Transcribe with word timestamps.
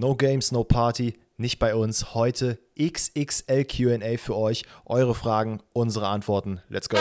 No 0.00 0.14
Games, 0.14 0.50
No 0.50 0.64
Party, 0.64 1.12
nicht 1.36 1.58
bei 1.58 1.74
uns. 1.74 2.14
Heute 2.14 2.58
XXL 2.80 3.64
QA 3.64 4.16
für 4.16 4.34
euch. 4.34 4.64
Eure 4.86 5.14
Fragen, 5.14 5.60
unsere 5.74 6.08
Antworten. 6.08 6.62
Let's 6.70 6.88
go. 6.88 6.96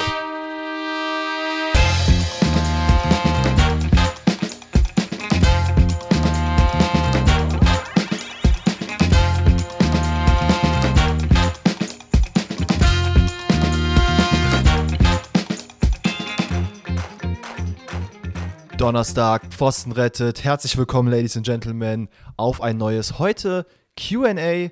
Donnerstag, 18.80 19.48
Pfosten 19.52 19.92
rettet. 19.92 20.46
Herzlich 20.46 20.78
willkommen, 20.78 21.12
Ladies 21.12 21.36
and 21.36 21.46
Gentlemen, 21.46 22.08
auf 22.38 22.62
ein 22.62 22.78
neues 22.78 23.20
heute 23.20 23.66
QA. 23.98 24.32
Äh, 24.32 24.72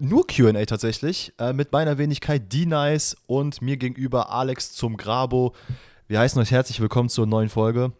nur 0.00 0.26
QA 0.26 0.64
tatsächlich, 0.66 1.32
äh, 1.38 1.52
mit 1.52 1.70
meiner 1.70 1.96
Wenigkeit 1.96 2.52
D-Nice 2.52 3.16
und 3.28 3.62
mir 3.62 3.76
gegenüber 3.76 4.32
Alex 4.32 4.72
zum 4.72 4.96
Grabo. 4.96 5.54
Wir 6.08 6.18
heißen 6.18 6.42
euch 6.42 6.50
herzlich 6.50 6.80
willkommen 6.80 7.08
zur 7.08 7.26
neuen 7.26 7.50
Folge. 7.50 7.92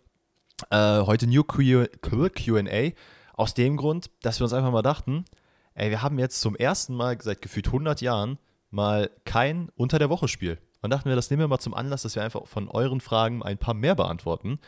Äh, 0.69 1.03
heute 1.03 1.29
New 1.29 1.45
QA. 1.45 2.91
Aus 3.35 3.55
dem 3.55 3.77
Grund, 3.77 4.11
dass 4.23 4.41
wir 4.41 4.45
uns 4.45 4.53
einfach 4.53 4.73
mal 4.73 4.83
dachten, 4.83 5.27
ey, 5.75 5.91
wir 5.91 6.03
haben 6.03 6.19
jetzt 6.19 6.41
zum 6.41 6.57
ersten 6.57 6.97
Mal 6.97 7.23
seit 7.23 7.41
gefühlt 7.41 7.69
100 7.69 8.01
Jahren 8.01 8.41
mal 8.71 9.11
kein 9.25 9.69
Unter 9.77 10.01
der 10.01 10.11
Woche 10.11 10.27
Spiel. 10.27 10.59
Und 10.83 10.91
dachten 10.91 11.09
wir, 11.09 11.17
das 11.17 11.31
nehmen 11.31 11.41
wir 11.41 11.49
mal 11.49 11.59
zum 11.59 11.75
Anlass, 11.75 12.03
dass 12.03 12.15
wir 12.15 12.23
einfach 12.23 12.47
von 12.47 12.69
euren 12.69 13.01
Fragen 13.01 13.43
ein 13.43 13.59
paar 13.59 13.75
mehr 13.75 13.95
beantworten. 13.95 14.59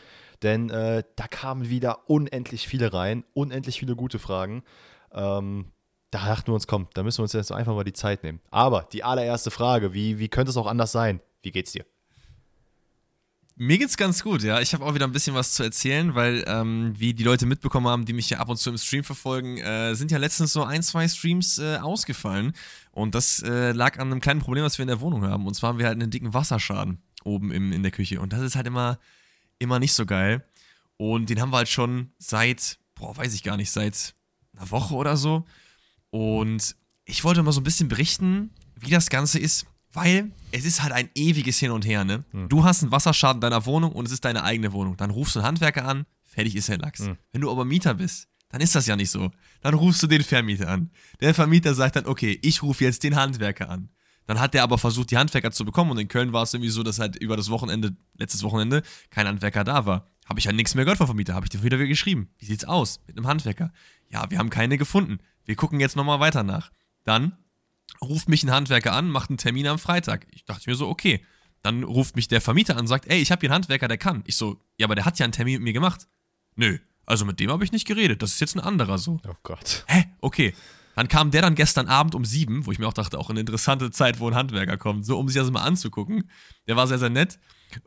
Denn 0.43 0.69
äh, 0.69 1.03
da 1.15 1.27
kamen 1.27 1.69
wieder 1.69 2.09
unendlich 2.09 2.67
viele 2.67 2.93
rein, 2.93 3.23
unendlich 3.33 3.79
viele 3.79 3.95
gute 3.95 4.19
Fragen. 4.19 4.63
Ähm, 5.11 5.71
da 6.11 6.27
dachten 6.27 6.47
wir 6.47 6.53
uns, 6.53 6.67
komm, 6.67 6.87
da 6.93 7.01
müssen 7.01 7.19
wir 7.19 7.23
uns 7.23 7.33
jetzt 7.33 7.51
einfach 7.51 7.73
mal 7.73 7.83
die 7.83 7.93
Zeit 7.93 8.23
nehmen. 8.23 8.41
Aber 8.51 8.87
die 8.91 9.03
allererste 9.03 9.49
Frage, 9.49 9.93
wie, 9.93 10.19
wie 10.19 10.29
könnte 10.29 10.51
es 10.51 10.57
auch 10.57 10.67
anders 10.67 10.91
sein? 10.91 11.21
Wie 11.41 11.51
geht's 11.51 11.71
dir? 11.71 11.85
Mir 13.55 13.77
geht's 13.77 13.97
ganz 13.97 14.23
gut, 14.23 14.41
ja. 14.41 14.59
Ich 14.61 14.73
habe 14.73 14.83
auch 14.83 14.95
wieder 14.95 15.05
ein 15.05 15.11
bisschen 15.11 15.35
was 15.35 15.53
zu 15.53 15.61
erzählen, 15.61 16.15
weil, 16.15 16.43
ähm, 16.47 16.93
wie 16.97 17.13
die 17.13 17.23
Leute 17.23 17.45
mitbekommen 17.45 17.87
haben, 17.87 18.05
die 18.05 18.13
mich 18.13 18.29
ja 18.31 18.39
ab 18.39 18.49
und 18.49 18.57
zu 18.57 18.71
im 18.71 18.77
Stream 18.77 19.03
verfolgen, 19.03 19.57
äh, 19.59 19.93
sind 19.93 20.09
ja 20.09 20.17
letztens 20.17 20.53
so 20.53 20.63
ein, 20.63 20.81
zwei 20.81 21.07
Streams 21.07 21.59
äh, 21.59 21.77
ausgefallen. 21.77 22.53
Und 22.91 23.13
das 23.13 23.43
äh, 23.43 23.71
lag 23.71 23.99
an 23.99 24.11
einem 24.11 24.21
kleinen 24.21 24.39
Problem, 24.39 24.63
was 24.63 24.79
wir 24.79 24.83
in 24.83 24.87
der 24.87 25.01
Wohnung 25.01 25.23
haben. 25.23 25.45
Und 25.45 25.53
zwar 25.53 25.69
haben 25.69 25.77
wir 25.77 25.85
halt 25.85 26.01
einen 26.01 26.09
dicken 26.09 26.33
Wasserschaden 26.33 27.03
oben 27.23 27.51
im, 27.51 27.71
in 27.71 27.83
der 27.83 27.91
Küche. 27.91 28.19
Und 28.19 28.33
das 28.33 28.41
ist 28.41 28.55
halt 28.55 28.65
immer, 28.65 28.97
immer 29.59 29.77
nicht 29.77 29.93
so 29.93 30.07
geil. 30.07 30.43
Und 30.97 31.29
den 31.29 31.39
haben 31.39 31.51
wir 31.51 31.57
halt 31.57 31.69
schon 31.69 32.11
seit, 32.17 32.79
boah, 32.95 33.15
weiß 33.15 33.35
ich 33.35 33.43
gar 33.43 33.57
nicht, 33.57 33.69
seit 33.69 34.15
einer 34.57 34.71
Woche 34.71 34.95
oder 34.95 35.15
so. 35.15 35.45
Und 36.09 36.75
ich 37.05 37.23
wollte 37.23 37.43
mal 37.43 37.51
so 37.51 37.61
ein 37.61 37.65
bisschen 37.65 37.87
berichten, 37.87 38.49
wie 38.79 38.89
das 38.89 39.09
Ganze 39.09 39.37
ist, 39.37 39.67
weil 39.93 40.31
es 40.51 40.65
ist 40.65 40.83
halt 40.83 40.91
ein 40.91 41.09
ewiges 41.15 41.59
Hin 41.59 41.71
und 41.71 41.85
Her, 41.85 42.03
ne? 42.03 42.25
Hm. 42.31 42.49
Du 42.49 42.63
hast 42.63 42.81
einen 42.81 42.91
Wasserschaden 42.91 43.37
in 43.37 43.41
deiner 43.41 43.65
Wohnung 43.65 43.91
und 43.93 44.05
es 44.05 44.11
ist 44.11 44.25
deine 44.25 44.43
eigene 44.43 44.73
Wohnung. 44.73 44.97
Dann 44.97 45.11
rufst 45.11 45.35
du 45.35 45.39
einen 45.39 45.47
Handwerker 45.47 45.85
an, 45.85 46.05
fertig 46.23 46.55
ist 46.55 46.67
der 46.67 46.79
Lachs. 46.79 46.99
Hm. 46.99 47.17
Wenn 47.31 47.41
du 47.41 47.51
aber 47.51 47.63
Mieter 47.63 47.93
bist, 47.93 48.27
dann 48.49 48.61
ist 48.61 48.75
das 48.75 48.85
ja 48.85 48.95
nicht 48.95 49.09
so. 49.09 49.31
Dann 49.61 49.73
rufst 49.73 50.03
du 50.03 50.07
den 50.07 50.23
Vermieter 50.23 50.67
an. 50.67 50.91
Der 51.21 51.33
Vermieter 51.33 51.73
sagt 51.73 51.95
dann, 51.95 52.05
okay, 52.05 52.37
ich 52.41 52.61
rufe 52.61 52.83
jetzt 52.83 53.03
den 53.03 53.15
Handwerker 53.15 53.69
an. 53.69 53.89
Dann 54.25 54.39
hat 54.39 54.53
der 54.53 54.63
aber 54.63 54.77
versucht, 54.77 55.11
die 55.11 55.17
Handwerker 55.17 55.51
zu 55.51 55.65
bekommen 55.65 55.91
und 55.91 55.97
in 55.97 56.07
Köln 56.07 56.33
war 56.33 56.43
es 56.43 56.53
irgendwie 56.53 56.69
so, 56.69 56.83
dass 56.83 56.99
halt 56.99 57.15
über 57.17 57.35
das 57.35 57.49
Wochenende, 57.49 57.95
letztes 58.17 58.43
Wochenende, 58.43 58.83
kein 59.09 59.27
Handwerker 59.27 59.63
da 59.63 59.85
war. 59.85 60.07
Habe 60.25 60.39
ich 60.39 60.47
halt 60.47 60.55
nichts 60.55 60.75
mehr 60.75 60.85
gehört 60.85 60.97
vom 60.97 61.07
Vermieter. 61.07 61.33
Habe 61.33 61.45
ich 61.45 61.49
dir 61.49 61.63
wieder 61.63 61.77
geschrieben. 61.77 62.29
Wie 62.37 62.45
sieht's 62.45 62.63
aus 62.63 63.01
mit 63.07 63.17
einem 63.17 63.27
Handwerker? 63.27 63.73
Ja, 64.09 64.29
wir 64.29 64.37
haben 64.37 64.49
keine 64.49 64.77
gefunden. 64.77 65.17
Wir 65.45 65.55
gucken 65.55 65.79
jetzt 65.79 65.95
nochmal 65.95 66.19
weiter 66.21 66.43
nach. 66.43 66.71
Dann 67.03 67.35
ruft 68.01 68.29
mich 68.29 68.43
ein 68.43 68.51
Handwerker 68.51 68.93
an, 68.93 69.09
macht 69.09 69.29
einen 69.29 69.37
Termin 69.37 69.67
am 69.67 69.79
Freitag. 69.79 70.27
Ich 70.31 70.45
dachte 70.45 70.69
mir 70.69 70.75
so, 70.75 70.87
okay. 70.87 71.25
Dann 71.61 71.83
ruft 71.83 72.17
mich 72.17 72.27
der 72.27 72.41
Vermieter 72.41 72.73
an 72.73 72.81
und 72.81 72.87
sagt, 72.87 73.07
ey, 73.07 73.21
ich 73.21 73.31
habe 73.31 73.39
hier 73.39 73.49
einen 73.49 73.55
Handwerker, 73.55 73.87
der 73.87 73.97
kann. 73.97 74.23
Ich 74.27 74.35
so, 74.35 74.59
ja, 74.77 74.85
aber 74.85 74.95
der 74.95 75.05
hat 75.05 75.17
ja 75.19 75.23
einen 75.23 75.31
Termin 75.31 75.55
mit 75.55 75.63
mir 75.63 75.73
gemacht. 75.73 76.07
Nö, 76.55 76.77
also 77.05 77.23
mit 77.23 77.39
dem 77.39 77.49
habe 77.51 77.63
ich 77.63 77.71
nicht 77.71 77.87
geredet. 77.87 78.21
Das 78.21 78.31
ist 78.31 78.41
jetzt 78.41 78.55
ein 78.55 78.59
anderer 78.59 78.97
so. 78.97 79.21
Oh 79.27 79.35
Gott. 79.43 79.85
Hä? 79.87 80.05
Okay. 80.19 80.53
Dann 80.95 81.07
kam 81.07 81.31
der 81.31 81.41
dann 81.41 81.55
gestern 81.55 81.87
Abend 81.87 82.15
um 82.15 82.23
sieben, 82.23 82.65
wo 82.65 82.71
ich 82.71 82.79
mir 82.79 82.87
auch 82.87 82.93
dachte, 82.93 83.17
auch 83.17 83.29
eine 83.29 83.39
interessante 83.39 83.89
Zeit, 83.91 84.19
wo 84.19 84.27
ein 84.27 84.35
Handwerker 84.35 84.77
kommt, 84.77 85.05
so 85.05 85.17
um 85.17 85.27
sich 85.27 85.41
das 85.41 85.49
mal 85.49 85.63
anzugucken. 85.63 86.29
Der 86.67 86.75
war 86.75 86.85
sehr, 86.87 86.99
sehr 86.99 87.09
nett 87.09 87.39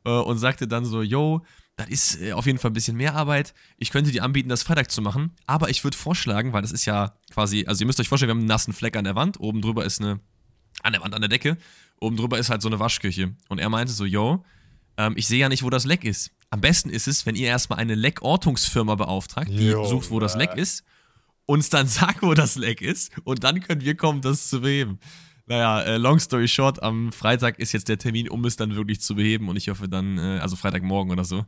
äh, 0.05 0.11
und 0.11 0.39
sagte 0.39 0.67
dann 0.67 0.85
so, 0.85 1.03
yo, 1.03 1.45
das 1.77 1.89
ist 1.89 2.21
äh, 2.21 2.33
auf 2.33 2.47
jeden 2.47 2.59
Fall 2.59 2.71
ein 2.71 2.75
bisschen 2.75 2.97
mehr 2.97 3.15
Arbeit. 3.15 3.55
Ich 3.77 3.91
könnte 3.91 4.11
dir 4.11 4.25
anbieten, 4.25 4.49
das 4.49 4.63
Freitag 4.63 4.91
zu 4.91 5.03
machen, 5.03 5.33
aber 5.47 5.69
ich 5.69 5.85
würde 5.85 5.97
vorschlagen, 5.97 6.53
weil 6.53 6.63
das 6.63 6.73
ist 6.73 6.87
ja 6.87 7.15
quasi, 7.31 7.67
also 7.67 7.83
ihr 7.83 7.87
müsst 7.87 8.01
euch 8.01 8.09
vorstellen, 8.09 8.29
wir 8.29 8.35
haben 8.35 8.41
einen 8.41 8.49
nassen 8.49 8.73
Fleck 8.73 8.97
an 8.97 9.05
der 9.05 9.15
Wand, 9.15 9.39
oben 9.41 9.61
drüber 9.61 9.85
ist 9.85 10.01
eine, 10.01 10.21
an 10.83 10.93
der 10.93 11.03
Wand, 11.03 11.15
an 11.15 11.21
der 11.21 11.29
Decke, 11.29 11.59
oben 12.01 12.17
drüber 12.17 12.39
ist 12.39 12.49
halt 12.49 12.63
so 12.63 12.69
eine 12.69 12.81
Waschküche. 12.81 13.35
Und 13.49 13.59
er 13.59 13.69
meinte 13.69 13.93
so, 13.93 14.05
yo, 14.07 14.45
ähm, 14.97 15.15
ich 15.17 15.27
sehe 15.27 15.39
ja 15.39 15.49
nicht, 15.49 15.63
wo 15.63 15.71
das 15.71 15.85
Leck 15.85 16.05
ist. 16.05 16.33
Am 16.49 16.61
besten 16.61 16.89
ist 16.89 17.09
es, 17.09 17.27
wenn 17.27 17.35
ihr 17.35 17.49
erstmal 17.49 17.79
eine 17.79 17.95
Leckortungsfirma 17.95 18.95
beauftragt, 18.95 19.51
die 19.51 19.69
jo, 19.69 19.85
sucht, 19.85 20.11
wo 20.11 20.19
das 20.19 20.35
Leck 20.37 20.55
ist, 20.55 20.85
uns 21.45 21.69
dann 21.69 21.87
sagt, 21.89 22.23
wo 22.23 22.33
das 22.33 22.57
Leck 22.57 22.81
ist, 22.81 23.13
und 23.25 23.45
dann 23.45 23.61
können 23.61 23.83
wir 23.83 23.97
kommen, 23.97 24.23
das 24.23 24.49
zu 24.49 24.63
beheben. 24.63 24.99
Naja, 25.47 25.83
äh, 25.83 25.97
long 25.97 26.19
story 26.19 26.49
short, 26.49 26.83
am 26.83 27.13
Freitag 27.13 27.61
ist 27.61 27.73
jetzt 27.73 27.89
der 27.89 27.99
Termin, 27.99 28.29
um 28.29 28.45
es 28.45 28.57
dann 28.57 28.75
wirklich 28.75 29.01
zu 29.01 29.15
beheben 29.15 29.49
und 29.49 29.57
ich 29.57 29.69
hoffe 29.69 29.89
dann, 29.89 30.19
äh, 30.19 30.41
also 30.41 30.57
Freitagmorgen 30.57 31.13
oder 31.13 31.25
so. 31.25 31.45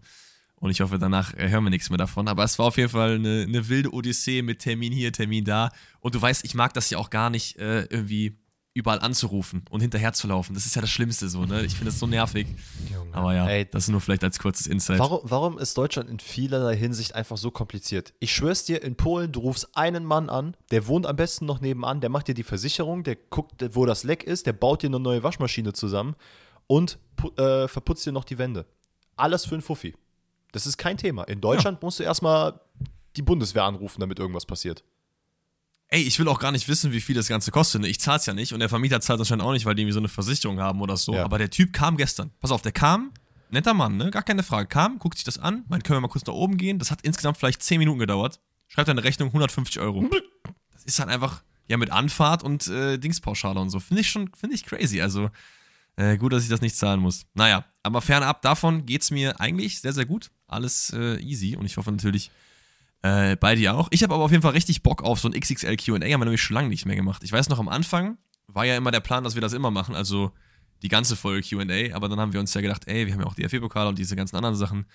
Und 0.61 0.71
ich 0.71 0.81
hoffe, 0.81 0.99
danach 0.99 1.35
äh, 1.35 1.49
hören 1.49 1.65
wir 1.65 1.71
nichts 1.71 1.91
mehr 1.91 1.99
davon. 1.99 2.29
Aber 2.29 2.45
es 2.45 2.59
war 2.59 2.67
auf 2.67 2.77
jeden 2.77 2.89
Fall 2.89 3.15
eine, 3.15 3.45
eine, 3.47 3.69
wilde 3.69 3.93
Odyssee 3.93 4.43
mit 4.43 4.61
Termin 4.61 4.93
hier, 4.93 5.13
Termin 5.13 5.45
da. 5.45 5.71
Und 6.01 6.15
du 6.15 6.23
weißt, 6.23 6.45
ich 6.45 6.55
mag 6.55 6.75
das 6.75 6.91
ja 6.91 6.99
auch 6.99 7.11
gar 7.11 7.31
nicht 7.31 7.59
äh, 7.59 7.83
irgendwie 7.85 8.37
überall 8.79 9.01
anzurufen 9.01 9.65
und 9.71 9.81
hinterher 9.81 10.13
zu 10.13 10.29
laufen. 10.29 10.55
Das 10.55 10.65
ist 10.65 10.77
ja 10.77 10.81
das 10.81 10.91
Schlimmste 10.91 11.29
so, 11.29 11.45
ne? 11.45 11.65
Ich 11.65 11.73
finde 11.73 11.87
das 11.87 11.99
so 11.99 12.07
nervig. 12.07 12.47
Junge. 12.91 13.13
Aber 13.13 13.35
ja, 13.35 13.47
Ey, 13.49 13.69
das 13.69 13.89
nur 13.89 14.01
vielleicht 14.01 14.23
als 14.23 14.39
kurzes 14.39 14.69
Insight. 14.69 15.01
Warum, 15.01 15.21
warum, 15.25 15.59
ist 15.59 15.77
Deutschland 15.77 16.09
in 16.09 16.21
vielerlei 16.21 16.77
Hinsicht 16.77 17.15
einfach 17.15 17.37
so 17.37 17.51
kompliziert? 17.51 18.15
Ich 18.21 18.33
schwör's 18.33 18.65
dir, 18.65 18.83
in 18.83 18.95
Polen, 18.95 19.33
du 19.33 19.41
rufst 19.41 19.77
einen 19.77 20.05
Mann 20.05 20.31
an, 20.31 20.57
der 20.71 20.87
wohnt 20.87 21.07
am 21.07 21.17
besten 21.17 21.45
noch 21.45 21.61
nebenan, 21.61 22.01
der 22.01 22.09
macht 22.09 22.29
dir 22.29 22.35
die 22.35 22.45
Versicherung, 22.45 23.03
der 23.03 23.17
guckt, 23.17 23.65
wo 23.73 23.85
das 23.85 24.05
Leck 24.05 24.23
ist, 24.23 24.47
der 24.47 24.53
baut 24.53 24.83
dir 24.83 24.89
eine 24.89 25.01
neue 25.01 25.23
Waschmaschine 25.25 25.73
zusammen 25.73 26.15
und 26.69 26.99
äh, 27.37 27.67
verputzt 27.67 28.07
dir 28.07 28.13
noch 28.13 28.25
die 28.25 28.39
Wände. 28.39 28.65
Alles 29.17 29.45
für 29.45 29.57
einen 29.57 29.63
Fuffi. 29.63 29.97
Das 30.53 30.67
ist 30.67 30.79
kein 30.79 30.97
Thema. 30.97 31.25
In 31.25 31.41
Deutschland 31.41 31.79
ja. 31.83 31.87
musst 31.87 31.99
du 31.99 32.05
erstmal 32.05 32.61
die 33.17 33.23
Bundeswehr 33.23 33.65
anrufen, 33.65 34.01
damit 34.01 34.21
irgendwas 34.21 34.47
passiert 34.47 34.85
ey, 35.89 36.03
ich 36.03 36.19
will 36.19 36.29
auch 36.29 36.39
gar 36.39 36.53
nicht 36.53 36.69
wissen, 36.69 36.93
wie 36.93 37.01
viel 37.01 37.15
das 37.15 37.29
Ganze 37.29 37.51
kostet. 37.51 37.85
Ich 37.87 38.01
zahl's 38.01 38.27
ja 38.27 38.35
nicht 38.35 38.53
und 38.53 38.61
der 38.61 38.69
Vermieter 38.69 39.01
zahlt 39.01 39.21
anscheinend 39.21 39.45
auch 39.45 39.53
nicht, 39.53 39.65
weil 39.65 39.75
die 39.75 39.83
irgendwie 39.83 39.95
so 39.95 40.01
eine 40.01 40.09
Versicherung 40.09 40.61
haben 40.61 40.81
oder 40.81 40.97
so. 40.97 41.15
Ja. 41.15 41.25
Aber 41.25 41.39
der 41.39 41.51
Typ 41.51 41.73
kam 41.73 41.97
gestern. 41.97 42.31
Pass 42.41 42.51
auf, 42.51 42.63
der 42.63 42.73
kam, 42.73 43.13
netter 43.51 43.75
Mann, 43.75 43.97
ne? 43.97 44.11
Gar 44.11 44.23
keine 44.23 44.43
Frage. 44.43 44.69
Kam, 44.69 44.99
guckt 44.99 45.17
sich 45.17 45.25
das 45.25 45.39
an, 45.39 45.65
meint, 45.69 45.85
können 45.85 45.97
wir 45.97 46.01
mal 46.03 46.09
kurz 46.09 46.27
nach 46.27 46.35
oben 46.35 46.57
gehen. 46.57 46.79
Das 46.79 46.91
hat 46.91 47.03
insgesamt 47.03 47.39
vielleicht 47.39 47.63
10 47.63 47.79
Minuten 47.79 47.99
gedauert. 47.99 48.41
Schreibt 48.69 48.89
eine 48.91 49.03
Rechnung 49.03 49.29
150 49.29 49.81
Euro. 49.81 50.09
Das 50.73 50.85
ist 50.85 50.99
halt 50.99 51.09
einfach, 51.09 51.43
ja, 51.69 51.77
mit 51.77 51.91
Anfahrt 51.91 52.43
und 52.43 52.67
äh, 52.69 52.99
Dingspauschale 52.99 53.59
und 53.59 53.71
so. 53.71 53.81
Finde 53.81 54.03
ich 54.03 54.11
schon, 54.11 54.31
finde 54.35 54.55
ich 54.55 54.65
crazy. 54.65 55.01
Also, 55.01 55.31
äh, 55.97 56.17
gut, 56.17 56.33
dass 56.33 56.43
ich 56.43 56.49
das 56.49 56.61
nicht 56.61 56.77
zahlen 56.77 57.01
muss. 57.01 57.27
Naja, 57.35 57.65
aber 57.83 58.01
fernab 58.01 58.43
davon 58.43 58.87
geht's 58.87 59.11
mir 59.11 59.41
eigentlich 59.41 59.81
sehr, 59.81 59.93
sehr 59.93 60.07
gut. 60.07 60.31
Alles 60.47 60.93
äh, 60.95 61.17
easy 61.21 61.57
und 61.57 61.67
ich 61.67 61.77
hoffe 61.77 61.91
natürlich, 61.91 62.31
äh, 63.03 63.37
bei 63.37 63.55
dir 63.55 63.75
auch. 63.75 63.89
Ich 63.91 64.03
habe 64.03 64.15
aber 64.15 64.25
auf 64.25 64.31
jeden 64.31 64.43
Fall 64.43 64.53
richtig 64.53 64.83
Bock 64.83 65.03
auf 65.03 65.21
so 65.21 65.29
ein 65.29 65.39
XXL 65.39 65.77
QA, 65.77 65.95
haben 65.95 66.01
wir 66.01 66.19
nämlich 66.19 66.43
schon 66.43 66.55
lange 66.55 66.69
nicht 66.69 66.87
mehr 66.87 66.97
gemacht. 66.97 67.23
Ich 67.23 67.33
weiß 67.33 67.49
noch, 67.49 67.59
am 67.59 67.69
Anfang 67.69 68.19
war 68.47 68.65
ja 68.65 68.77
immer 68.77 68.91
der 68.91 69.01
Plan, 69.01 69.25
dass 69.25 69.35
wir 69.35 69.43
das 69.43 69.53
immer 69.53 69.71
machen, 69.71 69.95
also 69.95 70.33
die 70.83 70.89
ganze 70.89 71.17
Folge 71.17 71.47
QA, 71.47 71.95
aber 71.95 72.09
dann 72.09 72.21
haben 72.21 72.33
wir 72.33 72.41
uns 72.41 72.55
ja 72.55 72.61
gedacht, 72.61 72.83
ey, 72.87 73.07
wir 73.07 73.13
haben 73.13 73.21
ja 73.21 73.27
auch 73.27 73.35
die 73.35 73.49
FE-Pokale 73.49 73.89
und 73.89 73.99
diese 73.99 74.17
ganzen 74.17 74.37
anderen 74.37 74.57
Sachen. 74.57 74.87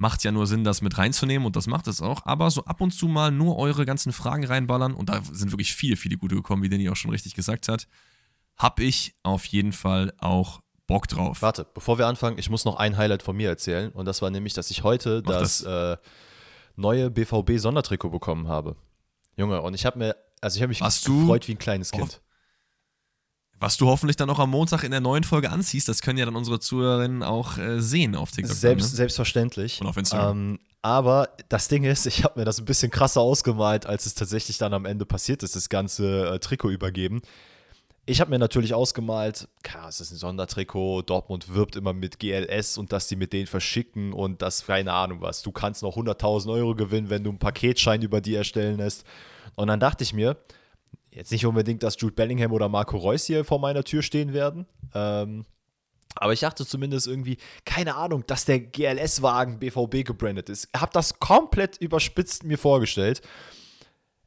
Macht 0.00 0.22
ja 0.22 0.30
nur 0.30 0.46
Sinn, 0.46 0.62
das 0.62 0.80
mit 0.80 0.96
reinzunehmen 0.96 1.44
und 1.44 1.56
das 1.56 1.66
macht 1.66 1.88
es 1.88 2.00
auch. 2.00 2.24
Aber 2.24 2.52
so 2.52 2.64
ab 2.64 2.80
und 2.80 2.92
zu 2.92 3.08
mal 3.08 3.32
nur 3.32 3.58
eure 3.58 3.84
ganzen 3.84 4.12
Fragen 4.12 4.44
reinballern 4.44 4.94
und 4.94 5.08
da 5.08 5.22
sind 5.24 5.50
wirklich 5.50 5.74
viele, 5.74 5.96
viele 5.96 6.16
gute 6.16 6.36
gekommen, 6.36 6.62
wie 6.62 6.68
Danny 6.68 6.88
auch 6.88 6.94
schon 6.94 7.10
richtig 7.10 7.34
gesagt 7.34 7.66
hat. 7.66 7.88
Hab 8.56 8.78
ich 8.78 9.16
auf 9.24 9.44
jeden 9.46 9.72
Fall 9.72 10.12
auch 10.18 10.60
Bock 10.86 11.08
drauf. 11.08 11.42
Warte, 11.42 11.66
bevor 11.74 11.98
wir 11.98 12.06
anfangen, 12.06 12.38
ich 12.38 12.48
muss 12.48 12.64
noch 12.64 12.76
ein 12.76 12.96
Highlight 12.96 13.24
von 13.24 13.36
mir 13.36 13.48
erzählen 13.48 13.90
und 13.90 14.04
das 14.04 14.22
war 14.22 14.30
nämlich, 14.30 14.54
dass 14.54 14.70
ich 14.70 14.84
heute 14.84 15.20
Mach 15.24 15.32
das, 15.32 15.58
das. 15.62 15.98
Äh, 15.98 16.02
neue 16.78 17.10
BVB-Sondertrikot 17.10 18.10
bekommen 18.10 18.48
habe. 18.48 18.76
Junge, 19.36 19.60
und 19.62 19.74
ich 19.74 19.84
habe 19.84 19.98
mir, 19.98 20.16
also 20.40 20.56
ich 20.56 20.62
habe 20.62 20.68
mich 20.68 20.80
was 20.80 21.04
gefreut 21.04 21.46
wie 21.48 21.52
ein 21.52 21.58
kleines 21.58 21.90
Kind. 21.90 22.20
Was 23.60 23.76
du 23.76 23.88
hoffentlich 23.88 24.16
dann 24.16 24.30
auch 24.30 24.38
am 24.38 24.50
Montag 24.50 24.84
in 24.84 24.92
der 24.92 25.00
neuen 25.00 25.24
Folge 25.24 25.50
anziehst, 25.50 25.88
das 25.88 26.00
können 26.00 26.18
ja 26.18 26.24
dann 26.24 26.36
unsere 26.36 26.60
Zuhörerinnen 26.60 27.24
auch 27.24 27.58
äh, 27.58 27.80
sehen 27.80 28.14
auf 28.14 28.30
TikTok. 28.30 28.54
Selbst, 28.54 28.92
ne? 28.92 28.96
Selbstverständlich. 28.96 29.80
Und 29.80 29.88
auf 29.88 29.96
Instagram. 29.96 30.38
Ähm, 30.38 30.58
aber 30.80 31.30
das 31.48 31.66
Ding 31.66 31.82
ist, 31.82 32.06
ich 32.06 32.22
habe 32.22 32.38
mir 32.38 32.44
das 32.44 32.60
ein 32.60 32.64
bisschen 32.64 32.92
krasser 32.92 33.20
ausgemalt, 33.20 33.84
als 33.86 34.06
es 34.06 34.14
tatsächlich 34.14 34.58
dann 34.58 34.74
am 34.74 34.84
Ende 34.84 35.04
passiert 35.04 35.42
ist, 35.42 35.56
das 35.56 35.68
ganze 35.68 36.34
äh, 36.34 36.38
Trikot 36.38 36.70
übergeben. 36.70 37.20
Ich 38.10 38.22
habe 38.22 38.30
mir 38.30 38.38
natürlich 38.38 38.72
ausgemalt, 38.72 39.48
klar, 39.62 39.86
es 39.86 40.00
ist 40.00 40.12
ein 40.12 40.16
Sondertrikot, 40.16 41.02
Dortmund 41.02 41.52
wirbt 41.52 41.76
immer 41.76 41.92
mit 41.92 42.18
GLS 42.18 42.78
und 42.78 42.90
dass 42.90 43.06
die 43.06 43.16
mit 43.16 43.34
denen 43.34 43.46
verschicken 43.46 44.14
und 44.14 44.40
das, 44.40 44.64
keine 44.64 44.94
Ahnung 44.94 45.20
was. 45.20 45.42
Du 45.42 45.52
kannst 45.52 45.82
noch 45.82 45.94
100.000 45.94 46.50
Euro 46.54 46.74
gewinnen, 46.74 47.10
wenn 47.10 47.22
du 47.22 47.28
einen 47.28 47.38
Paketschein 47.38 48.00
über 48.00 48.22
die 48.22 48.34
erstellen 48.34 48.78
lässt. 48.78 49.04
Und 49.56 49.68
dann 49.68 49.78
dachte 49.78 50.04
ich 50.04 50.14
mir, 50.14 50.38
jetzt 51.10 51.32
nicht 51.32 51.44
unbedingt, 51.44 51.82
dass 51.82 52.00
Jude 52.00 52.14
Bellingham 52.14 52.52
oder 52.52 52.70
Marco 52.70 52.96
Reus 52.96 53.26
hier 53.26 53.44
vor 53.44 53.58
meiner 53.58 53.84
Tür 53.84 54.00
stehen 54.00 54.32
werden. 54.32 54.64
Ähm, 54.94 55.44
aber 56.14 56.32
ich 56.32 56.40
dachte 56.40 56.64
zumindest 56.64 57.08
irgendwie, 57.08 57.36
keine 57.66 57.94
Ahnung, 57.94 58.24
dass 58.26 58.46
der 58.46 58.60
GLS-Wagen 58.60 59.58
BVB 59.58 60.06
gebrandet 60.06 60.48
ist. 60.48 60.70
Hab 60.74 60.94
das 60.94 61.18
komplett 61.18 61.76
überspitzt 61.76 62.42
mir 62.42 62.56
vorgestellt. 62.56 63.20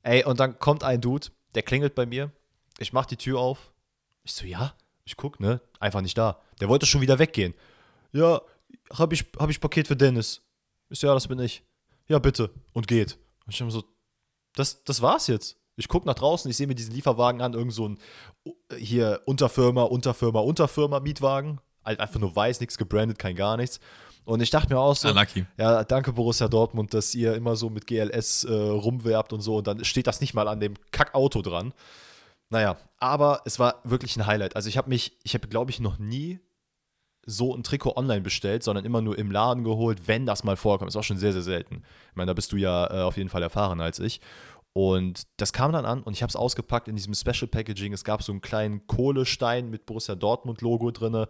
Ey, 0.04 0.24
und 0.24 0.40
dann 0.40 0.60
kommt 0.60 0.84
ein 0.84 1.02
Dude, 1.02 1.30
der 1.56 1.64
klingelt 1.64 1.96
bei 1.96 2.06
mir. 2.06 2.32
Ich 2.78 2.94
mach 2.94 3.08
die 3.08 3.18
Tür 3.18 3.40
auf. 3.40 3.71
Ich 4.24 4.34
so, 4.34 4.46
ja, 4.46 4.74
ich 5.06 5.18
guck, 5.18 5.40
ne? 5.40 5.62
Einfach 5.80 6.02
nicht 6.02 6.18
da. 6.18 6.40
Der 6.60 6.70
wollte 6.70 6.86
schon 6.86 7.02
wieder 7.02 7.20
weggehen. 7.20 7.54
Ja, 8.14 8.42
hab 8.94 9.14
ich, 9.14 9.26
hab 9.38 9.50
ich 9.50 9.60
Paket 9.60 9.88
für 9.88 9.96
Dennis. 9.96 10.42
Ich 10.90 11.00
so, 11.00 11.08
ja, 11.08 11.14
das 11.14 11.28
bin 11.28 11.40
ich. 11.40 11.64
Ja, 12.08 12.20
bitte. 12.20 12.50
Und 12.74 12.88
geht. 12.88 13.18
Und 13.46 13.54
ich 13.54 13.62
hab 13.62 13.72
so, 13.72 13.84
das, 14.56 14.84
das 14.84 15.02
war's 15.02 15.28
jetzt. 15.28 15.58
Ich 15.78 15.88
guck 15.88 16.06
nach 16.06 16.14
draußen, 16.14 16.52
ich 16.52 16.58
sehe 16.58 16.68
mir 16.68 16.76
diesen 16.76 16.94
Lieferwagen 16.94 17.42
an, 17.42 17.54
irgend 17.54 17.74
so 17.74 17.88
ein 17.88 17.98
hier 18.78 19.22
Unterfirma, 19.26 19.84
Unterfirma, 19.84 20.40
Unterfirma 20.42 21.00
Mietwagen. 21.00 21.60
Halt 21.84 22.00
einfach 22.00 22.20
nur 22.20 22.36
weiß, 22.36 22.60
nichts 22.60 22.78
gebrandet, 22.78 23.18
kein 23.18 23.36
gar 23.36 23.58
nichts. 23.58 23.80
Und 24.24 24.42
ich 24.42 24.52
dachte 24.52 24.72
mir 24.72 24.80
auch 24.80 24.96
so, 24.96 25.10
Unlucky. 25.10 25.46
ja, 25.58 25.84
danke 25.84 26.14
Borussia 26.14 26.48
Dortmund, 26.48 26.94
dass 26.94 27.16
ihr 27.16 27.34
immer 27.34 27.56
so 27.56 27.70
mit 27.70 27.88
GLS 27.88 28.44
äh, 28.44 28.54
rumwerbt 28.54 29.34
und 29.34 29.42
so 29.42 29.58
und 29.58 29.66
dann 29.66 29.84
steht 29.84 30.06
das 30.06 30.22
nicht 30.22 30.34
mal 30.34 30.48
an 30.48 30.60
dem 30.60 30.76
Kackauto 30.92 31.42
dran. 31.42 31.74
Naja, 32.52 32.78
aber 33.00 33.42
es 33.46 33.58
war 33.58 33.82
wirklich 33.84 34.16
ein 34.18 34.28
Highlight. 34.28 34.56
Also 34.56 34.70
ich 34.70 34.78
habe 34.78 34.90
mich, 34.90 35.18
ich 35.24 35.34
habe 35.34 35.48
glaube 35.48 35.72
ich 35.72 35.80
noch 35.80 35.98
nie 35.98 36.40
so 37.26 37.56
ein 37.56 37.64
Trikot 37.64 37.96
online 37.96 38.22
bestellt, 38.22 38.62
sondern 38.64 38.84
immer 38.86 39.02
nur 39.02 39.18
im 39.18 39.32
Laden 39.32 39.64
geholt, 39.64 40.08
wenn 40.08 40.26
das 40.26 40.44
mal 40.44 40.58
vorkommt. 40.58 40.90
Das 40.90 40.96
ist 40.96 41.00
auch 41.00 41.04
schon 41.04 41.18
sehr, 41.18 41.34
sehr 41.34 41.44
selten. 41.44 41.84
Ich 42.10 42.16
meine, 42.16 42.28
da 42.28 42.34
bist 42.34 42.52
du 42.52 42.58
ja 42.58 42.88
äh, 42.92 43.02
auf 43.04 43.18
jeden 43.18 43.30
Fall 43.30 43.42
erfahrener 43.42 43.84
als 43.86 44.00
ich. 44.00 44.22
Und 44.74 45.24
das 45.38 45.54
kam 45.54 45.72
dann 45.74 45.86
an 45.86 46.02
und 46.04 46.14
ich 46.14 46.24
habe 46.24 46.30
es 46.30 46.36
ausgepackt 46.36 46.88
in 46.88 46.96
diesem 46.96 47.14
Special 47.14 47.48
Packaging. 47.48 47.94
Es 47.94 48.04
gab 48.04 48.24
so 48.24 48.32
einen 48.32 48.42
kleinen 48.42 48.88
Kohlestein 48.88 49.70
mit 49.70 49.86
Borussia 49.86 50.16
Dortmund 50.16 50.62
Logo 50.62 50.92
drin. 50.92 51.26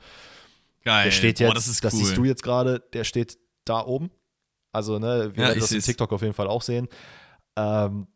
Geil. 0.83 1.03
Der 1.06 1.12
steht 1.12 1.39
jetzt, 1.39 1.50
Boah, 1.50 1.53
das 1.56 1.68
ist 1.68 1.83
das 1.83 1.94
cool. 1.94 2.00
siehst 2.00 2.18
du 2.18 2.23
jetzt 2.23 2.44
gerade, 2.44 2.79
der 2.94 3.03
steht 3.03 3.38
da 3.65 3.85
oben. 3.85 4.12
Also, 4.71 4.97
ne, 5.00 5.31
wir 5.35 5.44
Ja, 5.44 5.50
werden 5.50 5.59
das 5.59 5.71
in. 5.71 5.81
TikTok 5.81 6.12
auf 6.13 6.21
jeden 6.21 6.33
Fall 6.33 6.47
auch 6.47 6.62
sehen. 6.62 6.88
Ähm, 7.57 8.07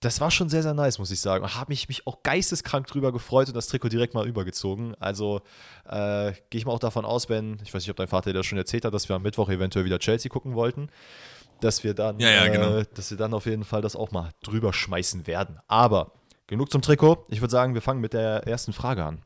das 0.00 0.20
war 0.20 0.30
schon 0.30 0.48
sehr, 0.48 0.62
sehr 0.62 0.74
nice, 0.74 0.98
muss 0.98 1.10
ich 1.10 1.20
sagen. 1.20 1.42
Und 1.42 1.54
habe 1.54 1.72
mich, 1.72 1.88
mich 1.88 2.06
auch 2.06 2.22
geisteskrank 2.22 2.86
drüber 2.86 3.12
gefreut 3.12 3.48
und 3.48 3.54
das 3.54 3.66
Trikot 3.68 3.88
direkt 3.88 4.14
mal 4.14 4.26
übergezogen. 4.26 4.94
Also 4.96 5.40
äh, 5.86 6.32
gehe 6.50 6.58
ich 6.58 6.66
mal 6.66 6.72
auch 6.72 6.78
davon 6.78 7.04
aus, 7.04 7.28
wenn, 7.28 7.58
ich 7.64 7.72
weiß 7.72 7.82
nicht, 7.82 7.90
ob 7.90 7.96
dein 7.96 8.08
Vater 8.08 8.30
dir 8.30 8.38
das 8.38 8.46
schon 8.46 8.58
erzählt 8.58 8.84
hat, 8.84 8.92
dass 8.92 9.08
wir 9.08 9.16
am 9.16 9.22
Mittwoch 9.22 9.48
eventuell 9.48 9.84
wieder 9.84 9.98
Chelsea 9.98 10.30
gucken 10.30 10.54
wollten, 10.54 10.90
dass 11.60 11.82
wir 11.82 11.94
dann, 11.94 12.20
Ja, 12.20 12.28
ja, 12.30 12.48
genau. 12.48 12.78
äh, 12.78 12.84
dass 12.94 13.10
wir 13.10 13.16
dann 13.16 13.32
auf 13.32 13.46
jeden 13.46 13.64
Fall 13.64 13.80
das 13.80 13.96
auch 13.96 14.10
mal 14.10 14.30
drüber 14.42 14.72
schmeißen 14.74 15.26
werden. 15.26 15.58
Aber 15.66 16.12
genug 16.46 16.70
zum 16.70 16.82
Trikot. 16.82 17.24
Ich 17.28 17.40
würde 17.40 17.52
sagen, 17.52 17.72
wir 17.72 17.80
fangen 17.82 18.02
mit 18.02 18.12
der 18.12 18.46
ersten 18.46 18.74
Frage 18.74 19.02
an. 19.04 19.22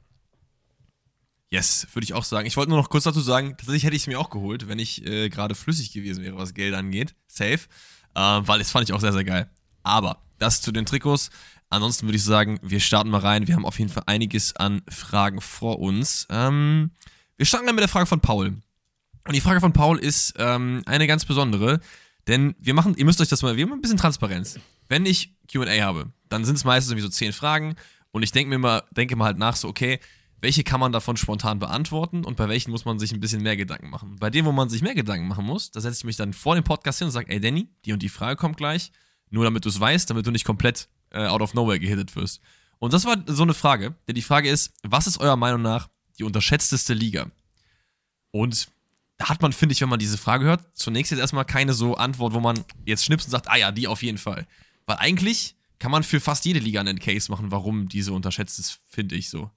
Yes, 1.52 1.88
würde 1.94 2.04
ich 2.04 2.14
auch 2.14 2.22
sagen. 2.22 2.46
Ich 2.46 2.56
wollte 2.56 2.70
nur 2.70 2.78
noch 2.78 2.90
kurz 2.90 3.04
dazu 3.04 3.20
sagen, 3.20 3.56
tatsächlich 3.56 3.82
hätte 3.82 3.96
ich 3.96 4.02
es 4.02 4.06
mir 4.06 4.20
auch 4.20 4.30
geholt, 4.30 4.68
wenn 4.68 4.78
ich 4.78 5.04
äh, 5.04 5.28
gerade 5.28 5.56
flüssig 5.56 5.92
gewesen 5.92 6.22
wäre, 6.22 6.36
was 6.36 6.54
Geld 6.54 6.74
angeht. 6.74 7.16
Safe. 7.26 7.58
Äh, 8.14 8.20
weil 8.20 8.60
das 8.60 8.70
fand 8.70 8.88
ich 8.88 8.94
auch 8.94 9.00
sehr, 9.00 9.12
sehr 9.12 9.24
geil. 9.24 9.50
Aber 9.82 10.18
das 10.40 10.60
zu 10.60 10.72
den 10.72 10.86
Trikots. 10.86 11.30
Ansonsten 11.68 12.06
würde 12.06 12.16
ich 12.16 12.24
sagen, 12.24 12.58
wir 12.62 12.80
starten 12.80 13.10
mal 13.10 13.20
rein. 13.20 13.46
Wir 13.46 13.54
haben 13.54 13.64
auf 13.64 13.78
jeden 13.78 13.90
Fall 13.90 14.02
einiges 14.06 14.56
an 14.56 14.82
Fragen 14.88 15.40
vor 15.40 15.78
uns. 15.78 16.26
Ähm, 16.30 16.90
wir 17.36 17.46
starten 17.46 17.66
dann 17.66 17.76
mit 17.76 17.82
der 17.82 17.88
Frage 17.88 18.06
von 18.06 18.20
Paul. 18.20 18.60
Und 19.26 19.34
die 19.34 19.40
Frage 19.40 19.60
von 19.60 19.72
Paul 19.72 19.98
ist 19.98 20.34
ähm, 20.38 20.82
eine 20.86 21.06
ganz 21.06 21.24
besondere, 21.24 21.80
denn 22.26 22.54
wir 22.58 22.74
machen, 22.74 22.94
ihr 22.96 23.04
müsst 23.04 23.20
euch 23.20 23.28
das 23.28 23.42
mal, 23.42 23.56
wir 23.56 23.64
haben 23.64 23.72
ein 23.72 23.80
bisschen 23.80 23.98
Transparenz. 23.98 24.58
Wenn 24.88 25.06
ich 25.06 25.36
QA 25.50 25.80
habe, 25.82 26.12
dann 26.28 26.44
sind 26.44 26.56
es 26.56 26.64
meistens 26.64 26.90
irgendwie 26.90 27.04
so 27.04 27.10
zehn 27.10 27.32
Fragen 27.32 27.76
und 28.12 28.22
ich 28.22 28.32
denke 28.32 28.50
mir 28.50 28.58
mal, 28.58 28.82
denke 28.90 29.16
mal 29.16 29.26
halt 29.26 29.38
nach, 29.38 29.56
so, 29.56 29.68
okay, 29.68 30.00
welche 30.40 30.64
kann 30.64 30.80
man 30.80 30.90
davon 30.90 31.16
spontan 31.16 31.58
beantworten 31.58 32.24
und 32.24 32.36
bei 32.36 32.48
welchen 32.48 32.70
muss 32.70 32.84
man 32.84 32.98
sich 32.98 33.12
ein 33.12 33.20
bisschen 33.20 33.42
mehr 33.42 33.56
Gedanken 33.56 33.90
machen. 33.90 34.16
Bei 34.18 34.30
dem, 34.30 34.46
wo 34.46 34.52
man 34.52 34.68
sich 34.70 34.82
mehr 34.82 34.94
Gedanken 34.94 35.28
machen 35.28 35.44
muss, 35.44 35.70
da 35.70 35.80
setze 35.80 35.98
ich 35.98 36.04
mich 36.04 36.16
dann 36.16 36.32
vor 36.32 36.54
dem 36.54 36.64
Podcast 36.64 36.98
hin 36.98 37.06
und 37.06 37.12
sage, 37.12 37.30
ey 37.30 37.40
Danny, 37.40 37.68
die 37.84 37.92
und 37.92 38.02
die 38.02 38.08
Frage 38.08 38.36
kommt 38.36 38.56
gleich, 38.56 38.90
nur 39.30 39.44
damit 39.44 39.64
du 39.64 39.68
es 39.68 39.80
weißt, 39.80 40.10
damit 40.10 40.26
du 40.26 40.30
nicht 40.30 40.44
komplett 40.44 40.88
äh, 41.10 41.26
out 41.26 41.40
of 41.40 41.54
nowhere 41.54 41.80
gehittet 41.80 42.14
wirst. 42.16 42.40
Und 42.78 42.92
das 42.92 43.04
war 43.04 43.16
so 43.26 43.42
eine 43.42 43.54
Frage, 43.54 43.94
denn 44.08 44.14
die 44.14 44.22
Frage 44.22 44.48
ist, 44.48 44.72
was 44.82 45.06
ist 45.06 45.18
eurer 45.18 45.36
Meinung 45.36 45.62
nach 45.62 45.88
die 46.18 46.24
unterschätzteste 46.24 46.94
Liga? 46.94 47.30
Und 48.30 48.68
da 49.18 49.28
hat 49.28 49.42
man, 49.42 49.52
finde 49.52 49.74
ich, 49.74 49.80
wenn 49.82 49.88
man 49.88 49.98
diese 49.98 50.16
Frage 50.16 50.46
hört, 50.46 50.64
zunächst 50.74 51.12
jetzt 51.12 51.20
erstmal 51.20 51.44
keine 51.44 51.74
so 51.74 51.96
Antwort, 51.96 52.32
wo 52.32 52.40
man 52.40 52.64
jetzt 52.86 53.04
schnipst 53.04 53.26
und 53.26 53.32
sagt, 53.32 53.48
ah 53.48 53.56
ja, 53.56 53.70
die 53.70 53.86
auf 53.86 54.02
jeden 54.02 54.18
Fall. 54.18 54.46
Weil 54.86 54.96
eigentlich 54.96 55.56
kann 55.78 55.90
man 55.90 56.02
für 56.02 56.20
fast 56.20 56.44
jede 56.46 56.58
Liga 56.58 56.80
einen 56.80 56.98
Case 56.98 57.30
machen, 57.30 57.50
warum 57.50 57.88
diese 57.88 58.12
unterschätzt 58.12 58.58
ist, 58.58 58.80
finde 58.86 59.16
ich 59.16 59.28
so. 59.28 59.50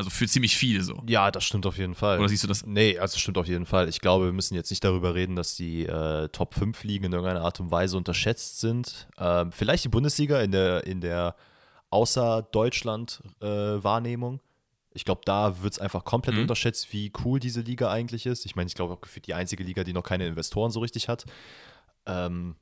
Also 0.00 0.08
für 0.10 0.26
ziemlich 0.26 0.56
viele 0.56 0.82
so. 0.82 1.02
Ja, 1.06 1.30
das 1.30 1.44
stimmt 1.44 1.66
auf 1.66 1.76
jeden 1.76 1.94
Fall. 1.94 2.18
Oder 2.18 2.28
siehst 2.28 2.42
du 2.42 2.48
das? 2.48 2.64
Nee, 2.64 2.98
also 2.98 3.18
stimmt 3.18 3.36
auf 3.36 3.46
jeden 3.46 3.66
Fall. 3.66 3.86
Ich 3.88 4.00
glaube, 4.00 4.24
wir 4.24 4.32
müssen 4.32 4.54
jetzt 4.54 4.70
nicht 4.70 4.82
darüber 4.82 5.14
reden, 5.14 5.36
dass 5.36 5.56
die 5.56 5.84
äh, 5.84 6.28
Top 6.30 6.54
5 6.54 6.82
Ligen 6.84 7.04
in 7.04 7.12
irgendeiner 7.12 7.42
Art 7.42 7.60
und 7.60 7.70
Weise 7.70 7.96
unterschätzt 7.98 8.60
sind. 8.60 9.08
Ähm, 9.18 9.52
vielleicht 9.52 9.84
die 9.84 9.88
Bundesliga 9.90 10.40
in 10.40 10.52
der, 10.52 10.86
in 10.86 11.00
der 11.02 11.36
außer 11.90 12.48
Deutschland-Wahrnehmung. 13.40 14.40
ich 14.92 15.04
glaube, 15.04 15.20
da 15.24 15.62
wird 15.62 15.74
es 15.74 15.78
einfach 15.78 16.04
komplett 16.04 16.34
Mhm. 16.34 16.42
unterschätzt, 16.42 16.92
wie 16.92 17.12
cool 17.24 17.38
diese 17.38 17.60
Liga 17.60 17.90
eigentlich 17.92 18.26
ist. 18.26 18.44
Ich 18.44 18.56
meine, 18.56 18.66
ich 18.66 18.74
glaube 18.74 18.94
auch 18.94 19.00
gefühlt 19.00 19.26
die 19.28 19.34
einzige 19.34 19.62
Liga, 19.62 19.84
die 19.84 19.92
noch 19.92 20.02
keine 20.02 20.26
Investoren 20.26 20.72
so 20.72 20.80
richtig 20.80 21.08
hat. 21.08 21.26
Ähm, 22.06 22.56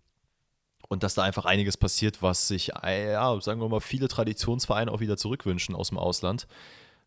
und 0.88 1.02
dass 1.02 1.14
da 1.14 1.22
einfach 1.22 1.44
einiges 1.46 1.76
passiert, 1.78 2.20
was 2.22 2.48
sich, 2.48 2.72
äh, 2.82 3.12
ja, 3.12 3.40
sagen 3.40 3.60
wir 3.62 3.68
mal, 3.70 3.80
viele 3.80 4.08
Traditionsvereine 4.08 4.90
auch 4.92 5.00
wieder 5.00 5.16
zurückwünschen 5.16 5.74
aus 5.74 5.88
dem 5.88 5.98
Ausland. 5.98 6.46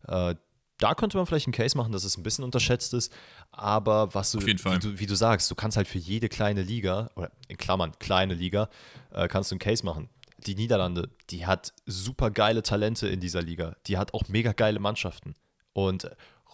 Äh, 0.08 0.34
da 0.78 0.94
könnte 0.94 1.16
man 1.16 1.26
vielleicht 1.26 1.46
einen 1.46 1.52
Case 1.52 1.76
machen, 1.76 1.92
dass 1.92 2.02
es 2.02 2.16
ein 2.16 2.22
bisschen 2.24 2.44
unterschätzt 2.44 2.92
ist. 2.94 3.12
Aber 3.52 4.14
was 4.14 4.32
du. 4.32 4.38
Wie, 4.82 4.88
du 4.92 4.98
wie 4.98 5.06
du 5.06 5.14
sagst, 5.14 5.50
du 5.50 5.54
kannst 5.54 5.76
halt 5.76 5.86
für 5.86 5.98
jede 5.98 6.28
kleine 6.28 6.62
Liga, 6.62 7.10
oder 7.14 7.30
in 7.48 7.56
Klammern 7.56 7.92
kleine 8.00 8.34
Liga, 8.34 8.68
äh, 9.12 9.28
kannst 9.28 9.50
du 9.50 9.54
einen 9.54 9.60
Case 9.60 9.84
machen. 9.84 10.08
Die 10.38 10.56
Niederlande, 10.56 11.08
die 11.30 11.46
hat 11.46 11.72
super 11.86 12.32
geile 12.32 12.62
Talente 12.64 13.06
in 13.06 13.20
dieser 13.20 13.42
Liga. 13.42 13.76
Die 13.86 13.96
hat 13.96 14.12
auch 14.12 14.26
mega 14.28 14.52
geile 14.52 14.80
Mannschaften. 14.80 15.34
Und 15.72 16.10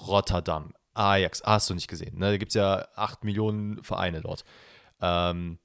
Rotterdam, 0.06 0.74
Ajax, 0.92 1.42
hast 1.44 1.70
du 1.70 1.74
nicht 1.74 1.88
gesehen. 1.88 2.18
Ne? 2.18 2.32
Da 2.32 2.36
gibt 2.36 2.50
es 2.50 2.54
ja 2.54 2.86
8 2.96 3.24
Millionen 3.24 3.82
Vereine 3.82 4.20
dort. 4.20 4.44
Ähm, 5.00 5.58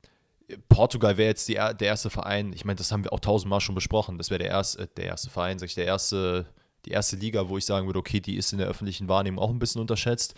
Portugal 0.69 1.17
wäre 1.17 1.29
jetzt 1.29 1.47
die, 1.47 1.55
er- 1.55 1.73
der 1.73 1.87
erste 1.87 2.09
Verein, 2.09 2.53
ich 2.53 2.65
meine, 2.65 2.77
das 2.77 2.91
haben 2.91 3.03
wir 3.03 3.13
auch 3.13 3.19
tausendmal 3.19 3.61
schon 3.61 3.75
besprochen, 3.75 4.17
das 4.17 4.29
wäre 4.29 4.39
der 4.39 4.49
erste, 4.49 4.83
äh, 4.83 4.87
der 4.97 5.05
erste 5.05 5.29
Verein, 5.29 5.57
sag 5.59 5.67
ich, 5.67 5.75
der 5.75 5.85
erste, 5.85 6.45
die 6.85 6.91
erste 6.91 7.15
Liga, 7.15 7.49
wo 7.49 7.57
ich 7.57 7.65
sagen 7.65 7.87
würde, 7.87 7.99
okay, 7.99 8.19
die 8.19 8.35
ist 8.35 8.51
in 8.51 8.59
der 8.59 8.67
öffentlichen 8.67 9.07
Wahrnehmung 9.07 9.43
auch 9.43 9.49
ein 9.49 9.59
bisschen 9.59 9.81
unterschätzt. 9.81 10.35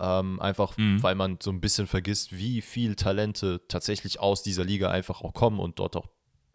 Ähm, 0.00 0.40
einfach, 0.40 0.76
Mhm. 0.78 1.02
weil 1.02 1.14
man 1.14 1.38
so 1.40 1.50
ein 1.50 1.60
bisschen 1.60 1.86
vergisst, 1.86 2.36
wie 2.36 2.60
viel 2.62 2.96
Talente 2.96 3.60
tatsächlich 3.68 4.18
aus 4.20 4.42
dieser 4.42 4.64
Liga 4.64 4.90
einfach 4.90 5.20
auch 5.20 5.34
kommen 5.34 5.60
und 5.60 5.78
dort 5.78 5.96
auch 5.96 6.08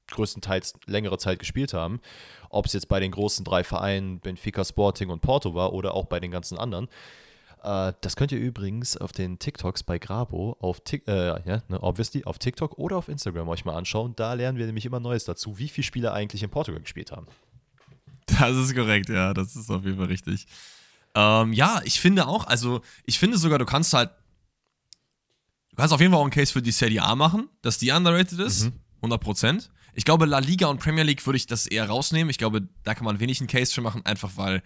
größtenteils 0.09 0.73
längere 0.85 1.17
Zeit 1.17 1.39
gespielt 1.39 1.73
haben. 1.73 1.99
Ob 2.49 2.65
es 2.65 2.73
jetzt 2.73 2.87
bei 2.87 2.99
den 2.99 3.11
großen 3.11 3.45
drei 3.45 3.63
Vereinen 3.63 4.19
Benfica, 4.19 4.65
Sporting 4.65 5.09
und 5.09 5.21
Porto 5.21 5.53
war 5.53 5.73
oder 5.73 5.93
auch 5.93 6.05
bei 6.05 6.19
den 6.19 6.31
ganzen 6.31 6.57
anderen. 6.57 6.87
Äh, 7.63 7.93
das 8.01 8.15
könnt 8.15 8.31
ihr 8.31 8.39
übrigens 8.39 8.97
auf 8.97 9.11
den 9.11 9.37
TikToks 9.39 9.83
bei 9.83 9.99
Grabo, 9.99 10.57
auf, 10.59 10.79
Tik 10.81 11.07
äh, 11.07 11.27
ja, 11.27 11.61
ne, 11.67 11.81
obviously, 11.81 12.23
auf 12.25 12.39
TikTok 12.39 12.77
oder 12.77 12.97
auf 12.97 13.07
Instagram 13.09 13.47
euch 13.49 13.65
mal 13.65 13.75
anschauen. 13.75 14.13
Da 14.15 14.33
lernen 14.33 14.57
wir 14.57 14.65
nämlich 14.65 14.85
immer 14.85 14.99
Neues 14.99 15.25
dazu, 15.25 15.57
wie 15.59 15.67
viele 15.67 15.83
Spieler 15.85 16.13
eigentlich 16.13 16.41
in 16.43 16.49
Portugal 16.49 16.81
gespielt 16.81 17.11
haben. 17.11 17.27
Das 18.39 18.55
ist 18.55 18.75
korrekt, 18.75 19.09
ja, 19.09 19.33
das 19.33 19.55
ist 19.55 19.69
auf 19.69 19.83
jeden 19.83 19.97
Fall 19.97 20.07
richtig. 20.07 20.45
Ähm, 21.15 21.53
ja, 21.53 21.81
ich 21.83 21.99
finde 21.99 22.27
auch, 22.27 22.45
also 22.45 22.81
ich 23.05 23.17
finde 23.19 23.37
sogar, 23.37 23.57
du 23.57 23.65
kannst 23.65 23.93
halt, 23.93 24.11
du 25.71 25.75
kannst 25.77 25.93
auf 25.93 25.99
jeden 26.01 26.11
Fall 26.11 26.19
auch 26.19 26.25
einen 26.25 26.31
Case 26.31 26.51
für 26.51 26.61
die 26.61 26.71
Serie 26.71 27.03
A 27.03 27.15
machen, 27.15 27.49
dass 27.61 27.77
die 27.77 27.91
underrated 27.91 28.39
ist, 28.39 28.65
Mhm. 28.65 28.73
100%. 29.09 29.69
Ich 29.93 30.05
glaube, 30.05 30.25
La 30.25 30.39
Liga 30.39 30.67
und 30.67 30.79
Premier 30.79 31.03
League 31.03 31.25
würde 31.25 31.37
ich 31.37 31.47
das 31.47 31.65
eher 31.65 31.87
rausnehmen. 31.87 32.29
Ich 32.29 32.37
glaube, 32.37 32.67
da 32.83 32.93
kann 32.93 33.05
man 33.05 33.19
wenig 33.19 33.39
einen 33.39 33.47
Case 33.47 33.73
für 33.73 33.81
machen, 33.81 34.05
einfach 34.05 34.31
weil 34.35 34.61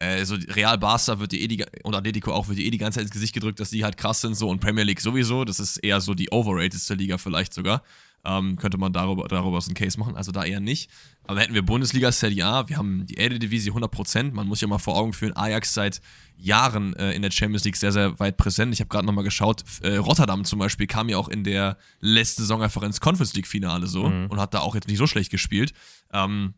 äh, 0.00 0.24
so 0.24 0.34
Real 0.34 0.78
Barca 0.78 1.20
wird 1.20 1.30
die 1.32 1.42
eh 1.42 1.48
die, 1.48 1.64
und 1.84 1.94
Atletico 1.94 2.32
auch 2.32 2.48
wird 2.48 2.58
die 2.58 2.66
eh 2.66 2.70
die 2.70 2.78
ganze 2.78 2.96
Zeit 2.96 3.04
ins 3.04 3.12
Gesicht 3.12 3.34
gedrückt, 3.34 3.60
dass 3.60 3.70
die 3.70 3.84
halt 3.84 3.96
krass 3.96 4.20
sind 4.22 4.34
so 4.34 4.48
und 4.48 4.58
Premier 4.60 4.82
League 4.82 5.00
sowieso. 5.00 5.44
Das 5.44 5.60
ist 5.60 5.76
eher 5.76 6.00
so 6.00 6.14
die 6.14 6.32
overratedste 6.32 6.94
Liga 6.94 7.18
vielleicht 7.18 7.54
sogar. 7.54 7.82
Ähm, 8.24 8.56
könnte 8.56 8.78
man 8.78 8.92
darüber, 8.92 9.26
darüber 9.26 9.60
so 9.60 9.68
einen 9.68 9.74
Case 9.74 9.98
machen, 9.98 10.16
also 10.16 10.30
da 10.30 10.44
eher 10.44 10.60
nicht. 10.60 10.88
Aber 11.24 11.40
hätten 11.40 11.54
wir 11.54 11.62
Bundesliga, 11.62 12.12
Serie 12.12 12.46
A, 12.46 12.68
wir 12.68 12.76
haben 12.76 13.04
die 13.06 13.16
Eredivisie 13.16 13.72
100%. 13.72 14.32
Man 14.32 14.46
muss 14.46 14.60
ja 14.60 14.68
mal 14.68 14.78
vor 14.78 14.96
Augen 14.96 15.12
führen, 15.12 15.36
Ajax 15.36 15.74
seit 15.74 16.00
Jahren 16.36 16.94
äh, 16.94 17.12
in 17.12 17.22
der 17.22 17.32
Champions 17.32 17.64
League 17.64 17.76
sehr, 17.76 17.90
sehr 17.90 18.18
weit 18.20 18.36
präsent. 18.36 18.72
Ich 18.72 18.80
habe 18.80 18.88
gerade 18.88 19.06
nochmal 19.06 19.24
geschaut, 19.24 19.64
äh, 19.82 19.96
Rotterdam 19.96 20.44
zum 20.44 20.60
Beispiel 20.60 20.86
kam 20.86 21.08
ja 21.08 21.16
auch 21.16 21.28
in 21.28 21.42
der 21.42 21.78
letzten 22.00 22.42
Saison 22.42 22.62
einfach 22.62 22.82
ins 22.82 23.00
Conference 23.00 23.34
League-Finale 23.34 23.88
so 23.88 24.04
und 24.04 24.40
hat 24.40 24.54
da 24.54 24.60
auch 24.60 24.74
jetzt 24.76 24.86
nicht 24.88 24.98
so 24.98 25.06
schlecht 25.08 25.30
gespielt. 25.30 25.72
Ähm, 26.12 26.54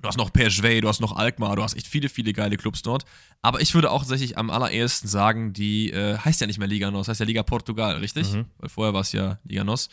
Du 0.00 0.06
hast 0.06 0.16
noch 0.16 0.32
PSV, 0.32 0.80
du 0.80 0.88
hast 0.88 1.00
noch 1.00 1.16
Alkmaar, 1.16 1.56
du 1.56 1.62
hast 1.62 1.74
echt 1.76 1.88
viele, 1.88 2.08
viele 2.08 2.32
geile 2.32 2.56
Clubs 2.56 2.82
dort. 2.82 3.04
Aber 3.42 3.60
ich 3.60 3.74
würde 3.74 3.90
auch 3.90 4.00
tatsächlich 4.00 4.38
am 4.38 4.48
allerersten 4.48 5.08
sagen, 5.08 5.52
die 5.52 5.90
äh, 5.90 6.16
heißt 6.16 6.40
ja 6.40 6.46
nicht 6.46 6.58
mehr 6.58 6.68
Liga 6.68 6.90
NOS, 6.90 7.08
heißt 7.08 7.18
ja 7.18 7.26
Liga 7.26 7.42
Portugal, 7.42 7.96
richtig? 7.96 8.32
Mhm. 8.32 8.46
Weil 8.58 8.68
vorher 8.68 8.94
war 8.94 9.00
es 9.00 9.10
ja 9.12 9.40
Liga 9.44 9.64
NOS. 9.64 9.88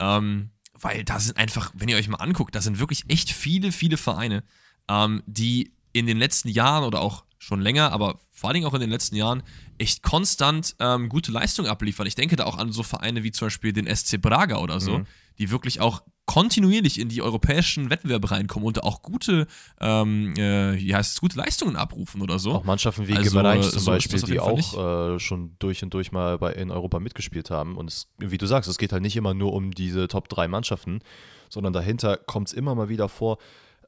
Ähm, 0.00 0.50
weil 0.72 1.04
da 1.04 1.20
sind 1.20 1.36
einfach, 1.36 1.72
wenn 1.74 1.88
ihr 1.88 1.96
euch 1.96 2.08
mal 2.08 2.16
anguckt, 2.16 2.54
da 2.54 2.60
sind 2.60 2.78
wirklich 2.78 3.04
echt 3.08 3.30
viele, 3.30 3.70
viele 3.70 3.96
Vereine, 3.96 4.42
ähm, 4.88 5.22
die 5.26 5.72
in 5.92 6.06
den 6.06 6.16
letzten 6.16 6.48
Jahren 6.48 6.84
oder 6.84 7.00
auch 7.00 7.24
schon 7.40 7.60
länger, 7.62 7.90
aber 7.90 8.20
vor 8.30 8.48
allen 8.48 8.54
Dingen 8.54 8.66
auch 8.66 8.74
in 8.74 8.80
den 8.80 8.90
letzten 8.90 9.16
Jahren 9.16 9.42
echt 9.78 10.02
konstant 10.02 10.76
ähm, 10.78 11.08
gute 11.08 11.32
Leistung 11.32 11.66
abliefern. 11.66 12.06
Ich 12.06 12.14
denke 12.14 12.36
da 12.36 12.44
auch 12.44 12.58
an 12.58 12.70
so 12.70 12.82
Vereine 12.82 13.24
wie 13.24 13.32
zum 13.32 13.46
Beispiel 13.46 13.72
den 13.72 13.86
SC 13.92 14.20
Braga 14.20 14.58
oder 14.58 14.78
so, 14.78 14.98
mhm. 14.98 15.06
die 15.38 15.50
wirklich 15.50 15.80
auch 15.80 16.02
kontinuierlich 16.26 17.00
in 17.00 17.08
die 17.08 17.22
europäischen 17.22 17.88
Wettbewerbe 17.88 18.30
reinkommen 18.30 18.66
und 18.66 18.84
auch 18.84 19.00
gute, 19.00 19.46
ähm, 19.80 20.34
äh, 20.36 20.78
wie 20.78 20.94
heißt 20.94 21.14
es, 21.14 21.20
gute 21.20 21.38
Leistungen 21.38 21.76
abrufen 21.76 22.20
oder 22.20 22.38
so. 22.38 22.52
Auch 22.52 22.64
Mannschaften 22.64 23.08
wie 23.08 23.16
also, 23.16 23.30
Gemereich 23.30 23.68
zum 23.70 23.80
so 23.80 23.90
Beispiel, 23.90 24.20
die 24.20 24.38
auch 24.38 25.14
äh, 25.14 25.18
schon 25.18 25.56
durch 25.58 25.82
und 25.82 25.94
durch 25.94 26.12
mal 26.12 26.38
bei, 26.38 26.52
in 26.52 26.70
Europa 26.70 27.00
mitgespielt 27.00 27.50
haben. 27.50 27.76
Und 27.78 27.88
es, 27.88 28.08
wie 28.18 28.38
du 28.38 28.46
sagst, 28.46 28.68
es 28.68 28.76
geht 28.76 28.92
halt 28.92 29.02
nicht 29.02 29.16
immer 29.16 29.32
nur 29.32 29.54
um 29.54 29.72
diese 29.72 30.08
Top 30.08 30.28
3 30.28 30.46
Mannschaften, 30.46 31.00
sondern 31.48 31.72
dahinter 31.72 32.18
kommt 32.18 32.48
es 32.48 32.52
immer 32.52 32.74
mal 32.74 32.90
wieder 32.90 33.08
vor, 33.08 33.38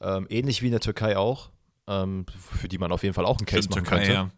ähm, 0.01 0.27
ähnlich 0.31 0.63
wie 0.63 0.67
in 0.67 0.73
der 0.73 0.81
Türkei 0.81 1.19
auch, 1.19 1.51
ähm, 1.89 2.27
für 2.57 2.69
die 2.69 2.79
man 2.79 2.93
auf 2.93 3.03
jeden 3.03 3.15
Fall 3.15 3.27
auch 3.27 3.39
einen 3.39 3.47
Case 3.47 3.65
Stimmt, 3.65 3.77
machen 3.77 3.85
Türkei, 3.85 4.07
könnte. 4.07 4.33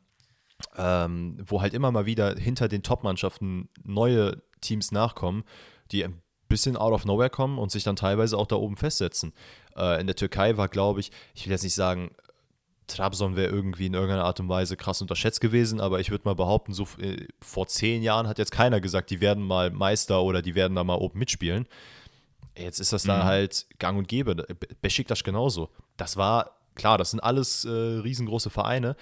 Ja. 0.77 1.05
Ähm, 1.05 1.37
wo 1.47 1.61
halt 1.61 1.75
immer 1.75 1.91
mal 1.91 2.07
wieder 2.07 2.37
hinter 2.37 2.69
den 2.69 2.83
Top-Mannschaften 2.83 3.69
neue 3.83 4.43
Teams 4.61 4.93
nachkommen, 4.93 5.45
die 5.91 6.05
ein 6.05 6.23
bisschen 6.49 6.77
out 6.77 6.93
of 6.93 7.05
nowhere 7.05 7.31
kommen 7.31 7.59
und 7.59 7.71
sich 7.71 7.85
dann 7.85 7.97
teilweise 7.97 8.39
auch 8.39 8.47
da 8.47 8.57
oben 8.57 8.77
festsetzen. 8.77 9.33
Äh, 9.77 10.01
in 10.01 10.07
der 10.07 10.17
Türkei 10.17 10.57
war, 10.57 10.69
glaube 10.69 11.01
ich, 11.01 11.11
ich 11.35 11.45
will 11.45 11.53
jetzt 11.53 11.65
nicht 11.65 11.75
sagen, 11.75 12.15
Trabzon 12.87 13.37
wäre 13.37 13.51
irgendwie 13.51 13.87
in 13.87 13.95
irgendeiner 13.95 14.25
Art 14.25 14.41
und 14.41 14.49
Weise 14.49 14.77
krass 14.77 15.01
unterschätzt 15.01 15.41
gewesen, 15.41 15.81
aber 15.81 16.01
ich 16.01 16.11
würde 16.11 16.25
mal 16.27 16.35
behaupten, 16.35 16.75
so 16.75 16.87
äh, 16.99 17.27
vor 17.41 17.67
zehn 17.67 18.03
Jahren 18.03 18.29
hat 18.29 18.39
jetzt 18.39 18.53
keiner 18.53 18.81
gesagt, 18.81 19.11
die 19.11 19.21
werden 19.21 19.45
mal 19.45 19.71
Meister 19.71 20.23
oder 20.23 20.43
die 20.43 20.55
werden 20.55 20.75
da 20.75 20.85
mal 20.85 20.97
oben 20.97 21.19
mitspielen. 21.19 21.67
Jetzt 22.57 22.79
ist 22.79 22.93
das 22.93 23.05
mhm. 23.05 23.09
da 23.09 23.25
halt 23.25 23.67
gang 23.79 23.99
und 23.99 24.09
gäbe. 24.09 24.35
Besiktas 24.81 25.25
genauso. 25.25 25.71
Das 25.97 26.17
war, 26.17 26.51
klar, 26.75 26.99
das 26.99 27.11
sind 27.11 27.21
alles 27.21 27.65
äh, 27.65 27.71
riesengroße 27.71 28.51
Vereine, 28.51 28.97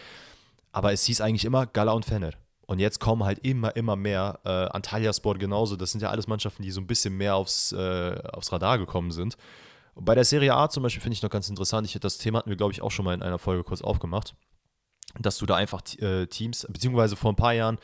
aber 0.73 0.93
es 0.93 1.05
hieß 1.05 1.21
eigentlich 1.21 1.45
immer 1.45 1.67
Gala 1.67 1.93
und 1.93 2.05
Fener. 2.05 2.33
Und 2.67 2.79
jetzt 2.79 3.00
kommen 3.00 3.25
halt 3.25 3.41
immer, 3.41 3.76
immer 3.76 3.97
mehr. 3.97 4.38
Äh, 4.45 4.49
Antalya 4.49 5.12
Sport 5.12 5.38
genauso. 5.38 5.76
Das 5.76 5.91
sind 5.91 6.00
ja 6.00 6.11
alles 6.11 6.26
Mannschaften, 6.26 6.62
die 6.62 6.71
so 6.71 6.81
ein 6.81 6.87
bisschen 6.87 7.14
mehr 7.17 7.35
aufs, 7.35 7.73
äh, 7.73 8.19
aufs 8.33 8.52
Radar 8.52 8.79
gekommen 8.79 9.11
sind. 9.11 9.37
Bei 9.95 10.14
der 10.14 10.25
Serie 10.25 10.55
A 10.55 10.71
zum 10.71 10.83
Beispiel 10.83 11.02
finde 11.02 11.14
ich 11.14 11.23
noch 11.23 11.29
ganz 11.29 11.50
interessant. 11.50 11.87
Ich, 11.87 11.99
das 12.00 12.19
Thema 12.19 12.38
hatten 12.38 12.49
wir, 12.49 12.57
glaube 12.57 12.73
ich, 12.73 12.81
auch 12.81 12.91
schon 12.91 13.05
mal 13.05 13.14
in 13.14 13.23
einer 13.23 13.38
Folge 13.38 13.64
kurz 13.64 13.83
aufgemacht. 13.83 14.35
Dass 15.19 15.37
du 15.37 15.45
da 15.45 15.57
einfach 15.57 15.83
äh, 15.99 16.26
Teams, 16.26 16.67
beziehungsweise 16.71 17.17
vor 17.17 17.33
ein 17.33 17.37
paar 17.37 17.52
Jahren 17.52 17.79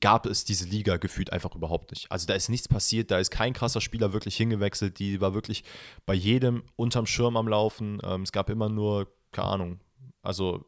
gab 0.00 0.26
es 0.26 0.44
diese 0.44 0.66
Liga 0.66 0.96
gefühlt 0.96 1.32
einfach 1.32 1.54
überhaupt 1.54 1.90
nicht. 1.90 2.10
Also 2.10 2.26
da 2.26 2.34
ist 2.34 2.48
nichts 2.48 2.68
passiert, 2.68 3.10
da 3.10 3.18
ist 3.18 3.30
kein 3.30 3.52
krasser 3.52 3.80
Spieler 3.80 4.12
wirklich 4.12 4.36
hingewechselt, 4.36 4.98
die 4.98 5.20
war 5.20 5.34
wirklich 5.34 5.64
bei 6.06 6.14
jedem 6.14 6.64
unterm 6.76 7.06
Schirm 7.06 7.36
am 7.36 7.48
Laufen. 7.48 8.00
Ähm, 8.02 8.22
es 8.22 8.32
gab 8.32 8.50
immer 8.50 8.68
nur, 8.68 9.08
keine 9.32 9.48
Ahnung, 9.48 9.80
also 10.22 10.64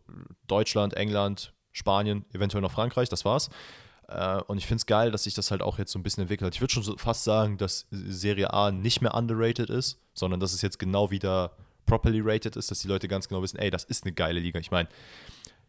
Deutschland, 0.47 0.95
England, 0.95 1.55
Spanien, 1.73 2.25
eventuell 2.33 2.63
noch 2.63 2.73
Frankreich, 2.73 3.09
das 3.09 3.25
war's. 3.25 3.51
Äh, 4.09 4.41
und 4.43 4.59
ich 4.59 4.67
finde 4.67 4.81
es 4.81 4.87
geil, 4.87 5.11
dass 5.11 5.25
sich 5.25 5.35
das 5.35 5.51
halt 5.51 5.63
auch 5.63 5.79
jetzt 5.79 5.93
so 5.93 5.99
ein 5.99 6.03
bisschen 6.03 6.23
entwickelt 6.23 6.47
hat. 6.47 6.55
Ich 6.55 6.61
würde 6.61 6.73
schon 6.73 6.83
so 6.83 6.97
fast 6.97 7.25
sagen, 7.25 7.59
dass 7.59 7.87
Serie 7.91 8.53
A 8.53 8.71
nicht 8.71 9.01
mehr 9.01 9.15
underrated 9.15 9.71
ist, 9.71 10.01
sondern 10.15 10.41
dass 10.41 10.53
es 10.53 10.63
jetzt 10.63 10.79
genau 10.79 11.11
wieder 11.11 11.57
properly 11.87 12.21
rated 12.23 12.57
ist, 12.57 12.71
dass 12.71 12.81
die 12.81 12.89
Leute 12.89 13.09
ganz 13.09 13.29
genau 13.29 13.43
wissen, 13.43 13.59
ey, 13.59 13.71
das 13.71 13.85
ist 13.85 14.05
eine 14.05 14.13
geile 14.13 14.41
Liga. 14.41 14.59
Ich 14.59 14.71
meine, 14.71 14.89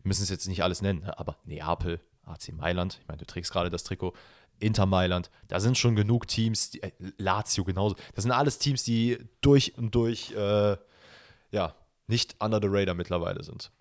müssen 0.04 0.24
es 0.24 0.30
jetzt 0.30 0.48
nicht 0.48 0.64
alles 0.64 0.82
nennen, 0.82 1.04
aber 1.04 1.38
Neapel, 1.46 2.00
AC 2.28 2.54
Mailand, 2.54 3.00
ich 3.02 3.08
meine, 3.08 3.18
du 3.18 3.26
trägst 3.26 3.52
gerade 3.52 3.70
das 3.70 3.84
Trikot, 3.84 4.14
Inter 4.60 4.86
Mailand, 4.86 5.30
da 5.48 5.60
sind 5.60 5.78
schon 5.78 5.96
genug 5.96 6.28
Teams, 6.28 6.72
die, 6.72 6.82
äh, 6.82 6.92
Lazio 7.18 7.64
genauso, 7.64 7.96
das 8.16 8.24
sind 8.24 8.32
alles 8.32 8.58
Teams, 8.58 8.84
die 8.84 9.18
durch 9.42 9.78
und 9.78 9.94
durch, 9.94 10.32
äh, 10.32 10.78
ja, 11.52 11.76
nicht 12.08 12.36
under 12.40 12.60
the 12.62 12.68
radar 12.70 12.96
mittlerweile 12.96 13.44
sind. 13.44 13.72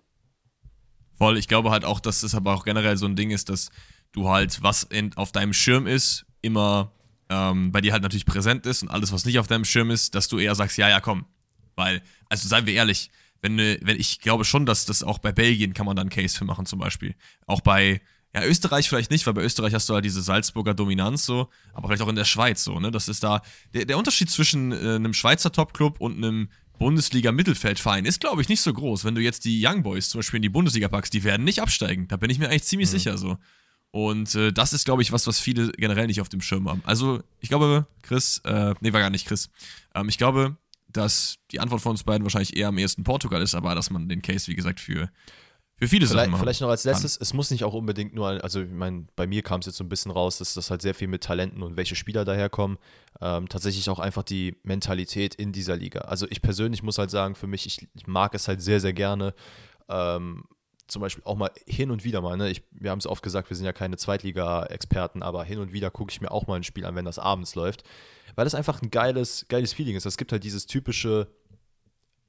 Voll, 1.17 1.37
ich 1.37 1.47
glaube 1.47 1.71
halt 1.71 1.83
auch, 1.83 1.99
dass 1.99 2.21
das 2.21 2.35
aber 2.35 2.53
auch 2.53 2.63
generell 2.63 2.97
so 2.97 3.07
ein 3.07 3.15
Ding 3.15 3.31
ist, 3.31 3.49
dass 3.49 3.71
du 4.11 4.29
halt, 4.29 4.61
was 4.61 4.83
in, 4.83 5.15
auf 5.17 5.31
deinem 5.31 5.53
Schirm 5.53 5.87
ist, 5.87 6.25
immer 6.41 6.91
ähm, 7.29 7.71
bei 7.71 7.81
dir 7.81 7.93
halt 7.93 8.03
natürlich 8.03 8.25
präsent 8.25 8.65
ist 8.65 8.83
und 8.83 8.89
alles, 8.89 9.11
was 9.11 9.25
nicht 9.25 9.39
auf 9.39 9.47
deinem 9.47 9.65
Schirm 9.65 9.89
ist, 9.89 10.15
dass 10.15 10.27
du 10.27 10.37
eher 10.37 10.55
sagst, 10.55 10.77
ja, 10.77 10.89
ja, 10.89 10.99
komm. 11.01 11.25
Weil, 11.75 12.01
also 12.29 12.47
seien 12.47 12.65
wir 12.65 12.73
ehrlich, 12.73 13.09
wenn, 13.41 13.57
wenn 13.57 13.99
ich 13.99 14.19
glaube 14.19 14.45
schon, 14.45 14.65
dass 14.65 14.85
das 14.85 15.03
auch 15.03 15.19
bei 15.19 15.31
Belgien 15.31 15.73
kann 15.73 15.85
man 15.85 15.95
da 15.95 16.01
einen 16.01 16.09
Case 16.09 16.37
für 16.37 16.45
machen, 16.45 16.65
zum 16.65 16.79
Beispiel. 16.79 17.15
Auch 17.45 17.61
bei, 17.61 18.01
ja, 18.41 18.47
Österreich 18.47 18.89
vielleicht 18.89 19.11
nicht, 19.11 19.25
weil 19.27 19.33
bei 19.33 19.43
Österreich 19.43 19.73
hast 19.73 19.89
du 19.89 19.93
halt 19.93 20.05
diese 20.05 20.21
Salzburger 20.21 20.73
Dominanz 20.73 21.25
so, 21.25 21.49
aber 21.73 21.87
vielleicht 21.87 22.01
auch 22.01 22.09
in 22.09 22.15
der 22.15 22.25
Schweiz 22.25 22.63
so, 22.63 22.79
ne? 22.79 22.91
Das 22.91 23.07
ist 23.07 23.23
da. 23.23 23.41
Der, 23.73 23.85
der 23.85 23.97
Unterschied 23.97 24.29
zwischen 24.29 24.71
äh, 24.71 24.95
einem 24.95 25.13
Schweizer 25.13 25.51
Topclub 25.51 25.99
und 25.99 26.17
einem 26.17 26.49
Bundesliga-Mittelfeldverein 26.79 28.05
ist, 28.05 28.19
glaube 28.19 28.41
ich, 28.41 28.49
nicht 28.49 28.61
so 28.61 28.71
groß. 28.71 29.03
Wenn 29.03 29.15
du 29.15 29.21
jetzt 29.21 29.45
die 29.45 29.65
Young 29.65 29.83
Boys 29.83 30.09
zum 30.09 30.19
Beispiel 30.19 30.37
in 30.37 30.43
die 30.43 30.49
Bundesliga 30.49 30.87
packst, 30.87 31.13
die 31.13 31.23
werden 31.23 31.43
nicht 31.43 31.61
absteigen. 31.61 32.07
Da 32.07 32.17
bin 32.17 32.29
ich 32.29 32.39
mir 32.39 32.49
eigentlich 32.49 32.63
ziemlich 32.63 32.89
mhm. 32.89 32.97
sicher 32.97 33.17
so. 33.17 33.37
Und 33.91 34.35
äh, 34.35 34.51
das 34.51 34.73
ist, 34.73 34.85
glaube 34.85 35.01
ich, 35.01 35.11
was, 35.11 35.25
was 35.27 35.39
viele 35.39 35.71
generell 35.71 36.07
nicht 36.07 36.21
auf 36.21 36.29
dem 36.29 36.41
Schirm 36.41 36.69
haben. 36.69 36.81
Also, 36.85 37.23
ich 37.39 37.49
glaube, 37.49 37.87
Chris, 38.03 38.41
äh, 38.43 38.75
nee, 38.81 38.93
war 38.93 38.99
gar 38.99 39.09
nicht 39.09 39.27
Chris. 39.27 39.49
Ähm, 39.95 40.09
ich 40.09 40.17
glaube, 40.17 40.57
dass 40.87 41.37
die 41.51 41.59
Antwort 41.59 41.81
von 41.81 41.91
uns 41.91 42.03
beiden 42.03 42.23
wahrscheinlich 42.23 42.55
eher 42.55 42.67
am 42.67 42.77
ehesten 42.77 43.03
Portugal 43.03 43.41
ist, 43.41 43.55
aber 43.55 43.75
dass 43.75 43.89
man 43.89 44.07
den 44.09 44.21
Case, 44.21 44.47
wie 44.47 44.55
gesagt, 44.55 44.79
für 44.79 45.09
für 45.79 45.87
viele 45.87 46.07
vielleicht, 46.07 46.31
Sachen 46.31 46.39
Vielleicht 46.39 46.61
noch 46.61 46.69
als 46.69 46.85
letztes, 46.85 47.17
kann. 47.17 47.23
es 47.23 47.33
muss 47.33 47.51
nicht 47.51 47.63
auch 47.63 47.73
unbedingt 47.73 48.15
nur, 48.15 48.43
also 48.43 48.61
ich 48.61 48.71
meine, 48.71 49.05
bei 49.15 49.27
mir 49.27 49.43
kam 49.43 49.59
es 49.59 49.67
jetzt 49.67 49.77
so 49.77 49.83
ein 49.83 49.89
bisschen 49.89 50.11
raus, 50.11 50.39
dass 50.39 50.55
das 50.55 50.71
halt 50.71 50.81
sehr 50.81 50.95
viel 50.95 51.07
mit 51.07 51.23
Talenten 51.23 51.61
und 51.61 51.77
welche 51.77 51.95
Spieler 51.95 52.25
daherkommen. 52.25 52.77
Ähm, 53.21 53.47
tatsächlich 53.47 53.89
auch 53.89 53.99
einfach 53.99 54.23
die 54.23 54.57
Mentalität 54.63 55.35
in 55.35 55.51
dieser 55.51 55.75
Liga. 55.75 56.01
Also 56.01 56.25
ich 56.29 56.41
persönlich 56.41 56.81
muss 56.81 56.97
halt 56.97 57.11
sagen, 57.11 57.35
für 57.35 57.47
mich, 57.47 57.65
ich, 57.65 57.87
ich 57.93 58.07
mag 58.07 58.33
es 58.33 58.47
halt 58.47 58.61
sehr, 58.61 58.79
sehr 58.79 58.93
gerne. 58.93 59.35
Ähm, 59.87 60.45
zum 60.87 61.01
Beispiel 61.01 61.23
auch 61.25 61.35
mal 61.35 61.51
hin 61.65 61.91
und 61.91 62.03
wieder 62.03 62.21
mal, 62.21 62.37
ne? 62.37 62.49
ich, 62.49 62.63
wir 62.71 62.91
haben 62.91 62.99
es 62.99 63.07
oft 63.07 63.21
gesagt, 63.21 63.49
wir 63.49 63.57
sind 63.57 63.65
ja 63.65 63.73
keine 63.73 63.97
Zweitliga-Experten, 63.97 65.21
aber 65.21 65.43
hin 65.43 65.59
und 65.59 65.73
wieder 65.73 65.91
gucke 65.91 66.11
ich 66.11 66.21
mir 66.21 66.31
auch 66.31 66.47
mal 66.47 66.55
ein 66.55 66.63
Spiel 66.63 66.85
an, 66.85 66.95
wenn 66.95 67.05
das 67.05 67.19
abends 67.19 67.55
läuft, 67.55 67.83
weil 68.35 68.45
das 68.45 68.55
einfach 68.55 68.81
ein 68.81 68.89
geiles, 68.89 69.45
geiles 69.49 69.73
Feeling 69.73 69.95
ist. 69.95 70.05
Es 70.05 70.17
gibt 70.17 70.31
halt 70.31 70.43
dieses 70.43 70.65
typische, 70.65 71.27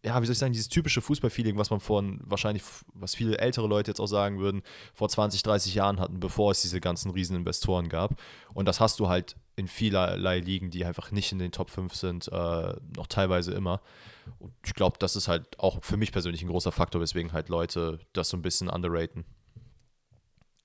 ja, 0.05 0.21
wie 0.21 0.27
soll 0.27 0.33
ich 0.33 0.39
sagen, 0.39 0.53
dieses 0.53 0.69
typische 0.69 1.01
Fußballfeeling, 1.01 1.59
was 1.59 1.71
man 1.71 1.81
von 1.81 2.21
wahrscheinlich, 2.23 2.63
was 2.95 3.15
viele 3.15 3.39
ältere 3.39 3.67
Leute 3.67 3.91
jetzt 3.91 4.01
auch 4.01 4.07
sagen 4.07 4.39
würden, 4.39 4.63
vor 4.95 5.09
20, 5.09 5.43
30 5.43 5.75
Jahren 5.75 5.99
hatten, 5.99 6.21
bevor 6.21 6.53
es 6.53 6.63
diese 6.63 6.81
ganzen 6.81 7.11
Rieseninvestoren 7.11 7.89
gab. 7.89 8.21
Und 8.55 8.67
das 8.67 8.81
hast 8.81 9.01
du 9.01 9.09
halt 9.09 9.37
in 9.57 9.67
vielerlei 9.67 10.39
Ligen, 10.39 10.71
die 10.71 10.85
einfach 10.85 11.11
nicht 11.11 11.33
in 11.33 11.41
den 11.41 11.51
Top 11.51 11.71
5 11.71 11.93
sind, 11.95 12.29
äh, 12.29 12.75
noch 12.97 13.09
teilweise 13.09 13.53
immer. 13.53 13.81
Und 14.39 14.53
ich 14.65 14.75
glaube, 14.75 14.99
das 15.01 15.17
ist 15.17 15.27
halt 15.27 15.59
auch 15.59 15.83
für 15.83 15.97
mich 15.97 16.13
persönlich 16.13 16.43
ein 16.43 16.49
großer 16.49 16.71
Faktor, 16.71 17.01
weswegen 17.01 17.33
halt 17.33 17.49
Leute 17.49 17.99
das 18.13 18.29
so 18.29 18.37
ein 18.37 18.43
bisschen 18.43 18.69
underraten. 18.69 19.25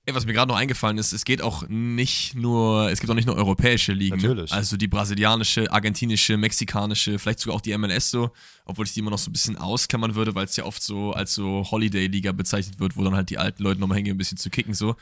Ey, 0.06 0.14
was 0.14 0.26
mir 0.26 0.34
gerade 0.34 0.50
noch 0.50 0.58
eingefallen 0.58 0.98
ist, 0.98 1.12
es 1.12 1.24
geht 1.24 1.40
auch 1.40 1.66
nicht 1.68 2.34
nur, 2.34 2.90
es 2.90 3.00
gibt 3.00 3.10
auch 3.10 3.14
nicht 3.14 3.26
nur 3.26 3.36
europäische 3.36 3.92
Ligen. 3.92 4.18
Ne? 4.18 4.28
Natürlich. 4.28 4.52
Also 4.52 4.76
die 4.76 4.86
brasilianische, 4.86 5.72
argentinische, 5.72 6.36
mexikanische, 6.36 7.18
vielleicht 7.18 7.40
sogar 7.40 7.56
auch 7.56 7.62
die 7.62 7.76
MLS 7.78 8.10
so, 8.10 8.30
obwohl 8.66 8.84
ich 8.84 8.92
die 8.92 9.00
immer 9.00 9.10
noch 9.10 9.18
so 9.18 9.30
ein 9.30 9.32
bisschen 9.32 9.56
ausklammern 9.56 10.14
würde, 10.14 10.34
weil 10.34 10.44
es 10.44 10.56
ja 10.56 10.64
oft 10.64 10.82
so 10.82 11.12
als 11.12 11.32
so 11.32 11.64
Holiday-Liga 11.70 12.32
bezeichnet 12.32 12.78
wird, 12.80 12.98
wo 12.98 13.04
dann 13.04 13.14
halt 13.14 13.30
die 13.30 13.38
alten 13.38 13.62
Leute 13.62 13.80
nochmal 13.80 13.96
hingehen, 13.96 14.14
ein 14.14 14.18
bisschen 14.18 14.36
zu 14.36 14.50
kicken 14.50 14.74
so. 14.74 14.94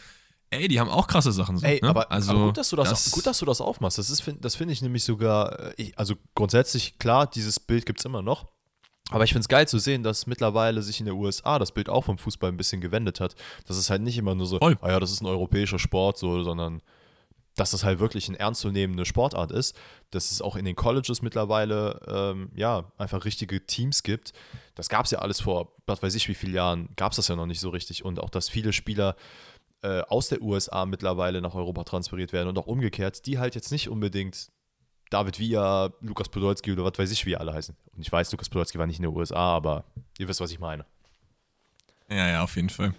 Ey, 0.51 0.69
die 0.69 0.79
haben 0.79 0.91
auch 0.91 1.09
krasse 1.09 1.33
Sachen. 1.33 1.57
So, 1.57 1.67
Ey, 1.67 1.81
ne? 1.83 1.89
aber, 1.89 2.13
also, 2.13 2.33
aber 2.33 2.47
gut, 2.47 2.59
dass 2.59 2.69
du 2.69 2.77
das, 2.77 2.91
das, 2.91 3.11
gut, 3.11 3.27
dass 3.27 3.39
du 3.39 3.47
das 3.47 3.61
aufmachst. 3.61 3.99
Das, 3.99 4.07
das 4.41 4.55
finde 4.55 4.73
ich 4.73 4.83
nämlich 4.83 5.03
sogar, 5.03 5.77
äh, 5.79 5.91
also 5.97 6.15
grundsätzlich, 6.35 6.99
klar, 6.99 7.27
dieses 7.27 7.59
Bild 7.59 7.87
gibt 7.87 7.99
es 8.01 8.05
immer 8.05 8.23
noch. 8.23 8.47
Aber 9.13 9.25
ich 9.25 9.31
finde 9.31 9.43
es 9.43 9.49
geil 9.49 9.69
zu 9.69 9.79
sehen, 9.79 10.03
dass 10.03 10.27
mittlerweile 10.27 10.83
sich 10.83 11.01
in 11.01 11.07
den 11.07 11.15
USA 11.15 11.59
das 11.59 11.73
Bild 11.73 11.89
auch 11.89 12.05
vom 12.05 12.19
Fußball 12.19 12.51
ein 12.51 12.57
bisschen 12.57 12.81
gewendet 12.81 13.21
hat. 13.21 13.35
Dass 13.67 13.77
es 13.77 13.91
halt 13.91 14.03
nicht 14.03 14.19
immer 14.19 14.35
nur 14.35 14.47
so, 14.47 14.59
Voll. 14.59 14.77
ah 14.81 14.91
ja, 14.91 15.01
das 15.01 15.13
ist 15.13 15.21
ein 15.21 15.27
europäischer 15.27 15.79
Sport, 15.79 16.19
so, 16.19 16.43
sondern 16.43 16.83
dass 17.55 17.73
das 17.73 17.85
halt 17.85 17.99
wirklich 17.99 18.29
eine 18.29 18.39
ernstzunehmende 18.39 19.05
Sportart 19.05 19.53
ist, 19.53 19.77
dass 20.11 20.33
es 20.33 20.41
auch 20.41 20.57
in 20.57 20.65
den 20.65 20.75
Colleges 20.75 21.21
mittlerweile 21.21 22.01
ähm, 22.07 22.51
ja 22.55 22.91
einfach 22.97 23.25
richtige 23.25 23.67
Teams 23.67 24.03
gibt. 24.03 24.33
Das 24.75 24.89
gab 24.89 25.05
es 25.05 25.11
ja 25.11 25.19
alles 25.19 25.43
vor, 25.43 25.73
was 25.87 26.03
weiß 26.03 26.15
ich 26.15 26.29
wie 26.29 26.35
vielen 26.35 26.55
Jahren, 26.55 26.89
gab 26.97 27.13
es 27.13 27.17
das 27.17 27.29
ja 27.29 27.37
noch 27.37 27.47
nicht 27.47 27.61
so 27.61 27.69
richtig. 27.69 28.05
Und 28.05 28.21
auch, 28.21 28.31
dass 28.31 28.49
viele 28.49 28.73
Spieler 28.73 29.17
äh, 29.83 30.01
aus 30.03 30.29
der 30.29 30.41
USA 30.41 30.87
mittlerweile 30.87 31.43
nach 31.43 31.55
Europa 31.55 31.85
transferiert 31.85 32.33
werden 32.33 32.49
und 32.49 32.59
auch 32.59 32.67
umgekehrt, 32.67 33.27
die 33.27 33.39
halt 33.39 33.55
jetzt 33.55 33.71
nicht 33.71 33.89
unbedingt 33.89 34.51
David 35.13 35.39
Villa, 35.39 35.93
Lukas 36.01 36.29
Podolski 36.29 36.73
oder 36.73 36.85
was 36.85 36.99
weiß 36.99 37.11
ich, 37.11 37.27
wie 37.27 37.37
alle 37.37 37.53
heißen. 37.53 37.77
Und 37.95 38.01
ich 38.01 38.11
weiß, 38.11 38.33
Lukas 38.33 38.49
Podolski 38.49 38.79
war 38.79 38.87
nicht 38.87 38.99
in 38.99 39.03
den 39.03 39.15
USA, 39.15 39.57
aber 39.57 39.85
ihr 40.19 40.27
wisst, 40.27 40.41
was 40.41 40.51
ich 40.51 40.59
meine. 40.59 40.87
Ja, 42.09 42.29
ja, 42.29 42.43
auf 42.43 42.57
jeden 42.57 42.71
Fall. 42.71 42.95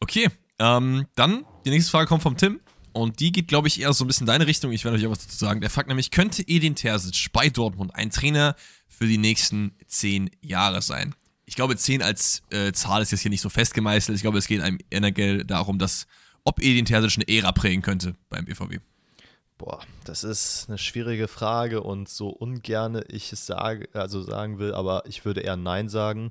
Okay, 0.00 0.28
ähm, 0.58 1.06
dann 1.14 1.44
die 1.64 1.70
nächste 1.70 1.90
Frage 1.90 2.06
kommt 2.06 2.22
vom 2.22 2.36
Tim. 2.36 2.60
Und 2.92 3.20
die 3.20 3.30
geht, 3.30 3.48
glaube 3.48 3.68
ich, 3.68 3.80
eher 3.80 3.92
so 3.92 4.04
ein 4.04 4.08
bisschen 4.08 4.24
in 4.24 4.32
deine 4.32 4.46
Richtung. 4.46 4.72
Ich 4.72 4.84
werde 4.84 4.98
euch 4.98 5.06
auch 5.06 5.12
was 5.12 5.24
dazu 5.24 5.36
sagen. 5.36 5.60
Der 5.60 5.70
fragt 5.70 5.88
nämlich, 5.88 6.10
könnte 6.10 6.42
Edin 6.46 6.74
Terzic 6.74 7.32
bei 7.32 7.48
Dortmund 7.48 7.94
ein 7.94 8.10
Trainer 8.10 8.56
für 8.88 9.06
die 9.06 9.18
nächsten 9.18 9.72
zehn 9.86 10.28
Jahre 10.42 10.82
sein? 10.82 11.14
Ich 11.44 11.54
glaube, 11.54 11.76
zehn 11.76 12.02
als 12.02 12.42
äh, 12.50 12.72
Zahl 12.72 13.00
ist 13.02 13.12
jetzt 13.12 13.20
hier 13.20 13.30
nicht 13.30 13.40
so 13.40 13.48
festgemeißelt. 13.48 14.16
Ich 14.16 14.22
glaube, 14.22 14.38
es 14.38 14.48
geht 14.48 14.60
einem 14.60 14.78
generell 14.90 15.44
darum, 15.44 15.78
dass, 15.78 16.06
ob 16.44 16.60
Edin 16.60 16.84
Terzic 16.84 17.16
eine 17.16 17.28
Ära 17.28 17.52
prägen 17.52 17.82
könnte 17.82 18.16
beim 18.28 18.44
BVB. 18.44 18.80
Boah, 19.60 19.80
das 20.04 20.24
ist 20.24 20.68
eine 20.68 20.78
schwierige 20.78 21.28
Frage 21.28 21.82
und 21.82 22.08
so 22.08 22.30
ungern 22.30 23.04
ich 23.08 23.30
es 23.30 23.44
sage, 23.44 23.90
also 23.92 24.22
sagen 24.22 24.58
will, 24.58 24.72
aber 24.72 25.04
ich 25.04 25.26
würde 25.26 25.42
eher 25.42 25.58
Nein 25.58 25.90
sagen. 25.90 26.30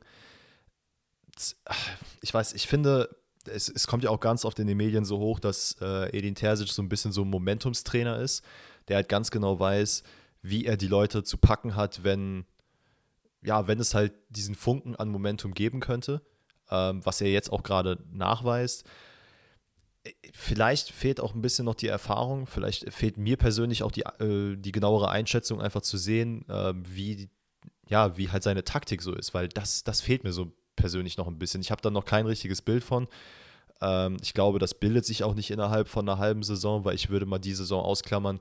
Ich 2.21 2.33
weiß, 2.33 2.53
ich 2.53 2.65
finde, 2.65 3.15
es, 3.45 3.69
es 3.69 3.85
kommt 3.85 4.03
ja 4.03 4.09
auch 4.09 4.19
ganz 4.19 4.45
oft 4.45 4.57
in 4.57 4.65
den 4.65 4.77
Medien 4.77 5.05
so 5.05 5.19
hoch, 5.19 5.39
dass 5.39 5.77
äh, 5.79 6.09
Edin 6.17 6.33
Terzic 6.33 6.69
so 6.69 6.81
ein 6.81 6.89
bisschen 6.89 7.11
so 7.11 7.21
ein 7.21 7.29
Momentumstrainer 7.29 8.17
ist, 8.17 8.43
der 8.87 8.95
halt 8.95 9.09
ganz 9.09 9.29
genau 9.29 9.59
weiß, 9.59 10.01
wie 10.41 10.65
er 10.65 10.75
die 10.75 10.87
Leute 10.87 11.23
zu 11.23 11.37
packen 11.37 11.75
hat, 11.75 12.03
wenn, 12.03 12.45
ja, 13.43 13.67
wenn 13.67 13.79
es 13.79 13.93
halt 13.93 14.13
diesen 14.29 14.55
Funken 14.55 14.95
an 14.95 15.09
Momentum 15.09 15.53
geben 15.53 15.81
könnte, 15.81 16.23
ähm, 16.71 17.05
was 17.05 17.21
er 17.21 17.29
jetzt 17.29 17.51
auch 17.51 17.61
gerade 17.61 17.99
nachweist. 18.11 18.85
Vielleicht 20.31 20.91
fehlt 20.91 21.19
auch 21.19 21.35
ein 21.35 21.41
bisschen 21.41 21.65
noch 21.65 21.75
die 21.75 21.87
Erfahrung, 21.87 22.47
vielleicht 22.47 22.91
fehlt 22.93 23.17
mir 23.17 23.37
persönlich 23.37 23.83
auch 23.83 23.91
die, 23.91 24.01
äh, 24.01 24.55
die 24.55 24.71
genauere 24.71 25.09
Einschätzung, 25.09 25.61
einfach 25.61 25.81
zu 25.81 25.97
sehen, 25.97 26.47
äh, 26.47 26.73
wie, 26.75 27.29
ja, 27.87 28.17
wie 28.17 28.29
halt 28.29 28.43
seine 28.43 28.63
Taktik 28.63 29.01
so 29.01 29.13
ist, 29.13 29.33
weil 29.33 29.49
das, 29.49 29.83
das 29.83 30.01
fehlt 30.01 30.23
mir 30.23 30.31
so 30.31 30.53
persönlich 30.75 31.17
noch 31.17 31.27
ein 31.27 31.37
bisschen. 31.37 31.61
Ich 31.61 31.71
habe 31.71 31.81
da 31.81 31.89
noch 31.89 32.05
kein 32.05 32.25
richtiges 32.25 32.61
Bild 32.61 32.83
von. 32.83 33.07
Ähm, 33.81 34.17
ich 34.21 34.33
glaube, 34.33 34.59
das 34.59 34.73
bildet 34.73 35.05
sich 35.05 35.23
auch 35.23 35.35
nicht 35.35 35.51
innerhalb 35.51 35.87
von 35.87 36.07
einer 36.07 36.17
halben 36.17 36.43
Saison, 36.43 36.85
weil 36.85 36.95
ich 36.95 37.09
würde 37.09 37.25
mal 37.25 37.39
die 37.39 37.53
Saison 37.53 37.83
ausklammern, 37.83 38.39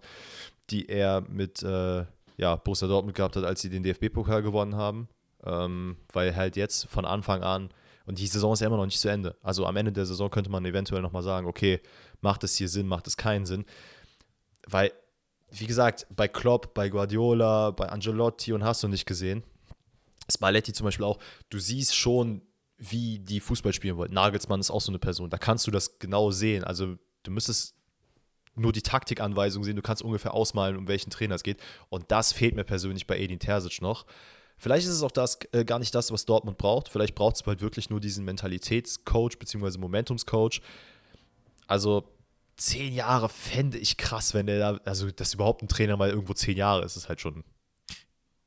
die 0.71 0.89
er 0.89 1.23
mit 1.23 1.63
äh, 1.63 2.05
ja, 2.37 2.57
Borussia 2.57 2.89
Dortmund 2.89 3.17
gehabt 3.17 3.37
hat, 3.37 3.45
als 3.45 3.61
sie 3.61 3.71
den 3.71 3.83
DFB-Pokal 3.83 4.43
gewonnen 4.43 4.77
haben. 4.77 5.09
Ähm, 5.45 5.97
weil 6.13 6.35
halt 6.35 6.57
jetzt 6.57 6.87
von 6.87 7.05
Anfang 7.05 7.43
an, 7.43 7.71
und 8.09 8.19
die 8.19 8.27
Saison 8.27 8.55
ist 8.55 8.61
ja 8.61 8.67
immer 8.67 8.79
noch 8.79 8.87
nicht 8.87 8.99
zu 8.99 9.09
Ende. 9.09 9.37
Also 9.43 9.67
am 9.67 9.77
Ende 9.77 9.93
der 9.93 10.07
Saison 10.07 10.31
könnte 10.31 10.51
man 10.51 10.65
eventuell 10.65 11.03
nochmal 11.03 11.23
sagen, 11.23 11.47
okay, 11.47 11.81
macht 12.23 12.43
es 12.43 12.57
hier 12.57 12.71
Sinn, 12.71 12.87
macht 12.87 13.07
es 13.07 13.19
keinen 13.19 13.45
Sinn. 13.45 13.67
Weil, 14.67 14.93
wie 15.51 15.67
gesagt, 15.67 16.07
bei 16.17 16.27
Klopp, 16.27 16.73
bei 16.73 16.89
Guardiola, 16.89 17.71
bei 17.71 17.87
Angelotti 17.91 18.55
und 18.55 18.65
hast 18.65 18.83
du 18.83 18.89
nicht 18.89 19.05
gesehen, 19.05 19.43
Spalletti 20.33 20.73
zum 20.73 20.87
Beispiel 20.87 21.05
auch, 21.05 21.19
du 21.51 21.59
siehst 21.59 21.95
schon, 21.95 22.41
wie 22.79 23.19
die 23.19 23.41
Fußball 23.41 23.75
spielen 23.75 23.99
wollen. 23.99 24.15
Nagelsmann 24.15 24.61
ist 24.61 24.71
auch 24.71 24.81
so 24.81 24.91
eine 24.91 24.99
Person, 24.99 25.29
da 25.29 25.37
kannst 25.37 25.67
du 25.67 25.71
das 25.71 25.99
genau 25.99 26.31
sehen. 26.31 26.65
Also 26.65 26.97
du 27.25 27.31
müsstest 27.31 27.75
nur 28.55 28.73
die 28.73 28.83
Taktikanweisung 28.83 29.65
sehen, 29.65 29.77
du 29.77 29.83
kannst 29.83 30.03
ungefähr 30.03 30.33
ausmalen, 30.33 30.79
um 30.79 30.89
welchen 30.89 31.11
Trainer 31.11 31.35
es 31.35 31.43
geht. 31.43 31.61
Und 31.91 32.11
das 32.11 32.33
fehlt 32.33 32.57
mir 32.57 32.65
persönlich 32.65 33.07
bei 33.07 33.19
Edin 33.19 33.39
Terzic 33.39 33.83
noch. 33.83 34.07
Vielleicht 34.59 34.87
ist 34.87 34.93
es 34.93 35.03
auch 35.03 35.11
das, 35.11 35.39
äh, 35.53 35.65
gar 35.65 35.79
nicht 35.79 35.95
das, 35.95 36.11
was 36.11 36.25
Dortmund 36.25 36.59
braucht. 36.59 36.89
Vielleicht 36.89 37.15
braucht 37.15 37.37
es 37.37 37.47
halt 37.47 37.61
wirklich 37.61 37.91
nur 37.91 38.01
diesen 38.01 38.25
Mentalitätscoach 38.25 39.39
bzw. 39.39 39.79
Momentumscoach. 39.79 40.61
Also 41.67 42.05
zehn 42.57 42.93
Jahre 42.93 43.29
fände 43.29 43.79
ich 43.79 43.97
krass, 43.97 44.35
wenn 44.35 44.47
der 44.47 44.59
da, 44.59 44.81
also 44.85 45.11
dass 45.11 45.35
überhaupt 45.35 45.63
ein 45.63 45.69
Trainer 45.69 45.97
mal 45.97 46.11
irgendwo 46.11 46.35
zehn 46.35 46.57
Jahre 46.57 46.85
ist, 46.85 46.97
ist 46.97 47.09
halt 47.09 47.21
schon 47.21 47.45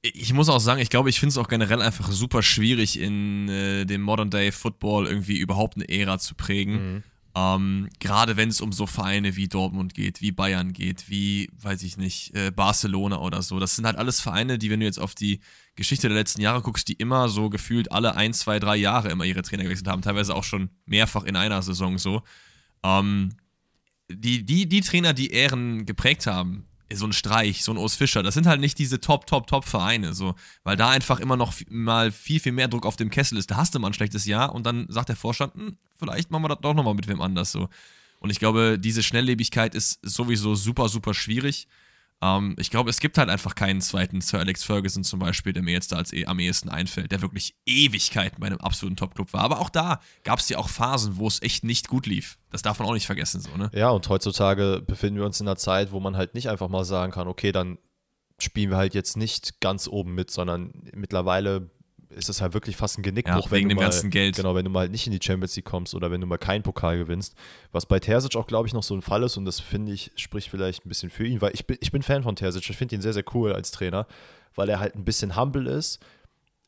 ich 0.01 0.33
muss 0.33 0.49
auch 0.49 0.59
sagen, 0.59 0.81
ich 0.81 0.89
glaube, 0.89 1.09
ich 1.09 1.19
finde 1.19 1.31
es 1.31 1.37
auch 1.37 1.47
generell 1.47 1.81
einfach 1.81 2.11
super 2.11 2.41
schwierig, 2.41 2.99
in 2.99 3.47
äh, 3.49 3.85
dem 3.85 4.01
Modern 4.01 4.31
Day 4.31 4.51
Football 4.51 5.07
irgendwie 5.07 5.37
überhaupt 5.37 5.75
eine 5.75 5.87
Ära 5.89 6.17
zu 6.17 6.33
prägen. 6.35 6.73
Mhm. 6.73 7.03
Ähm, 7.33 7.89
Gerade 7.99 8.35
wenn 8.35 8.49
es 8.49 8.59
um 8.59 8.71
so 8.73 8.85
Vereine 8.85 9.35
wie 9.35 9.47
Dortmund 9.47 9.93
geht, 9.93 10.21
wie 10.21 10.31
Bayern 10.31 10.73
geht, 10.73 11.09
wie, 11.09 11.49
weiß 11.53 11.83
ich 11.83 11.97
nicht, 11.97 12.35
äh, 12.35 12.51
Barcelona 12.51 13.19
oder 13.19 13.41
so. 13.41 13.59
Das 13.59 13.75
sind 13.75 13.85
halt 13.85 13.97
alles 13.97 14.19
Vereine, 14.19 14.57
die, 14.57 14.69
wenn 14.69 14.81
du 14.81 14.85
jetzt 14.85 14.99
auf 14.99 15.15
die 15.15 15.39
Geschichte 15.75 16.09
der 16.09 16.17
letzten 16.17 16.41
Jahre 16.41 16.61
guckst, 16.61 16.87
die 16.87 16.93
immer 16.93 17.29
so 17.29 17.49
gefühlt 17.49 17.91
alle 17.91 18.15
ein, 18.15 18.33
zwei, 18.33 18.59
drei 18.59 18.75
Jahre 18.75 19.09
immer 19.09 19.23
ihre 19.23 19.43
Trainer 19.43 19.63
gewechselt 19.63 19.87
haben, 19.87 20.01
teilweise 20.01 20.35
auch 20.35 20.43
schon 20.43 20.71
mehrfach 20.85 21.23
in 21.23 21.35
einer 21.37 21.61
Saison 21.61 21.97
so. 21.97 22.23
Ähm, 22.83 23.29
die, 24.09 24.45
die, 24.45 24.67
die 24.67 24.81
Trainer, 24.81 25.13
die 25.13 25.31
Ehren 25.31 25.85
geprägt 25.85 26.27
haben, 26.27 26.67
so 26.95 27.05
ein 27.05 27.13
Streich, 27.13 27.63
so 27.63 27.71
ein 27.71 27.77
Urs 27.77 27.95
Fischer, 27.95 28.23
das 28.23 28.33
sind 28.33 28.47
halt 28.47 28.59
nicht 28.59 28.77
diese 28.79 28.99
Top, 28.99 29.27
Top, 29.27 29.47
Top 29.47 29.65
Vereine, 29.65 30.13
so, 30.13 30.35
weil 30.63 30.75
da 30.77 30.89
einfach 30.89 31.19
immer 31.19 31.37
noch 31.37 31.53
mal 31.69 32.11
viel, 32.11 32.39
viel 32.39 32.51
mehr 32.51 32.67
Druck 32.67 32.85
auf 32.85 32.95
dem 32.95 33.09
Kessel 33.09 33.37
ist. 33.37 33.51
Da 33.51 33.57
hast 33.57 33.75
du 33.75 33.79
mal 33.79 33.87
ein 33.87 33.93
schlechtes 33.93 34.25
Jahr 34.25 34.53
und 34.53 34.65
dann 34.65 34.85
sagt 34.89 35.09
der 35.09 35.15
Vorstand, 35.15 35.53
hm, 35.55 35.77
vielleicht 35.97 36.31
machen 36.31 36.43
wir 36.43 36.49
das 36.49 36.59
doch 36.61 36.73
nochmal 36.73 36.95
mit 36.95 37.07
wem 37.07 37.21
anders, 37.21 37.51
so. 37.51 37.69
Und 38.19 38.29
ich 38.29 38.39
glaube, 38.39 38.77
diese 38.77 39.01
Schnelllebigkeit 39.01 39.73
ist 39.73 39.99
sowieso 40.03 40.53
super, 40.53 40.89
super 40.89 41.13
schwierig. 41.15 41.67
Ähm, 42.21 42.55
ich 42.59 42.69
glaube, 42.69 42.89
es 42.89 42.99
gibt 42.99 43.17
halt 43.17 43.29
einfach 43.29 43.55
keinen 43.55 43.81
zweiten 43.81 44.21
Sir 44.21 44.39
Alex 44.39 44.63
Ferguson 44.63 45.03
zum 45.03 45.19
Beispiel, 45.19 45.53
der 45.53 45.63
mir 45.63 45.73
jetzt 45.73 45.91
da 45.91 45.97
als 45.97 46.13
eh, 46.13 46.25
am 46.25 46.39
ehesten 46.39 46.69
einfällt, 46.69 47.11
der 47.11 47.21
wirklich 47.21 47.55
Ewigkeiten 47.65 48.39
bei 48.39 48.47
einem 48.47 48.59
absoluten 48.59 48.95
Top-Club 48.95 49.33
war. 49.33 49.41
Aber 49.41 49.59
auch 49.59 49.69
da 49.69 49.99
gab 50.23 50.39
es 50.39 50.49
ja 50.49 50.57
auch 50.57 50.69
Phasen, 50.69 51.17
wo 51.17 51.27
es 51.27 51.41
echt 51.41 51.63
nicht 51.63 51.87
gut 51.87 52.05
lief. 52.05 52.37
Das 52.51 52.61
darf 52.61 52.79
man 52.79 52.87
auch 52.87 52.93
nicht 52.93 53.05
vergessen, 53.07 53.41
so, 53.41 53.55
ne? 53.57 53.71
Ja, 53.73 53.89
und 53.89 54.07
heutzutage 54.09 54.83
befinden 54.85 55.19
wir 55.19 55.25
uns 55.25 55.39
in 55.39 55.47
einer 55.47 55.57
Zeit, 55.57 55.91
wo 55.91 55.99
man 55.99 56.17
halt 56.17 56.35
nicht 56.35 56.49
einfach 56.49 56.69
mal 56.69 56.85
sagen 56.85 57.11
kann, 57.11 57.27
okay, 57.27 57.51
dann 57.51 57.77
spielen 58.39 58.69
wir 58.69 58.77
halt 58.77 58.93
jetzt 58.93 59.17
nicht 59.17 59.59
ganz 59.59 59.87
oben 59.87 60.13
mit, 60.15 60.31
sondern 60.31 60.71
mittlerweile 60.93 61.69
ist 62.15 62.29
es 62.29 62.41
halt 62.41 62.53
wirklich 62.53 62.75
fast 62.75 62.97
ein 62.97 63.03
Genickbruch, 63.03 63.45
ja, 63.45 63.51
wegen 63.51 63.69
wenn 63.69 63.69
dem 63.69 63.75
mal, 63.77 63.83
ganzen 63.83 64.09
Geld. 64.09 64.35
Genau, 64.35 64.55
wenn 64.55 64.65
du 64.65 64.71
mal 64.71 64.89
nicht 64.89 65.07
in 65.07 65.13
die 65.13 65.19
Champions 65.21 65.55
League 65.55 65.65
kommst 65.65 65.95
oder 65.95 66.11
wenn 66.11 66.21
du 66.21 66.27
mal 66.27 66.37
keinen 66.37 66.63
Pokal 66.63 66.97
gewinnst. 66.97 67.35
Was 67.71 67.85
bei 67.85 67.99
Terzic 67.99 68.35
auch, 68.35 68.47
glaube 68.47 68.67
ich, 68.67 68.73
noch 68.73 68.83
so 68.83 68.95
ein 68.95 69.01
Fall 69.01 69.23
ist 69.23 69.37
und 69.37 69.45
das 69.45 69.59
finde 69.59 69.91
ich, 69.91 70.11
spricht 70.15 70.49
vielleicht 70.49 70.85
ein 70.85 70.89
bisschen 70.89 71.09
für 71.09 71.25
ihn, 71.25 71.41
weil 71.41 71.53
ich 71.53 71.65
bin, 71.65 71.77
ich 71.81 71.91
bin 71.91 72.03
Fan 72.03 72.23
von 72.23 72.35
Terzic. 72.35 72.69
Ich 72.69 72.77
finde 72.77 72.95
ihn 72.95 73.01
sehr, 73.01 73.13
sehr 73.13 73.23
cool 73.33 73.53
als 73.53 73.71
Trainer, 73.71 74.07
weil 74.55 74.69
er 74.69 74.79
halt 74.79 74.95
ein 74.95 75.05
bisschen 75.05 75.35
humble 75.35 75.67
ist. 75.67 75.99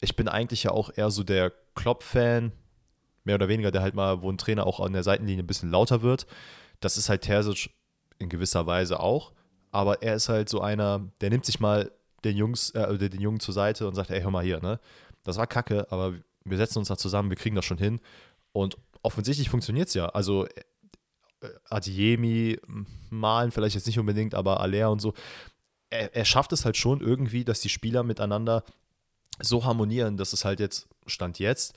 Ich 0.01 0.15
bin 0.15 0.27
eigentlich 0.27 0.63
ja 0.63 0.71
auch 0.71 0.91
eher 0.95 1.11
so 1.11 1.23
der 1.23 1.51
Klopp-Fan, 1.75 2.51
mehr 3.23 3.35
oder 3.35 3.47
weniger, 3.47 3.71
der 3.71 3.81
halt 3.81 3.95
mal, 3.95 4.21
wo 4.21 4.31
ein 4.31 4.37
Trainer 4.37 4.67
auch 4.67 4.79
an 4.79 4.93
der 4.93 5.03
Seitenlinie 5.03 5.43
ein 5.43 5.47
bisschen 5.47 5.71
lauter 5.71 6.01
wird. 6.01 6.27
Das 6.79 6.97
ist 6.97 7.09
halt 7.09 7.21
Terzic 7.21 7.69
in 8.19 8.29
gewisser 8.29 8.65
Weise 8.65 8.99
auch. 8.99 9.31
Aber 9.71 10.03
er 10.03 10.15
ist 10.15 10.29
halt 10.29 10.49
so 10.49 10.61
einer, 10.61 11.09
der 11.21 11.29
nimmt 11.29 11.45
sich 11.45 11.59
mal 11.59 11.91
den 12.23 12.37
Jungs, 12.37 12.69
äh, 12.71 12.97
den 12.97 13.19
Jungen 13.19 13.39
zur 13.39 13.53
Seite 13.53 13.87
und 13.87 13.95
sagt, 13.95 14.11
ey, 14.11 14.21
hör 14.21 14.31
mal 14.31 14.43
hier, 14.43 14.61
ne? 14.61 14.79
Das 15.23 15.37
war 15.37 15.47
kacke, 15.47 15.91
aber 15.91 16.13
wir 16.45 16.57
setzen 16.57 16.79
uns 16.79 16.89
da 16.89 16.97
zusammen, 16.97 17.29
wir 17.29 17.37
kriegen 17.37 17.55
das 17.55 17.65
schon 17.65 17.77
hin. 17.77 17.99
Und 18.51 18.77
offensichtlich 19.01 19.49
funktioniert 19.49 19.87
es 19.87 19.93
ja. 19.93 20.07
Also 20.07 20.45
äh, 20.45 20.49
Adiemi 21.69 22.57
malen 23.09 23.51
vielleicht 23.51 23.75
jetzt 23.75 23.87
nicht 23.87 23.99
unbedingt, 23.99 24.35
aber 24.35 24.59
Alea 24.59 24.87
und 24.87 24.99
so. 24.99 25.13
Er, 25.89 26.15
er, 26.15 26.25
schafft 26.25 26.53
es 26.53 26.65
halt 26.65 26.77
schon 26.77 27.01
irgendwie, 27.01 27.45
dass 27.45 27.61
die 27.61 27.69
Spieler 27.69 28.03
miteinander 28.03 28.63
so 29.39 29.63
harmonieren, 29.63 30.17
dass 30.17 30.33
es 30.33 30.45
halt 30.45 30.59
jetzt, 30.59 30.87
Stand 31.05 31.39
jetzt, 31.39 31.75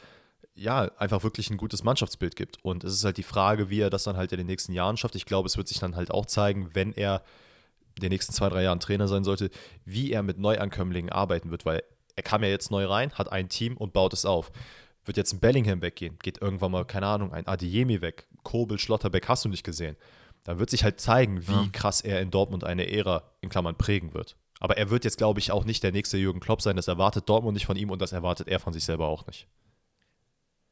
ja, 0.54 0.90
einfach 0.98 1.22
wirklich 1.22 1.50
ein 1.50 1.58
gutes 1.58 1.84
Mannschaftsbild 1.84 2.34
gibt. 2.34 2.64
Und 2.64 2.82
es 2.84 2.94
ist 2.94 3.04
halt 3.04 3.18
die 3.18 3.22
Frage, 3.22 3.68
wie 3.68 3.80
er 3.80 3.90
das 3.90 4.04
dann 4.04 4.16
halt 4.16 4.32
in 4.32 4.38
den 4.38 4.46
nächsten 4.46 4.72
Jahren 4.72 4.96
schafft. 4.96 5.16
Ich 5.16 5.26
glaube, 5.26 5.46
es 5.46 5.56
wird 5.56 5.68
sich 5.68 5.78
dann 5.78 5.96
halt 5.96 6.10
auch 6.10 6.26
zeigen, 6.26 6.74
wenn 6.74 6.92
er 6.92 7.22
in 7.96 8.02
den 8.02 8.10
nächsten 8.10 8.32
zwei, 8.32 8.48
drei 8.48 8.62
Jahren 8.62 8.80
Trainer 8.80 9.08
sein 9.08 9.24
sollte, 9.24 9.50
wie 9.84 10.12
er 10.12 10.22
mit 10.22 10.38
Neuankömmlingen 10.38 11.10
arbeiten 11.10 11.50
wird, 11.50 11.64
weil 11.64 11.82
er 12.16 12.22
kam 12.22 12.42
ja 12.42 12.48
jetzt 12.48 12.70
neu 12.70 12.86
rein, 12.86 13.12
hat 13.12 13.30
ein 13.30 13.48
Team 13.48 13.76
und 13.76 13.92
baut 13.92 14.12
es 14.12 14.24
auf. 14.24 14.50
Wird 15.04 15.16
jetzt 15.16 15.32
ein 15.32 15.40
Bellingham 15.40 15.82
weggehen, 15.82 16.18
geht 16.20 16.42
irgendwann 16.42 16.72
mal, 16.72 16.84
keine 16.84 17.06
Ahnung, 17.06 17.32
ein 17.32 17.46
Adiemi 17.46 18.00
weg, 18.00 18.26
Kobel, 18.42 18.78
Schlotterbeck 18.78 19.28
hast 19.28 19.44
du 19.44 19.48
nicht 19.48 19.62
gesehen. 19.62 19.96
Dann 20.42 20.58
wird 20.58 20.70
sich 20.70 20.82
halt 20.82 21.00
zeigen, 21.00 21.46
wie 21.46 21.52
ja. 21.52 21.68
krass 21.72 22.00
er 22.00 22.20
in 22.20 22.30
Dortmund 22.30 22.64
eine 22.64 22.90
Ära 22.90 23.22
in 23.40 23.48
Klammern 23.48 23.76
prägen 23.76 24.14
wird. 24.14 24.36
Aber 24.58 24.76
er 24.76 24.90
wird 24.90 25.04
jetzt, 25.04 25.18
glaube 25.18 25.38
ich, 25.38 25.52
auch 25.52 25.64
nicht 25.64 25.82
der 25.82 25.92
nächste 25.92 26.16
Jürgen 26.16 26.40
Klopp 26.40 26.62
sein. 26.62 26.76
Das 26.76 26.88
erwartet 26.88 27.28
Dortmund 27.28 27.54
nicht 27.54 27.66
von 27.66 27.76
ihm 27.76 27.90
und 27.90 28.00
das 28.00 28.12
erwartet 28.12 28.48
er 28.48 28.58
von 28.58 28.72
sich 28.72 28.84
selber 28.84 29.06
auch 29.06 29.26
nicht. 29.26 29.46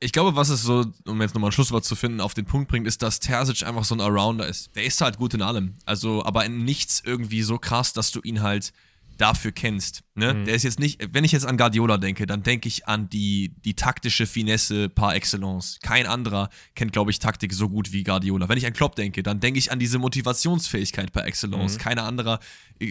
Ich 0.01 0.13
glaube, 0.13 0.37
was 0.37 0.49
es 0.49 0.63
so, 0.63 0.85
um 1.07 1.21
jetzt 1.21 1.35
nochmal 1.35 1.49
ein 1.51 1.53
Schlusswort 1.53 1.85
zu 1.85 1.97
finden, 1.97 2.21
auf 2.21 2.35
den 2.35 2.45
Punkt 2.45 2.69
bringt, 2.69 2.87
ist, 2.87 3.03
dass 3.03 3.21
Terzic 3.21 3.67
einfach 3.67 3.85
so 3.85 3.95
ein 3.95 4.01
Arounder 4.01 4.47
ist. 4.47 4.75
Der 4.75 4.85
ist 4.85 5.01
halt 5.01 5.19
gut 5.19 5.35
in 5.35 5.43
allem. 5.43 5.77
Also, 5.85 6.25
aber 6.25 6.45
in 6.45 6.65
nichts 6.65 7.03
irgendwie 7.05 7.43
so 7.43 7.59
krass, 7.59 7.93
dass 7.93 8.11
du 8.11 8.21
ihn 8.23 8.43
halt 8.43 8.73
dafür 9.17 9.53
kennst. 9.53 10.03
Ne? 10.15 10.35
Mhm. 10.35 10.45
Der 10.45 10.55
ist 10.55 10.63
jetzt 10.63 10.79
nicht, 10.79 11.09
wenn 11.13 11.25
ich 11.25 11.33
jetzt 11.33 11.47
an 11.47 11.57
Guardiola 11.57 11.99
denke, 11.99 12.27
dann 12.27 12.43
denke 12.43 12.69
ich 12.69 12.87
an 12.87 13.09
die, 13.09 13.53
die 13.65 13.75
taktische 13.75 14.27
Finesse 14.27 14.89
par 14.89 15.15
excellence. 15.15 15.79
Kein 15.83 16.07
anderer 16.07 16.51
kennt, 16.75 16.93
glaube 16.93 17.11
ich, 17.11 17.19
Taktik 17.19 17.53
so 17.53 17.69
gut 17.69 17.93
wie 17.93 18.05
Guardiola. 18.05 18.49
Wenn 18.49 18.59
ich 18.59 18.67
an 18.67 18.73
Klopp 18.73 18.97
denke, 18.97 19.23
dann 19.23 19.41
denke 19.41 19.59
ich 19.59 19.73
an 19.73 19.79
diese 19.79 19.99
Motivationsfähigkeit 19.99 21.13
par 21.13 21.27
excellence. 21.27 21.75
Mhm. 21.75 21.79
Keiner 21.79 22.05
anderer 22.05 22.39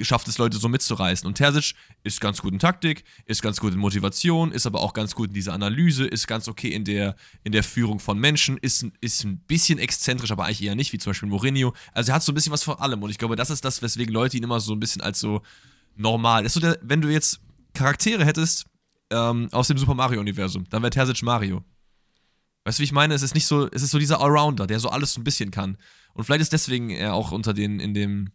schafft 0.02 0.28
es, 0.28 0.38
Leute 0.38 0.58
so 0.58 0.70
mitzureißen. 0.70 1.28
Und 1.28 1.36
Terzic 1.36 1.76
ist 2.04 2.22
ganz 2.22 2.42
gut 2.42 2.54
in 2.54 2.60
Taktik, 2.60 3.04
ist 3.26 3.42
ganz 3.42 3.60
gut 3.60 3.74
in 3.74 3.80
Motivation, 3.80 4.52
ist 4.52 4.66
aber 4.66 4.82
auch 4.82 4.94
ganz 4.94 5.16
gut 5.16 5.30
in 5.30 5.34
dieser 5.34 5.54
Analyse, 5.54 6.06
ist 6.06 6.28
ganz 6.28 6.48
okay 6.48 6.70
in 6.70 6.86
der, 6.86 7.16
in 7.44 7.52
der 7.52 7.64
Führung 7.64 8.00
von 8.00 8.18
Menschen, 8.18 8.58
ist, 8.58 8.86
ist 9.02 9.24
ein 9.24 9.38
bisschen 9.40 9.80
exzentrisch, 9.80 10.32
aber 10.32 10.46
eigentlich 10.46 10.64
eher 10.64 10.76
nicht, 10.76 10.94
wie 10.94 10.98
zum 10.98 11.12
Beispiel 11.12 11.30
Mourinho. 11.30 11.74
Also 11.94 12.12
er 12.12 12.16
hat 12.16 12.24
so 12.24 12.32
ein 12.32 12.36
bisschen 12.36 12.52
was 12.52 12.64
von 12.64 12.78
allem. 12.80 13.02
Und 13.02 13.10
ich 13.10 13.18
glaube, 13.18 13.36
das 13.36 13.50
ist 13.50 13.66
das, 13.66 13.82
weswegen 13.82 14.14
Leute 14.14 14.38
ihn 14.38 14.44
immer 14.44 14.60
so 14.60 14.74
ein 14.74 14.80
bisschen 14.80 15.02
als 15.02 15.20
so 15.20 15.42
normal. 15.96 16.46
ist 16.46 16.54
so 16.54 16.60
der, 16.60 16.78
wenn 16.82 17.02
du 17.02 17.10
jetzt 17.10 17.40
Charaktere 17.74 18.26
hättest 18.26 18.66
ähm, 19.10 19.50
aus 19.52 19.68
dem 19.68 19.78
Super 19.78 19.94
Mario-Universum, 19.94 20.66
dann 20.70 20.82
wäre 20.82 20.92
Terzic 20.92 21.22
Mario. 21.24 21.64
Weißt 22.66 22.80
du, 22.80 22.82
wie 22.82 22.86
ich 22.86 22.92
meine? 22.92 23.14
Es 23.14 23.24
ist 23.24 23.36
nicht 23.36 23.46
so, 23.46 23.68
es 23.72 23.82
ist 23.82 23.92
so 23.92 24.00
dieser 24.00 24.22
Allrounder, 24.22 24.68
der 24.68 24.80
so 24.80 24.90
alles 24.90 25.14
so 25.14 25.22
ein 25.22 25.24
bisschen 25.24 25.52
kann. 25.52 25.78
Und 26.14 26.24
vielleicht 26.24 26.42
ist 26.42 26.54
deswegen 26.54 26.90
er 26.90 27.14
auch 27.14 27.32
unter 27.32 27.54
den, 27.54 27.80
in 27.80 27.94
dem, 27.94 28.32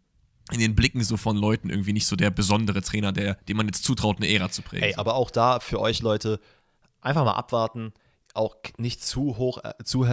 in 0.51 0.61
den 0.61 0.75
Blicken 0.75 1.03
so 1.03 1.17
von 1.17 1.37
Leuten 1.37 1.71
irgendwie 1.71 1.93
nicht 1.93 2.07
so 2.07 2.17
der 2.17 2.31
besondere 2.31 2.83
Trainer, 2.83 3.13
der, 3.13 3.35
dem 3.49 3.57
man 3.57 3.67
jetzt 3.67 3.85
zutraut, 3.85 4.19
eine 4.19 4.29
Ära 4.29 4.51
zu 4.51 4.63
prägen. 4.63 4.85
Ey, 4.85 4.95
aber 4.97 5.15
auch 5.15 5.31
da 5.31 5.61
für 5.61 5.81
euch 5.81 6.03
Leute, 6.03 6.41
einfach 7.01 7.25
mal 7.25 7.33
abwarten, 7.33 7.93
auch 8.35 8.57
nicht 8.77 9.03
zu, 9.03 9.39
hoch, 9.39 9.59
äh, 9.65 9.73
zu, 9.85 10.07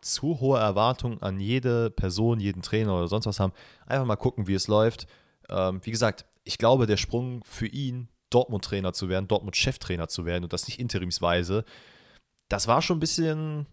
zu 0.00 0.40
hohe 0.40 0.58
Erwartungen 0.58 1.22
an 1.22 1.38
jede 1.38 1.90
Person, 1.90 2.40
jeden 2.40 2.62
Trainer 2.62 2.94
oder 2.96 3.08
sonst 3.08 3.26
was 3.26 3.40
haben. 3.40 3.52
Einfach 3.86 4.06
mal 4.06 4.16
gucken, 4.16 4.46
wie 4.46 4.54
es 4.54 4.68
läuft 4.68 5.06
Ähm, 5.50 5.80
wie 5.82 5.90
gesagt, 5.90 6.26
ich 6.48 6.56
glaube, 6.56 6.86
der 6.86 6.96
Sprung 6.96 7.44
für 7.44 7.66
ihn, 7.66 8.08
Dortmund-Trainer 8.30 8.94
zu 8.94 9.08
werden, 9.10 9.28
Dortmund-Cheftrainer 9.28 10.08
zu 10.08 10.24
werden 10.24 10.44
und 10.44 10.52
das 10.52 10.66
nicht 10.66 10.80
interimsweise, 10.80 11.64
das 12.48 12.66
war 12.66 12.80
schon 12.80 12.96
ein 12.96 13.00
bisschen 13.00 13.66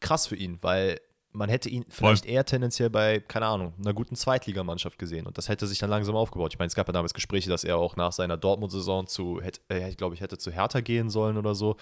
krass 0.00 0.26
für 0.26 0.36
ihn, 0.36 0.58
weil 0.60 1.00
man 1.30 1.48
hätte 1.48 1.68
ihn 1.68 1.84
vielleicht 1.88 2.24
Voll. 2.24 2.32
eher 2.32 2.44
tendenziell 2.44 2.90
bei, 2.90 3.20
keine 3.20 3.46
Ahnung, 3.46 3.74
einer 3.78 3.92
guten 3.92 4.16
Zweitligamannschaft 4.16 4.98
gesehen. 4.98 5.26
Und 5.26 5.38
das 5.38 5.48
hätte 5.48 5.66
sich 5.66 5.78
dann 5.78 5.90
langsam 5.90 6.16
aufgebaut. 6.16 6.52
Ich 6.52 6.58
meine, 6.58 6.68
es 6.68 6.74
gab 6.74 6.88
ja 6.88 6.92
damals 6.92 7.14
Gespräche, 7.14 7.48
dass 7.50 7.62
er 7.62 7.76
auch 7.76 7.94
nach 7.94 8.12
seiner 8.12 8.36
Dortmund-Saison 8.36 9.06
zu, 9.06 9.40
äh, 9.40 9.88
ich 9.88 9.96
glaube, 9.96 10.14
ich 10.14 10.20
hätte 10.20 10.38
zu 10.38 10.50
Hertha 10.50 10.80
gehen 10.80 11.10
sollen 11.10 11.36
oder 11.36 11.54
so. 11.54 11.76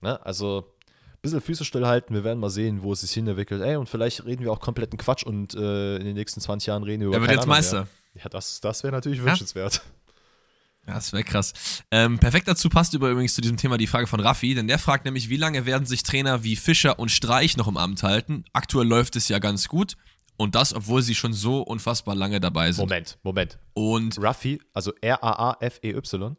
Ne? 0.00 0.24
Also, 0.24 0.73
bisschen 1.24 1.40
Füße 1.40 1.64
stillhalten. 1.64 2.14
Wir 2.14 2.22
werden 2.22 2.38
mal 2.38 2.50
sehen, 2.50 2.82
wo 2.82 2.92
es 2.92 3.00
sich 3.00 3.10
hin 3.10 3.26
entwickelt. 3.26 3.62
Ey, 3.62 3.76
und 3.76 3.88
vielleicht 3.88 4.24
reden 4.24 4.44
wir 4.44 4.52
auch 4.52 4.60
kompletten 4.60 4.98
Quatsch 4.98 5.24
und 5.24 5.54
äh, 5.54 5.96
in 5.96 6.04
den 6.04 6.14
nächsten 6.14 6.40
20 6.40 6.68
Jahren 6.68 6.82
reden 6.84 7.00
wir 7.00 7.08
über. 7.08 7.16
Er 7.16 7.22
wird 7.22 7.32
jetzt 7.32 7.46
Meister. 7.46 7.88
Mehr. 8.12 8.22
Ja, 8.22 8.28
das, 8.28 8.60
das 8.60 8.84
wäre 8.84 8.92
natürlich 8.92 9.18
ja? 9.18 9.26
wünschenswert. 9.26 9.82
Ja, 10.86 10.94
das 10.94 11.14
wäre 11.14 11.24
krass. 11.24 11.54
Ähm, 11.90 12.18
perfekt 12.18 12.46
dazu 12.46 12.68
passt 12.68 12.92
übrigens 12.92 13.34
zu 13.34 13.40
diesem 13.40 13.56
Thema 13.56 13.78
die 13.78 13.86
Frage 13.86 14.06
von 14.06 14.20
Raffi, 14.20 14.54
denn 14.54 14.68
der 14.68 14.78
fragt 14.78 15.06
nämlich, 15.06 15.30
wie 15.30 15.38
lange 15.38 15.64
werden 15.64 15.86
sich 15.86 16.02
Trainer 16.02 16.44
wie 16.44 16.56
Fischer 16.56 16.98
und 16.98 17.10
Streich 17.10 17.56
noch 17.56 17.68
im 17.68 17.78
Amt 17.78 18.02
halten? 18.02 18.44
Aktuell 18.52 18.86
läuft 18.86 19.16
es 19.16 19.28
ja 19.28 19.38
ganz 19.38 19.68
gut. 19.68 19.96
Und 20.36 20.54
das, 20.56 20.74
obwohl 20.74 21.00
sie 21.00 21.14
schon 21.14 21.32
so 21.32 21.62
unfassbar 21.62 22.14
lange 22.14 22.40
dabei 22.40 22.72
sind. 22.72 22.84
Moment, 22.84 23.18
Moment. 23.22 23.58
Und 23.72 24.20
Raffi, 24.20 24.60
also 24.72 24.92
R-A-A-F-E-Y? 25.00 26.36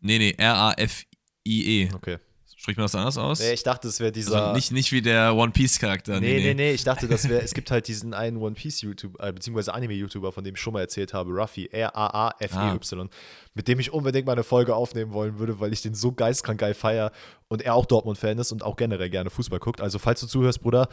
Nee, 0.00 0.18
nee, 0.18 0.34
R-A-F-I-E. 0.36 1.90
Okay. 1.94 2.18
Spricht 2.58 2.78
man 2.78 2.84
das 2.84 2.94
anders 2.94 3.18
aus? 3.18 3.40
Nee, 3.40 3.52
ich 3.52 3.62
dachte, 3.62 3.86
es 3.86 4.00
wäre 4.00 4.10
dieser. 4.10 4.42
Also 4.42 4.54
nicht, 4.54 4.72
nicht 4.72 4.90
wie 4.90 5.02
der 5.02 5.36
One 5.36 5.52
Piece-Charakter. 5.52 6.20
Nee, 6.20 6.38
nee, 6.38 6.40
nee, 6.40 6.54
nee, 6.54 6.72
ich 6.72 6.84
dachte, 6.84 7.06
das 7.06 7.28
wäre. 7.28 7.42
es 7.42 7.52
gibt 7.52 7.70
halt 7.70 7.86
diesen 7.86 8.14
einen 8.14 8.38
One 8.38 8.54
Piece-YouTuber, 8.54 9.28
äh, 9.28 9.32
beziehungsweise 9.34 9.74
Anime-YouTuber, 9.74 10.32
von 10.32 10.42
dem 10.42 10.54
ich 10.54 10.60
schon 10.60 10.72
mal 10.72 10.80
erzählt 10.80 11.12
habe, 11.12 11.32
Ruffy, 11.32 11.68
R-A-A-F-E-Y, 11.70 13.00
ah. 13.00 13.16
mit 13.52 13.68
dem 13.68 13.78
ich 13.78 13.92
unbedingt 13.92 14.24
mal 14.24 14.32
eine 14.32 14.42
Folge 14.42 14.74
aufnehmen 14.74 15.12
wollen 15.12 15.38
würde, 15.38 15.60
weil 15.60 15.70
ich 15.74 15.82
den 15.82 15.94
so 15.94 16.12
geistkrank 16.12 16.58
geil 16.58 16.72
feier 16.72 17.12
und 17.48 17.60
er 17.60 17.74
auch 17.74 17.84
Dortmund-Fan 17.84 18.38
ist 18.38 18.52
und 18.52 18.62
auch 18.62 18.76
generell 18.76 19.10
gerne 19.10 19.28
Fußball 19.28 19.58
guckt. 19.58 19.82
Also, 19.82 19.98
falls 19.98 20.20
du 20.20 20.26
zuhörst, 20.26 20.62
Bruder, 20.62 20.88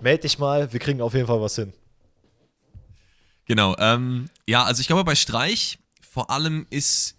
meld 0.00 0.22
dich 0.22 0.38
mal, 0.38 0.72
wir 0.72 0.78
kriegen 0.78 1.00
auf 1.00 1.14
jeden 1.14 1.26
Fall 1.26 1.40
was 1.40 1.56
hin. 1.56 1.72
Genau, 3.46 3.74
ähm, 3.78 4.30
ja, 4.46 4.62
also 4.62 4.80
ich 4.80 4.86
glaube, 4.86 5.02
bei 5.02 5.16
Streich 5.16 5.80
vor 6.00 6.30
allem 6.30 6.64
ist 6.70 7.16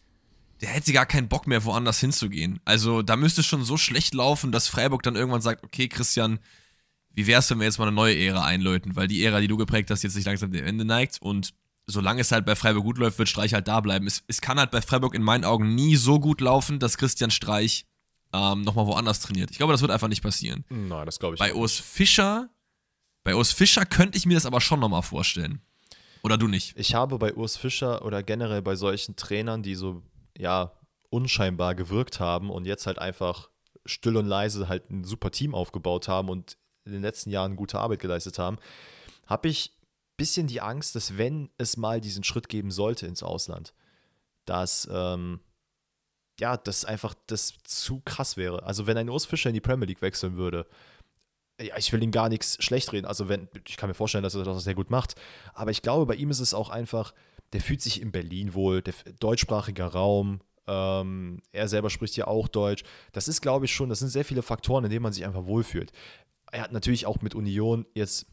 der 0.63 0.71
hätte 0.71 0.93
gar 0.93 1.05
keinen 1.05 1.27
Bock 1.27 1.45
mehr, 1.45 1.65
woanders 1.65 1.99
hinzugehen. 1.99 2.61
Also 2.63 3.01
da 3.01 3.17
müsste 3.17 3.41
es 3.41 3.47
schon 3.47 3.65
so 3.65 3.75
schlecht 3.75 4.13
laufen, 4.13 4.53
dass 4.53 4.69
Freiburg 4.69 5.03
dann 5.03 5.17
irgendwann 5.17 5.41
sagt, 5.41 5.61
okay, 5.65 5.89
Christian, 5.89 6.39
wie 7.11 7.27
wär's, 7.27 7.49
wenn 7.49 7.59
wir 7.59 7.65
jetzt 7.65 7.79
mal 7.79 7.85
eine 7.85 7.93
neue 7.93 8.17
Ära 8.17 8.45
einläuten? 8.45 8.95
Weil 8.95 9.09
die 9.09 9.25
Ära, 9.25 9.41
die 9.41 9.49
du 9.49 9.57
geprägt 9.57 9.91
hast, 9.91 10.03
jetzt 10.03 10.13
sich 10.13 10.23
langsam 10.23 10.51
dem 10.51 10.65
Ende 10.65 10.85
neigt 10.85 11.21
und 11.21 11.53
solange 11.85 12.21
es 12.21 12.31
halt 12.31 12.45
bei 12.45 12.55
Freiburg 12.55 12.85
gut 12.85 12.97
läuft, 12.97 13.19
wird 13.19 13.27
Streich 13.27 13.53
halt 13.53 13.67
da 13.67 13.81
bleiben. 13.81 14.07
Es, 14.07 14.23
es 14.27 14.39
kann 14.39 14.57
halt 14.57 14.71
bei 14.71 14.81
Freiburg 14.81 15.13
in 15.15 15.21
meinen 15.21 15.43
Augen 15.43 15.75
nie 15.75 15.97
so 15.97 16.17
gut 16.21 16.39
laufen, 16.39 16.79
dass 16.79 16.97
Christian 16.97 17.29
Streich 17.29 17.85
ähm, 18.31 18.61
nochmal 18.61 18.87
woanders 18.87 19.19
trainiert. 19.19 19.51
Ich 19.51 19.57
glaube, 19.57 19.73
das 19.73 19.81
wird 19.81 19.91
einfach 19.91 20.07
nicht 20.07 20.23
passieren. 20.23 20.63
Nein, 20.69 21.05
das 21.05 21.19
glaube 21.19 21.35
ich 21.35 21.39
Bei 21.39 21.47
nicht. 21.47 21.57
Urs 21.57 21.77
Fischer, 21.77 22.49
bei 23.25 23.35
Urs 23.35 23.51
Fischer 23.51 23.85
könnte 23.85 24.17
ich 24.17 24.25
mir 24.25 24.35
das 24.35 24.45
aber 24.45 24.61
schon 24.61 24.79
nochmal 24.79 25.03
vorstellen. 25.03 25.61
Oder 26.23 26.37
du 26.37 26.47
nicht? 26.47 26.73
Ich 26.77 26.95
habe 26.95 27.17
bei 27.19 27.33
Urs 27.33 27.57
Fischer 27.57 28.05
oder 28.05 28.23
generell 28.23 28.61
bei 28.61 28.77
solchen 28.77 29.17
Trainern, 29.17 29.61
die 29.61 29.75
so 29.75 30.01
ja, 30.37 30.71
unscheinbar 31.09 31.75
gewirkt 31.75 32.19
haben 32.19 32.49
und 32.49 32.65
jetzt 32.65 32.87
halt 32.87 32.99
einfach 32.99 33.49
still 33.85 34.17
und 34.17 34.25
leise 34.25 34.67
halt 34.67 34.89
ein 34.89 35.03
super 35.03 35.31
Team 35.31 35.53
aufgebaut 35.53 36.07
haben 36.07 36.29
und 36.29 36.57
in 36.85 36.93
den 36.93 37.01
letzten 37.01 37.29
Jahren 37.29 37.55
gute 37.55 37.79
Arbeit 37.79 37.99
geleistet 37.99 38.39
haben, 38.39 38.57
habe 39.27 39.47
ich 39.47 39.71
ein 39.71 40.17
bisschen 40.17 40.47
die 40.47 40.61
Angst, 40.61 40.95
dass 40.95 41.17
wenn 41.17 41.49
es 41.57 41.77
mal 41.77 42.01
diesen 42.01 42.23
Schritt 42.23 42.49
geben 42.49 42.71
sollte 42.71 43.05
ins 43.07 43.23
Ausland, 43.23 43.73
dass 44.45 44.87
ähm, 44.91 45.39
ja, 46.39 46.57
das 46.57 46.85
einfach 46.85 47.13
das 47.27 47.53
zu 47.63 48.01
krass 48.03 48.37
wäre. 48.37 48.63
Also 48.63 48.87
wenn 48.87 48.97
ein 48.97 49.09
Urs 49.09 49.25
Fischer 49.25 49.49
in 49.49 49.53
die 49.53 49.61
Premier 49.61 49.87
League 49.87 50.01
wechseln 50.01 50.35
würde, 50.35 50.65
ja, 51.61 51.77
ich 51.77 51.93
will 51.93 52.01
ihm 52.01 52.11
gar 52.11 52.29
nichts 52.29 52.61
schlecht 52.63 52.91
reden. 52.91 53.05
Also 53.05 53.29
wenn, 53.29 53.47
ich 53.67 53.77
kann 53.77 53.89
mir 53.89 53.93
vorstellen, 53.93 54.23
dass 54.23 54.35
er 54.35 54.43
das 54.43 54.63
sehr 54.63 54.75
gut 54.75 54.89
macht. 54.89 55.15
Aber 55.53 55.71
ich 55.71 55.81
glaube, 55.81 56.07
bei 56.07 56.15
ihm 56.15 56.31
ist 56.31 56.39
es 56.39 56.53
auch 56.53 56.69
einfach, 56.69 57.13
der 57.53 57.61
fühlt 57.61 57.81
sich 57.81 58.01
in 58.01 58.11
Berlin 58.11 58.53
wohl, 58.53 58.81
der 58.81 58.93
deutschsprachiger 59.19 59.87
Raum. 59.87 60.41
Ähm, 60.67 61.41
er 61.51 61.67
selber 61.67 61.89
spricht 61.89 62.15
ja 62.17 62.27
auch 62.27 62.47
Deutsch. 62.47 62.83
Das 63.11 63.27
ist, 63.27 63.41
glaube 63.41 63.65
ich, 63.65 63.73
schon, 63.73 63.89
das 63.89 63.99
sind 63.99 64.09
sehr 64.09 64.25
viele 64.25 64.41
Faktoren, 64.41 64.85
in 64.85 64.89
denen 64.89 65.03
man 65.03 65.13
sich 65.13 65.25
einfach 65.25 65.45
wohlfühlt. 65.45 65.91
Er 66.51 66.61
hat 66.61 66.71
natürlich 66.71 67.05
auch 67.05 67.21
mit 67.21 67.35
Union 67.35 67.85
jetzt 67.93 68.27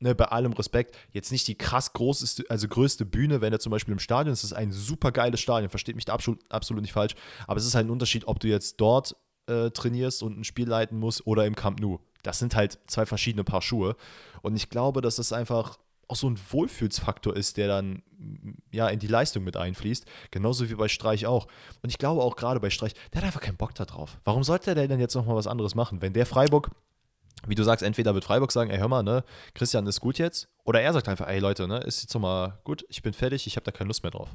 Ne, 0.00 0.14
bei 0.14 0.24
allem 0.24 0.52
Respekt, 0.52 0.98
jetzt 1.12 1.30
nicht 1.30 1.46
die 1.46 1.54
krass 1.54 1.92
großeste, 1.92 2.44
also 2.50 2.66
größte 2.66 3.06
Bühne, 3.06 3.40
wenn 3.40 3.52
er 3.52 3.60
zum 3.60 3.70
Beispiel 3.70 3.92
im 3.92 4.00
Stadion 4.00 4.32
ist, 4.32 4.42
ist 4.42 4.52
ein 4.52 4.72
super 4.72 5.12
geiles 5.12 5.40
Stadion, 5.40 5.70
versteht 5.70 5.94
mich 5.94 6.04
da 6.04 6.12
absolut, 6.12 6.40
absolut 6.50 6.82
nicht 6.82 6.92
falsch, 6.92 7.14
aber 7.46 7.58
es 7.58 7.64
ist 7.64 7.76
halt 7.76 7.86
ein 7.86 7.90
Unterschied, 7.90 8.26
ob 8.26 8.40
du 8.40 8.48
jetzt 8.48 8.80
dort 8.80 9.16
äh, 9.46 9.70
trainierst 9.70 10.22
und 10.22 10.38
ein 10.38 10.44
Spiel 10.44 10.68
leiten 10.68 10.98
musst 10.98 11.26
oder 11.26 11.46
im 11.46 11.54
Camp 11.54 11.80
Nou. 11.80 12.00
Das 12.22 12.38
sind 12.38 12.56
halt 12.56 12.80
zwei 12.86 13.06
verschiedene 13.06 13.44
Paar 13.44 13.62
Schuhe 13.62 13.96
und 14.42 14.56
ich 14.56 14.68
glaube, 14.68 15.00
dass 15.00 15.16
das 15.16 15.32
einfach 15.32 15.78
auch 16.08 16.16
so 16.16 16.28
ein 16.28 16.38
Wohlfühlsfaktor 16.50 17.36
ist, 17.36 17.56
der 17.56 17.68
dann 17.68 18.02
ja 18.70 18.88
in 18.88 18.98
die 18.98 19.06
Leistung 19.06 19.44
mit 19.44 19.56
einfließt. 19.56 20.06
Genauso 20.30 20.68
wie 20.70 20.74
bei 20.74 20.88
Streich 20.88 21.26
auch. 21.26 21.46
Und 21.82 21.90
ich 21.90 21.98
glaube 21.98 22.22
auch 22.22 22.36
gerade 22.36 22.60
bei 22.60 22.70
Streich, 22.70 22.94
der 23.12 23.20
hat 23.20 23.26
einfach 23.26 23.40
keinen 23.40 23.56
Bock 23.56 23.74
darauf. 23.74 24.18
Warum 24.24 24.44
sollte 24.44 24.74
der 24.74 24.88
denn 24.88 25.00
jetzt 25.00 25.14
nochmal 25.14 25.36
was 25.36 25.46
anderes 25.46 25.74
machen? 25.74 26.02
Wenn 26.02 26.12
der 26.12 26.26
Freiburg, 26.26 26.70
wie 27.46 27.54
du 27.54 27.62
sagst, 27.62 27.82
entweder 27.82 28.14
wird 28.14 28.24
Freiburg 28.24 28.52
sagen, 28.52 28.70
ey, 28.70 28.78
hör 28.78 28.88
mal, 28.88 29.02
ne, 29.02 29.24
Christian 29.54 29.86
ist 29.86 30.00
gut 30.00 30.18
jetzt, 30.18 30.48
oder 30.64 30.80
er 30.80 30.92
sagt 30.92 31.08
einfach, 31.08 31.28
ey 31.28 31.38
Leute, 31.40 31.68
ne, 31.68 31.78
ist 31.78 32.02
jetzt 32.02 32.14
nochmal 32.14 32.58
gut, 32.64 32.84
ich 32.88 33.02
bin 33.02 33.12
fertig, 33.12 33.46
ich 33.46 33.56
habe 33.56 33.64
da 33.64 33.72
keine 33.72 33.88
Lust 33.88 34.02
mehr 34.02 34.12
drauf. 34.12 34.28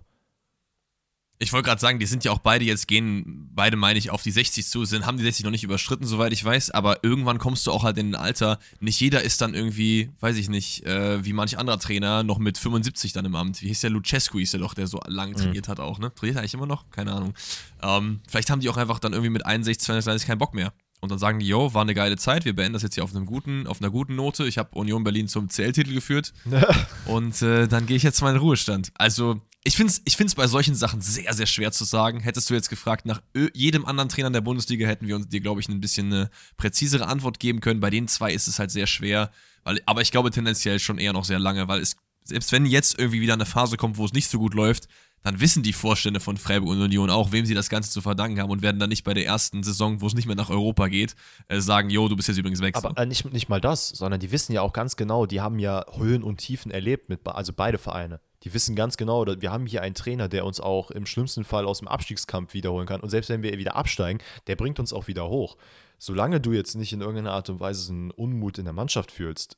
Ich 1.42 1.54
wollte 1.54 1.68
gerade 1.68 1.80
sagen, 1.80 2.00
die 2.00 2.06
sind 2.06 2.26
ja 2.26 2.34
auch 2.34 2.40
beide 2.40 2.66
jetzt 2.66 2.86
gehen, 2.90 3.50
beide 3.56 3.78
meine 3.78 3.98
ich, 3.98 4.12
auf 4.12 4.22
die 4.22 4.32
60 4.32 4.68
zu, 4.68 4.84
sind, 4.84 5.06
haben 5.06 5.18
die 5.18 5.24
60 5.24 5.46
noch 5.46 5.52
nicht 5.52 5.64
überschritten, 5.64 6.06
soweit 6.06 6.34
ich 6.34 6.44
weiß, 6.44 6.72
aber 6.72 7.02
irgendwann 7.02 7.38
kommst 7.38 7.66
du 7.66 7.72
auch 7.72 7.84
halt 7.84 7.98
in 7.98 8.12
ein 8.12 8.16
Alter, 8.16 8.60
nicht 8.82 9.00
jeder 9.00 9.24
ist 9.24 9.40
dann 9.40 9.54
irgendwie, 9.54 10.10
weiß 10.20 10.36
ich 10.36 10.50
nicht, 10.50 10.86
äh, 10.86 11.24
wie 11.24 11.32
manch 11.32 11.58
anderer 11.58 11.80
Trainer, 11.80 12.24
noch 12.24 12.40
mit 12.40 12.58
75 12.58 13.14
dann 13.14 13.24
im 13.24 13.36
Amt. 13.36 13.62
Wie 13.62 13.70
hieß 13.70 13.80
der 13.80 13.90
Lucescu, 13.90 14.38
hieß 14.38 14.52
der 14.52 14.60
doch, 14.60 14.74
der 14.74 14.88
so 14.88 15.00
lang 15.08 15.30
mhm. 15.30 15.36
trainiert 15.36 15.68
mhm. 15.68 15.72
hat 15.72 15.80
auch, 15.80 15.98
ne? 15.98 16.14
Trainiert 16.14 16.36
er 16.36 16.42
eigentlich 16.42 16.56
immer 16.56 16.66
noch? 16.66 16.90
Keine 16.90 17.14
Ahnung. 17.14 17.34
Ähm, 17.82 18.20
vielleicht 18.28 18.50
haben 18.50 18.60
die 18.60 18.68
auch 18.68 18.78
einfach 18.78 19.00
dann 19.00 19.14
irgendwie 19.14 19.32
mit 19.32 19.46
61, 19.46 19.86
32 19.86 20.28
keinen 20.28 20.40
Bock 20.40 20.54
mehr. 20.54 20.74
Und 21.02 21.12
dann 21.12 21.20
sagen 21.20 21.40
die, 21.40 21.48
yo, 21.48 21.74
war 21.74 21.84
eine 21.84 21.94
geile 21.94 22.18
Zeit, 22.18 22.44
wir 22.44 22.54
beenden 22.54 22.74
das 22.74 22.84
jetzt 22.84 22.96
hier 22.96 23.06
auf, 23.06 23.16
einem 23.16 23.26
guten, 23.26 23.66
auf 23.68 23.82
einer 23.82 23.90
guten 23.90 24.16
Note. 24.16 24.46
Ich 24.46 24.58
habe 24.58 24.78
Union 24.78 25.06
Berlin 25.06 25.30
zum 25.30 25.48
CL-Titel 25.48 25.94
geführt. 25.94 26.34
und 27.06 27.42
äh, 27.42 27.68
dann 27.68 27.86
gehe 27.86 27.96
ich 27.96 28.04
jetzt 28.04 28.22
mal 28.22 28.30
in 28.30 28.36
den 28.36 28.42
Ruhestand. 28.42 28.92
Also, 28.96 29.40
ich 29.64 29.76
finde 29.76 29.92
es 29.92 30.02
ich 30.06 30.16
find's 30.16 30.36
bei 30.36 30.48
solchen 30.48 30.76
Sachen 30.76 31.02
sehr, 31.02 31.34
sehr 31.34 31.46
schwer 31.46 31.72
zu 31.72 31.84
sagen. 31.84 32.22
Hättest 32.22 32.50
du 32.50 32.54
jetzt 32.54 32.70
gefragt, 32.70 33.06
nach 33.06 33.22
jedem 33.54 33.86
anderen 33.86 34.10
Trainer 34.10 34.30
der 34.30 34.42
Bundesliga 34.42 34.88
hätten 34.88 35.08
wir 35.08 35.16
uns 35.16 35.28
dir, 35.28 35.42
glaube 35.42 35.60
ich, 35.60 35.68
ein 35.68 35.82
bisschen 35.82 36.14
eine 36.14 36.30
präzisere 36.58 37.08
Antwort 37.08 37.40
geben 37.40 37.60
können. 37.60 37.80
Bei 37.80 37.90
den 37.90 38.08
zwei 38.08 38.34
ist 38.34 38.48
es 38.48 38.60
halt 38.60 38.72
sehr 38.72 38.88
schwer. 38.88 39.32
Weil, 39.64 39.82
aber 39.86 40.02
ich 40.02 40.12
glaube 40.12 40.32
tendenziell 40.32 40.80
schon 40.80 40.98
eher 40.98 41.14
noch 41.14 41.26
sehr 41.26 41.40
lange, 41.40 41.68
weil 41.68 41.82
es, 41.82 41.98
selbst 42.24 42.52
wenn 42.52 42.66
jetzt 42.66 42.98
irgendwie 42.98 43.22
wieder 43.22 43.34
eine 43.34 43.46
Phase 43.46 43.76
kommt, 43.76 43.98
wo 43.98 44.06
es 44.06 44.14
nicht 44.14 44.30
so 44.30 44.40
gut 44.40 44.54
läuft, 44.54 44.88
dann 45.24 45.42
wissen 45.42 45.64
die 45.64 45.74
Vorstände 45.74 46.22
von 46.22 46.38
Freiburg 46.38 46.70
und 46.70 46.82
Union 46.82 47.10
auch, 47.10 47.34
wem 47.34 47.46
sie 47.46 47.54
das 47.54 47.70
Ganze 47.70 47.92
zu 47.92 48.02
verdanken 48.02 48.40
haben 48.40 48.50
und 48.50 48.62
werden 48.62 48.80
dann 48.80 48.90
nicht 48.90 49.04
bei 49.04 49.14
der 49.14 49.26
ersten 49.26 49.64
Saison, 49.64 50.00
wo 50.00 50.08
es 50.08 50.14
nicht 50.14 50.28
mehr 50.28 50.36
nach 50.36 50.50
Europa 50.50 50.88
geht, 50.88 51.16
äh, 51.50 51.60
sagen, 51.60 51.90
jo, 51.90 52.08
du 52.08 52.16
bist 52.16 52.30
jetzt 52.30 52.38
übrigens 52.38 52.62
weg. 52.62 52.78
Aber 52.78 52.98
äh, 52.98 53.06
nicht, 53.06 53.26
nicht 53.34 53.50
mal 53.50 53.60
das, 53.60 53.90
sondern 53.90 54.22
die 54.22 54.32
wissen 54.32 54.54
ja 54.54 54.62
auch 54.62 54.72
ganz 54.72 54.96
genau, 54.96 55.26
die 55.26 55.42
haben 55.42 55.60
ja 55.60 55.86
Höhen 55.98 56.24
und 56.24 56.38
Tiefen 56.38 56.72
erlebt, 56.72 57.10
mit, 57.10 57.28
also 57.28 57.52
beide 57.52 57.78
Vereine. 57.78 58.22
Die 58.44 58.54
wissen 58.54 58.76
ganz 58.76 58.96
genau, 58.96 59.26
wir 59.26 59.52
haben 59.52 59.66
hier 59.66 59.82
einen 59.82 59.96
Trainer, 59.96 60.30
der 60.30 60.46
uns 60.46 60.60
auch 60.60 60.92
im 60.92 61.06
schlimmsten 61.06 61.44
Fall 61.44 61.66
aus 61.66 61.80
dem 61.80 61.88
Abstiegskampf 61.88 62.54
wiederholen 62.54 62.88
kann. 62.88 63.02
Und 63.02 63.10
selbst 63.10 63.30
wenn 63.30 63.44
wir 63.44 63.58
wieder 63.58 63.76
absteigen, 63.76 64.20
der 64.48 64.56
bringt 64.56 64.80
uns 64.80 64.94
auch 64.94 65.08
wieder 65.08 65.28
hoch. 65.28 65.58
Solange 65.98 66.40
du 66.40 66.54
jetzt 66.54 66.76
nicht 66.76 66.94
in 66.94 67.02
irgendeiner 67.02 67.34
Art 67.34 67.50
und 67.50 67.60
Weise 67.60 67.92
einen 67.92 68.12
Unmut 68.12 68.58
in 68.58 68.64
der 68.64 68.74
Mannschaft 68.74 69.12
fühlst, 69.12 69.58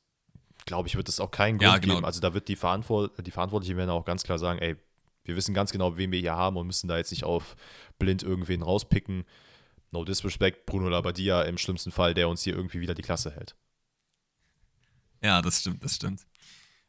glaube 0.65 0.88
ich, 0.88 0.96
wird 0.96 1.10
es 1.10 1.20
auch 1.20 1.30
keinen 1.30 1.60
Grund 1.60 1.72
ja, 1.72 1.78
genau. 1.78 1.96
geben. 1.96 2.06
Also 2.06 2.20
da 2.20 2.34
wird 2.34 2.48
die, 2.48 2.56
Verantwort 2.56 3.13
die 3.26 3.32
Verantwortlichen 3.32 3.78
werden 3.78 3.91
auch 3.91 4.06
ganz 4.06 4.24
klar 4.24 4.39
sagen, 4.39 4.60
ey, 4.60 4.76
wir 5.24 5.36
wissen 5.36 5.54
ganz 5.54 5.72
genau, 5.72 5.98
wen 5.98 6.12
wir 6.12 6.20
hier 6.20 6.36
haben 6.36 6.58
und 6.58 6.65
müssen 6.65 6.88
da 6.88 6.98
jetzt 6.98 7.12
nicht 7.12 7.24
auf 7.24 7.56
blind 8.00 8.24
irgendwen 8.24 8.63
rauspicken. 8.63 9.26
No 9.91 10.04
disrespect, 10.04 10.65
Bruno 10.65 10.89
Labbadia 10.89 11.44
im 11.44 11.58
schlimmsten 11.58 11.91
Fall, 11.91 12.13
der 12.13 12.30
uns 12.30 12.41
hier 12.41 12.56
irgendwie 12.56 12.82
wieder 12.82 12.96
die 12.96 13.02
Klasse 13.02 13.32
hält. 13.32 13.56
Ja, 15.22 15.41
das 15.41 15.60
stimmt, 15.60 15.84
das 15.84 15.96
stimmt. 15.96 16.26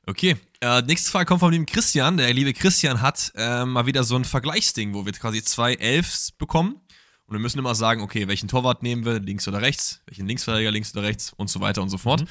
Okay, 0.04 0.36
äh, 0.60 0.82
nächste 0.82 1.10
Frage 1.12 1.26
kommt 1.26 1.40
von 1.40 1.52
dem 1.52 1.64
Christian. 1.64 2.16
Der 2.16 2.34
liebe 2.34 2.52
Christian 2.52 3.00
hat 3.00 3.32
äh, 3.36 3.64
mal 3.64 3.86
wieder 3.86 4.02
so 4.02 4.16
ein 4.16 4.24
Vergleichsding, 4.24 4.94
wo 4.94 5.06
wir 5.06 5.12
quasi 5.12 5.44
zwei 5.44 5.74
Elfs 5.74 6.32
bekommen. 6.32 6.80
Und 7.26 7.36
wir 7.36 7.38
müssen 7.38 7.60
immer 7.60 7.76
sagen, 7.76 8.02
okay, 8.02 8.26
welchen 8.26 8.48
Torwart 8.48 8.82
nehmen 8.82 9.04
wir, 9.04 9.20
links 9.20 9.46
oder 9.46 9.62
rechts, 9.62 10.02
welchen 10.06 10.26
Linksverteidiger 10.26 10.72
links 10.72 10.92
oder 10.92 11.04
rechts 11.04 11.32
und 11.36 11.48
so 11.48 11.60
weiter 11.60 11.82
und 11.82 11.88
so 11.88 11.98
fort. 11.98 12.22
Mhm. 12.22 12.28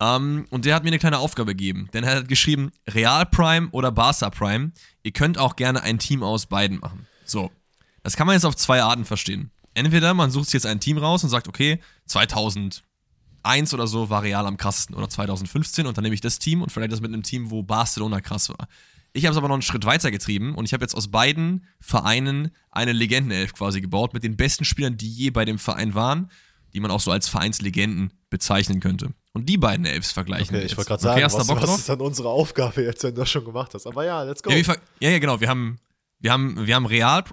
Ähm, 0.00 0.46
und 0.50 0.64
der 0.64 0.76
hat 0.76 0.84
mir 0.84 0.90
eine 0.90 1.00
kleine 1.00 1.18
Aufgabe 1.18 1.56
gegeben. 1.56 1.88
Denn 1.92 2.04
er 2.04 2.16
hat 2.16 2.28
geschrieben, 2.28 2.70
Real 2.88 3.26
Prime 3.26 3.68
oder 3.72 3.90
Barca 3.90 4.30
Prime. 4.30 4.70
Ihr 5.02 5.12
könnt 5.12 5.38
auch 5.38 5.56
gerne 5.56 5.82
ein 5.82 5.98
Team 5.98 6.22
aus 6.22 6.46
beiden 6.46 6.78
machen. 6.78 7.08
So, 7.24 7.50
das 8.04 8.16
kann 8.16 8.28
man 8.28 8.34
jetzt 8.34 8.44
auf 8.44 8.54
zwei 8.54 8.80
Arten 8.80 9.04
verstehen. 9.04 9.50
Entweder 9.74 10.14
man 10.14 10.30
sucht 10.30 10.46
sich 10.46 10.54
jetzt 10.54 10.66
ein 10.66 10.80
Team 10.80 10.98
raus 10.98 11.24
und 11.24 11.30
sagt, 11.30 11.48
okay, 11.48 11.80
2000 12.06 12.84
1 13.48 13.74
oder 13.74 13.86
so 13.86 14.10
war 14.10 14.22
Real 14.22 14.46
am 14.46 14.56
krassesten 14.56 14.94
oder 14.94 15.08
2015 15.08 15.86
und 15.86 15.96
dann 15.96 16.02
nehme 16.04 16.14
ich 16.14 16.20
das 16.20 16.38
Team 16.38 16.62
und 16.62 16.70
vielleicht 16.70 16.92
das 16.92 17.00
mit 17.00 17.12
einem 17.12 17.22
Team, 17.22 17.50
wo 17.50 17.62
Barcelona 17.62 18.20
krass 18.20 18.48
war. 18.48 18.68
Ich 19.12 19.24
habe 19.24 19.32
es 19.32 19.38
aber 19.38 19.48
noch 19.48 19.54
einen 19.54 19.62
Schritt 19.62 19.84
weiter 19.84 20.10
getrieben 20.10 20.54
und 20.54 20.66
ich 20.66 20.72
habe 20.72 20.84
jetzt 20.84 20.94
aus 20.94 21.08
beiden 21.08 21.66
Vereinen 21.80 22.50
eine 22.70 22.92
Legendenelf 22.92 23.54
quasi 23.54 23.80
gebaut 23.80 24.14
mit 24.14 24.22
den 24.22 24.36
besten 24.36 24.64
Spielern, 24.64 24.96
die 24.96 25.10
je 25.10 25.30
bei 25.30 25.44
dem 25.44 25.58
Verein 25.58 25.94
waren, 25.94 26.30
die 26.74 26.80
man 26.80 26.90
auch 26.90 27.00
so 27.00 27.10
als 27.10 27.28
Vereinslegenden 27.28 28.12
bezeichnen 28.30 28.80
könnte. 28.80 29.08
Und 29.32 29.48
die 29.48 29.56
beiden 29.56 29.86
Elfs 29.86 30.12
vergleichen 30.12 30.54
okay, 30.54 30.66
Ich 30.66 30.76
wollte 30.76 30.88
gerade 30.88 31.02
sagen, 31.02 31.24
okay, 31.24 31.34
was, 31.34 31.48
was 31.48 31.78
ist 31.78 31.88
dann 31.88 32.00
unsere 32.00 32.28
Aufgabe 32.28 32.82
jetzt, 32.82 33.02
wenn 33.02 33.14
du 33.14 33.22
das 33.22 33.30
schon 33.30 33.44
gemacht 33.44 33.72
hast? 33.72 33.86
Aber 33.86 34.04
ja, 34.04 34.22
let's 34.22 34.42
go. 34.42 34.50
Ja, 34.50 34.56
ja, 35.00 35.10
ja, 35.10 35.18
genau. 35.18 35.40
Wir 35.40 35.48
haben, 35.48 35.78
wir 36.18 36.32
haben, 36.32 36.66
wir 36.66 36.74
haben 36.74 36.86
Real 36.86 37.24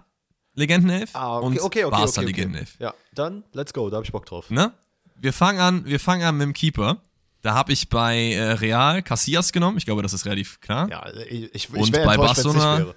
Legendenelf 0.53 1.09
ah, 1.13 1.37
okay, 1.37 1.45
und 1.45 1.59
okay, 1.59 1.83
okay, 1.83 1.91
Barca 1.91 2.05
okay, 2.05 2.19
okay. 2.19 2.25
Legendenelf. 2.25 2.79
Ja, 2.79 2.93
dann 3.13 3.43
let's 3.51 3.73
go, 3.73 3.89
da 3.89 3.97
habe 3.97 4.05
ich 4.05 4.11
Bock 4.11 4.25
drauf. 4.25 4.49
Ne? 4.49 4.71
Wir 5.15 5.33
fangen 5.33 5.59
an, 5.59 5.85
wir 5.85 5.99
fangen 5.99 6.23
an 6.23 6.37
mit 6.37 6.45
dem 6.45 6.53
Keeper. 6.53 7.01
Da 7.41 7.53
habe 7.53 7.73
ich 7.73 7.89
bei 7.89 8.33
äh, 8.33 8.53
Real 8.53 9.03
Casillas 9.03 9.51
genommen. 9.51 9.77
Ich 9.77 9.85
glaube, 9.85 10.01
das 10.01 10.13
ist 10.13 10.25
relativ 10.25 10.59
klar. 10.61 10.89
Ja, 10.89 11.07
ich, 11.29 11.43
ich, 11.53 11.53
ich 11.53 11.69
Und 11.69 11.93
wäre 11.93 12.05
bei 12.05 12.17
Barcelona-. 12.17 12.93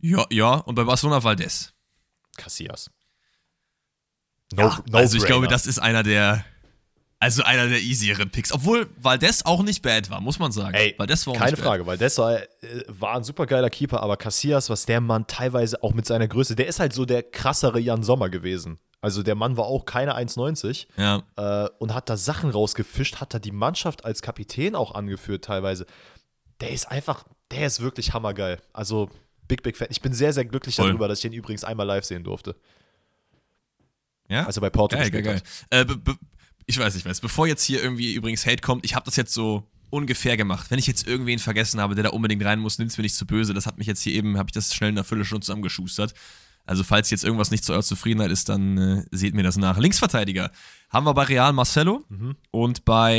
Ja, 0.00 0.26
ja. 0.30 0.54
Und 0.54 0.74
bei 0.74 0.84
Barcelona 0.84 1.22
Valdez. 1.22 1.72
Casillas. 2.36 2.90
Ja, 4.56 4.82
also 4.92 5.16
ich 5.16 5.24
glaube, 5.24 5.46
das 5.46 5.66
ist 5.66 5.78
einer 5.78 6.02
der, 6.02 6.44
also 7.20 7.44
einer 7.44 7.68
der 7.68 7.78
easieren 7.78 8.30
Picks. 8.30 8.50
Obwohl 8.50 8.88
Valdez 8.96 9.42
auch 9.42 9.62
nicht 9.62 9.82
bad 9.82 10.10
war, 10.10 10.20
muss 10.20 10.38
man 10.38 10.50
sagen. 10.50 10.74
Ey, 10.74 10.94
Valdez 10.98 11.26
war 11.26 11.34
auch 11.34 11.38
Keine 11.38 11.56
Frage, 11.56 11.84
das 11.98 12.18
war, 12.18 12.36
äh, 12.36 12.46
war 12.88 13.16
ein 13.16 13.24
supergeiler 13.24 13.70
Keeper, 13.70 14.02
aber 14.02 14.16
Casillas, 14.16 14.70
was 14.70 14.86
der 14.86 15.00
Mann 15.00 15.26
teilweise 15.26 15.82
auch 15.82 15.92
mit 15.92 16.06
seiner 16.06 16.26
Größe, 16.26 16.56
der 16.56 16.66
ist 16.66 16.80
halt 16.80 16.92
so 16.92 17.04
der 17.04 17.22
krassere 17.22 17.78
Jan 17.78 18.02
Sommer 18.02 18.28
gewesen. 18.28 18.80
Also 19.00 19.22
der 19.22 19.34
Mann 19.34 19.56
war 19.56 19.64
auch 19.64 19.86
keine 19.86 20.16
1,90 20.16 20.86
Bad. 20.96 21.24
Ja. 21.36 21.64
äh, 21.64 21.70
und 21.78 21.94
hat 21.94 22.10
da 22.10 22.16
Sachen 22.16 22.50
rausgefischt, 22.50 23.16
hat 23.20 23.32
da 23.32 23.38
die 23.38 23.52
Mannschaft 23.52 24.04
als 24.04 24.20
Kapitän 24.20 24.74
auch 24.74 24.94
angeführt 24.94 25.44
teilweise. 25.44 25.86
Der 26.60 26.70
ist 26.70 26.90
einfach, 26.90 27.24
der 27.50 27.66
ist 27.66 27.80
wirklich 27.80 28.12
hammergeil. 28.12 28.60
Also 28.72 29.10
Big, 29.48 29.62
Big 29.62 29.76
Fan. 29.76 29.88
Ich 29.90 30.02
bin 30.02 30.12
sehr, 30.12 30.32
sehr 30.32 30.44
glücklich 30.44 30.76
Voll. 30.76 30.88
darüber, 30.88 31.08
dass 31.08 31.18
ich 31.18 31.30
den 31.30 31.32
übrigens 31.32 31.64
einmal 31.64 31.86
live 31.86 32.04
sehen 32.04 32.24
durfte. 32.24 32.56
Ja. 34.28 34.46
Also 34.46 34.60
bei 34.60 34.70
Porto 34.70 34.96
Geil, 34.96 35.10
geil, 35.10 35.22
gespielt 35.22 35.70
geil. 35.70 35.86
Äh, 35.88 36.14
ich 36.66 36.78
weiß, 36.78 36.94
ich 36.94 37.04
weiß. 37.04 37.20
Bevor 37.20 37.48
jetzt 37.48 37.64
hier 37.64 37.82
irgendwie 37.82 38.14
übrigens 38.14 38.46
Hate 38.46 38.60
kommt, 38.60 38.84
ich 38.84 38.94
habe 38.94 39.04
das 39.04 39.16
jetzt 39.16 39.34
so 39.34 39.64
ungefähr 39.90 40.36
gemacht. 40.36 40.70
Wenn 40.70 40.78
ich 40.78 40.86
jetzt 40.86 41.06
irgendwen 41.06 41.40
vergessen 41.40 41.80
habe, 41.80 41.96
der 41.96 42.04
da 42.04 42.10
unbedingt 42.10 42.44
rein 42.44 42.60
muss, 42.60 42.78
nimm's 42.78 42.96
mir 42.96 43.02
nicht 43.02 43.16
zu 43.16 43.26
böse. 43.26 43.54
Das 43.54 43.66
hat 43.66 43.76
mich 43.76 43.88
jetzt 43.88 44.02
hier 44.02 44.12
eben, 44.12 44.38
habe 44.38 44.48
ich 44.48 44.52
das 44.52 44.72
schnell 44.72 44.90
in 44.90 44.96
einer 44.96 45.04
Viertelstunde 45.04 45.44
zusammengeschustert. 45.44 46.14
Also 46.70 46.84
falls 46.84 47.10
jetzt 47.10 47.24
irgendwas 47.24 47.50
nicht 47.50 47.64
zu 47.64 47.72
eurer 47.72 47.82
Zufriedenheit 47.82 48.30
ist, 48.30 48.48
dann 48.48 48.78
äh, 48.78 49.04
seht 49.10 49.34
mir 49.34 49.42
das 49.42 49.56
nach. 49.56 49.76
Linksverteidiger 49.76 50.52
haben 50.88 51.04
wir 51.04 51.14
bei 51.14 51.24
Real 51.24 51.52
Marcelo 51.52 52.04
Mhm. 52.08 52.36
und 52.52 52.84
bei 52.84 53.16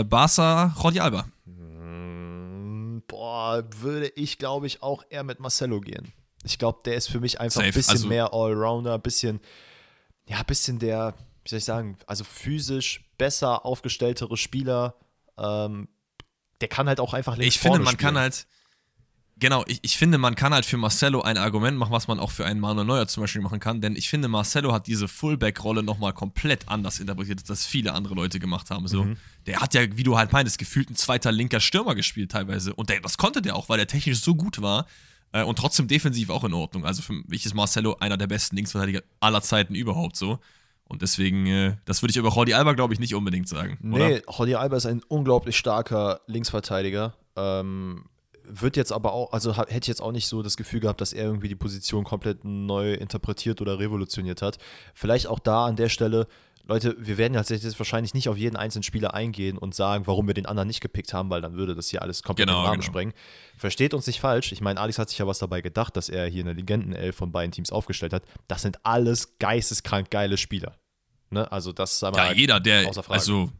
äh, 0.00 0.02
Barca 0.04 0.74
Jordi 0.82 0.98
Alba. 0.98 1.24
Mm, 1.46 3.02
Boah, 3.06 3.64
würde 3.78 4.08
ich, 4.16 4.38
glaube 4.38 4.66
ich, 4.66 4.82
auch 4.82 5.04
eher 5.08 5.22
mit 5.22 5.38
Marcelo 5.40 5.80
gehen. 5.80 6.12
Ich 6.42 6.58
glaube, 6.58 6.80
der 6.84 6.94
ist 6.94 7.08
für 7.08 7.20
mich 7.20 7.40
einfach 7.40 7.62
ein 7.62 7.72
bisschen 7.72 7.92
also- 7.92 8.08
mehr 8.08 8.32
Allrounder, 8.32 8.94
ein 8.94 9.00
bisschen, 9.02 9.40
ja, 10.28 10.38
ein 10.38 10.46
bisschen 10.46 10.78
der, 10.78 11.14
wie 11.44 11.48
soll 11.50 11.58
ich 11.58 11.64
sagen, 11.64 11.96
also 12.06 12.24
physisch 12.24 13.04
besser 13.18 13.64
aufgestelltere 13.66 14.36
Spieler. 14.36 14.94
Ähm, 15.38 15.88
der 16.60 16.68
kann 16.68 16.88
halt 16.88 16.98
auch 17.00 17.14
einfach 17.14 17.36
links 17.36 17.54
Ich 17.54 17.60
finde, 17.60 17.78
man 17.78 17.96
kann 17.96 18.14
spielen. 18.14 18.18
halt. 18.18 18.46
Genau, 19.40 19.64
ich, 19.66 19.80
ich 19.82 19.96
finde, 19.96 20.18
man 20.18 20.34
kann 20.34 20.52
halt 20.52 20.66
für 20.66 20.76
Marcelo 20.76 21.22
ein 21.22 21.38
Argument 21.38 21.78
machen, 21.78 21.92
was 21.92 22.08
man 22.08 22.20
auch 22.20 22.30
für 22.30 22.44
einen 22.44 22.60
Manuel 22.60 22.86
Neuer 22.86 23.08
zum 23.08 23.22
Beispiel 23.22 23.40
machen 23.40 23.58
kann, 23.58 23.80
denn 23.80 23.96
ich 23.96 24.10
finde, 24.10 24.28
Marcelo 24.28 24.72
hat 24.72 24.86
diese 24.86 25.08
Fullback-Rolle 25.08 25.82
nochmal 25.82 26.12
komplett 26.12 26.68
anders 26.68 27.00
interpretiert, 27.00 27.40
als 27.40 27.48
das 27.48 27.66
viele 27.66 27.94
andere 27.94 28.14
Leute 28.14 28.38
gemacht 28.38 28.70
haben. 28.70 28.86
So. 28.86 29.04
Mhm. 29.04 29.16
Der 29.46 29.60
hat 29.60 29.72
ja, 29.72 29.96
wie 29.96 30.02
du 30.02 30.18
halt 30.18 30.32
meintest, 30.32 30.58
gefühlt 30.58 30.90
ein 30.90 30.94
zweiter 30.94 31.32
linker 31.32 31.60
Stürmer 31.60 31.94
gespielt 31.94 32.30
teilweise. 32.30 32.74
Und 32.74 32.90
der, 32.90 33.00
das 33.00 33.16
konnte 33.16 33.40
der 33.40 33.56
auch, 33.56 33.70
weil 33.70 33.78
der 33.78 33.86
technisch 33.86 34.20
so 34.20 34.34
gut 34.34 34.60
war 34.60 34.86
äh, 35.32 35.42
und 35.42 35.56
trotzdem 35.56 35.88
defensiv 35.88 36.28
auch 36.28 36.44
in 36.44 36.52
Ordnung. 36.52 36.84
Also 36.84 37.00
für 37.00 37.14
mich 37.14 37.46
ist 37.46 37.54
Marcelo 37.54 37.96
einer 37.98 38.18
der 38.18 38.26
besten 38.26 38.56
Linksverteidiger 38.56 39.00
aller 39.20 39.40
Zeiten 39.40 39.74
überhaupt 39.74 40.16
so. 40.16 40.38
Und 40.84 41.00
deswegen, 41.00 41.46
äh, 41.46 41.76
das 41.86 42.02
würde 42.02 42.10
ich 42.10 42.16
über 42.18 42.30
Jordi 42.30 42.52
Alba, 42.52 42.74
glaube 42.74 42.92
ich, 42.92 43.00
nicht 43.00 43.14
unbedingt 43.14 43.48
sagen. 43.48 43.78
Oder? 43.90 44.08
Nee, 44.08 44.22
Jordi 44.28 44.56
Alba 44.56 44.76
ist 44.76 44.86
ein 44.86 45.02
unglaublich 45.08 45.56
starker 45.56 46.20
Linksverteidiger. 46.26 47.14
Ähm, 47.36 48.04
wird 48.52 48.76
jetzt 48.76 48.92
aber 48.92 49.12
auch, 49.12 49.32
also 49.32 49.56
hätte 49.56 49.78
ich 49.80 49.86
jetzt 49.86 50.02
auch 50.02 50.12
nicht 50.12 50.26
so 50.26 50.42
das 50.42 50.56
Gefühl 50.56 50.80
gehabt, 50.80 51.00
dass 51.00 51.12
er 51.12 51.24
irgendwie 51.24 51.48
die 51.48 51.56
Position 51.56 52.04
komplett 52.04 52.44
neu 52.44 52.94
interpretiert 52.94 53.60
oder 53.60 53.78
revolutioniert 53.78 54.42
hat. 54.42 54.58
Vielleicht 54.94 55.26
auch 55.26 55.38
da 55.38 55.66
an 55.66 55.76
der 55.76 55.88
Stelle, 55.88 56.26
Leute, 56.66 56.94
wir 56.98 57.18
werden 57.18 57.34
jetzt 57.34 57.50
jetzt 57.50 57.78
wahrscheinlich 57.80 58.14
nicht 58.14 58.28
auf 58.28 58.36
jeden 58.36 58.54
einzelnen 58.56 58.82
Spieler 58.84 59.12
eingehen 59.14 59.58
und 59.58 59.74
sagen, 59.74 60.06
warum 60.06 60.26
wir 60.26 60.34
den 60.34 60.46
anderen 60.46 60.68
nicht 60.68 60.80
gepickt 60.80 61.12
haben, 61.12 61.28
weil 61.30 61.40
dann 61.40 61.54
würde 61.54 61.74
das 61.74 61.88
hier 61.88 62.00
alles 62.02 62.22
komplett 62.22 62.46
Genau, 62.48 62.60
den 62.60 62.66
Rahmen 62.66 62.80
genau. 62.80 62.92
sprengen. 62.92 63.14
Versteht 63.56 63.92
uns 63.94 64.06
nicht 64.06 64.20
falsch. 64.20 64.52
Ich 64.52 64.60
meine, 64.60 64.78
Alex 64.78 64.98
hat 64.98 65.08
sich 65.08 65.18
ja 65.18 65.26
was 65.26 65.38
dabei 65.40 65.62
gedacht, 65.62 65.96
dass 65.96 66.08
er 66.08 66.26
hier 66.26 66.44
eine 66.44 66.52
Legendenelf 66.52 67.16
von 67.16 67.32
beiden 67.32 67.50
Teams 67.50 67.72
aufgestellt 67.72 68.12
hat. 68.12 68.22
Das 68.46 68.62
sind 68.62 68.78
alles 68.84 69.36
geisteskrank 69.38 70.10
geile 70.10 70.36
Spieler. 70.36 70.76
Ne? 71.30 71.50
Also 71.50 71.72
das 71.72 71.94
ist 71.94 72.04
aber 72.04 72.18
Ja, 72.18 72.32
jeder, 72.32 72.60
der, 72.60 72.88
außer 72.88 73.02
Frage. 73.02 73.18
also, 73.18 73.50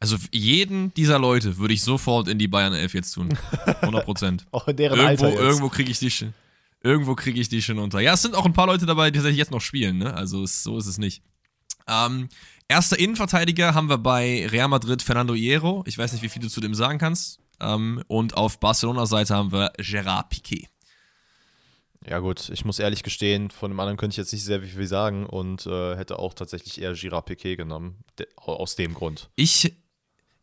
also 0.00 0.16
jeden 0.32 0.94
dieser 0.94 1.18
Leute 1.18 1.58
würde 1.58 1.74
ich 1.74 1.82
sofort 1.82 2.28
in 2.28 2.38
die 2.38 2.48
Bayern 2.48 2.72
11 2.72 2.94
jetzt 2.94 3.12
tun. 3.12 3.36
100 3.80 4.04
Prozent. 4.04 4.46
auch 4.52 4.68
in 4.68 4.76
deren 4.76 4.98
irgendwo 4.98 5.26
Alter 5.26 5.30
jetzt. 5.30 5.40
irgendwo 5.40 5.68
kriege 5.68 5.90
ich 5.90 5.98
die 5.98 6.10
schon, 6.10 6.34
irgendwo 6.82 7.14
kriege 7.14 7.40
ich 7.40 7.48
die 7.48 7.62
schon 7.62 7.78
unter. 7.78 8.00
Ja, 8.00 8.14
es 8.14 8.22
sind 8.22 8.34
auch 8.34 8.46
ein 8.46 8.52
paar 8.52 8.66
Leute 8.66 8.86
dabei, 8.86 9.10
die 9.10 9.18
tatsächlich 9.18 9.38
jetzt 9.38 9.50
noch 9.50 9.60
spielen, 9.60 9.98
ne? 9.98 10.14
Also 10.14 10.42
es, 10.42 10.62
so 10.62 10.78
ist 10.78 10.86
es 10.86 10.98
nicht. 10.98 11.22
Ähm, 11.88 12.28
erster 12.68 12.98
Innenverteidiger 12.98 13.74
haben 13.74 13.88
wir 13.88 13.98
bei 13.98 14.46
Real 14.50 14.68
Madrid 14.68 15.02
Fernando 15.02 15.34
Hierro. 15.34 15.82
Ich 15.86 15.98
weiß 15.98 16.12
nicht, 16.12 16.22
wie 16.22 16.28
viel 16.28 16.42
du 16.42 16.48
zu 16.48 16.60
dem 16.60 16.74
sagen 16.74 16.98
kannst. 16.98 17.40
Ähm, 17.60 18.02
und 18.06 18.36
auf 18.36 18.60
Barcelona-Seite 18.60 19.34
haben 19.34 19.50
wir 19.52 19.72
Gerard 19.78 20.28
Piquet. 20.28 20.68
Ja 22.06 22.20
gut, 22.20 22.48
ich 22.50 22.64
muss 22.64 22.78
ehrlich 22.78 23.02
gestehen, 23.02 23.50
von 23.50 23.70
dem 23.70 23.80
anderen 23.80 23.98
könnte 23.98 24.14
ich 24.14 24.18
jetzt 24.18 24.32
nicht 24.32 24.44
sehr 24.44 24.62
viel 24.62 24.86
sagen 24.86 25.26
und 25.26 25.66
äh, 25.66 25.96
hätte 25.96 26.18
auch 26.18 26.32
tatsächlich 26.32 26.80
eher 26.80 26.94
Girard 26.94 27.26
Piquet 27.26 27.56
genommen, 27.56 28.04
aus 28.36 28.76
dem 28.76 28.94
Grund. 28.94 29.28
Ich, 29.34 29.76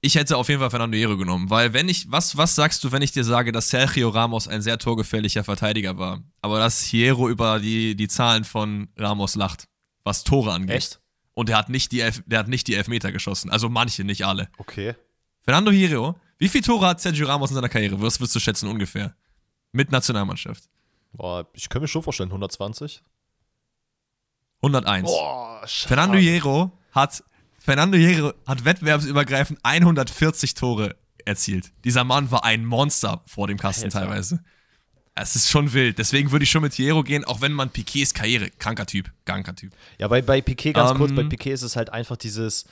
ich 0.06 0.14
hätte 0.14 0.38
auf 0.38 0.50
jeden 0.50 0.62
Fall 0.62 0.70
Fernando 0.70 0.96
Hierro 0.96 1.18
genommen, 1.18 1.50
weil 1.50 1.74
wenn 1.74 1.90
ich, 1.90 2.12
was, 2.12 2.38
was 2.38 2.54
sagst 2.54 2.84
du, 2.84 2.92
wenn 2.92 3.02
ich 3.02 3.12
dir 3.12 3.24
sage, 3.24 3.52
dass 3.52 3.70
Sergio 3.70 4.10
Ramos 4.10 4.48
ein 4.48 4.62
sehr 4.62 4.78
torgefährlicher 4.78 5.44
Verteidiger 5.44 5.98
war, 5.98 6.22
aber 6.42 6.60
dass 6.60 6.84
Hierro 6.84 7.28
über 7.28 7.60
die, 7.60 7.96
die 7.96 8.08
Zahlen 8.08 8.44
von 8.44 8.88
Ramos 8.98 9.36
lacht, 9.36 9.68
was 10.04 10.24
Tore 10.24 10.54
angeht. 10.54 10.76
Echt? 10.76 11.00
Und 11.34 11.50
der 11.50 11.58
hat 11.58 11.70
nicht 11.70 11.92
die, 11.92 12.02
Elf, 12.02 12.22
der 12.28 12.40
hat 12.40 12.48
nicht 12.48 12.68
die 12.68 12.76
Elfmeter 12.76 13.12
geschossen, 13.12 13.50
also 13.50 13.68
manche, 13.68 14.04
nicht 14.04 14.28
alle. 14.28 14.50
Okay. 14.60 14.94
Fernando 15.42 15.72
Hierro, 15.72 16.16
wie 16.38 16.50
viele 16.50 16.64
Tore 16.64 16.86
hat 16.86 17.02
Sergio 17.02 17.26
Ramos 17.26 17.50
in 17.50 17.56
seiner 17.56 17.70
Karriere? 17.70 18.00
Was 18.00 18.20
würdest 18.20 18.36
du 18.36 18.40
schätzen 18.40 18.70
ungefähr? 18.70 19.16
Mit 19.72 19.92
Nationalmannschaft. 19.92 20.70
Boah, 21.14 21.48
ich 21.54 21.68
kann 21.68 21.82
mir 21.82 21.88
schon 21.88 22.04
vorstellen, 22.04 22.30
120. 22.30 23.02
101. 24.62 25.10
Boah. 25.10 25.62
Fernando 25.66 26.18
Hierro 26.20 26.72
hat 26.92 27.24
Fernando 27.66 27.98
Hierro 27.98 28.34
hat 28.46 28.64
wettbewerbsübergreifend 28.64 29.60
140 29.64 30.54
Tore 30.54 30.96
erzielt. 31.26 31.72
Dieser 31.84 32.04
Mann 32.04 32.30
war 32.30 32.44
ein 32.44 32.64
Monster 32.64 33.24
vor 33.26 33.48
dem 33.48 33.58
Kasten 33.58 33.86
Alter. 33.86 34.02
teilweise. 34.02 34.44
Es 35.16 35.36
ist 35.36 35.50
schon 35.50 35.74
wild. 35.74 35.98
Deswegen 35.98 36.32
würde 36.32 36.44
ich 36.44 36.52
schon 36.52 36.62
mit 36.62 36.74
Hierro 36.74 37.02
gehen, 37.02 37.24
auch 37.24 37.42
wenn 37.42 37.54
man 37.54 37.72
Piquets 37.72 38.14
Karriere, 38.14 38.52
kranker 38.52 38.86
Typ, 38.86 39.12
kranker 39.26 39.56
Typ. 39.56 39.74
Ja, 39.98 40.08
bei, 40.08 40.22
bei 40.22 40.42
Piquet 40.42 40.74
ganz 40.74 40.92
Ähm, 40.92 40.98
kurz, 40.98 41.16
bei 41.16 41.24
Piquet 41.24 41.54
ist 41.54 41.64
es 41.64 41.76
halt 41.76 41.90
einfach 41.90 42.18
dieses, 42.18 42.66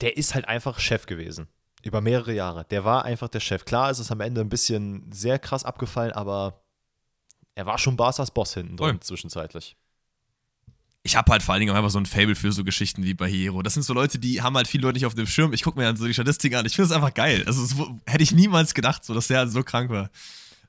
der 0.00 0.16
ist 0.16 0.34
halt 0.34 0.48
einfach 0.48 0.78
Chef 0.78 1.04
gewesen. 1.04 1.48
Über 1.82 2.00
mehrere 2.00 2.32
Jahre. 2.32 2.64
Der 2.70 2.84
war 2.84 3.04
einfach 3.04 3.28
der 3.28 3.40
Chef. 3.40 3.66
Klar 3.66 3.90
ist 3.90 3.98
es 3.98 4.10
am 4.10 4.20
Ende 4.20 4.40
ein 4.40 4.48
bisschen 4.48 5.10
sehr 5.12 5.38
krass 5.38 5.64
abgefallen, 5.64 6.12
aber 6.12 6.62
er 7.56 7.66
war 7.66 7.76
schon 7.76 7.96
Barca's 7.96 8.30
Boss 8.30 8.54
hinten 8.54 8.76
drin 8.78 9.00
zwischenzeitlich. 9.02 9.76
Ich 11.04 11.16
habe 11.16 11.32
halt 11.32 11.42
vor 11.42 11.52
allen 11.54 11.60
Dingen 11.60 11.72
auch 11.72 11.76
einfach 11.76 11.90
so 11.90 11.98
ein 11.98 12.06
Fable 12.06 12.36
für 12.36 12.52
so 12.52 12.62
Geschichten 12.62 13.02
wie 13.02 13.14
bei 13.14 13.28
Hierro. 13.28 13.62
Das 13.62 13.74
sind 13.74 13.82
so 13.82 13.92
Leute, 13.92 14.18
die 14.20 14.40
haben 14.40 14.56
halt 14.56 14.68
viele 14.68 14.82
Leute 14.82 14.94
nicht 14.98 15.06
auf 15.06 15.14
dem 15.14 15.26
Schirm. 15.26 15.52
Ich 15.52 15.62
gucke 15.62 15.78
mir 15.78 15.84
dann 15.84 15.96
so 15.96 16.06
die 16.06 16.14
Statistiken 16.14 16.54
an. 16.56 16.66
Ich 16.66 16.76
finde 16.76 16.86
es 16.86 16.92
einfach 16.92 17.12
geil. 17.12 17.42
Also 17.46 17.78
w- 17.78 17.90
hätte 18.06 18.22
ich 18.22 18.30
niemals 18.32 18.72
gedacht, 18.72 19.04
so, 19.04 19.12
dass 19.12 19.26
der 19.26 19.48
so 19.48 19.62
krank 19.64 19.90
war. 19.90 20.10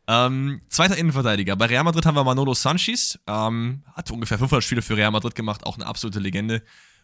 Ähm, 0.08 0.62
zweiter 0.70 0.98
Innenverteidiger. 0.98 1.56
Bei 1.56 1.68
Real 1.68 1.84
Madrid 1.84 2.06
haben 2.06 2.16
wir 2.16 2.24
Manolo 2.24 2.54
Sanchez. 2.56 3.20
Ähm, 3.28 3.84
hat 3.94 4.10
ungefähr 4.12 4.40
500 4.40 4.64
Spiele 4.64 4.82
für 4.82 4.98
Real 4.98 5.12
Madrid 5.12 5.36
gemacht. 5.36 5.66
Auch 5.66 5.76
eine 5.78 5.86
absolute 5.86 6.20
Legende. 6.20 6.64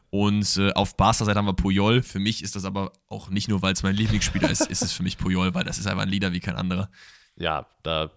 Und 0.10 0.58
äh, 0.58 0.74
auf 0.74 0.98
Barca-Seite 0.98 1.38
haben 1.38 1.46
wir 1.46 1.54
Puyol. 1.54 2.02
Für 2.02 2.18
mich 2.20 2.42
ist 2.44 2.56
das 2.56 2.66
aber 2.66 2.92
auch 3.10 3.30
nicht 3.30 3.48
nur, 3.48 3.62
weil 3.62 3.74
es 3.74 3.84
mein 3.84 3.96
Lieblingsspieler 3.96 4.50
ist, 4.50 4.62
ist 4.62 4.82
es 4.82 4.92
für 4.92 5.04
mich 5.04 5.20
Puyol, 5.20 5.54
weil 5.54 5.64
das 5.64 5.78
ist 5.78 5.86
einfach 5.86 6.02
ein 6.02 6.10
Leader 6.10 6.34
wie 6.34 6.40
kein 6.40 6.56
anderer. 6.56 6.90
Ja, 7.38 7.68
da, 7.84 8.10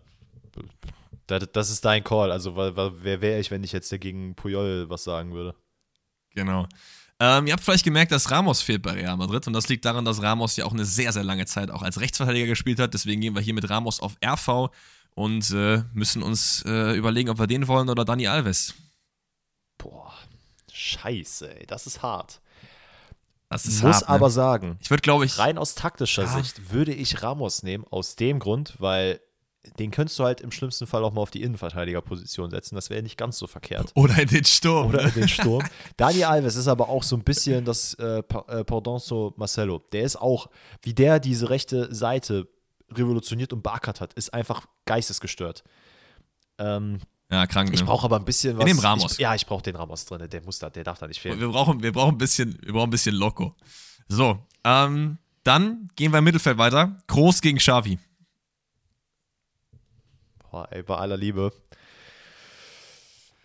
da 1.27 1.39
das 1.39 1.71
ist 1.71 1.85
dein 1.85 2.05
Call. 2.05 2.33
Also, 2.33 2.57
wer 2.57 3.21
wäre 3.21 3.41
ich, 3.41 3.51
wenn 3.51 3.65
ich 3.65 3.73
jetzt 3.73 3.91
dagegen 3.93 4.35
Puyol 4.35 4.89
was 4.91 5.05
sagen 5.05 5.33
würde? 5.35 5.55
Genau. 6.35 6.67
Ähm, 7.21 7.47
ihr 7.47 7.53
habt 7.53 7.63
vielleicht 7.63 7.85
gemerkt, 7.85 8.11
dass 8.11 8.31
Ramos 8.31 8.63
fehlt 8.63 8.83
bei 8.83 8.93
Real 8.93 9.17
Madrid 9.17 9.47
und 9.47 9.53
das 9.53 9.69
liegt 9.69 9.85
daran, 9.85 10.05
dass 10.05 10.23
Ramos 10.23 10.57
ja 10.57 10.65
auch 10.65 10.73
eine 10.73 10.85
sehr, 10.85 11.13
sehr 11.13 11.23
lange 11.23 11.47
Zeit 11.47 11.71
auch 11.71 11.83
als 11.83 12.01
Rechtsverteidiger 12.01 12.47
gespielt 12.47 12.81
hat. 12.81 12.95
Deswegen 12.95 13.21
gehen 13.21 13.35
wir 13.35 13.43
hier 13.43 13.55
mit 13.55 13.69
Ramos 13.71 14.01
auf 14.01 14.17
RV 14.25 14.71
und 15.15 15.51
äh, 15.53 15.85
müssen 15.93 16.23
uns 16.23 16.65
äh, 16.67 16.97
überlegen, 16.97 17.31
ob 17.31 17.39
wir 17.39 17.47
den 17.47 17.69
wollen 17.69 17.89
oder 17.91 18.05
Dani 18.05 18.27
Alves. 18.27 18.75
Boah, 19.79 20.13
scheiße, 20.73 21.61
ey, 21.61 21.67
das 21.67 21.87
ist 21.87 22.03
hart. 22.03 22.41
Das 23.49 23.67
ist 23.67 23.83
Muss 23.83 23.97
hart, 23.97 24.03
ne? 24.03 24.09
aber 24.09 24.31
sagen, 24.31 24.79
Ich 24.81 24.91
würde, 24.91 25.03
glaube 25.03 25.27
ich. 25.27 25.39
rein 25.39 25.59
aus 25.59 25.75
taktischer 25.75 26.23
Ja. 26.23 26.29
Sicht 26.43 26.73
würde 26.73 26.93
ich 26.95 27.23
Ramos 27.23 27.63
nehmen, 27.63 27.85
aus 27.91 28.17
dem 28.17 28.39
Grund, 28.39 28.75
weil 28.79 29.21
den 29.79 29.91
könntest 29.91 30.19
du 30.19 30.25
halt 30.25 30.41
im 30.41 30.51
schlimmsten 30.51 30.87
Fall 30.87 31.05
auch 31.05 31.13
mal 31.13 31.21
auf 31.21 31.31
die 31.31 31.43
Innenverteidigerposition 31.43 32.51
setzen. 32.51 32.75
Das 32.75 32.91
wäre 32.91 33.03
nicht 33.03 33.17
ganz 33.17 33.39
so 33.39 33.47
verkehrt. 33.47 33.93
Oder 33.95 34.19
in 34.19 34.29
den 34.29 34.45
Sturm. 34.45 34.89
Oder 34.89 35.05
in 35.05 35.13
den 35.15 35.29
Sturm. 35.29 35.63
Dani 35.97 36.25
Alves 36.25 36.57
ist 36.57 36.67
aber 36.69 36.89
auch 36.89 37.03
so 37.03 37.17
ein 37.17 37.23
bisschen 37.23 37.65
das 37.65 37.95
äh, 37.95 38.19
äh, 38.19 38.65
Pendant 38.65 39.03
zu 39.03 39.33
Marcelo. 39.37 39.83
Der 39.93 40.03
ist 40.03 40.17
auch, 40.17 40.49
wie 40.83 40.95
der 40.95 41.21
diese 41.21 41.49
rechte 41.51 41.95
Seite 41.95 42.49
revolutioniert 42.93 43.53
und 43.53 43.63
beackert 43.63 44.01
hat, 44.01 44.13
ist 44.15 44.35
einfach 44.35 44.67
geistesgestört. 44.85 45.63
Ähm, 46.59 46.99
Ja, 47.31 47.47
krank. 47.47 47.71
ich 47.73 47.81
ne? 47.81 47.87
brauche 47.87 48.05
aber 48.05 48.17
ein 48.17 48.25
bisschen 48.25 48.59
was. 48.59 48.65
nehmen 48.65 48.81
Ramos. 48.81 49.13
Ich, 49.13 49.19
ja, 49.19 49.35
ich 49.35 49.47
brauche 49.47 49.63
den 49.63 49.77
Ramos 49.77 50.05
drin. 50.05 50.29
Der 50.29 50.43
muss 50.43 50.59
da, 50.59 50.71
der 50.71 50.85
darf 50.85 50.99
da 50.99 51.07
nicht 51.07 51.21
fehlen. 51.21 51.41
Wir 51.41 51.49
brauchen, 51.49 51.83
wir 51.83 51.93
brauchen 51.93 52.17
ein 52.17 52.19
bisschen, 52.19 52.59
wir 52.63 52.73
brauchen 52.73 52.89
ein 52.89 52.91
bisschen 52.91 53.15
Loco. 53.15 53.55
So, 54.09 54.39
ähm, 54.65 55.19
dann 55.45 55.89
gehen 55.97 56.13
wir 56.13 56.19
im 56.19 56.25
Mittelfeld 56.25 56.59
weiter. 56.59 56.99
Groß 57.07 57.41
gegen 57.41 57.59
Xavi. 57.59 57.99
Boah, 60.53 60.69
ey, 60.71 60.83
bei 60.83 60.99
aller 60.99 61.17
Liebe. 61.17 61.51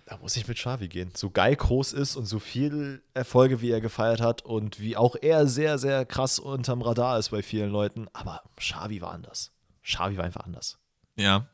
Da 0.06 0.18
muss 0.18 0.36
ich 0.36 0.46
mit 0.46 0.58
Xavi 0.58 0.90
gehen. 0.90 1.12
So 1.16 1.30
geil 1.30 1.56
groß 1.56 1.94
ist 1.94 2.18
und 2.18 2.26
so 2.26 2.38
viel 2.40 3.02
Erfolge, 3.14 3.62
wie 3.62 3.72
er 3.72 3.80
gefeiert 3.80 4.20
hat 4.20 4.42
und 4.42 4.82
wie 4.82 4.98
auch 4.98 5.16
er 5.22 5.48
sehr, 5.48 5.78
sehr 5.78 6.06
krass 6.06 6.38
unterm 6.38 6.82
Radar 6.82 7.18
ist 7.18 7.30
bei 7.30 7.42
vielen 7.42 7.72
Leuten. 7.72 8.08
Aber 8.12 8.44
Xavi 8.58 9.00
war 9.02 9.12
anders. 9.12 9.52
Xavi 9.86 10.18
war 10.18 10.26
einfach 10.26 10.46
anders. 10.46 10.80
Ja. 11.16 11.48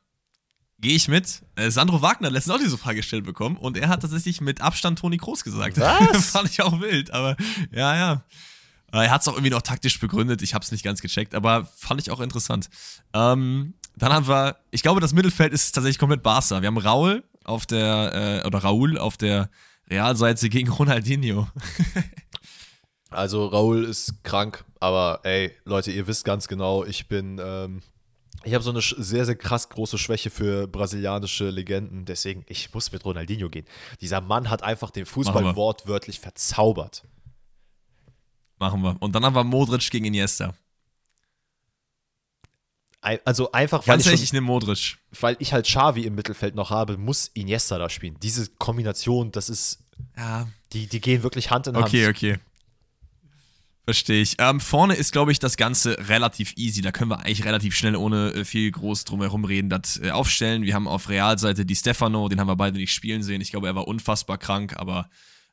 Gehe 0.79 0.95
ich 0.95 1.07
mit. 1.07 1.43
Äh, 1.55 1.69
Sandro 1.69 2.01
Wagner 2.01 2.27
hat 2.27 2.33
letztens 2.33 2.55
auch 2.55 2.59
diese 2.59 2.79
Frage 2.79 2.97
gestellt 2.97 3.25
bekommen 3.25 3.55
und 3.57 3.77
er 3.77 3.89
hat 3.89 4.01
tatsächlich 4.01 4.41
mit 4.41 4.59
Abstand 4.59 4.97
Toni 4.97 5.17
Kroos 5.17 5.43
gesagt. 5.43 5.79
Was? 5.79 6.29
Fand 6.31 6.49
ich 6.49 6.63
auch 6.63 6.81
wild, 6.81 7.11
aber 7.11 7.37
ja, 7.71 7.95
ja. 7.95 8.23
Äh, 8.91 9.05
Er 9.05 9.11
hat 9.11 9.21
es 9.21 9.27
auch 9.27 9.33
irgendwie 9.33 9.51
noch 9.51 9.61
taktisch 9.61 9.99
begründet. 9.99 10.41
Ich 10.41 10.55
habe 10.55 10.63
es 10.65 10.71
nicht 10.71 10.83
ganz 10.83 10.99
gecheckt, 11.01 11.35
aber 11.35 11.65
fand 11.65 12.01
ich 12.01 12.09
auch 12.09 12.21
interessant. 12.21 12.69
Ähm, 13.13 13.75
dann 13.95 14.12
haben 14.12 14.27
wir, 14.27 14.58
ich 14.71 14.82
glaube, 14.82 15.01
das 15.01 15.13
Mittelfeld 15.13 15.53
ist 15.53 15.73
tatsächlich 15.73 15.99
komplett 15.99 16.23
Barca. 16.23 16.62
Wir 16.62 16.67
haben 16.67 16.77
Raul 16.77 17.23
auf 17.43 17.65
der, 17.65 18.41
äh, 18.43 18.47
oder 18.47 18.60
Raul 18.60 18.97
auf 18.97 19.17
der 19.17 19.49
Realseite 19.89 20.49
gegen 20.49 20.69
Ronaldinho. 20.69 21.47
Also 23.13 23.45
Raul 23.45 23.84
ist 23.84 24.23
krank, 24.23 24.65
aber 24.79 25.19
ey, 25.23 25.51
Leute, 25.65 25.91
ihr 25.91 26.08
wisst 26.08 26.25
ganz 26.25 26.47
genau, 26.47 26.84
ich 26.84 27.08
bin, 27.08 27.39
ähm, 27.43 27.82
ich 28.43 28.53
habe 28.53 28.63
so 28.63 28.71
eine 28.71 28.82
sehr, 28.82 29.25
sehr 29.25 29.36
krass 29.36 29.69
große 29.69 29.97
Schwäche 29.97 30.29
für 30.29 30.67
brasilianische 30.67 31.49
Legenden. 31.49 32.06
Deswegen, 32.06 32.43
ich 32.47 32.73
muss 32.73 32.91
mit 32.91 33.06
Ronaldinho 33.06 33.49
gehen. 33.49 33.65
Dieser 34.01 34.19
Mann 34.19 34.49
hat 34.49 34.63
einfach 34.63 34.91
den 34.91 35.06
Fußball 35.06 35.56
wortwörtlich 35.56 36.19
verzaubert. 36.19 37.03
Machen 38.60 38.82
wir. 38.82 38.97
Und 38.99 39.15
dann 39.15 39.23
haben 39.23 39.36
wir 39.36 39.43
Modric 39.43 39.89
gegen 39.89 40.06
Iniesta. 40.06 40.53
Also 43.25 43.51
einfach, 43.51 43.79
weil 43.87 43.97
Ganz 43.97 44.05
ich, 44.05 44.11
schon, 44.13 44.23
ich 44.23 44.33
nehme 44.33 44.47
Modric. 44.47 44.97
weil 45.19 45.35
ich 45.39 45.51
halt 45.53 45.65
Xavi 45.65 46.03
im 46.05 46.15
Mittelfeld 46.15 46.55
noch 46.55 46.69
habe, 46.69 46.97
muss 46.97 47.27
Iniesta 47.33 47.77
da 47.77 47.89
spielen. 47.89 48.17
Diese 48.21 48.47
Kombination, 48.57 49.31
das 49.31 49.49
ist, 49.49 49.79
Ja, 50.17 50.47
die, 50.71 50.87
die 50.87 51.01
gehen 51.01 51.21
wirklich 51.23 51.51
Hand 51.51 51.67
in 51.67 51.75
Okay, 51.75 52.05
Hand. 52.05 52.15
okay. 52.15 52.37
Verstehe 53.85 54.21
ich. 54.21 54.35
Ähm, 54.39 54.61
vorne 54.61 54.95
ist, 54.95 55.11
glaube 55.11 55.33
ich, 55.33 55.39
das 55.39 55.57
Ganze 55.57 55.97
relativ 56.07 56.53
easy. 56.55 56.81
Da 56.81 56.93
können 56.93 57.11
wir 57.11 57.19
eigentlich 57.19 57.43
relativ 57.43 57.75
schnell, 57.75 57.97
ohne 57.97 58.29
äh, 58.31 58.45
viel 58.45 58.71
groß 58.71 59.03
drumherum 59.03 59.43
reden, 59.43 59.69
das 59.69 59.99
äh, 60.01 60.11
aufstellen. 60.11 60.63
Wir 60.63 60.73
haben 60.73 60.87
auf 60.87 61.09
Realseite 61.09 61.65
die 61.65 61.75
Stefano, 61.75 62.29
den 62.29 62.39
haben 62.39 62.47
wir 62.47 62.55
beide 62.55 62.77
nicht 62.77 62.93
spielen 62.93 63.23
sehen. 63.23 63.41
Ich 63.41 63.51
glaube, 63.51 63.67
er 63.67 63.75
war 63.75 63.85
unfassbar 63.89 64.37
krank, 64.37 64.77
aber 64.77 65.09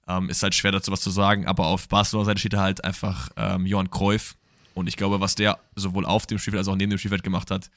ähm, 0.06 0.28
ist 0.30 0.44
halt 0.44 0.54
schwer 0.54 0.70
dazu 0.70 0.92
was 0.92 1.00
zu 1.00 1.10
sagen. 1.10 1.48
Aber 1.48 1.66
auf 1.66 1.88
Barcelona-Seite 1.88 2.38
steht 2.38 2.54
halt 2.54 2.84
einfach 2.84 3.30
ähm, 3.36 3.66
Johann 3.66 3.90
Cruyff. 3.90 4.36
Und 4.74 4.87
ich 4.88 4.96
glaube, 4.96 5.20
was 5.20 5.35
der 5.35 5.59
sowohl 5.74 6.06
auf 6.06 6.26
dem 6.26 6.38
Spielfeld 6.38 6.59
als 6.61 6.68
auch 6.68 6.76
neben 6.76 6.90
dem 6.90 6.98
Spielfeld 6.98 7.22
gemacht 7.22 7.50
hat, 7.50 7.70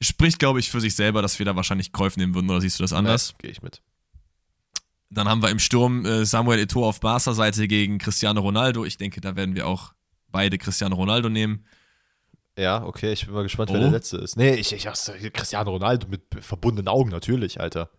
spricht, 0.00 0.38
glaube 0.38 0.58
ich, 0.60 0.70
für 0.70 0.80
sich 0.80 0.94
selber, 0.96 1.22
dass 1.22 1.38
wir 1.38 1.46
da 1.46 1.54
wahrscheinlich 1.56 1.92
Cruyff 1.92 2.16
nehmen 2.16 2.34
würden. 2.34 2.50
Oder 2.50 2.60
siehst 2.60 2.78
du 2.78 2.82
das 2.82 2.92
anders? 2.92 3.30
Ja, 3.30 3.36
Gehe 3.42 3.50
ich 3.50 3.62
mit. 3.62 3.80
Dann 5.10 5.28
haben 5.28 5.42
wir 5.42 5.50
im 5.50 5.58
Sturm 5.58 6.04
äh, 6.06 6.24
Samuel 6.24 6.58
Eto'o 6.60 6.86
auf 6.86 7.00
Barca-Seite 7.00 7.68
gegen 7.68 7.98
Cristiano 7.98 8.40
Ronaldo. 8.40 8.84
Ich 8.84 8.96
denke, 8.96 9.20
da 9.20 9.36
werden 9.36 9.54
wir 9.54 9.66
auch 9.66 9.92
beide 10.28 10.56
Cristiano 10.58 10.96
Ronaldo 10.96 11.28
nehmen. 11.28 11.64
Ja, 12.58 12.82
okay, 12.84 13.12
ich 13.12 13.24
bin 13.26 13.34
mal 13.34 13.42
gespannt, 13.42 13.70
wer 13.70 13.78
Oh. 13.78 13.82
der 13.82 13.90
Letzte 13.92 14.16
ist. 14.18 14.36
Nee, 14.36 14.54
ich, 14.54 14.72
ich 14.72 14.84
Cristiano 15.32 15.70
Ronaldo 15.70 16.06
mit 16.08 16.22
verbundenen 16.40 16.88
Augen 16.88 17.10
natürlich, 17.10 17.60
Alter. 17.60 17.90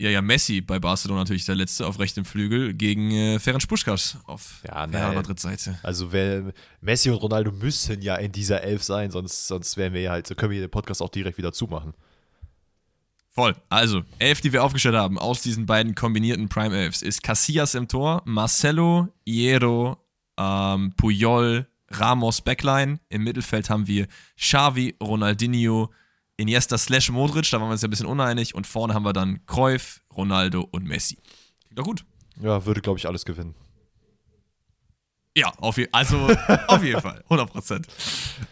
Ja, 0.00 0.10
ja, 0.10 0.20
Messi 0.22 0.60
bei 0.60 0.80
Barcelona 0.80 1.20
natürlich 1.20 1.44
der 1.46 1.54
Letzte 1.54 1.86
auf 1.86 2.00
rechtem 2.00 2.24
Flügel 2.24 2.74
gegen 2.74 3.12
äh, 3.12 3.38
Ferenc 3.38 3.68
Puskas 3.68 4.18
auf 4.24 4.60
Ja, 4.66 4.84
Real 4.84 4.88
nein. 4.88 5.14
Madrid-Seite. 5.14 5.78
Also 5.84 6.10
wer, 6.12 6.52
Messi 6.80 7.10
und 7.10 7.16
Ronaldo 7.16 7.52
müssen 7.52 8.02
ja 8.02 8.16
in 8.16 8.32
dieser 8.32 8.62
Elf 8.62 8.82
sein, 8.82 9.12
sonst, 9.12 9.46
sonst 9.46 9.76
wären 9.76 9.92
wir 9.92 10.00
ja 10.00 10.10
halt, 10.10 10.26
so 10.26 10.34
können 10.34 10.50
wir 10.50 10.60
den 10.60 10.70
Podcast 10.70 11.00
auch 11.00 11.10
direkt 11.10 11.38
wieder 11.38 11.52
zumachen. 11.52 11.94
Voll. 13.30 13.54
Also, 13.68 14.02
elf, 14.18 14.40
die 14.40 14.52
wir 14.52 14.62
aufgestellt 14.62 14.94
haben 14.96 15.18
aus 15.18 15.42
diesen 15.42 15.66
beiden 15.66 15.94
kombinierten 15.94 16.48
Prime 16.48 16.76
Elves, 16.76 17.02
ist 17.02 17.22
Casillas 17.22 17.74
im 17.74 17.88
Tor, 17.88 18.22
Marcelo, 18.24 19.08
Hierro, 19.24 19.96
ähm, 20.36 20.92
Puyol, 20.96 21.66
Ramos 21.88 22.40
Backline. 22.40 22.98
Im 23.08 23.24
Mittelfeld 23.24 23.70
haben 23.70 23.86
wir 23.86 24.06
Xavi, 24.36 24.96
Ronaldinho, 25.00 25.90
Iniesta 26.36 26.78
slash 26.78 27.10
Modric, 27.10 27.50
da 27.50 27.60
waren 27.60 27.68
wir 27.68 27.72
uns 27.72 27.82
ja 27.82 27.88
ein 27.88 27.90
bisschen 27.90 28.06
uneinig. 28.06 28.54
Und 28.54 28.66
vorne 28.66 28.94
haben 28.94 29.04
wir 29.04 29.12
dann 29.12 29.44
Cruyff, 29.46 30.00
Ronaldo 30.16 30.66
und 30.70 30.84
Messi. 30.84 31.16
Klingt 31.64 31.78
doch 31.78 31.84
gut. 31.84 32.04
Ja, 32.40 32.64
würde, 32.66 32.80
glaube 32.80 32.98
ich, 32.98 33.06
alles 33.06 33.24
gewinnen. 33.24 33.54
Ja, 35.36 35.52
auf 35.58 35.78
je 35.78 35.88
also 35.90 36.28
auf 36.68 36.82
jeden 36.84 37.00
Fall, 37.00 37.22
100 37.24 37.50
Prozent. 37.50 37.86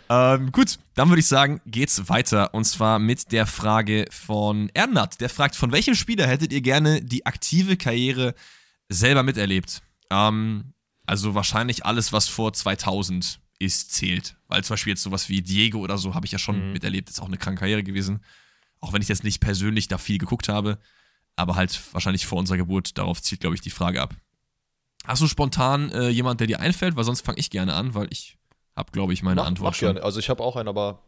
Ähm, 0.09 0.51
gut, 0.51 0.79
dann 0.95 1.09
würde 1.09 1.21
ich 1.21 1.29
sagen, 1.29 1.61
geht's 1.64 2.09
weiter 2.09 2.55
und 2.55 2.64
zwar 2.64 2.99
mit 2.99 3.31
der 3.31 3.47
Frage 3.47 4.07
von 4.11 4.68
Ernat. 4.75 5.21
Der 5.21 5.29
fragt, 5.29 5.55
von 5.55 5.71
welchem 5.71 5.95
Spieler 5.95 6.27
hättet 6.27 6.53
ihr 6.53 6.61
gerne 6.61 7.01
die 7.01 7.25
aktive 7.25 7.77
Karriere 7.77 8.35
selber 8.88 9.23
miterlebt? 9.23 9.83
Ähm, 10.11 10.75
also 11.07 11.35
wahrscheinlich 11.35 11.87
alles, 11.87 12.12
was 12.12 12.27
vor 12.27 12.53
2000 12.53 13.38
ist, 13.62 13.92
zählt. 13.92 14.37
Weil 14.48 14.62
zum 14.64 14.75
Beispiel 14.75 14.92
jetzt 14.92 15.03
sowas 15.03 15.29
wie 15.29 15.42
Diego 15.42 15.79
oder 15.79 15.98
so 15.98 16.14
habe 16.14 16.27
ich 16.27 16.33
ja 16.33 16.38
schon 16.38 16.66
Mhm. 16.68 16.72
miterlebt. 16.72 17.09
Ist 17.11 17.20
auch 17.20 17.27
eine 17.27 17.38
kranke 17.38 17.61
Karriere 17.61 17.83
gewesen. 17.83 18.22
Auch 18.81 18.92
wenn 18.92 19.03
ich 19.03 19.09
jetzt 19.09 19.25
nicht 19.25 19.40
persönlich 19.40 19.88
da 19.88 19.98
viel 19.98 20.18
geguckt 20.18 20.48
habe. 20.48 20.79
Aber 21.37 21.55
halt 21.57 21.81
wahrscheinlich 21.92 22.27
vor 22.27 22.38
unserer 22.38 22.59
Geburt. 22.59 22.98
Darauf 22.98 23.22
zielt, 23.22 23.40
glaube 23.40 23.55
ich, 23.57 23.61
die 23.62 23.70
Frage 23.70 24.03
ab. 24.03 24.14
Hast 25.05 25.22
du 25.22 25.27
spontan 25.27 25.90
äh, 25.90 26.09
jemand, 26.09 26.40
der 26.40 26.46
dir 26.46 26.61
einfällt? 26.61 26.94
Weil 26.96 27.05
sonst 27.05 27.22
fange 27.22 27.38
ich 27.38 27.51
gerne 27.51 27.75
an, 27.75 27.94
weil 27.94 28.09
ich 28.11 28.37
habe, 28.77 28.92
glaube 28.92 29.12
ich, 29.12 29.22
meine 29.22 29.40
Mach- 29.40 29.46
Antwort 29.46 29.70
mach 29.72 29.75
schon. 29.79 29.88
gerne. 29.94 30.03
Also 30.03 30.18
ich 30.20 30.29
habe 30.29 30.42
auch 30.42 30.57
einen, 30.57 30.68
aber 30.68 31.03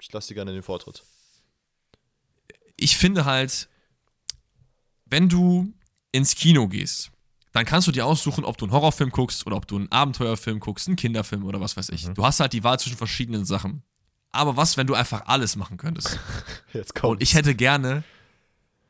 ich 0.00 0.12
lasse 0.12 0.28
dir 0.28 0.34
gerne 0.34 0.52
den 0.52 0.62
Vortritt. 0.62 1.02
Ich 2.76 2.96
finde 2.96 3.24
halt, 3.24 3.68
wenn 5.06 5.28
du 5.28 5.72
ins 6.12 6.34
Kino 6.34 6.68
gehst, 6.68 7.10
dann 7.54 7.64
kannst 7.64 7.86
du 7.86 7.92
dir 7.92 8.04
aussuchen, 8.04 8.44
ob 8.44 8.58
du 8.58 8.64
einen 8.64 8.72
Horrorfilm 8.72 9.10
guckst 9.10 9.46
oder 9.46 9.56
ob 9.56 9.68
du 9.68 9.76
einen 9.76 9.90
Abenteuerfilm 9.90 10.58
guckst, 10.58 10.88
einen 10.88 10.96
Kinderfilm 10.96 11.44
oder 11.44 11.60
was 11.60 11.76
weiß 11.76 11.88
ich. 11.90 12.08
Mhm. 12.08 12.14
Du 12.14 12.26
hast 12.26 12.40
halt 12.40 12.52
die 12.52 12.64
Wahl 12.64 12.80
zwischen 12.80 12.96
verschiedenen 12.96 13.44
Sachen. 13.44 13.84
Aber 14.32 14.56
was, 14.56 14.76
wenn 14.76 14.88
du 14.88 14.94
einfach 14.94 15.22
alles 15.26 15.54
machen 15.54 15.76
könntest? 15.76 16.18
Jetzt 16.72 16.96
kommt 16.96 17.12
Und 17.12 17.22
ich 17.22 17.34
hätte 17.34 17.54
gerne 17.54 18.02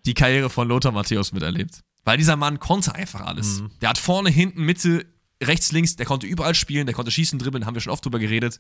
die 0.06 0.14
Karriere 0.14 0.48
von 0.48 0.66
Lothar 0.66 0.92
Matthäus 0.92 1.32
miterlebt. 1.32 1.82
Weil 2.04 2.16
dieser 2.16 2.36
Mann 2.36 2.58
konnte 2.58 2.94
einfach 2.94 3.20
alles. 3.20 3.60
Mhm. 3.60 3.70
Der 3.82 3.90
hat 3.90 3.98
vorne, 3.98 4.30
hinten, 4.30 4.64
Mitte, 4.64 5.04
rechts, 5.42 5.70
links, 5.70 5.96
der 5.96 6.06
konnte 6.06 6.26
überall 6.26 6.54
spielen, 6.54 6.86
der 6.86 6.94
konnte 6.94 7.10
schießen, 7.10 7.38
dribbeln, 7.38 7.66
haben 7.66 7.74
wir 7.74 7.82
schon 7.82 7.92
oft 7.92 8.02
drüber 8.02 8.18
geredet. 8.18 8.58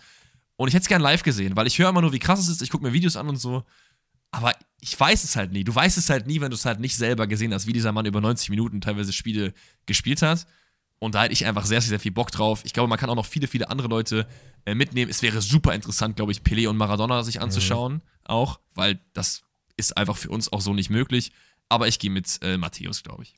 Und 0.56 0.68
ich 0.68 0.74
hätte 0.74 0.82
es 0.82 0.88
gern 0.88 1.00
live 1.00 1.22
gesehen, 1.22 1.56
weil 1.56 1.66
ich 1.66 1.78
höre 1.78 1.88
immer 1.88 2.02
nur, 2.02 2.12
wie 2.12 2.18
krass 2.18 2.40
es 2.40 2.48
ist, 2.48 2.60
ich 2.60 2.68
gucke 2.68 2.84
mir 2.84 2.92
Videos 2.92 3.16
an 3.16 3.30
und 3.30 3.36
so. 3.36 3.64
Aber 4.34 4.52
ich 4.80 4.98
weiß 4.98 5.22
es 5.22 5.36
halt 5.36 5.52
nie. 5.52 5.62
Du 5.62 5.74
weißt 5.74 5.96
es 5.96 6.10
halt 6.10 6.26
nie, 6.26 6.40
wenn 6.40 6.50
du 6.50 6.56
es 6.56 6.64
halt 6.64 6.80
nicht 6.80 6.96
selber 6.96 7.28
gesehen 7.28 7.54
hast, 7.54 7.68
wie 7.68 7.72
dieser 7.72 7.92
Mann 7.92 8.04
über 8.04 8.20
90 8.20 8.50
Minuten 8.50 8.80
teilweise 8.80 9.12
Spiele 9.12 9.54
gespielt 9.86 10.22
hat. 10.22 10.46
Und 10.98 11.14
da 11.14 11.22
hätte 11.22 11.32
ich 11.32 11.46
einfach 11.46 11.66
sehr, 11.66 11.80
sehr, 11.80 11.90
sehr 11.90 12.00
viel 12.00 12.10
Bock 12.10 12.32
drauf. 12.32 12.62
Ich 12.64 12.72
glaube, 12.72 12.88
man 12.88 12.98
kann 12.98 13.08
auch 13.10 13.14
noch 13.14 13.26
viele, 13.26 13.46
viele 13.46 13.70
andere 13.70 13.86
Leute 13.86 14.26
äh, 14.66 14.74
mitnehmen. 14.74 15.08
Es 15.08 15.22
wäre 15.22 15.40
super 15.40 15.72
interessant, 15.72 16.16
glaube 16.16 16.32
ich, 16.32 16.40
Pelé 16.40 16.68
und 16.68 16.76
Maradona 16.76 17.22
sich 17.22 17.40
anzuschauen, 17.40 18.02
auch, 18.24 18.58
weil 18.74 19.00
das 19.12 19.42
ist 19.76 19.96
einfach 19.96 20.16
für 20.16 20.30
uns 20.30 20.52
auch 20.52 20.60
so 20.60 20.74
nicht 20.74 20.90
möglich. 20.90 21.32
Aber 21.68 21.86
ich 21.86 22.00
gehe 22.00 22.10
mit 22.10 22.38
äh, 22.42 22.56
Matthäus, 22.56 23.04
glaube 23.04 23.22
ich. 23.22 23.34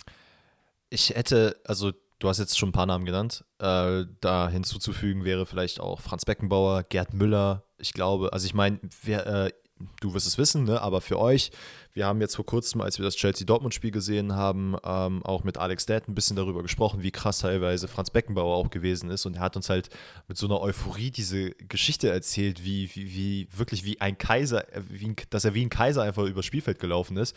Ich 0.88 1.10
hätte, 1.10 1.60
also 1.64 1.92
du 2.18 2.28
hast 2.28 2.38
jetzt 2.38 2.58
schon 2.58 2.70
ein 2.70 2.72
paar 2.72 2.86
Namen 2.86 3.04
genannt. 3.04 3.44
Äh, 3.58 4.06
da 4.20 4.48
hinzuzufügen 4.48 5.24
wäre 5.24 5.44
vielleicht 5.44 5.78
auch 5.78 6.00
Franz 6.00 6.24
Beckenbauer, 6.24 6.84
Gerd 6.84 7.12
Müller. 7.12 7.64
Ich 7.78 7.92
glaube, 7.92 8.32
also 8.32 8.46
ich 8.46 8.54
meine, 8.54 8.80
wer, 9.02 9.26
äh, 9.26 9.52
du 10.00 10.14
wirst 10.14 10.26
es 10.26 10.38
wissen, 10.38 10.64
ne? 10.64 10.80
aber 10.80 11.00
für 11.00 11.18
euch, 11.18 11.50
wir 11.92 12.06
haben 12.06 12.20
jetzt 12.20 12.36
vor 12.36 12.46
kurzem, 12.46 12.80
als 12.80 12.98
wir 12.98 13.04
das 13.04 13.16
Chelsea-Dortmund-Spiel 13.16 13.90
gesehen 13.90 14.34
haben, 14.34 14.76
ähm, 14.84 15.22
auch 15.24 15.44
mit 15.44 15.58
Alex 15.58 15.86
Dad 15.86 16.08
ein 16.08 16.14
bisschen 16.14 16.36
darüber 16.36 16.62
gesprochen, 16.62 17.02
wie 17.02 17.10
krass 17.10 17.38
teilweise 17.38 17.88
Franz 17.88 18.10
Beckenbauer 18.10 18.56
auch 18.56 18.70
gewesen 18.70 19.10
ist. 19.10 19.26
Und 19.26 19.36
er 19.36 19.42
hat 19.42 19.56
uns 19.56 19.68
halt 19.68 19.88
mit 20.28 20.36
so 20.36 20.46
einer 20.46 20.60
Euphorie 20.60 21.10
diese 21.10 21.50
Geschichte 21.50 22.10
erzählt, 22.10 22.64
wie, 22.64 22.90
wie, 22.94 23.14
wie 23.14 23.48
wirklich 23.56 23.84
wie 23.84 24.00
ein 24.00 24.18
Kaiser, 24.18 24.72
äh, 24.74 24.82
wie 24.88 25.08
ein, 25.08 25.16
dass 25.30 25.44
er 25.44 25.54
wie 25.54 25.64
ein 25.64 25.70
Kaiser 25.70 26.02
einfach 26.02 26.24
übers 26.24 26.44
Spielfeld 26.44 26.78
gelaufen 26.78 27.16
ist. 27.16 27.36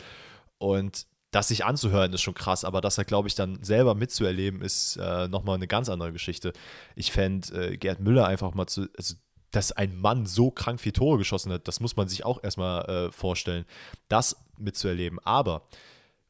Und 0.58 1.06
das 1.30 1.48
sich 1.48 1.64
anzuhören 1.64 2.12
ist 2.12 2.22
schon 2.22 2.34
krass, 2.34 2.64
aber 2.64 2.80
das 2.80 2.98
halt, 2.98 3.08
glaube 3.08 3.28
ich, 3.28 3.34
dann 3.34 3.62
selber 3.62 3.94
mitzuerleben, 3.94 4.62
ist 4.62 4.96
äh, 4.96 5.28
nochmal 5.28 5.54
eine 5.54 5.68
ganz 5.68 5.88
andere 5.88 6.12
Geschichte. 6.12 6.52
Ich 6.96 7.12
fände 7.12 7.70
äh, 7.70 7.76
Gerd 7.76 8.00
Müller 8.00 8.26
einfach 8.26 8.52
mal 8.54 8.66
zu, 8.66 8.88
also 8.96 9.14
dass 9.50 9.72
ein 9.72 9.98
Mann 9.98 10.26
so 10.26 10.50
krank 10.50 10.80
vier 10.80 10.92
Tore 10.92 11.18
geschossen 11.18 11.52
hat, 11.52 11.66
das 11.66 11.80
muss 11.80 11.96
man 11.96 12.08
sich 12.08 12.24
auch 12.24 12.42
erstmal 12.42 12.84
äh, 12.88 13.12
vorstellen, 13.12 13.64
das 14.08 14.36
mitzuerleben. 14.58 15.18
Aber 15.20 15.62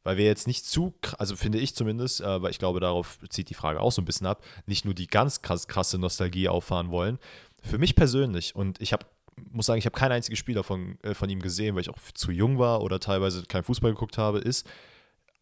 weil 0.02 0.16
wir 0.16 0.24
jetzt 0.24 0.46
nicht 0.46 0.64
zu, 0.64 0.94
also 1.18 1.36
finde 1.36 1.58
ich 1.58 1.74
zumindest, 1.74 2.22
aber 2.22 2.48
äh, 2.48 2.50
ich 2.50 2.58
glaube, 2.58 2.80
darauf 2.80 3.18
zieht 3.28 3.50
die 3.50 3.54
Frage 3.54 3.80
auch 3.80 3.92
so 3.92 4.00
ein 4.00 4.06
bisschen 4.06 4.26
ab, 4.26 4.42
nicht 4.66 4.84
nur 4.84 4.94
die 4.94 5.06
ganz 5.06 5.42
krass, 5.42 5.68
krasse 5.68 5.98
Nostalgie 5.98 6.48
auffahren 6.48 6.90
wollen. 6.90 7.18
Für 7.62 7.78
mich 7.78 7.94
persönlich, 7.94 8.54
und 8.56 8.80
ich 8.80 8.92
habe 8.92 9.04
muss 9.52 9.66
sagen, 9.66 9.78
ich 9.78 9.86
habe 9.86 9.96
kein 9.96 10.12
einziges 10.12 10.38
Spiel 10.38 10.54
davon 10.54 10.98
äh, 11.02 11.14
von 11.14 11.30
ihm 11.30 11.40
gesehen, 11.40 11.74
weil 11.74 11.82
ich 11.82 11.90
auch 11.90 11.98
zu 12.14 12.30
jung 12.30 12.58
war 12.58 12.82
oder 12.82 13.00
teilweise 13.00 13.44
kein 13.44 13.62
Fußball 13.62 13.92
geguckt 13.92 14.18
habe, 14.18 14.38
ist 14.38 14.68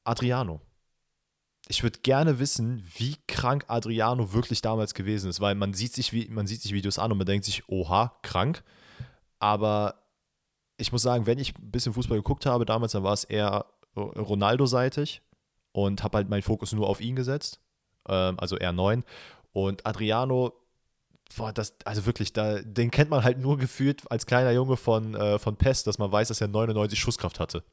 Adriano. 0.04 0.60
Ich 1.68 1.82
würde 1.82 1.98
gerne 2.00 2.38
wissen, 2.38 2.82
wie 2.96 3.16
krank 3.26 3.66
Adriano 3.68 4.32
wirklich 4.32 4.62
damals 4.62 4.94
gewesen 4.94 5.28
ist, 5.28 5.40
weil 5.40 5.54
man 5.54 5.74
sieht 5.74 5.92
sich, 5.92 6.30
man 6.30 6.46
sieht 6.46 6.62
sich 6.62 6.72
Videos 6.72 6.98
an 6.98 7.12
und 7.12 7.18
man 7.18 7.26
denkt 7.26 7.44
sich, 7.44 7.68
oha, 7.68 8.18
krank. 8.22 8.64
Aber 9.38 10.02
ich 10.78 10.92
muss 10.92 11.02
sagen, 11.02 11.26
wenn 11.26 11.38
ich 11.38 11.56
ein 11.58 11.70
bisschen 11.70 11.92
Fußball 11.92 12.18
geguckt 12.18 12.46
habe 12.46 12.64
damals, 12.64 12.92
dann 12.92 13.02
war 13.02 13.12
es 13.12 13.24
eher 13.24 13.66
Ronaldo-seitig 13.96 15.22
und 15.72 16.02
habe 16.02 16.18
halt 16.18 16.28
meinen 16.28 16.42
Fokus 16.42 16.72
nur 16.72 16.88
auf 16.88 17.00
ihn 17.00 17.16
gesetzt, 17.16 17.60
ähm, 18.08 18.38
also 18.38 18.56
R9. 18.56 19.02
Und 19.52 19.86
Adriano, 19.86 20.54
boah, 21.36 21.52
das, 21.52 21.74
also 21.84 22.06
wirklich, 22.06 22.32
da, 22.32 22.60
den 22.62 22.90
kennt 22.90 23.10
man 23.10 23.24
halt 23.24 23.38
nur 23.38 23.58
gefühlt 23.58 24.10
als 24.10 24.26
kleiner 24.26 24.52
Junge 24.52 24.76
von, 24.76 25.14
äh, 25.14 25.38
von 25.38 25.56
Pest, 25.56 25.86
dass 25.86 25.98
man 25.98 26.10
weiß, 26.10 26.28
dass 26.28 26.40
er 26.40 26.48
99 26.48 26.98
Schusskraft 26.98 27.40
hatte. 27.40 27.64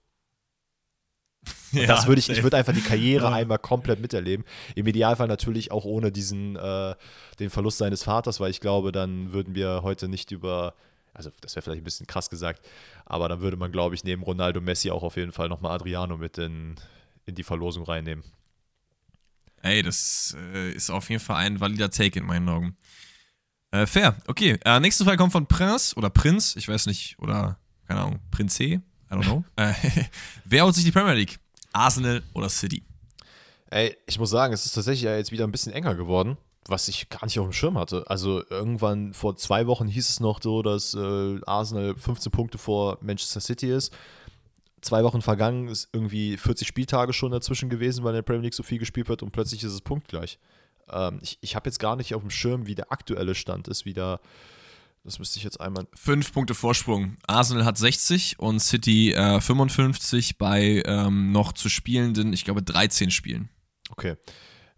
Ja, 1.71 1.87
das 1.87 2.07
würde 2.07 2.19
ich, 2.19 2.29
ich 2.29 2.41
würde 2.41 2.55
einfach 2.55 2.73
die 2.73 2.79
Karriere 2.79 3.25
ja. 3.25 3.33
einmal 3.33 3.59
komplett 3.59 3.99
miterleben. 3.99 4.45
Im 4.75 4.87
Idealfall 4.87 5.27
natürlich 5.27 5.71
auch 5.71 5.83
ohne 5.83 6.09
diesen, 6.09 6.55
äh, 6.55 6.95
den 7.39 7.49
Verlust 7.49 7.79
seines 7.79 8.03
Vaters, 8.03 8.39
weil 8.39 8.49
ich 8.49 8.61
glaube, 8.61 8.93
dann 8.93 9.33
würden 9.33 9.55
wir 9.55 9.81
heute 9.83 10.07
nicht 10.07 10.31
über 10.31 10.73
also 11.15 11.31
das 11.41 11.55
wäre 11.55 11.63
vielleicht 11.63 11.81
ein 11.81 11.85
bisschen 11.85 12.07
krass 12.07 12.29
gesagt, 12.29 12.67
aber 13.05 13.29
dann 13.29 13.39
würde 13.39 13.57
man, 13.57 13.71
glaube 13.71 13.95
ich, 13.95 14.03
neben 14.03 14.21
Ronaldo 14.21 14.61
Messi 14.61 14.91
auch 14.91 15.01
auf 15.01 15.15
jeden 15.15 15.31
Fall 15.31 15.47
nochmal 15.47 15.71
Adriano 15.71 16.17
mit 16.17 16.37
in, 16.37 16.75
in 17.25 17.35
die 17.35 17.43
Verlosung 17.43 17.85
reinnehmen. 17.85 18.23
Ey, 19.61 19.81
das 19.81 20.35
äh, 20.53 20.71
ist 20.71 20.89
auf 20.89 21.09
jeden 21.09 21.21
Fall 21.21 21.37
ein 21.37 21.59
valider 21.59 21.89
Take 21.89 22.19
in 22.19 22.25
meinen 22.25 22.47
Augen. 22.49 22.77
Äh, 23.71 23.87
fair, 23.87 24.15
okay. 24.27 24.59
Äh, 24.63 24.79
nächste 24.79 25.05
Frage 25.05 25.17
kommt 25.17 25.31
von 25.31 25.47
Prinz 25.47 25.93
oder 25.97 26.09
Prinz, 26.09 26.55
ich 26.57 26.67
weiß 26.67 26.85
nicht, 26.85 27.17
oder 27.19 27.57
keine 27.87 28.01
Ahnung, 28.01 28.19
Prince, 28.29 28.81
I 29.11 29.15
don't 29.15 29.23
know. 29.23 29.43
Äh, 29.55 29.73
wer 30.45 30.63
holt 30.63 30.75
sich 30.75 30.83
die 30.83 30.91
Premier 30.91 31.13
League? 31.13 31.39
Arsenal 31.73 32.23
oder 32.33 32.49
City? 32.49 32.83
Ey, 33.69 33.97
ich 34.05 34.19
muss 34.19 34.29
sagen, 34.29 34.53
es 34.53 34.65
ist 34.65 34.73
tatsächlich 34.73 35.03
ja 35.03 35.15
jetzt 35.17 35.31
wieder 35.31 35.45
ein 35.45 35.51
bisschen 35.51 35.73
enger 35.73 35.95
geworden 35.95 36.37
was 36.67 36.87
ich 36.87 37.09
gar 37.09 37.23
nicht 37.25 37.39
auf 37.39 37.45
dem 37.45 37.53
Schirm 37.53 37.77
hatte. 37.77 38.03
Also 38.07 38.43
irgendwann 38.49 39.13
vor 39.13 39.35
zwei 39.35 39.67
Wochen 39.67 39.87
hieß 39.87 40.09
es 40.09 40.19
noch 40.19 40.41
so, 40.41 40.61
dass 40.61 40.93
äh, 40.95 41.39
Arsenal 41.45 41.95
15 41.95 42.31
Punkte 42.31 42.57
vor 42.57 42.97
Manchester 43.01 43.39
City 43.39 43.71
ist. 43.71 43.95
Zwei 44.81 45.03
Wochen 45.03 45.21
vergangen, 45.21 45.67
ist 45.67 45.89
irgendwie 45.93 46.37
40 46.37 46.67
Spieltage 46.67 47.13
schon 47.13 47.31
dazwischen 47.31 47.69
gewesen, 47.69 48.03
weil 48.03 48.11
in 48.11 48.17
der 48.17 48.21
Premier 48.23 48.43
League 48.43 48.53
so 48.53 48.63
viel 48.63 48.79
gespielt 48.79 49.09
wird 49.09 49.23
und 49.23 49.31
plötzlich 49.31 49.63
ist 49.63 49.73
es 49.73 49.81
punktgleich. 49.81 50.39
Ähm, 50.89 51.19
ich 51.21 51.37
ich 51.41 51.55
habe 51.55 51.67
jetzt 51.69 51.79
gar 51.79 51.95
nicht 51.95 52.13
auf 52.15 52.21
dem 52.21 52.31
Schirm, 52.31 52.67
wie 52.67 52.75
der 52.75 52.91
aktuelle 52.91 53.35
Stand 53.35 53.67
ist, 53.67 53.85
wie 53.85 53.93
der, 53.93 54.19
das 55.05 55.19
müsste 55.19 55.37
ich 55.37 55.43
jetzt 55.43 55.61
einmal. 55.61 55.87
Fünf 55.93 56.33
Punkte 56.33 56.55
Vorsprung. 56.55 57.15
Arsenal 57.27 57.63
hat 57.63 57.77
60 57.77 58.39
und 58.39 58.59
City 58.59 59.13
äh, 59.13 59.39
55 59.39 60.39
bei 60.39 60.81
ähm, 60.85 61.31
noch 61.31 61.53
zu 61.53 61.69
spielenden, 61.69 62.33
ich 62.33 62.43
glaube, 62.43 62.63
13 62.63 63.11
Spielen. 63.11 63.49
Okay. 63.91 64.15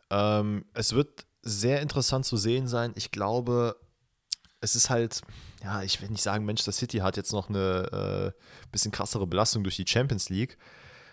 Ähm, 0.10 0.66
es 0.74 0.94
wird 0.94 1.26
sehr 1.44 1.82
interessant 1.82 2.26
zu 2.26 2.36
sehen 2.36 2.68
sein. 2.68 2.92
Ich 2.96 3.12
glaube, 3.12 3.78
es 4.60 4.76
ist 4.76 4.90
halt, 4.90 5.22
ja, 5.64 5.82
ich 5.84 6.02
will 6.02 6.10
nicht 6.10 6.24
sagen, 6.24 6.46
Manchester 6.46 6.74
City 6.74 6.98
hat 6.98 7.16
jetzt 7.16 7.32
noch 7.32 7.48
eine 7.48 8.34
äh, 8.36 8.42
bisschen 8.72 8.92
krassere 8.92 9.28
Belastung 9.28 9.64
durch 9.64 9.78
die 9.78 9.88
Champions 9.88 10.30
League. 10.30 10.58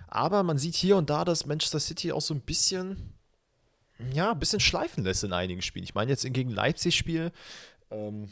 Aber 0.09 0.43
man 0.43 0.59
sieht 0.59 0.75
hier 0.75 0.97
und 0.97 1.09
da, 1.09 1.25
dass 1.25 1.47
Manchester 1.47 1.79
City 1.79 2.11
auch 2.11 2.21
so 2.21 2.35
ein 2.35 2.41
bisschen, 2.41 3.15
ja, 4.13 4.33
ein 4.33 4.39
bisschen 4.41 4.61
schleifen 4.61 5.05
lässt 5.05 5.23
in 5.23 5.33
einigen 5.33 5.63
Spielen. 5.63 5.85
Ich 5.85 5.95
meine, 5.95 6.11
jetzt 6.11 6.25
gegen 6.33 6.51
Leipzig-Spiel, 6.51 7.31
ähm, 7.93 8.31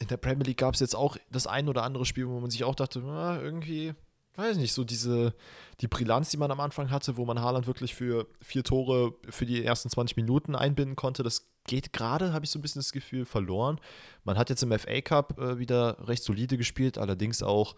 in 0.00 0.08
der 0.08 0.16
Premier 0.16 0.44
League 0.44 0.58
gab 0.58 0.74
es 0.74 0.80
jetzt 0.80 0.96
auch 0.96 1.16
das 1.30 1.46
ein 1.46 1.68
oder 1.68 1.82
andere 1.82 2.04
Spiel, 2.04 2.28
wo 2.28 2.40
man 2.40 2.50
sich 2.50 2.64
auch 2.64 2.74
dachte, 2.74 3.00
na, 3.00 3.40
irgendwie 3.40 3.94
weiß 4.36 4.56
nicht, 4.56 4.72
so 4.72 4.84
diese, 4.84 5.34
die 5.80 5.88
Brillanz, 5.88 6.30
die 6.30 6.36
man 6.36 6.50
am 6.50 6.60
Anfang 6.60 6.90
hatte, 6.90 7.16
wo 7.16 7.24
man 7.24 7.40
Haaland 7.40 7.66
wirklich 7.66 7.94
für 7.94 8.26
vier 8.42 8.64
Tore 8.64 9.14
für 9.28 9.46
die 9.46 9.64
ersten 9.64 9.90
20 9.90 10.16
Minuten 10.16 10.54
einbinden 10.54 10.96
konnte, 10.96 11.22
das 11.22 11.46
geht 11.66 11.92
gerade, 11.92 12.32
habe 12.32 12.44
ich 12.44 12.50
so 12.50 12.58
ein 12.58 12.62
bisschen 12.62 12.80
das 12.80 12.92
Gefühl, 12.92 13.24
verloren. 13.24 13.80
Man 14.24 14.36
hat 14.36 14.50
jetzt 14.50 14.62
im 14.62 14.76
FA 14.76 15.00
Cup 15.00 15.38
äh, 15.38 15.58
wieder 15.58 15.96
recht 16.08 16.22
solide 16.22 16.58
gespielt, 16.58 16.98
allerdings 16.98 17.42
auch 17.42 17.76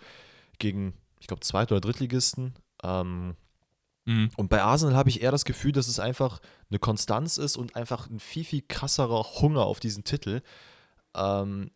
gegen, 0.58 0.94
ich 1.20 1.26
glaube, 1.26 1.40
Zweit- 1.40 1.70
oder 1.70 1.80
Drittligisten. 1.80 2.54
Ähm, 2.82 3.36
mhm. 4.06 4.30
Und 4.36 4.48
bei 4.48 4.62
Arsenal 4.62 4.96
habe 4.96 5.10
ich 5.10 5.22
eher 5.22 5.30
das 5.30 5.44
Gefühl, 5.44 5.72
dass 5.72 5.88
es 5.88 6.00
einfach 6.00 6.40
eine 6.70 6.78
Konstanz 6.78 7.36
ist 7.36 7.56
und 7.56 7.76
einfach 7.76 8.08
ein 8.08 8.18
viel, 8.18 8.44
viel 8.44 8.62
krasserer 8.66 9.22
Hunger 9.40 9.66
auf 9.66 9.78
diesen 9.78 10.04
Titel. 10.04 10.42
Ähm, 11.14 11.70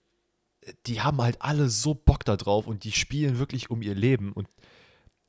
die 0.86 1.00
haben 1.00 1.20
halt 1.20 1.40
alle 1.40 1.68
so 1.68 1.94
Bock 1.94 2.24
da 2.24 2.36
drauf 2.36 2.66
und 2.66 2.84
die 2.84 2.92
spielen 2.92 3.38
wirklich 3.38 3.70
um 3.70 3.82
ihr 3.82 3.94
Leben. 3.94 4.32
Und 4.32 4.48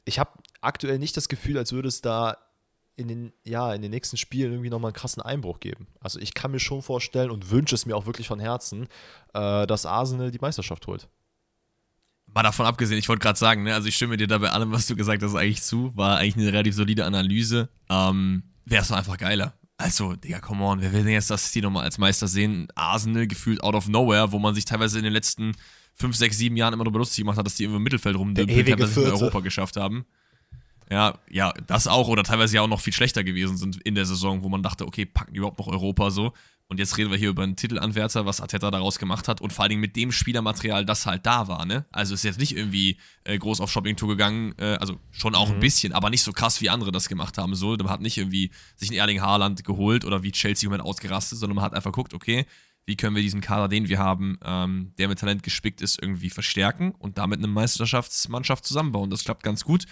ich 0.06 0.20
habe 0.20 0.32
aktuell 0.62 1.00
nicht 1.00 1.16
das 1.18 1.30
Gefühl, 1.30 1.58
als 1.58 1.72
würde 1.72 1.88
es 1.88 2.02
da 2.02 2.38
in 2.96 3.08
den, 3.08 3.34
ja, 3.44 3.74
in 3.74 3.82
den 3.82 3.92
nächsten 3.92 4.18
Spielen 4.18 4.52
irgendwie 4.52 4.70
nochmal 4.70 4.90
einen 4.90 4.96
krassen 4.96 5.22
Einbruch 5.22 5.60
geben. 5.60 5.88
Also 6.00 6.20
ich 6.20 6.34
kann 6.34 6.52
mir 6.52 6.60
schon 6.60 6.82
vorstellen 6.82 7.32
und 7.32 7.50
wünsche 7.50 7.76
es 7.76 7.86
mir 7.86 7.96
auch 7.96 8.06
wirklich 8.06 8.28
von 8.28 8.40
Herzen, 8.40 8.88
äh, 9.34 9.66
dass 9.66 9.86
Arsenal 9.86 10.32
die 10.32 10.40
Meisterschaft 10.40 10.88
holt. 10.88 11.08
Mal 12.28 12.44
davon 12.44 12.66
abgesehen, 12.66 12.98
ich 12.98 13.10
wollte 13.10 13.22
gerade 13.22 13.40
sagen, 13.40 13.64
ne, 13.64 13.74
also 13.74 13.88
ich 13.88 13.96
stimme 13.96 14.18
dir 14.18 14.28
da 14.28 14.38
bei 14.38 14.50
allem, 14.50 14.72
was 14.72 14.88
du 14.88 14.96
gesagt 14.96 15.22
hast, 15.24 15.36
eigentlich 15.36 15.64
zu. 15.64 15.96
War 15.98 16.18
eigentlich 16.18 16.38
eine 16.38 16.54
relativ 16.54 16.76
solide 16.76 17.06
Analyse. 17.06 17.70
Ähm, 17.90 18.44
Wäre 18.66 18.84
es 18.84 18.92
einfach 18.92 19.18
geiler. 19.18 19.54
Also, 19.82 20.16
Digga, 20.16 20.40
come 20.40 20.64
on, 20.64 20.82
wer 20.82 20.94
will 20.94 21.04
denn 21.04 21.14
jetzt 21.14 21.30
das 21.30 21.46
City 21.46 21.62
nochmal 21.62 21.84
als 21.84 21.98
Meister 21.98 22.28
sehen? 22.28 22.68
Arsenal 22.76 23.26
gefühlt 23.28 23.64
out 23.64 23.74
of 23.74 23.88
nowhere, 23.88 24.32
wo 24.32 24.40
man 24.40 24.54
sich 24.54 24.66
teilweise 24.66 24.98
in 24.98 25.04
den 25.04 25.14
letzten 25.14 25.54
5, 25.96 26.16
6, 26.16 26.38
7 26.38 26.56
Jahren 26.58 26.74
immer 26.74 26.84
nur 26.84 26.94
lustig 26.94 27.24
gemacht 27.24 27.38
hat, 27.38 27.46
dass 27.46 27.56
die 27.56 27.64
irgendwo 27.64 27.78
im 27.78 27.84
Mittelfeld 27.84 28.16
rumdümpeln, 28.16 28.66
teilweise 28.66 29.02
in 29.02 29.12
Europa 29.12 29.40
geschafft 29.40 29.78
haben. 29.78 30.06
Ja, 30.90 31.18
ja, 31.30 31.54
das 31.68 31.88
auch 31.88 32.10
oder 32.10 32.24
teilweise 32.24 32.58
ja 32.58 32.62
auch 32.62 32.68
noch 32.68 32.82
viel 32.82 32.94
schlechter 32.94 33.24
gewesen 33.24 33.58
sind 33.58 33.82
in 33.82 33.96
der 33.96 34.06
Saison, 34.06 34.44
wo 34.44 34.50
man 34.50 34.62
dachte, 34.62 34.86
okay, 34.86 35.06
packen 35.06 35.34
die 35.34 35.38
überhaupt 35.38 35.58
noch 35.58 35.68
Europa 35.68 36.12
so. 36.12 36.34
Und 36.72 36.80
jetzt 36.80 36.98
reden 36.98 37.12
wir 37.12 37.18
hier 37.18 37.28
über 37.28 37.44
einen 37.44 37.58
Titelanwärter, 37.58 38.26
was 38.26 38.40
Ateta 38.40 38.72
daraus 38.72 38.98
gemacht 38.98 39.28
hat 39.28 39.42
und 39.42 39.52
vor 39.52 39.64
allen 39.64 39.72
Dingen 39.72 39.82
mit 39.82 39.98
dem 39.98 40.14
Spielermaterial, 40.14 40.86
das 40.86 41.06
halt 41.06 41.26
da 41.26 41.50
war, 41.50 41.66
ne? 41.66 41.84
Also 41.92 42.14
ist 42.14 42.24
jetzt 42.24 42.40
nicht 42.40 42.56
irgendwie 42.56 42.96
äh, 43.26 43.38
groß 43.38 43.60
auf 43.60 43.70
Shoppingtour 43.70 44.08
gegangen, 44.08 44.54
äh, 44.58 44.78
also 44.80 44.98
schon 45.12 45.36
auch 45.36 45.50
mhm. 45.50 45.56
ein 45.56 45.60
bisschen, 45.60 45.92
aber 45.92 46.10
nicht 46.10 46.24
so 46.24 46.32
krass, 46.32 46.62
wie 46.62 46.70
andere 46.70 46.94
das 46.94 47.10
gemacht 47.10 47.38
haben. 47.38 47.56
So, 47.56 47.76
man 47.76 47.90
hat 47.90 48.00
nicht 48.00 48.18
irgendwie 48.18 48.52
sich 48.78 48.90
einen 48.90 49.00
Erling 49.00 49.20
Haaland 49.20 49.66
geholt 49.66 50.06
oder 50.06 50.24
wie 50.24 50.32
Chelsea 50.32 50.70
Moment 50.70 50.86
ausgerastet, 50.86 51.40
sondern 51.40 51.58
man 51.58 51.66
hat 51.66 51.74
einfach 51.74 51.92
geguckt, 51.92 52.14
okay, 52.14 52.46
wie 52.86 52.96
können 52.96 53.18
wir 53.18 53.22
diesen 53.22 53.42
Kader, 53.42 53.68
den 53.68 53.90
wir 53.90 54.00
haben, 54.00 54.40
ähm, 54.42 54.94
der 54.98 55.10
mit 55.10 55.20
Talent 55.20 55.44
gespickt 55.44 55.82
ist, 55.82 56.02
irgendwie 56.02 56.30
verstärken 56.30 56.92
und 56.92 57.18
damit 57.18 57.40
eine 57.40 57.48
Meisterschaftsmannschaft 57.48 58.64
zusammenbauen. 58.64 59.10
Das 59.10 59.26
klappt 59.26 59.44
ganz 59.44 59.66
gut. 59.66 59.88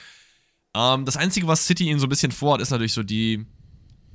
Ähm, 0.74 1.04
das 1.04 1.18
Einzige, 1.18 1.46
was 1.46 1.68
City 1.68 1.90
ihnen 1.90 2.00
so 2.00 2.06
ein 2.06 2.10
bisschen 2.10 2.32
vorhat, 2.32 2.62
ist 2.62 2.70
natürlich 2.70 2.94
so 2.94 3.04
die, 3.04 3.46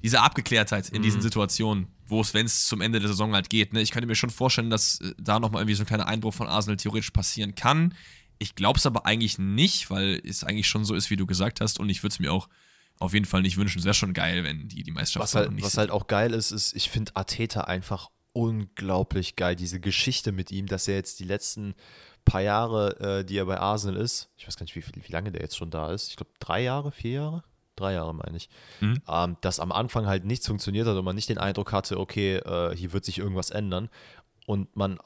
diese 0.02 0.22
Abgeklärtheit 0.22 0.88
in 0.88 1.00
mhm. 1.00 1.02
diesen 1.02 1.20
Situationen, 1.20 1.88
wo 2.06 2.20
es, 2.20 2.34
wenn 2.34 2.46
es 2.46 2.66
zum 2.66 2.80
Ende 2.80 3.00
der 3.00 3.08
Saison 3.08 3.34
halt 3.34 3.50
geht. 3.50 3.72
Ne? 3.72 3.80
Ich 3.80 3.90
könnte 3.90 4.06
mir 4.06 4.14
schon 4.14 4.30
vorstellen, 4.30 4.70
dass 4.70 5.00
äh, 5.00 5.14
da 5.18 5.40
nochmal 5.40 5.62
irgendwie 5.62 5.76
so 5.76 5.82
ein 5.82 5.86
kleiner 5.86 6.06
Einbruch 6.06 6.34
von 6.34 6.46
Arsenal 6.46 6.76
theoretisch 6.76 7.10
passieren 7.10 7.54
kann. 7.54 7.94
Ich 8.38 8.54
glaube 8.54 8.78
es 8.78 8.86
aber 8.86 9.06
eigentlich 9.06 9.38
nicht, 9.38 9.90
weil 9.90 10.20
es 10.24 10.44
eigentlich 10.44 10.68
schon 10.68 10.84
so 10.84 10.94
ist, 10.94 11.10
wie 11.10 11.16
du 11.16 11.26
gesagt 11.26 11.60
hast. 11.60 11.78
Und 11.78 11.88
ich 11.88 12.02
würde 12.02 12.12
es 12.12 12.18
mir 12.18 12.32
auch 12.32 12.48
auf 12.98 13.14
jeden 13.14 13.26
Fall 13.26 13.42
nicht 13.42 13.56
wünschen. 13.56 13.78
Es 13.78 13.84
wäre 13.84 13.94
schon 13.94 14.12
geil, 14.12 14.44
wenn 14.44 14.68
die 14.68 14.82
die 14.82 14.90
Meisterschaft 14.90 15.22
was 15.22 15.34
halt, 15.34 15.52
nicht 15.52 15.64
Was 15.64 15.72
sind. 15.72 15.80
halt 15.80 15.90
auch 15.90 16.06
geil 16.06 16.32
ist, 16.32 16.50
ist, 16.50 16.74
ich 16.74 16.90
finde 16.90 17.14
Arteta 17.16 17.62
einfach 17.62 18.10
unglaublich 18.32 19.36
geil. 19.36 19.56
Diese 19.56 19.80
Geschichte 19.80 20.32
mit 20.32 20.50
ihm, 20.50 20.66
dass 20.66 20.88
er 20.88 20.96
jetzt 20.96 21.20
die 21.20 21.24
letzten 21.24 21.74
paar 22.24 22.40
Jahre, 22.40 23.20
äh, 23.20 23.24
die 23.24 23.36
er 23.36 23.46
bei 23.46 23.58
Arsenal 23.58 24.00
ist, 24.00 24.30
ich 24.36 24.46
weiß 24.46 24.56
gar 24.56 24.64
nicht, 24.64 24.76
wie, 24.76 24.82
wie 24.82 25.12
lange 25.12 25.30
der 25.30 25.42
jetzt 25.42 25.56
schon 25.56 25.70
da 25.70 25.92
ist. 25.92 26.08
Ich 26.08 26.16
glaube, 26.16 26.32
drei 26.38 26.62
Jahre, 26.62 26.92
vier 26.92 27.12
Jahre? 27.12 27.44
Drei 27.76 27.94
Jahre 27.94 28.14
meine 28.14 28.36
ich. 28.36 28.48
Mhm. 28.80 29.00
Ähm, 29.08 29.36
dass 29.40 29.60
am 29.60 29.72
Anfang 29.72 30.06
halt 30.06 30.24
nichts 30.24 30.46
funktioniert 30.46 30.86
hat 30.86 30.96
und 30.96 31.04
man 31.04 31.16
nicht 31.16 31.28
den 31.28 31.38
Eindruck 31.38 31.72
hatte, 31.72 31.98
okay, 31.98 32.36
äh, 32.36 32.76
hier 32.76 32.92
wird 32.92 33.04
sich 33.04 33.18
irgendwas 33.18 33.50
ändern. 33.50 33.88
Und 34.46 34.74
man 34.76 34.98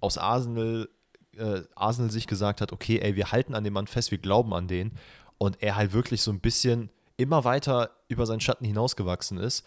aus 0.00 0.18
Arsenal, 0.18 0.88
äh, 1.36 1.62
Arsenal 1.74 2.10
sich 2.10 2.26
gesagt 2.26 2.60
hat, 2.60 2.72
okay, 2.72 2.98
ey, 3.00 3.16
wir 3.16 3.32
halten 3.32 3.54
an 3.54 3.64
dem 3.64 3.72
Mann 3.72 3.86
fest, 3.86 4.10
wir 4.10 4.18
glauben 4.18 4.54
an 4.54 4.68
den. 4.68 4.92
Und 5.38 5.62
er 5.62 5.76
halt 5.76 5.92
wirklich 5.92 6.22
so 6.22 6.32
ein 6.32 6.40
bisschen 6.40 6.90
immer 7.16 7.44
weiter 7.44 7.90
über 8.08 8.26
seinen 8.26 8.40
Schatten 8.40 8.64
hinausgewachsen 8.64 9.38
ist 9.38 9.64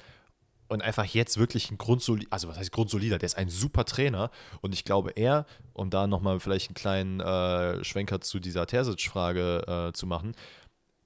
und 0.71 0.81
einfach 0.81 1.03
jetzt 1.03 1.37
wirklich 1.37 1.69
ein 1.69 1.77
grundsolider, 1.77 2.29
also 2.31 2.47
was 2.47 2.57
heißt 2.57 2.71
grundsolider, 2.71 3.17
der 3.17 3.25
ist 3.25 3.37
ein 3.37 3.49
super 3.49 3.83
Trainer 3.83 4.31
und 4.61 4.73
ich 4.73 4.85
glaube 4.85 5.11
er, 5.11 5.45
um 5.73 5.89
da 5.89 6.07
nochmal 6.07 6.39
vielleicht 6.39 6.69
einen 6.69 6.75
kleinen 6.75 7.19
äh, 7.19 7.83
Schwenker 7.83 8.21
zu 8.21 8.39
dieser 8.39 8.65
Terzic-Frage 8.67 9.89
äh, 9.89 9.93
zu 9.93 10.07
machen, 10.07 10.33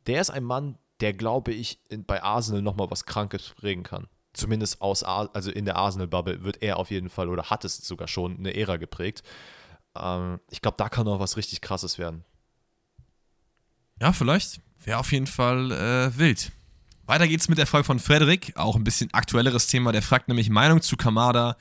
der 0.06 0.22
ist 0.22 0.30
ein 0.30 0.43
Mann, 0.43 0.78
der, 1.02 1.14
glaube 1.14 1.52
ich, 1.54 1.80
in, 1.89 2.06
bei 2.06 2.24
Arsenal 2.24 2.62
nochmal 2.62 2.89
was 2.89 3.06
Krankes 3.06 3.54
bringen 3.56 3.84
kann. 3.84 4.08
Zumindest 4.34 4.82
aus, 4.82 5.04
also 5.04 5.52
in 5.52 5.66
der 5.66 5.78
Arsenal-Bubble 5.78 6.43
wird 6.43 6.62
er 6.62 6.78
auf 6.78 6.91
jeden 6.91 7.10
Fall 7.10 7.30
oder 7.30 7.50
hat 7.50 7.64
es 7.64 7.78
sogar 7.78 8.08
schon 8.08 8.38
eine 8.38 8.56
Ära 8.56 8.78
geprägt. 8.78 9.24
Ähm, 9.98 10.39
ich 10.50 10.62
glaube, 10.62 10.78
da 10.78 10.89
kann 10.89 11.06
noch 11.06 11.20
was 11.20 11.38
richtig 11.38 11.62
Krasses 11.62 11.98
werden. 11.98 12.26
Ja, 14.02 14.12
vielleicht. 14.12 14.60
Wäre 14.84 15.00
auf 15.00 15.12
jeden 15.12 15.28
Fall 15.28 15.72
äh, 15.72 16.18
wild. 16.18 16.52
Weiter 17.06 17.28
geht's 17.28 17.48
mit 17.48 17.58
der 17.58 17.68
Frage 17.68 17.84
von 17.84 18.00
Frederik, 18.00 18.54
auch 18.56 18.76
ein 18.76 18.84
bisschen 18.84 19.14
aktuelleres 19.14 19.68
Thema. 19.68 19.91
Der 19.91 20.02
fragt 20.02 20.28
nämlich 20.28 20.50
Meinung 20.50 20.82
zu 20.82 20.98
Kamada 20.98 21.56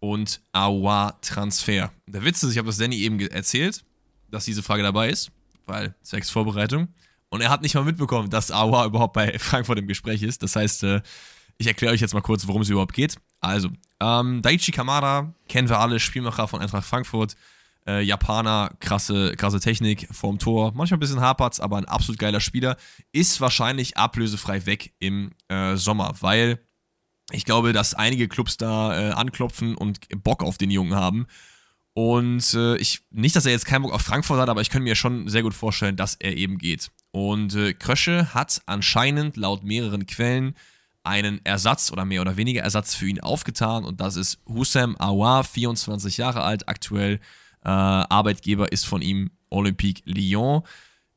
und 0.00 0.40
Awa-Transfer. 0.52 1.92
Der 2.06 2.24
Witz 2.24 2.42
ist, 2.42 2.52
ich 2.52 2.58
habe 2.58 2.66
das 2.66 2.78
Danny 2.78 2.96
eben 2.98 3.18
erzählt, 3.20 3.84
dass 4.30 4.44
diese 4.44 4.62
Frage 4.62 4.82
dabei 4.82 5.08
ist, 5.08 5.30
weil 5.66 5.94
sechs 6.02 6.30
Vorbereitung. 6.30 6.88
Und 7.30 7.40
er 7.40 7.50
hat 7.50 7.62
nicht 7.62 7.74
mal 7.74 7.84
mitbekommen, 7.84 8.30
dass 8.30 8.50
Awa 8.50 8.86
überhaupt 8.86 9.12
bei 9.12 9.38
Frankfurt 9.38 9.78
im 9.78 9.86
Gespräch 9.86 10.22
ist. 10.22 10.42
Das 10.42 10.56
heißt, 10.56 10.84
äh, 10.84 11.02
ich 11.58 11.66
erkläre 11.66 11.92
euch 11.92 12.00
jetzt 12.00 12.14
mal 12.14 12.20
kurz, 12.20 12.46
worum 12.46 12.62
es 12.62 12.68
überhaupt 12.68 12.94
geht. 12.94 13.16
Also, 13.40 13.68
ähm, 14.00 14.42
Daichi 14.42 14.72
Kamada 14.72 15.34
kennen 15.48 15.68
wir 15.68 15.78
alle, 15.78 16.00
Spielmacher 16.00 16.48
von 16.48 16.60
Eintracht 16.60 16.86
Frankfurt. 16.86 17.36
Äh, 17.86 18.02
Japaner, 18.02 18.72
krasse, 18.80 19.34
krasse 19.36 19.60
Technik 19.60 20.08
vorm 20.10 20.38
Tor. 20.38 20.72
Manchmal 20.74 20.98
ein 20.98 21.00
bisschen 21.00 21.20
hapert's, 21.20 21.58
aber 21.58 21.78
ein 21.78 21.86
absolut 21.86 22.18
geiler 22.18 22.40
Spieler. 22.40 22.76
Ist 23.12 23.40
wahrscheinlich 23.40 23.96
ablösefrei 23.96 24.66
weg 24.66 24.92
im 24.98 25.30
äh, 25.48 25.76
Sommer, 25.76 26.14
weil 26.20 26.60
ich 27.30 27.44
glaube, 27.44 27.72
dass 27.72 27.94
einige 27.94 28.28
Clubs 28.28 28.56
da 28.56 28.98
äh, 28.98 29.12
anklopfen 29.12 29.74
und 29.74 30.00
Bock 30.22 30.42
auf 30.42 30.58
den 30.58 30.70
Jungen 30.70 30.94
haben. 30.94 31.26
Und 31.94 32.54
äh, 32.54 32.76
ich, 32.76 33.00
nicht, 33.10 33.34
dass 33.34 33.46
er 33.46 33.52
jetzt 33.52 33.66
keinen 33.66 33.82
Bock 33.82 33.92
auf 33.92 34.02
Frankfurt 34.02 34.38
hat, 34.38 34.48
aber 34.48 34.60
ich 34.60 34.70
könnte 34.70 34.84
mir 34.84 34.94
schon 34.94 35.28
sehr 35.28 35.42
gut 35.42 35.54
vorstellen, 35.54 35.96
dass 35.96 36.14
er 36.14 36.36
eben 36.36 36.58
geht. 36.58 36.90
Und 37.18 37.56
äh, 37.56 37.74
Krösche 37.74 38.32
hat 38.32 38.62
anscheinend 38.66 39.36
laut 39.36 39.64
mehreren 39.64 40.06
Quellen 40.06 40.54
einen 41.02 41.44
Ersatz 41.44 41.90
oder 41.90 42.04
mehr 42.04 42.20
oder 42.20 42.36
weniger 42.36 42.62
Ersatz 42.62 42.94
für 42.94 43.08
ihn 43.08 43.18
aufgetan 43.18 43.84
und 43.84 44.00
das 44.00 44.14
ist 44.14 44.38
Hussein 44.46 44.94
Aouar, 45.00 45.42
24 45.42 46.16
Jahre 46.16 46.42
alt, 46.42 46.68
aktuell 46.68 47.14
äh, 47.64 47.68
Arbeitgeber 47.68 48.70
ist 48.70 48.86
von 48.86 49.02
ihm 49.02 49.32
Olympique 49.50 50.02
Lyon. 50.04 50.62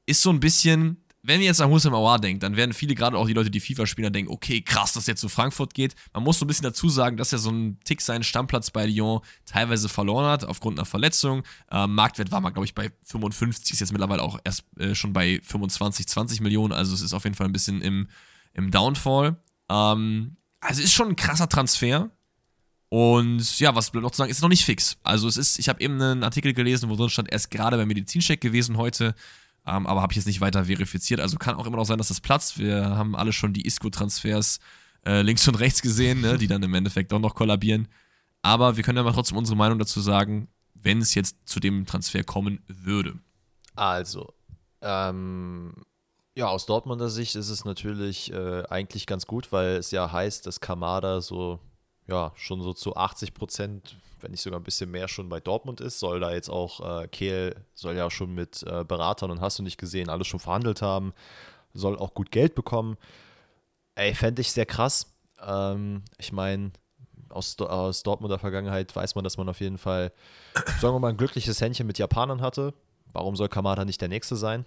Ist 0.08 0.24
so 0.24 0.32
ein 0.32 0.39
bisschen 0.39 0.97
wenn 1.24 1.39
ihr 1.39 1.47
jetzt 1.47 1.61
an 1.61 1.69
Hussein 1.69 1.93
Aouar 1.93 2.19
denkt, 2.19 2.41
dann 2.43 2.55
werden 2.55 2.74
viele, 2.74 2.95
gerade 2.95 3.17
auch 3.17 3.28
die 3.28 3.34
Leute, 3.34 3.51
die 3.51 3.59
FIFA 3.59 3.86
spielen, 3.86 4.11
denken, 4.11 4.32
okay, 4.32 4.61
krass, 4.61 4.93
dass 4.93 5.07
er 5.07 5.15
zu 5.15 5.30
Frankfurt 5.30 5.74
geht. 5.74 5.93
Man 6.13 6.24
muss 6.24 6.39
so 6.39 6.45
ein 6.45 6.47
bisschen 6.47 6.63
dazu 6.63 6.89
sagen, 6.89 7.17
dass 7.17 7.32
er 7.32 7.39
so 7.39 7.49
einen 7.49 7.80
Tick 7.84 8.01
seinen 8.01 8.24
Stammplatz 8.24 8.72
bei 8.72 8.86
Lyon 8.88 9.22
teilweise 9.45 9.88
verloren 9.88 10.26
hat, 10.26 10.45
aufgrund 10.45 10.80
einer 10.80 10.86
Verletzung. 10.86 11.43
Ähm, 11.69 11.93
Marktwert 11.93 12.32
war 12.32 12.41
mal, 12.41 12.49
glaube 12.49 12.65
ich, 12.65 12.74
bei 12.74 12.91
55, 13.03 13.74
ist 13.74 13.80
jetzt 13.80 13.91
mittlerweile 13.91 14.24
auch 14.24 14.39
erst 14.43 14.63
äh, 14.78 14.95
schon 14.95 15.13
bei 15.13 15.39
25, 15.43 16.07
20 16.07 16.41
Millionen. 16.41 16.74
Also 16.74 16.93
es 16.93 17.01
ist 17.01 17.13
auf 17.13 17.24
jeden 17.24 17.36
Fall 17.36 17.47
ein 17.47 17.53
bisschen 17.53 17.82
im, 17.82 18.07
im 18.53 18.72
Downfall. 18.72 19.38
Ähm, 19.69 20.38
also 20.59 20.82
ist 20.82 20.93
schon 20.93 21.09
ein 21.09 21.15
krasser 21.15 21.47
Transfer. 21.47 22.09
Und 22.89 23.59
ja, 23.59 23.74
was 23.74 23.89
bleibt 23.91 24.03
noch 24.03 24.11
zu 24.11 24.17
sagen, 24.17 24.32
ist 24.32 24.41
noch 24.41 24.49
nicht 24.49 24.65
fix. 24.65 24.97
Also 25.03 25.28
es 25.28 25.38
ist, 25.38 25.59
ich 25.59 25.69
habe 25.69 25.82
eben 25.82 26.01
einen 26.01 26.24
Artikel 26.26 26.53
gelesen, 26.53 26.89
wo 26.89 26.97
drin 26.97 27.09
stand, 27.09 27.30
er 27.30 27.38
ist 27.38 27.49
gerade 27.49 27.78
beim 27.78 27.88
Medizincheck 27.88 28.41
gewesen 28.41 28.76
heute. 28.76 29.15
Ähm, 29.66 29.86
aber 29.86 30.01
habe 30.01 30.14
ich 30.14 30.18
jetzt 30.18 30.26
nicht 30.26 30.41
weiter 30.41 30.66
verifiziert. 30.66 31.20
Also 31.20 31.38
kann 31.38 31.55
auch 31.55 31.66
immer 31.68 31.78
noch 31.78 31.86
sein, 31.86 31.97
dass 31.97 32.07
das 32.07 32.22
platzt. 32.22 32.57
Wir 32.57 32.84
haben 32.97 33.16
alle 33.16 33.32
schon 33.32 33.53
die 33.53 33.66
Isco-Transfers 33.66 34.59
äh, 35.05 35.22
links 35.22 35.47
und 35.47 35.55
rechts 35.55 35.82
gesehen, 35.82 36.22
ne, 36.22 36.38
die 36.38 36.47
dann 36.47 36.64
im 36.64 36.74
Endeffekt 36.74 37.14
auch 37.14 37.20
noch 37.20 37.36
kollabieren. 37.36 37.88
Aber 38.41 38.76
wir 38.78 38.84
können 38.84 38.97
ja 38.97 39.03
mal 39.03 39.14
trotzdem 39.14 39.38
unsere 39.38 39.57
Meinung 39.57 39.78
dazu 39.78 40.01
sagen, 40.01 40.47
wenn 40.74 40.99
es 40.99 41.14
jetzt 41.14 41.38
zu 41.45 41.59
dem 41.59 41.86
Transfer 41.86 42.24
kommen 42.24 42.64
würde. 42.68 43.20
Also, 43.76 44.34
ähm, 44.82 45.74
ja, 46.36 46.47
aus 46.47 46.66
Dortmunder 46.66 47.09
Sicht 47.09 47.36
ist 47.36 47.49
es 47.49 47.66
natürlich 47.66 48.32
äh, 48.34 48.64
eigentlich 48.70 49.05
ganz 49.05 49.28
gut, 49.28 49.51
weil 49.51 49.76
es 49.76 49.91
ja 49.91 50.12
heißt, 50.12 50.47
dass 50.47 50.59
Kamada 50.59 51.22
so, 51.22 51.59
ja, 52.07 52.32
schon 52.36 52.62
so 52.62 52.74
zu 52.74 52.95
80 52.95 53.34
Prozent 53.34 53.97
wenn 54.22 54.32
nicht 54.32 54.41
sogar 54.41 54.59
ein 54.59 54.63
bisschen 54.63 54.91
mehr 54.91 55.07
schon 55.07 55.30
bei 55.30 55.39
Dortmund 55.39 55.82
ist, 55.82 55.99
soll 55.99 56.19
da 56.19 56.34
jetzt 56.34 56.49
auch 56.49 57.01
äh, 57.01 57.07
Kehl, 57.07 57.55
soll 57.74 57.95
ja 57.95 58.09
schon 58.09 58.34
mit 58.34 58.63
äh, 58.63 58.84
Beratern 58.84 59.32
und 59.32 59.41
hast 59.41 59.59
du 59.59 59.63
nicht 59.63 59.78
gesehen, 59.78 60.09
alles 60.09 60.28
schon 60.28 60.39
verhandelt 60.39 60.82
haben, 60.82 61.13
soll 61.74 61.97
auch 61.97 62.13
gut 62.13 62.32
Geld 62.32 62.55
bekommen. 62.55 62.97
Ey, 63.95 64.13
fände 64.13 64.41
ich 64.41 64.51
sehr 64.51 64.65
krass. 64.65 65.13
Ähm, 65.45 66.03
ich 66.17 66.32
meine, 66.32 66.72
aus, 67.30 67.57
aus 67.59 68.03
Dortmunder 68.03 68.39
Vergangenheit 68.39 68.95
weiß 68.95 69.15
man, 69.15 69.24
dass 69.24 69.38
man 69.38 69.49
auf 69.49 69.59
jeden 69.59 69.78
Fall, 69.78 70.11
sagen 70.80 70.95
wir 70.95 70.99
mal, 70.99 71.09
ein 71.09 71.17
glückliches 71.17 71.61
Händchen 71.61 71.88
mit 71.88 71.97
Japanern 71.97 72.41
hatte. 72.41 72.74
Warum 73.13 73.36
soll 73.36 73.49
Kamada 73.49 73.86
nicht 73.86 74.01
der 74.01 74.09
Nächste 74.09 74.36
sein? 74.36 74.65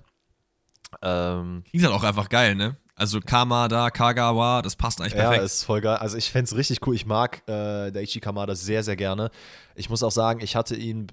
Ähm, 1.03 1.64
Klingt 1.68 1.84
halt 1.84 1.95
auch 1.95 2.05
einfach 2.05 2.28
geil, 2.28 2.55
ne? 2.55 2.76
Also 2.97 3.20
Kamada, 3.20 3.90
Kagawa, 3.90 4.62
das 4.62 4.76
passt 4.76 5.01
eigentlich 5.01 5.14
perfekt. 5.14 5.38
Ja, 5.38 5.45
ist 5.45 5.64
voll 5.64 5.80
geil. 5.80 5.97
Also 5.97 6.16
ich 6.16 6.30
fände 6.30 6.45
es 6.45 6.57
richtig 6.57 6.86
cool. 6.86 6.95
Ich 6.95 7.07
mag 7.07 7.42
äh, 7.49 7.90
Daichi 7.90 8.20
Kamada 8.20 8.55
sehr, 8.55 8.84
sehr 8.84 8.95
gerne. 8.95 9.30
Ich 9.74 9.90
muss 9.90 10.05
auch 10.05 10.12
sagen, 10.12 10.40
ich 10.40 10.55
hatte 10.55 10.76
ihn, 10.76 11.09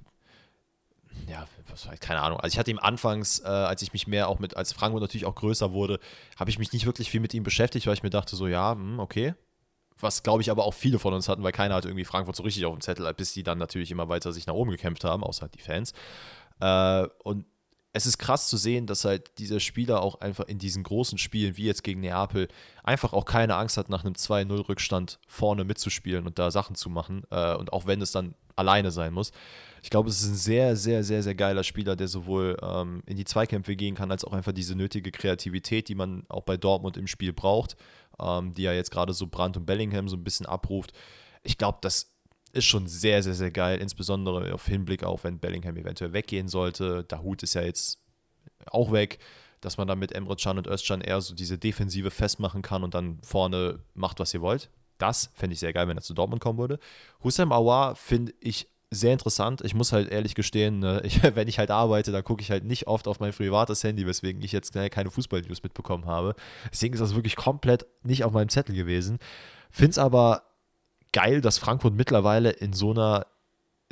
ja, 1.28 1.48
keine 2.00 2.22
Ahnung. 2.22 2.40
Also 2.40 2.54
ich 2.54 2.60
hatte 2.60 2.70
ihn 2.70 2.78
anfangs, 2.78 3.40
äh, 3.40 3.48
als 3.48 3.82
ich 3.82 3.94
mich 3.94 4.06
mehr 4.06 4.28
auch 4.28 4.38
mit, 4.38 4.56
als 4.56 4.74
Frankfurt 4.74 5.02
natürlich 5.02 5.26
auch 5.26 5.34
größer 5.34 5.72
wurde, 5.72 6.00
habe 6.38 6.52
ich 6.52 6.60
mich 6.60 6.72
nicht 6.72 6.86
wirklich 6.86 7.10
viel 7.10 7.20
mit 7.20 7.34
ihm 7.34 7.44
beschäftigt, 7.44 7.88
weil 7.88 7.96
ich 7.96 8.04
mir 8.04 8.12
dachte 8.12 8.36
so, 8.36 8.48
ja, 8.48 8.74
hm, 8.74 9.00
okay. 9.00 9.34
Was 10.00 10.22
glaube 10.22 10.42
ich 10.42 10.52
aber 10.52 10.66
auch 10.66 10.74
viele 10.74 11.00
von 11.00 11.14
uns 11.14 11.30
hatten, 11.30 11.44
weil 11.44 11.52
keiner 11.52 11.76
hat 11.76 11.86
irgendwie 11.86 12.06
Frankfurt 12.06 12.36
so 12.36 12.44
richtig 12.44 12.66
auf 12.66 12.74
dem 12.74 12.82
Zettel, 12.82 13.12
bis 13.14 13.34
die 13.34 13.44
dann 13.44 13.58
natürlich 13.58 13.90
immer 13.92 14.10
weiter 14.10 14.34
sich 14.34 14.46
nach 14.46 14.54
oben 14.54 14.72
gekämpft 14.72 15.04
haben, 15.04 15.24
außer 15.24 15.48
die 15.50 15.62
Fans. 15.62 15.94
Äh, 16.60 17.08
und 17.24 17.46
es 17.94 18.06
ist 18.06 18.18
krass 18.18 18.48
zu 18.48 18.58
sehen, 18.58 18.88
dass 18.88 19.04
halt 19.04 19.38
dieser 19.38 19.60
Spieler 19.60 20.02
auch 20.02 20.22
einfach 20.22 20.46
in 20.46 20.60
diesen 20.60 20.84
großen 20.84 21.18
Spielen, 21.18 21.58
wie 21.58 21.66
jetzt 21.66 21.84
gegen 21.84 22.02
Neapel, 22.02 22.48
einfach 22.84 23.14
auch 23.14 23.26
keine 23.26 23.56
Angst 23.56 23.78
hat, 23.78 23.90
nach 23.90 24.06
einem 24.06 24.14
2-0-Rückstand 24.14 25.20
vorne 25.28 25.66
mitzuspielen 25.66 26.26
und 26.26 26.40
da 26.40 26.52
Sachen 26.52 26.76
zu 26.76 26.90
machen. 26.90 27.24
Äh, 27.32 27.56
und 27.56 27.74
auch 27.74 27.86
wenn 27.86 28.02
es 28.02 28.12
dann 28.12 28.36
alleine 28.56 28.92
sein 28.92 29.14
muss. 29.14 29.32
Ich 29.84 29.90
glaube, 29.90 30.10
es 30.10 30.22
ist 30.22 30.30
ein 30.30 30.36
sehr, 30.36 30.76
sehr, 30.76 31.04
sehr, 31.04 31.24
sehr 31.24 31.36
geiler 31.36 31.64
Spieler, 31.64 31.96
der 31.96 32.08
sowohl 32.08 32.56
ähm, 32.62 33.02
in 33.08 33.18
die 33.18 33.26
Zweikämpfe 33.26 33.76
gehen 33.76 33.96
kann, 33.96 34.12
als 34.12 34.24
auch 34.24 34.34
einfach 34.34 34.52
diese 34.52 34.76
nötige 34.76 35.12
Kreativität, 35.12 35.90
die 35.90 35.96
man 35.96 36.24
auch 36.30 36.44
bei 36.44 36.58
Dortmund 36.58 36.98
im 36.98 37.08
Spiel 37.08 37.34
braucht, 37.34 37.76
ähm, 38.20 38.54
die 38.54 38.64
ja 38.64 38.74
jetzt 38.74 38.92
gerade 38.92 39.14
so 39.14 39.28
Brandt 39.28 39.58
und 39.58 39.66
Bellingham 39.66 40.08
so 40.08 40.16
ein 40.16 40.24
bisschen 40.24 40.46
abruft. 40.46 40.94
Ich 41.44 41.58
glaube, 41.58 41.80
das 41.82 42.11
ist 42.54 42.66
schon 42.66 42.88
sehr, 42.88 43.24
sehr, 43.24 43.34
sehr 43.34 43.52
geil, 43.52 43.80
insbesondere 43.80 44.54
auf 44.54 44.66
Hinblick 44.66 45.04
auf, 45.04 45.24
wenn 45.24 45.40
Bellingham 45.40 45.78
eventuell 45.78 46.14
weggehen 46.14 46.48
sollte. 46.48 47.04
Der 47.06 47.24
Hut 47.24 47.44
ist 47.44 47.54
ja 47.54 47.62
jetzt 47.62 48.00
auch 48.66 48.92
weg, 48.92 49.20
dass 49.62 49.78
man 49.78 49.88
dann 49.88 50.00
mit 50.00 50.12
Emre 50.12 50.36
Can 50.36 50.58
und 50.58 50.68
Özcan 50.68 51.02
eher 51.02 51.22
so 51.22 51.34
diese 51.34 51.58
Defensive 51.58 52.12
festmachen 52.12 52.62
kann 52.62 52.84
und 52.84 52.94
dann 52.94 53.20
vorne 53.24 53.80
macht, 53.94 54.20
was 54.20 54.34
ihr 54.34 54.42
wollt. 54.42 54.70
Das 54.98 55.32
fände 55.34 55.54
ich 55.54 55.60
sehr 55.60 55.74
geil, 55.74 55.88
wenn 55.88 55.98
er 55.98 56.04
zu 56.04 56.14
Dortmund 56.14 56.42
kommen 56.42 56.60
würde. 56.60 56.80
Hussein 57.24 57.52
Aouar 57.52 57.96
finde 57.96 58.34
ich 58.40 58.68
sehr 58.92 59.14
interessant. 59.14 59.62
Ich 59.62 59.74
muss 59.74 59.94
halt 59.94 60.10
ehrlich 60.12 60.36
gestehen, 60.36 60.80
ne, 60.80 61.02
ich, 61.06 61.24
wenn 61.24 61.48
ich 61.48 61.58
halt 61.58 61.72
arbeite, 61.72 62.12
dann 62.12 62.24
gucke 62.24 62.42
ich 62.42 62.52
halt 62.52 62.66
nicht 62.66 62.88
oft 62.88 63.08
auf 63.08 63.20
mein 63.20 63.32
privates 63.32 63.84
Handy, 63.84 64.06
weswegen 64.06 64.42
ich 64.42 64.52
jetzt 64.52 64.74
keine 64.74 65.10
Fußball-News 65.10 65.64
mitbekommen 65.64 66.06
habe. 66.06 66.36
Deswegen 66.72 66.94
ist 66.94 67.00
das 67.00 67.16
wirklich 67.16 67.36
komplett 67.36 67.86
nicht 68.04 68.24
auf 68.24 68.34
meinem 68.34 68.50
Zettel 68.50 68.76
gewesen. 68.76 69.20
Finde 69.70 69.92
es 69.92 69.98
aber 69.98 70.44
geil, 71.14 71.42
dass 71.42 71.58
Frankfurt 71.58 71.94
mittlerweile 71.94 72.52
in 72.52 72.74
so 72.74 72.92
einer, 72.92 73.28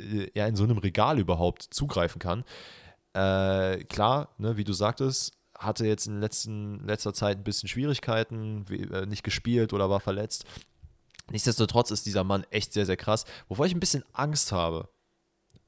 äh, 0.00 0.30
ja, 0.34 0.46
in 0.46 0.56
so 0.56 0.64
einem 0.64 0.78
Regal 0.78 1.18
überhaupt 1.18 1.62
zugreifen 1.62 2.18
kann. 2.18 2.44
Äh, 3.12 3.84
klar, 3.84 4.30
ne, 4.38 4.56
wie 4.56 4.64
du 4.64 4.72
sagtest, 4.72 5.36
hatte 5.58 5.86
jetzt 5.86 6.06
in 6.06 6.20
letzten, 6.20 6.86
letzter 6.86 7.12
Zeit 7.12 7.38
ein 7.38 7.44
bisschen 7.44 7.68
Schwierigkeiten, 7.68 8.64
wie, 8.68 8.82
äh, 8.82 9.06
nicht 9.06 9.24
gespielt 9.24 9.72
oder 9.72 9.90
war 9.90 10.00
verletzt. 10.00 10.44
Nichtsdestotrotz 11.30 11.90
ist 11.90 12.06
dieser 12.06 12.24
Mann 12.24 12.44
echt 12.50 12.72
sehr, 12.72 12.86
sehr 12.86 12.96
krass. 12.96 13.24
Wovor 13.48 13.66
ich 13.66 13.74
ein 13.74 13.80
bisschen 13.80 14.04
Angst 14.12 14.52
habe, 14.52 14.88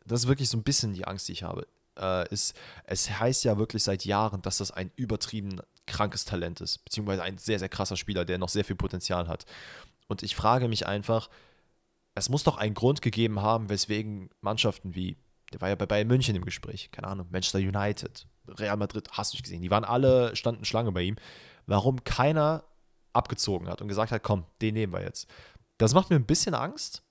das 0.05 0.23
ist 0.23 0.29
wirklich 0.29 0.49
so 0.49 0.57
ein 0.57 0.65
bisschen 0.65 0.95
die 0.95 1.07
Angst, 1.07 1.29
die 1.29 1.33
ich 1.33 1.43
habe, 1.43 1.67
äh, 1.99 2.29
ist, 2.31 2.55
es 2.85 3.11
heißt 3.11 3.45
ja 3.45 3.59
wirklich 3.59 3.83
seit 3.85 4.05
Jahren, 4.05 4.43
dass 4.43 4.59
das 4.59 4.71
ein 4.71 4.91
übertrieben 4.97 5.61
krankes 5.87 6.25
Talent 6.25 6.61
ist, 6.61 6.85
beziehungsweise 6.85 7.23
ein 7.23 7.39
sehr, 7.39 7.59
sehr 7.59 7.69
krasser 7.69 7.97
Spieler, 7.97 8.25
der 8.25 8.39
noch 8.39 8.49
sehr 8.49 8.65
viel 8.65 8.77
Potenzial 8.77 9.29
hat. 9.29 9.45
Und 10.09 10.23
ich 10.23 10.37
frage 10.37 10.69
mich 10.69 10.87
einfach, 10.87 11.29
es 12.15 12.29
muss 12.29 12.45
doch 12.45 12.57
einen 12.57 12.75
Grund 12.75 13.03
gegeben 13.03 13.41
haben, 13.41 13.69
weswegen 13.69 14.31
Mannschaften 14.41 14.95
wie, 14.95 15.17
der 15.53 15.61
war 15.61 15.69
ja 15.69 15.75
bei 15.75 15.87
Bayern 15.87 16.09
München 16.09 16.37
im 16.37 16.45
Gespräch, 16.45 16.91
keine 16.91 17.09
Ahnung, 17.09 17.29
Manchester 17.31 17.59
United, 17.59 18.27
Real 18.49 18.77
Madrid, 18.77 19.09
hast 19.13 19.33
du 19.33 19.37
nicht 19.37 19.45
gesehen, 19.45 19.63
die 19.63 19.71
waren 19.71 19.85
alle, 19.85 20.37
standen 20.37 20.65
Schlange 20.65 20.93
bei 20.93 21.03
ihm, 21.03 21.17
warum 21.67 22.05
keiner 22.05 22.65
abgezogen 23.13 23.69
hat 23.69 23.81
und 23.81 23.89
gesagt 23.89 24.13
hat, 24.13 24.23
komm, 24.23 24.45
den 24.61 24.75
nehmen 24.75 24.93
wir 24.93 25.03
jetzt. 25.03 25.29
Das 25.79 25.95
macht 25.95 26.11
mir 26.11 26.17
ein 26.17 26.27
bisschen 26.27 26.55
Angst, 26.55 27.03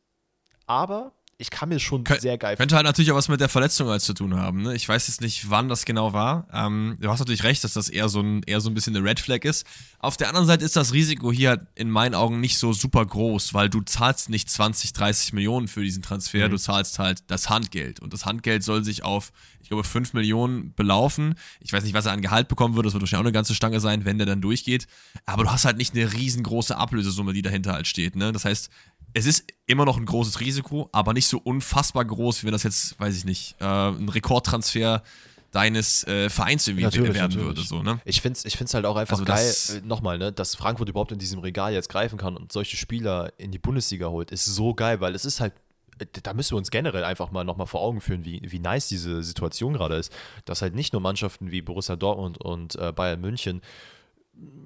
aber 0.66 1.14
ich 1.42 1.50
kann 1.50 1.70
mir 1.70 1.80
schon 1.80 2.04
Kön 2.04 2.20
sehr 2.20 2.38
geil 2.38 2.56
Könnte 2.56 2.76
halt 2.76 2.86
natürlich 2.86 3.12
auch 3.12 3.16
was 3.16 3.28
mit 3.28 3.42
der 3.42 3.50
Verletzung 3.50 3.90
als 3.90 4.06
zu 4.06 4.14
tun 4.14 4.36
haben. 4.36 4.62
Ne? 4.62 4.76
Ich 4.76 4.88
weiß 4.88 5.08
jetzt 5.08 5.22
nicht, 5.22 5.50
wann 5.50 5.70
das 5.70 5.86
genau 5.86 6.14
war. 6.14 6.48
Ähm, 6.54 6.98
du 7.00 7.10
hast 7.10 7.18
natürlich 7.18 7.44
recht, 7.44 7.64
dass 7.64 7.74
das 7.74 7.90
eher 7.90 8.10
so, 8.10 8.22
ein, 8.22 8.44
eher 8.44 8.62
so 8.62 8.70
ein 8.70 8.76
bisschen 8.76 8.96
eine 8.96 9.04
Red 9.04 9.20
Flag 9.20 9.44
ist. 9.44 9.66
Auf 9.98 10.18
der 10.18 10.28
anderen 10.28 10.46
Seite 10.46 10.64
ist 10.64 10.76
das 10.76 10.94
Risiko 10.94 11.32
hier 11.32 11.50
halt 11.50 11.62
in 11.74 11.90
meinen 11.90 12.14
Augen 12.14 12.40
nicht 12.42 12.60
so 12.60 12.74
super 12.74 13.04
groß, 13.04 13.56
weil 13.56 13.70
du 13.70 13.82
zahlst 13.82 14.30
nicht 14.30 14.52
20, 14.52 14.94
30 14.94 15.34
Millionen 15.34 15.68
für 15.68 15.84
diesen 15.84 16.04
Transfer, 16.04 16.48
mhm. 16.48 16.52
du 16.52 16.58
zahlst 16.58 17.00
halt 17.00 17.24
das 17.28 17.50
Handgeld. 17.50 18.00
Und 18.02 18.14
das 18.14 18.26
Handgeld 18.26 18.64
soll 18.64 18.84
sich 18.84 19.04
auf, 19.04 19.32
ich 19.64 19.70
glaube, 19.70 19.84
5 19.84 20.14
Millionen 20.14 20.76
belaufen. 20.76 21.34
Ich 21.60 21.74
weiß 21.74 21.84
nicht, 21.84 21.96
was 21.96 22.06
er 22.06 22.12
an 22.12 22.22
Gehalt 22.22 22.50
bekommen 22.50 22.76
würde, 22.76 22.88
das 22.88 22.94
wird 22.94 23.02
wahrscheinlich 23.02 23.24
auch 23.24 23.28
eine 23.28 23.34
ganze 23.34 23.56
Stange 23.56 23.80
sein, 23.80 24.06
wenn 24.06 24.20
der 24.20 24.28
dann 24.28 24.42
durchgeht. 24.42 24.86
Aber 25.26 25.44
du 25.44 25.52
hast 25.52 25.66
halt 25.66 25.78
nicht 25.78 25.96
eine 25.96 26.14
riesengroße 26.14 26.78
Ablösesumme, 26.78 27.34
die 27.34 27.42
dahinter 27.42 27.74
halt 27.74 27.88
steht. 27.88 28.16
Ne? 28.16 28.32
Das 28.32 28.46
heißt, 28.46 28.70
es 29.14 29.26
ist 29.26 29.46
immer 29.66 29.86
noch 29.86 29.98
ein 29.98 30.06
großes 30.06 30.40
Risiko, 30.40 30.90
aber 30.92 31.14
nicht 31.14 31.28
so 31.28 31.38
unfassbar 31.38 32.06
groß, 32.06 32.42
wie 32.42 32.48
wenn 32.48 32.54
das 32.54 32.64
jetzt, 32.64 33.00
weiß 33.00 33.18
ich 33.18 33.26
nicht, 33.26 33.56
äh, 33.60 33.66
ein 33.66 34.10
Rekordtransfer 34.10 35.04
deines 35.52 36.06
äh, 36.08 36.30
Vereins 36.30 36.68
irgendwie 36.68 36.86
natürlich, 36.86 37.14
werden 37.14 37.32
natürlich. 37.32 37.46
würde. 37.46 37.62
So, 37.62 37.84
ne? 37.84 38.00
Ich 38.06 38.22
finde 38.22 38.38
es 38.38 38.46
ich 38.46 38.58
find's 38.58 38.74
halt 38.74 38.86
auch 38.86 38.96
einfach 38.96 39.20
Also 39.20 39.26
geil, 39.26 39.54
äh, 39.70 39.86
nochmal, 39.86 40.18
ne, 40.18 40.32
dass 40.32 40.56
Frankfurt 40.56 40.90
überhaupt 40.90 41.12
in 41.12 41.20
diesem 41.20 41.40
Regal 41.40 41.74
jetzt 41.74 41.90
greifen 41.90 42.18
kann 42.18 42.38
und 42.38 42.52
solche 42.52 42.78
Spieler 42.78 43.34
in 43.38 43.52
die 43.52 43.60
Bundesliga 43.60 44.08
holt, 44.08 44.32
ist 44.32 44.46
so 44.46 44.74
geil, 44.74 45.02
weil 45.02 45.14
es 45.14 45.26
ist 45.26 45.42
halt, 45.42 45.54
äh, 46.00 46.06
da 46.24 46.34
müssen 46.34 46.52
wir 46.52 46.58
uns 46.58 46.72
generell 46.72 47.04
einfach 47.04 47.32
mal 47.32 47.44
nochmal 47.44 47.68
vor 47.68 47.82
Augen 47.82 48.00
führen, 48.00 48.24
wie, 48.24 48.42
wie 48.46 48.60
nice 48.60 48.88
diese 48.88 49.24
Situation 49.24 49.74
gerade 49.74 49.96
ist. 49.96 50.14
Dass 50.46 50.62
halt 50.62 50.74
nicht 50.74 50.94
nur 50.94 51.02
Mannschaften 51.02 51.52
wie 51.52 51.62
Borussia 51.62 51.98
Dortmund 51.98 52.38
und 52.38 52.76
äh, 52.76 52.94
Bayern 52.94 53.20
München 53.20 53.62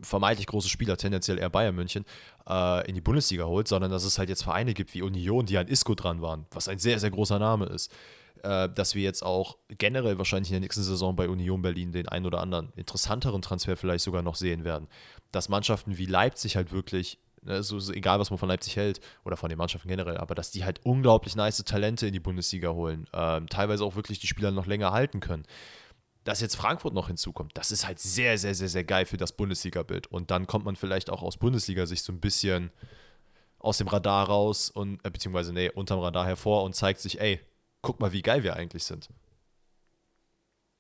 vermeintlich 0.02 0.48
große 0.48 0.70
Spieler, 0.70 0.98
tendenziell 0.98 1.40
eher 1.40 1.50
Bayern 1.50 1.76
München, 1.76 2.06
äh, 2.48 2.88
in 2.88 2.96
die 2.96 3.02
Bundesliga 3.02 3.46
holt, 3.46 3.68
sondern 3.68 3.92
dass 3.92 4.04
es 4.04 4.18
halt 4.18 4.30
jetzt 4.30 4.44
Vereine 4.44 4.74
gibt 4.74 4.94
wie 4.94 5.02
Union, 5.02 5.46
die 5.46 5.58
an 5.58 5.68
Isco 5.68 5.96
dran 5.96 6.22
waren, 6.22 6.46
was 6.52 6.68
ein 6.68 6.80
sehr, 6.80 7.00
sehr 7.00 7.12
großer 7.12 7.40
Name 7.40 7.66
ist. 7.66 7.92
Äh, 8.44 8.70
dass 8.70 8.94
wir 8.94 9.02
jetzt 9.02 9.24
auch 9.24 9.58
generell 9.70 10.18
wahrscheinlich 10.18 10.52
in 10.52 10.56
der 10.56 10.62
nächsten 10.62 10.84
Saison 10.84 11.16
bei 11.16 11.28
Union 11.28 11.62
Berlin 11.62 11.92
den 11.92 12.08
einen 12.08 12.26
oder 12.26 12.42
anderen 12.42 12.72
interessanteren 12.76 13.42
Transfer 13.42 13.76
vielleicht 13.76 14.04
sogar 14.04 14.22
noch 14.22 14.36
sehen 14.36 14.64
werden. 14.64 14.88
Dass 15.32 15.50
Mannschaften 15.50 15.98
wie 15.98 16.06
Leipzig 16.06 16.56
halt 16.56 16.72
wirklich, 16.72 17.18
ne, 17.42 17.64
so, 17.64 17.80
so 17.80 17.92
egal 17.92 18.20
was 18.20 18.30
man 18.30 18.38
von 18.38 18.50
Leipzig 18.50 18.76
hält 18.76 19.00
oder 19.24 19.36
von 19.36 19.50
den 19.50 19.58
Mannschaften 19.58 19.88
generell, 19.88 20.18
aber 20.18 20.36
dass 20.36 20.52
die 20.52 20.64
halt 20.64 20.80
unglaublich 20.84 21.36
nice 21.36 21.64
Talente 21.64 22.06
in 22.08 22.14
die 22.14 22.20
Bundesliga 22.20 22.70
holen, 22.70 23.08
ähm, 23.14 23.48
teilweise 23.48 23.84
auch 23.84 23.96
wirklich 23.96 24.20
die 24.20 24.28
Spieler 24.28 24.52
noch 24.52 24.68
länger 24.68 24.92
halten 24.92 25.22
können 25.22 25.46
dass 26.26 26.42
jetzt 26.42 26.56
Frankfurt 26.56 26.94
noch 26.94 27.08
hinzukommt, 27.08 27.52
das 27.56 27.72
ist 27.72 27.88
halt 27.88 28.00
sehr, 28.00 28.38
sehr, 28.38 28.56
sehr, 28.56 28.68
sehr 28.68 28.84
geil 28.84 29.06
für 29.06 29.16
das 29.16 29.32
Bundesliga-Bild. 29.32 30.08
Und 30.08 30.32
dann 30.32 30.48
kommt 30.48 30.66
man 30.66 30.76
vielleicht 30.76 31.10
auch 31.10 31.22
aus 31.22 31.38
Bundesliga-Sicht 31.38 32.04
so 32.04 32.12
ein 32.12 32.20
bisschen 32.20 32.72
aus 33.60 33.78
dem 33.78 33.88
Radar 33.88 34.28
raus 34.28 34.70
und, 34.70 35.06
äh, 35.06 35.12
beziehungsweise, 35.12 35.54
nee, 35.54 35.70
unterm 35.70 36.00
Radar 36.00 36.26
hervor 36.26 36.64
und 36.64 36.76
zeigt 36.76 37.00
sich, 37.00 37.22
ey, 37.22 37.40
guck 37.82 38.00
mal, 38.00 38.12
wie 38.12 38.24
geil 38.24 38.44
wir 38.44 38.56
eigentlich 38.56 38.84
sind. 38.84 39.08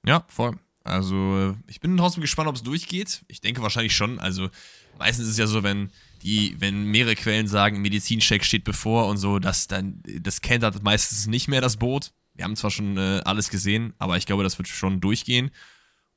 Ja, 0.05 0.25
voll. 0.27 0.59
Also, 0.83 1.15
äh, 1.15 1.53
ich 1.67 1.79
bin 1.79 1.95
trotzdem 1.95 2.21
gespannt, 2.21 2.49
ob 2.49 2.55
es 2.55 2.63
durchgeht. 2.63 3.23
Ich 3.27 3.39
denke 3.39 3.61
wahrscheinlich 3.61 3.95
schon. 3.95 4.19
Also, 4.19 4.49
meistens 4.97 5.25
ist 5.25 5.33
es 5.33 5.37
ja 5.37 5.47
so, 5.47 5.61
wenn 5.61 5.91
die, 6.23 6.55
wenn 6.59 6.85
mehrere 6.85 7.15
Quellen 7.15 7.47
sagen, 7.47 7.81
Medizincheck 7.81 8.43
steht 8.43 8.63
bevor 8.63 9.07
und 9.07 9.17
so, 9.17 9.37
dass 9.37 9.67
dann, 9.67 10.01
das 10.21 10.41
kennt 10.41 10.83
meistens 10.83 11.27
nicht 11.27 11.47
mehr 11.47 11.61
das 11.61 11.77
Boot. 11.77 12.13
Wir 12.35 12.45
haben 12.45 12.55
zwar 12.55 12.71
schon 12.71 12.97
äh, 12.97 13.21
alles 13.25 13.49
gesehen, 13.49 13.93
aber 13.97 14.17
ich 14.17 14.25
glaube, 14.25 14.43
das 14.43 14.57
wird 14.57 14.67
schon 14.67 15.01
durchgehen. 15.01 15.51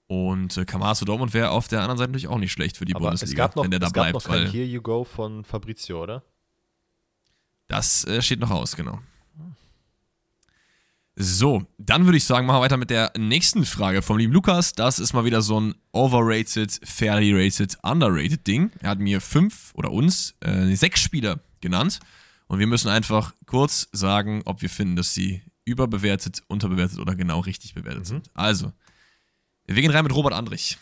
Und 0.07 0.57
äh, 0.57 0.65
Kamara 0.65 0.95
zu 0.95 1.05
Dortmund 1.05 1.35
wäre 1.35 1.51
auf 1.51 1.69
der 1.69 1.81
anderen 1.81 1.99
Seite 1.99 2.11
natürlich 2.11 2.29
auch 2.29 2.39
nicht 2.39 2.53
schlecht 2.53 2.77
für 2.77 2.85
die 2.85 2.95
Aber 2.95 3.07
Bundesliga, 3.07 3.31
es 3.31 3.37
gab 3.37 3.57
noch, 3.57 3.65
wenn 3.65 3.71
der 3.71 3.81
da 3.81 3.87
es 3.87 3.93
gab 3.93 4.05
bleibt, 4.05 4.15
noch 4.15 4.25
kein 4.25 4.45
weil 4.45 4.51
Here 4.51 4.65
You 4.65 4.81
Go 4.81 5.05
von 5.05 5.45
Fabrizio, 5.45 6.03
oder? 6.03 6.23
das 7.69 8.05
äh, 8.07 8.21
steht 8.23 8.41
noch 8.41 8.51
aus, 8.51 8.75
genau. 8.75 9.01
So, 11.21 11.67
dann 11.79 12.05
würde 12.05 12.17
ich 12.17 12.25
sagen, 12.25 12.47
machen 12.47 12.59
wir 12.59 12.63
weiter 12.63 12.77
mit 12.77 12.91
der 12.91 13.13
nächsten 13.19 13.65
Frage 13.65 14.03
vom 14.03 14.19
lieben 14.19 14.33
Lukas. 14.33 14.73
Das 14.73 15.01
ist 15.01 15.13
mal 15.15 15.25
wieder 15.25 15.43
so 15.43 15.61
ein 15.61 15.75
overrated, 15.91 16.81
fairly 16.85 17.33
rated, 17.35 17.77
underrated 17.83 18.47
Ding. 18.47 18.71
Er 18.81 18.91
hat 18.91 19.01
mir 19.01 19.21
fünf 19.21 19.73
oder 19.75 19.91
uns 19.91 20.37
äh, 20.41 20.73
sechs 20.77 21.01
Spieler 21.01 21.41
genannt. 21.61 21.99
Und 22.47 22.61
wir 22.61 22.69
müssen 22.69 22.89
einfach 22.89 23.35
kurz 23.47 23.89
sagen, 23.91 24.43
ob 24.45 24.63
wir 24.63 24.71
finden, 24.71 24.95
dass 24.95 25.13
sie 25.13 25.43
überbewertet, 25.69 26.43
unterbewertet 26.49 26.99
oder 26.99 27.15
genau 27.15 27.41
richtig 27.41 27.75
bewertet 27.75 28.07
sind. 28.07 28.31
Also, 28.35 28.73
wir 29.67 29.81
gehen 29.81 29.91
rein 29.91 30.05
mit 30.05 30.15
Robert 30.15 30.35
Andrich. 30.35 30.79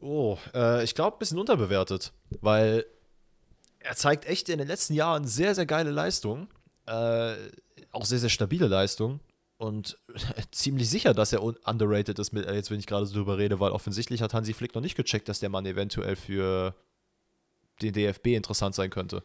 Oh, 0.00 0.38
äh, 0.54 0.84
ich 0.84 0.94
glaube, 0.94 1.16
ein 1.16 1.18
bisschen 1.18 1.38
unterbewertet, 1.38 2.12
weil 2.40 2.84
er 3.80 3.96
zeigt 3.96 4.26
echt 4.26 4.48
in 4.48 4.58
den 4.58 4.68
letzten 4.68 4.94
Jahren 4.94 5.26
sehr, 5.26 5.54
sehr 5.54 5.66
geile 5.66 5.90
Leistungen. 5.90 6.48
Äh, 6.86 7.34
auch 7.92 8.04
sehr, 8.04 8.18
sehr 8.18 8.28
stabile 8.28 8.66
Leistungen. 8.68 9.20
Und 9.56 9.98
ziemlich 10.52 10.88
sicher, 10.88 11.14
dass 11.14 11.32
er 11.32 11.42
un- 11.42 11.56
underrated 11.64 12.18
ist, 12.18 12.32
mit, 12.32 12.46
äh, 12.46 12.54
jetzt 12.54 12.70
wenn 12.70 12.78
ich 12.78 12.86
gerade 12.86 13.06
so 13.06 13.14
drüber 13.14 13.38
rede, 13.38 13.58
weil 13.60 13.72
offensichtlich 13.72 14.22
hat 14.22 14.34
Hansi 14.34 14.52
Flick 14.54 14.74
noch 14.74 14.82
nicht 14.82 14.96
gecheckt, 14.96 15.28
dass 15.28 15.40
der 15.40 15.48
Mann 15.48 15.66
eventuell 15.66 16.16
für 16.16 16.74
den 17.82 17.92
DFB 17.92 18.28
interessant 18.28 18.74
sein 18.74 18.90
könnte. 18.90 19.22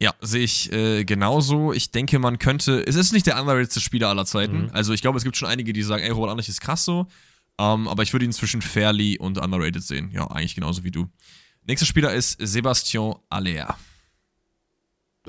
Ja, 0.00 0.14
sehe 0.20 0.44
ich 0.44 0.70
äh, 0.72 1.04
genauso. 1.04 1.72
Ich 1.72 1.90
denke, 1.90 2.18
man 2.18 2.38
könnte. 2.38 2.86
Es 2.86 2.96
ist 2.96 3.12
nicht 3.12 3.26
der 3.26 3.40
underratedste 3.40 3.80
Spieler 3.80 4.08
aller 4.08 4.26
Zeiten. 4.26 4.64
Mhm. 4.64 4.70
Also, 4.72 4.92
ich 4.92 5.00
glaube, 5.00 5.16
es 5.16 5.24
gibt 5.24 5.36
schon 5.36 5.48
einige, 5.48 5.72
die 5.72 5.82
sagen, 5.82 6.02
ey, 6.02 6.10
Robert 6.10 6.30
Andrich 6.30 6.48
ist 6.48 6.60
krass 6.60 6.84
so. 6.84 7.06
Ähm, 7.58 7.88
aber 7.88 8.02
ich 8.02 8.12
würde 8.12 8.26
ihn 8.26 8.32
zwischen 8.32 8.60
fairly 8.60 9.18
und 9.18 9.38
underrated 9.38 9.82
sehen. 9.82 10.10
Ja, 10.12 10.26
eigentlich 10.30 10.54
genauso 10.54 10.84
wie 10.84 10.90
du. 10.90 11.08
Nächster 11.64 11.86
Spieler 11.86 12.12
ist 12.12 12.36
Sebastian 12.38 13.16
Aller. 13.30 13.76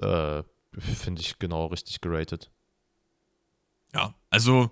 Äh, 0.02 0.44
Finde 0.78 1.22
ich 1.22 1.40
genau 1.40 1.68
richtig 1.68 2.02
geratet. 2.02 2.52
Ja, 3.94 4.14
also 4.30 4.70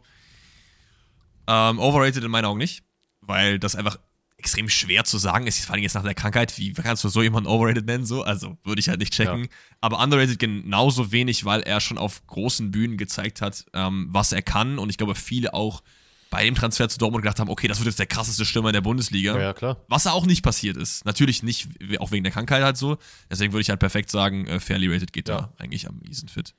ähm, 1.47 1.79
overrated 1.79 2.23
in 2.23 2.31
meinen 2.31 2.45
Augen 2.45 2.59
nicht, 2.59 2.83
weil 3.21 3.59
das 3.59 3.75
einfach 3.75 3.97
extrem 4.45 4.69
schwer 4.69 5.03
zu 5.03 5.17
sagen 5.17 5.47
ist, 5.47 5.65
vor 5.65 5.73
allem 5.73 5.81
jetzt 5.83 5.95
nach 5.95 6.03
der 6.03 6.13
Krankheit, 6.13 6.55
wie 6.59 6.71
kannst 6.73 7.03
du 7.03 7.09
so 7.09 7.23
jemanden 7.23 7.49
overrated 7.49 7.85
nennen, 7.87 8.05
so, 8.05 8.21
also 8.23 8.57
würde 8.63 8.79
ich 8.79 8.87
halt 8.89 8.99
nicht 8.99 9.11
checken, 9.11 9.43
Ja. 9.45 9.49
aber 9.81 9.99
underrated 9.99 10.37
genauso 10.37 11.11
wenig, 11.11 11.45
weil 11.45 11.61
er 11.61 11.81
schon 11.81 11.97
auf 11.97 12.25
großen 12.27 12.69
Bühnen 12.69 12.95
gezeigt 12.97 13.41
hat, 13.41 13.65
ähm, 13.73 14.07
was 14.11 14.31
er 14.31 14.43
kann 14.43 14.77
und 14.77 14.91
ich 14.91 14.97
glaube, 14.97 15.15
viele 15.15 15.55
auch 15.55 15.81
bei 16.29 16.43
dem 16.45 16.53
Transfer 16.53 16.87
zu 16.89 16.97
Dortmund 16.99 17.23
gedacht 17.23 17.39
haben, 17.39 17.49
okay, 17.49 17.67
das 17.67 17.79
wird 17.79 17.87
jetzt 17.87 17.97
der 17.99 18.05
krasseste 18.05 18.45
Stürmer 18.45 18.69
in 18.69 18.73
der 18.73 18.81
Bundesliga, 18.81 19.39
Ja, 19.39 19.53
klar. 19.53 19.77
was 19.87 20.05
auch 20.05 20.25
nicht 20.27 20.43
passiert 20.43 20.77
ist. 20.77 21.05
Natürlich 21.05 21.41
nicht, 21.43 21.67
auch 21.99 22.11
wegen 22.11 22.23
der 22.23 22.33
Krankheit 22.33 22.61
halt 22.63 22.77
so. 22.77 22.97
Deswegen 23.31 23.51
würde 23.53 23.61
ich 23.61 23.69
halt 23.69 23.79
perfekt 23.79 24.11
sagen, 24.11 24.45
äh, 24.47 24.59
fairly 24.59 24.87
rated 24.93 25.11
geht 25.11 25.27
Ja. 25.29 25.37
da 25.37 25.53
eigentlich 25.57 25.87
am 25.89 26.01
easen 26.07 26.27
fit. 26.29 26.53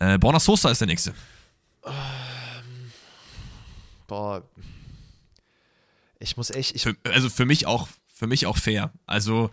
Äh, 0.00 0.18
Borna 0.18 0.40
Sosa 0.40 0.70
ist 0.70 0.80
der 0.80 0.88
nächste. 0.88 1.14
Boah. 4.08 4.42
Ich 6.20 6.36
muss 6.36 6.50
echt, 6.50 6.74
ich, 6.74 6.82
Für, 6.82 6.94
also 7.04 7.28
für 7.28 7.46
mich 7.46 7.66
auch, 7.66 7.88
für 8.06 8.26
mich 8.26 8.46
auch 8.46 8.58
fair. 8.58 8.92
Also, 9.06 9.50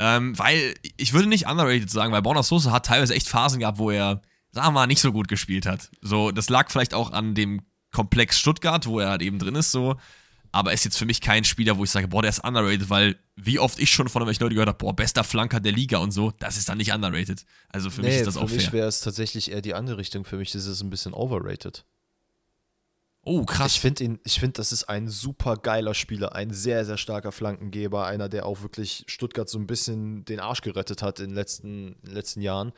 ähm, 0.00 0.36
weil 0.38 0.74
ich 0.96 1.12
würde 1.12 1.28
nicht 1.28 1.46
underrated 1.46 1.90
sagen, 1.90 2.12
weil 2.12 2.22
Borna 2.22 2.42
Sosa 2.42 2.72
hat 2.72 2.86
teilweise 2.86 3.14
echt 3.14 3.28
Phasen 3.28 3.60
gehabt, 3.60 3.78
wo 3.78 3.90
er, 3.90 4.20
sagen 4.50 4.68
wir 4.68 4.72
mal, 4.72 4.86
nicht 4.86 5.00
so 5.00 5.12
gut 5.12 5.28
gespielt 5.28 5.64
hat. 5.64 5.90
So, 6.00 6.32
das 6.32 6.50
lag 6.50 6.70
vielleicht 6.70 6.92
auch 6.92 7.12
an 7.12 7.34
dem 7.34 7.62
Komplex 7.92 8.38
Stuttgart, 8.38 8.86
wo 8.86 8.98
er 8.98 9.10
halt 9.10 9.22
eben 9.22 9.38
drin 9.38 9.54
ist, 9.54 9.70
so. 9.70 9.96
Aber 10.50 10.72
ist 10.74 10.84
jetzt 10.84 10.98
für 10.98 11.06
mich 11.06 11.20
kein 11.22 11.44
Spieler, 11.44 11.78
wo 11.78 11.84
ich 11.84 11.90
sage, 11.90 12.08
boah, 12.08 12.20
der 12.20 12.28
ist 12.28 12.44
underrated, 12.44 12.90
weil 12.90 13.16
wie 13.36 13.58
oft 13.58 13.78
ich 13.78 13.90
schon 13.90 14.08
von 14.08 14.20
irgendwelchen 14.20 14.42
Leuten 14.42 14.54
gehört 14.54 14.68
habe, 14.68 14.78
boah, 14.78 14.94
bester 14.94 15.24
Flanker 15.24 15.60
der 15.60 15.72
Liga 15.72 15.98
und 15.98 16.10
so, 16.10 16.32
das 16.38 16.58
ist 16.58 16.68
dann 16.68 16.76
nicht 16.76 16.92
underrated. 16.92 17.46
Also 17.70 17.88
für 17.88 18.02
mich 18.02 18.10
nee, 18.10 18.18
ist 18.18 18.26
das 18.26 18.34
für 18.34 18.40
auch 18.42 18.50
mich 18.50 18.64
fair. 18.64 18.72
wäre 18.72 18.88
es 18.88 19.00
tatsächlich 19.00 19.50
eher 19.50 19.62
die 19.62 19.74
andere 19.74 19.96
Richtung. 19.96 20.26
Für 20.26 20.36
mich 20.36 20.54
ist 20.54 20.66
es 20.66 20.82
ein 20.82 20.90
bisschen 20.90 21.14
overrated. 21.14 21.84
Oh, 23.24 23.44
krass. 23.44 23.74
Ich 23.74 23.80
finde 23.80 24.02
ihn, 24.04 24.20
ich 24.24 24.40
finde, 24.40 24.54
das 24.54 24.72
ist 24.72 24.84
ein 24.84 25.08
super 25.08 25.56
geiler 25.56 25.94
Spieler, 25.94 26.34
ein 26.34 26.50
sehr, 26.50 26.84
sehr 26.84 26.96
starker 26.96 27.30
Flankengeber, 27.30 28.04
einer, 28.06 28.28
der 28.28 28.46
auch 28.46 28.62
wirklich 28.62 29.04
Stuttgart 29.06 29.48
so 29.48 29.58
ein 29.58 29.68
bisschen 29.68 30.24
den 30.24 30.40
Arsch 30.40 30.60
gerettet 30.60 31.02
hat 31.02 31.20
in 31.20 31.28
den 31.28 31.36
letzten, 31.36 31.92
in 31.92 32.06
den 32.06 32.14
letzten 32.14 32.40
Jahren, 32.40 32.72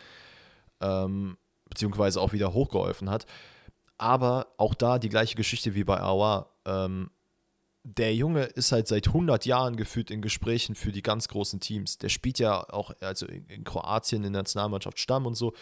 ähm, 0.82 1.38
beziehungsweise 1.70 2.20
auch 2.20 2.34
wieder 2.34 2.52
hochgeholfen 2.52 3.08
hat. 3.08 3.24
Aber 3.96 4.48
auch 4.58 4.74
da 4.74 4.98
die 4.98 5.08
gleiche 5.08 5.34
Geschichte 5.34 5.74
wie 5.74 5.84
bei 5.84 6.00
Awa. 6.00 6.50
Ähm, 6.66 7.10
der 7.84 8.14
Junge 8.14 8.44
ist 8.44 8.72
halt 8.72 8.88
seit 8.88 9.08
100 9.08 9.46
Jahren 9.46 9.76
gefühlt 9.76 10.10
in 10.10 10.20
Gesprächen 10.20 10.74
für 10.74 10.92
die 10.92 11.02
ganz 11.02 11.28
großen 11.28 11.60
Teams. 11.60 11.96
Der 11.98 12.10
spielt 12.10 12.38
ja 12.38 12.68
auch 12.70 12.92
also 13.00 13.26
in, 13.26 13.46
in 13.46 13.64
Kroatien 13.64 14.24
in 14.24 14.32
der 14.32 14.42
Nationalmannschaft 14.42 14.98
Stamm 14.98 15.24
und 15.26 15.34
so. 15.34 15.54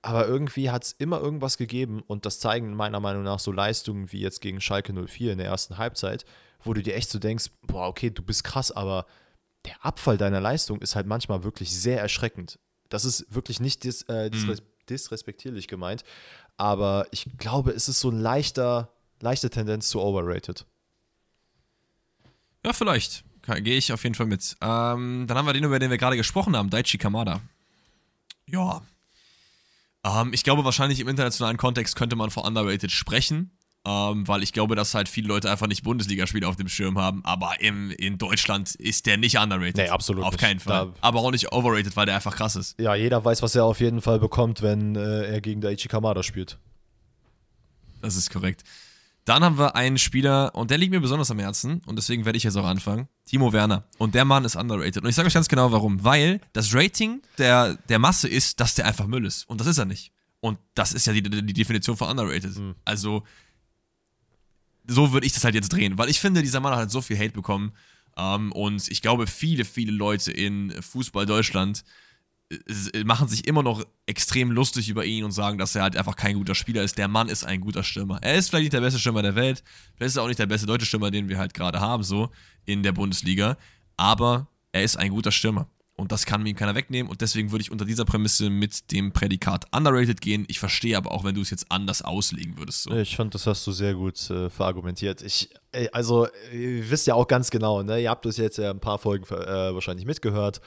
Aber 0.00 0.26
irgendwie 0.26 0.70
hat 0.70 0.84
es 0.84 0.92
immer 0.92 1.20
irgendwas 1.20 1.58
gegeben 1.58 2.02
und 2.06 2.24
das 2.24 2.38
zeigen 2.40 2.74
meiner 2.74 3.00
Meinung 3.00 3.24
nach 3.24 3.40
so 3.40 3.50
Leistungen 3.50 4.12
wie 4.12 4.20
jetzt 4.20 4.40
gegen 4.40 4.60
Schalke 4.60 4.92
04 4.92 5.32
in 5.32 5.38
der 5.38 5.48
ersten 5.48 5.76
Halbzeit, 5.76 6.24
wo 6.62 6.72
du 6.72 6.82
dir 6.82 6.94
echt 6.94 7.10
so 7.10 7.18
denkst, 7.18 7.46
boah, 7.62 7.88
okay, 7.88 8.10
du 8.10 8.22
bist 8.22 8.44
krass, 8.44 8.70
aber 8.70 9.06
der 9.64 9.84
Abfall 9.84 10.16
deiner 10.16 10.40
Leistung 10.40 10.80
ist 10.80 10.94
halt 10.94 11.06
manchmal 11.06 11.42
wirklich 11.42 11.76
sehr 11.76 12.00
erschreckend. 12.00 12.58
Das 12.88 13.04
ist 13.04 13.26
wirklich 13.34 13.60
nicht 13.60 13.84
dis, 13.84 14.02
äh, 14.02 14.30
disres 14.30 14.62
disrespektierlich 14.88 15.68
gemeint, 15.68 16.02
aber 16.56 17.06
ich 17.10 17.28
glaube, 17.36 17.72
es 17.72 17.90
ist 17.90 18.00
so 18.00 18.10
ein 18.10 18.18
leichter, 18.18 18.90
leichte 19.20 19.50
Tendenz 19.50 19.90
zu 19.90 20.00
overrated. 20.00 20.64
Ja, 22.64 22.72
vielleicht. 22.72 23.24
Gehe 23.42 23.76
ich 23.76 23.92
auf 23.92 24.02
jeden 24.02 24.14
Fall 24.14 24.26
mit. 24.26 24.56
Ähm, 24.60 25.26
dann 25.26 25.38
haben 25.38 25.46
wir 25.46 25.52
den, 25.52 25.64
über 25.64 25.78
den 25.78 25.90
wir 25.90 25.98
gerade 25.98 26.16
gesprochen 26.16 26.56
haben, 26.56 26.68
Daichi 26.70 26.98
Kamada. 26.98 27.40
Ja. 28.46 28.82
Ähm, 30.04 30.32
ich 30.32 30.44
glaube, 30.44 30.64
wahrscheinlich 30.64 31.00
im 31.00 31.08
internationalen 31.08 31.56
Kontext 31.56 31.96
könnte 31.96 32.16
man 32.16 32.30
von 32.30 32.44
underrated 32.44 32.90
sprechen, 32.90 33.50
ähm, 33.86 34.26
weil 34.28 34.42
ich 34.42 34.52
glaube, 34.52 34.76
dass 34.76 34.94
halt 34.94 35.08
viele 35.08 35.28
Leute 35.28 35.50
einfach 35.50 35.66
nicht 35.66 35.82
Bundesligaspiele 35.82 36.46
auf 36.46 36.56
dem 36.56 36.68
Schirm 36.68 36.98
haben. 36.98 37.24
Aber 37.24 37.60
im, 37.60 37.90
in 37.90 38.18
Deutschland 38.18 38.74
ist 38.76 39.06
der 39.06 39.16
nicht 39.16 39.38
underrated. 39.38 39.76
Nee, 39.76 39.88
absolut 39.88 40.24
Auf 40.24 40.32
nicht. 40.32 40.40
keinen 40.40 40.60
Fall. 40.60 40.86
Da- 40.86 40.94
aber 41.00 41.20
auch 41.20 41.30
nicht 41.30 41.52
overrated, 41.52 41.96
weil 41.96 42.06
der 42.06 42.14
einfach 42.16 42.36
krass 42.36 42.56
ist. 42.56 42.78
Ja, 42.80 42.94
jeder 42.94 43.24
weiß, 43.24 43.42
was 43.42 43.54
er 43.54 43.64
auf 43.64 43.80
jeden 43.80 44.00
Fall 44.00 44.18
bekommt, 44.18 44.62
wenn 44.62 44.94
äh, 44.96 45.24
er 45.26 45.40
gegen 45.40 45.60
Daichi 45.60 45.88
Kamada 45.88 46.22
spielt. 46.22 46.58
Das 48.00 48.14
ist 48.16 48.30
korrekt. 48.30 48.62
Dann 49.28 49.44
haben 49.44 49.58
wir 49.58 49.76
einen 49.76 49.98
Spieler, 49.98 50.54
und 50.54 50.70
der 50.70 50.78
liegt 50.78 50.90
mir 50.90 51.00
besonders 51.00 51.30
am 51.30 51.38
Herzen, 51.38 51.82
und 51.84 51.96
deswegen 51.96 52.24
werde 52.24 52.38
ich 52.38 52.44
jetzt 52.44 52.56
auch 52.56 52.64
anfangen. 52.64 53.08
Timo 53.26 53.52
Werner. 53.52 53.84
Und 53.98 54.14
der 54.14 54.24
Mann 54.24 54.46
ist 54.46 54.56
underrated. 54.56 55.02
Und 55.02 55.10
ich 55.10 55.16
sage 55.16 55.26
euch 55.26 55.34
ganz 55.34 55.48
genau 55.48 55.70
warum. 55.70 56.02
Weil 56.02 56.40
das 56.54 56.74
Rating 56.74 57.20
der, 57.36 57.74
der 57.74 57.98
Masse 57.98 58.26
ist, 58.26 58.58
dass 58.58 58.74
der 58.74 58.86
einfach 58.86 59.06
Müll 59.06 59.26
ist. 59.26 59.46
Und 59.46 59.60
das 59.60 59.66
ist 59.66 59.76
er 59.76 59.84
nicht. 59.84 60.12
Und 60.40 60.58
das 60.74 60.94
ist 60.94 61.06
ja 61.06 61.12
die, 61.12 61.22
die 61.22 61.52
Definition 61.52 61.94
von 61.94 62.08
underrated. 62.08 62.58
Also, 62.86 63.22
so 64.86 65.12
würde 65.12 65.26
ich 65.26 65.34
das 65.34 65.44
halt 65.44 65.54
jetzt 65.54 65.68
drehen. 65.74 65.98
Weil 65.98 66.08
ich 66.08 66.20
finde, 66.20 66.40
dieser 66.40 66.60
Mann 66.60 66.72
hat 66.72 66.78
halt 66.78 66.90
so 66.90 67.02
viel 67.02 67.18
Hate 67.18 67.32
bekommen. 67.32 67.72
Ähm, 68.16 68.50
und 68.52 68.88
ich 68.88 69.02
glaube, 69.02 69.26
viele, 69.26 69.66
viele 69.66 69.92
Leute 69.92 70.32
in 70.32 70.72
Fußball 70.80 71.26
Deutschland 71.26 71.84
machen 73.04 73.28
sich 73.28 73.46
immer 73.46 73.62
noch 73.62 73.84
extrem 74.06 74.50
lustig 74.50 74.88
über 74.88 75.04
ihn 75.04 75.24
und 75.24 75.32
sagen, 75.32 75.58
dass 75.58 75.74
er 75.74 75.82
halt 75.82 75.96
einfach 75.96 76.16
kein 76.16 76.36
guter 76.36 76.54
Spieler 76.54 76.82
ist. 76.82 76.96
Der 76.96 77.08
Mann 77.08 77.28
ist 77.28 77.44
ein 77.44 77.60
guter 77.60 77.84
Stürmer. 77.84 78.18
Er 78.22 78.36
ist 78.36 78.48
vielleicht 78.48 78.64
nicht 78.64 78.72
der 78.72 78.80
beste 78.80 78.98
Stürmer 78.98 79.22
der 79.22 79.34
Welt, 79.34 79.62
vielleicht 79.96 80.10
ist 80.10 80.16
er 80.16 80.22
auch 80.22 80.28
nicht 80.28 80.38
der 80.38 80.46
beste 80.46 80.66
deutsche 80.66 80.86
Stürmer, 80.86 81.10
den 81.10 81.28
wir 81.28 81.38
halt 81.38 81.52
gerade 81.52 81.80
haben, 81.80 82.02
so 82.02 82.30
in 82.64 82.82
der 82.82 82.92
Bundesliga, 82.92 83.56
aber 83.96 84.48
er 84.72 84.82
ist 84.82 84.96
ein 84.96 85.10
guter 85.10 85.32
Stürmer. 85.32 85.68
Und 85.98 86.12
das 86.12 86.26
kann 86.26 86.44
mir 86.44 86.50
ihm 86.50 86.56
keiner 86.56 86.76
wegnehmen. 86.76 87.10
Und 87.10 87.22
deswegen 87.22 87.50
würde 87.50 87.62
ich 87.62 87.72
unter 87.72 87.84
dieser 87.84 88.04
Prämisse 88.04 88.50
mit 88.50 88.92
dem 88.92 89.12
Prädikat 89.12 89.64
underrated 89.74 90.20
gehen. 90.20 90.44
Ich 90.46 90.60
verstehe 90.60 90.96
aber 90.96 91.10
auch, 91.10 91.24
wenn 91.24 91.34
du 91.34 91.40
es 91.40 91.50
jetzt 91.50 91.72
anders 91.72 92.02
auslegen 92.02 92.56
würdest. 92.56 92.84
So. 92.84 92.92
Ich 92.92 93.16
fand, 93.16 93.34
das 93.34 93.48
hast 93.48 93.66
du 93.66 93.72
sehr 93.72 93.94
gut 93.94 94.30
äh, 94.30 94.48
verargumentiert. 94.48 95.22
Ich, 95.22 95.50
äh, 95.72 95.88
also, 95.90 96.28
äh, 96.52 96.76
ihr 96.76 96.90
wisst 96.90 97.08
ja 97.08 97.14
auch 97.14 97.26
ganz 97.26 97.50
genau, 97.50 97.82
ne? 97.82 98.00
ihr 98.00 98.10
habt 98.10 98.24
das 98.26 98.36
jetzt 98.36 98.58
ja 98.58 98.70
ein 98.70 98.78
paar 98.78 98.98
Folgen 99.00 99.24
äh, 99.24 99.74
wahrscheinlich 99.74 100.06
mitgehört, 100.06 100.60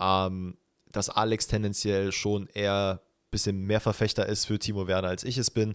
ähm, 0.00 0.56
dass 0.92 1.08
Alex 1.08 1.46
tendenziell 1.46 2.12
schon 2.12 2.48
eher 2.48 3.00
ein 3.02 3.30
bisschen 3.30 3.62
mehr 3.62 3.80
Verfechter 3.80 4.26
ist 4.26 4.46
für 4.46 4.58
Timo 4.58 4.86
Werner, 4.86 5.08
als 5.08 5.24
ich 5.24 5.38
es 5.38 5.50
bin. 5.50 5.74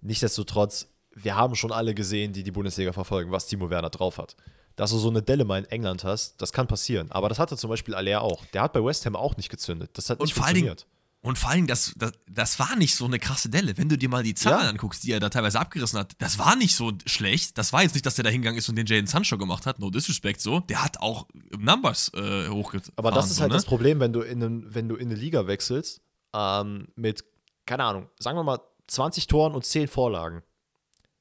Nichtsdestotrotz, 0.00 0.88
wir 1.14 1.36
haben 1.36 1.54
schon 1.54 1.72
alle 1.72 1.94
gesehen, 1.94 2.32
die 2.32 2.42
die 2.42 2.50
Bundesliga 2.50 2.92
verfolgen, 2.92 3.30
was 3.30 3.46
Timo 3.46 3.70
Werner 3.70 3.90
drauf 3.90 4.18
hat. 4.18 4.36
Dass 4.74 4.90
du 4.90 4.98
so 4.98 5.08
eine 5.08 5.22
Delle 5.22 5.44
mal 5.44 5.60
in 5.60 5.70
England 5.70 6.04
hast, 6.04 6.40
das 6.42 6.52
kann 6.52 6.66
passieren. 6.66 7.10
Aber 7.10 7.28
das 7.30 7.38
hatte 7.38 7.56
zum 7.56 7.70
Beispiel 7.70 7.94
Aller 7.94 8.20
auch. 8.20 8.44
Der 8.46 8.62
hat 8.62 8.74
bei 8.74 8.84
West 8.84 9.06
Ham 9.06 9.16
auch 9.16 9.36
nicht 9.36 9.48
gezündet. 9.48 9.90
Das 9.94 10.10
hat 10.10 10.20
Und 10.20 10.26
nicht 10.26 10.34
funktioniert. 10.34 10.86
Und 11.26 11.36
vor 11.36 11.52
Dingen, 11.54 11.66
das, 11.66 11.92
das, 11.96 12.12
das 12.30 12.60
war 12.60 12.76
nicht 12.76 12.94
so 12.94 13.04
eine 13.04 13.18
krasse 13.18 13.48
Delle. 13.48 13.76
Wenn 13.76 13.88
du 13.88 13.98
dir 13.98 14.08
mal 14.08 14.22
die 14.22 14.34
Zahlen 14.34 14.62
Ja. 14.62 14.70
anguckst, 14.70 15.02
die 15.02 15.10
er 15.10 15.18
da 15.18 15.28
teilweise 15.28 15.58
abgerissen 15.58 15.98
hat, 15.98 16.12
das 16.18 16.38
war 16.38 16.54
nicht 16.54 16.76
so 16.76 16.92
schlecht. 17.04 17.58
Das 17.58 17.72
war 17.72 17.82
jetzt 17.82 17.94
nicht, 17.94 18.06
dass 18.06 18.14
der 18.14 18.22
da 18.22 18.30
hingegangen 18.30 18.56
ist 18.58 18.68
und 18.68 18.76
den 18.76 18.86
Jaden 18.86 19.08
Sancho 19.08 19.36
gemacht 19.36 19.66
hat. 19.66 19.80
No 19.80 19.90
disrespect 19.90 20.40
so. 20.40 20.60
Der 20.60 20.84
hat 20.84 21.00
auch 21.00 21.26
Numbers 21.58 22.12
äh, 22.14 22.48
hochgefahren. 22.48 22.92
Aber 22.94 23.10
das 23.10 23.28
ist 23.28 23.36
so, 23.38 23.42
halt 23.42 23.50
ne? 23.50 23.56
das 23.56 23.64
Problem, 23.64 23.98
wenn 23.98 24.12
du 24.12 24.20
in, 24.20 24.40
einen, 24.40 24.72
wenn 24.72 24.88
du 24.88 24.94
in 24.94 25.08
eine 25.08 25.16
Liga 25.16 25.48
wechselst, 25.48 26.00
ähm, 26.32 26.86
mit, 26.94 27.24
keine 27.66 27.82
Ahnung, 27.82 28.08
sagen 28.20 28.38
wir 28.38 28.44
mal 28.44 28.60
20 28.86 29.26
Toren 29.26 29.56
und 29.56 29.64
10 29.64 29.88
Vorlagen. 29.88 30.44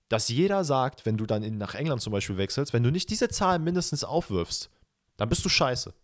Dass 0.10 0.30
jeder 0.30 0.64
sagt, 0.64 1.08
wenn 1.08 1.18
du 1.18 1.26
dann 1.26 1.42
in, 1.42 1.58
nach 1.58 1.74
England 1.74 2.04
zum 2.04 2.14
Beispiel 2.14 2.38
wechselst, 2.38 2.74
wenn 2.74 2.84
du 2.84 2.92
nicht 2.92 3.10
diese 3.10 3.28
Zahlen 3.30 3.64
mindestens 3.64 4.04
aufwirfst, 4.04 4.70
dann 5.18 5.30
bist 5.30 5.44
du 5.44 5.50
scheiße. 5.50 5.96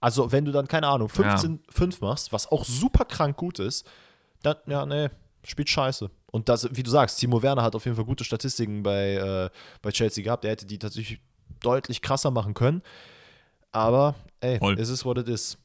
Also, 0.00 0.32
wenn 0.32 0.44
du 0.44 0.52
dann, 0.52 0.68
keine 0.68 0.88
Ahnung, 0.88 1.08
15-5 1.08 1.96
machst, 2.00 2.32
was 2.32 2.50
auch 2.50 2.64
super 2.64 3.04
krank 3.04 3.36
gut 3.36 3.58
ist, 3.58 3.86
dann, 4.42 4.56
ja, 4.66 4.86
nee, 4.86 5.08
spielt 5.44 5.68
scheiße. 5.68 6.10
Und 6.30 6.48
das, 6.48 6.68
wie 6.72 6.82
du 6.82 6.90
sagst, 6.90 7.18
Timo 7.18 7.42
Werner 7.42 7.62
hat 7.62 7.74
auf 7.74 7.84
jeden 7.84 7.96
Fall 7.96 8.04
gute 8.04 8.24
Statistiken 8.24 8.82
bei, 8.82 9.14
äh, 9.14 9.50
bei 9.80 9.90
Chelsea 9.90 10.22
gehabt. 10.22 10.44
Er 10.44 10.50
hätte 10.50 10.66
die 10.66 10.78
tatsächlich 10.78 11.20
deutlich 11.60 12.02
krasser 12.02 12.30
machen 12.30 12.54
können. 12.54 12.82
Aber, 13.72 14.14
ey, 14.40 14.58
Voll. 14.58 14.78
es 14.78 14.88
ist 14.88 15.04
what 15.04 15.18
it 15.18 15.28
is. 15.28 15.58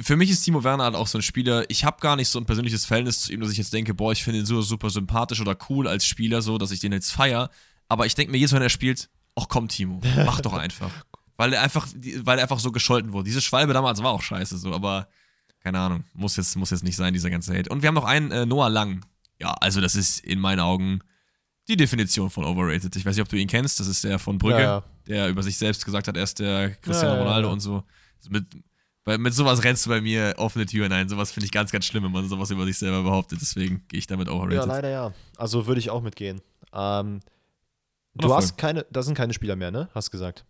Für 0.00 0.16
mich 0.16 0.30
ist 0.30 0.42
Timo 0.42 0.64
Werner 0.64 0.84
halt 0.84 0.94
auch 0.94 1.06
so 1.06 1.18
ein 1.18 1.22
Spieler, 1.22 1.68
ich 1.68 1.84
habe 1.84 2.00
gar 2.00 2.16
nicht 2.16 2.28
so 2.28 2.38
ein 2.38 2.46
persönliches 2.46 2.86
Verhältnis 2.86 3.20
zu 3.22 3.32
ihm, 3.32 3.40
dass 3.40 3.50
ich 3.50 3.58
jetzt 3.58 3.72
denke, 3.72 3.92
boah, 3.92 4.12
ich 4.12 4.24
finde 4.24 4.40
ihn 4.40 4.46
so 4.46 4.62
super 4.62 4.88
sympathisch 4.88 5.40
oder 5.40 5.56
cool 5.68 5.86
als 5.86 6.06
Spieler, 6.06 6.40
so, 6.40 6.56
dass 6.56 6.70
ich 6.70 6.80
den 6.80 6.92
jetzt 6.92 7.12
feier. 7.12 7.50
Aber 7.88 8.06
ich 8.06 8.14
denke 8.14 8.32
mir 8.32 8.38
jedes 8.38 8.52
Mal, 8.52 8.58
wenn 8.58 8.66
er 8.66 8.70
spielt, 8.70 9.10
ach 9.34 9.46
komm, 9.48 9.68
Timo, 9.68 10.00
mach 10.24 10.40
doch 10.40 10.52
einfach. 10.54 10.90
Weil 11.42 11.54
er 11.54 11.62
einfach, 11.62 11.88
weil 12.22 12.38
er 12.38 12.42
einfach 12.44 12.60
so 12.60 12.70
gescholten 12.70 13.12
wurde. 13.12 13.24
Diese 13.24 13.40
Schwalbe 13.40 13.72
damals 13.72 14.00
war 14.00 14.12
auch 14.12 14.22
scheiße, 14.22 14.58
so, 14.58 14.72
aber 14.72 15.08
keine 15.58 15.80
Ahnung, 15.80 16.04
muss 16.14 16.36
jetzt, 16.36 16.54
muss 16.54 16.70
jetzt 16.70 16.84
nicht 16.84 16.94
sein, 16.94 17.12
dieser 17.12 17.30
ganze 17.30 17.52
Hate. 17.52 17.68
Und 17.68 17.82
wir 17.82 17.88
haben 17.88 17.96
noch 17.96 18.04
einen, 18.04 18.30
äh, 18.30 18.46
Noah 18.46 18.70
Lang. 18.70 19.04
Ja, 19.40 19.52
also 19.54 19.80
das 19.80 19.96
ist 19.96 20.20
in 20.20 20.38
meinen 20.38 20.60
Augen 20.60 21.00
die 21.66 21.76
Definition 21.76 22.30
von 22.30 22.44
overrated. 22.44 22.94
Ich 22.94 23.04
weiß 23.04 23.16
nicht, 23.16 23.22
ob 23.22 23.28
du 23.28 23.36
ihn 23.36 23.48
kennst, 23.48 23.80
das 23.80 23.88
ist 23.88 24.04
der 24.04 24.20
von 24.20 24.38
Brügge, 24.38 24.60
Ja, 24.60 24.62
ja. 24.62 24.84
der 25.08 25.28
über 25.30 25.42
sich 25.42 25.58
selbst 25.58 25.84
gesagt 25.84 26.06
hat, 26.06 26.16
er 26.16 26.22
ist 26.22 26.38
der 26.38 26.76
Cristiano 26.76 27.16
Ja, 27.16 27.22
Ronaldo 27.22 27.50
und 27.50 27.58
so. 27.58 27.82
Mit, 28.28 28.44
weil 29.04 29.18
mit 29.18 29.34
sowas 29.34 29.64
rennst 29.64 29.84
du 29.86 29.90
bei 29.90 30.00
mir 30.00 30.34
offene 30.36 30.64
Türen 30.64 30.92
ein. 30.92 31.08
Sowas 31.08 31.32
finde 31.32 31.46
ich 31.46 31.50
ganz, 31.50 31.72
ganz 31.72 31.86
schlimm, 31.86 32.04
wenn 32.04 32.12
man 32.12 32.28
sowas 32.28 32.52
über 32.52 32.64
sich 32.66 32.78
selber 32.78 33.02
behauptet. 33.02 33.40
Deswegen 33.42 33.84
gehe 33.88 33.98
ich 33.98 34.06
damit 34.06 34.28
overrated. 34.28 34.58
Ja, 34.58 34.64
leider 34.64 34.90
ja. 34.90 35.12
Also 35.36 35.66
würde 35.66 35.80
ich 35.80 35.90
auch 35.90 36.02
mitgehen. 36.02 36.40
Ähm, 36.72 37.18
du 38.14 38.32
hast 38.32 38.56
keine, 38.58 38.86
da 38.92 39.02
sind 39.02 39.16
keine 39.16 39.32
Spieler 39.32 39.56
mehr, 39.56 39.72
ne? 39.72 39.88
Hast 39.92 40.12
gesagt. 40.12 40.44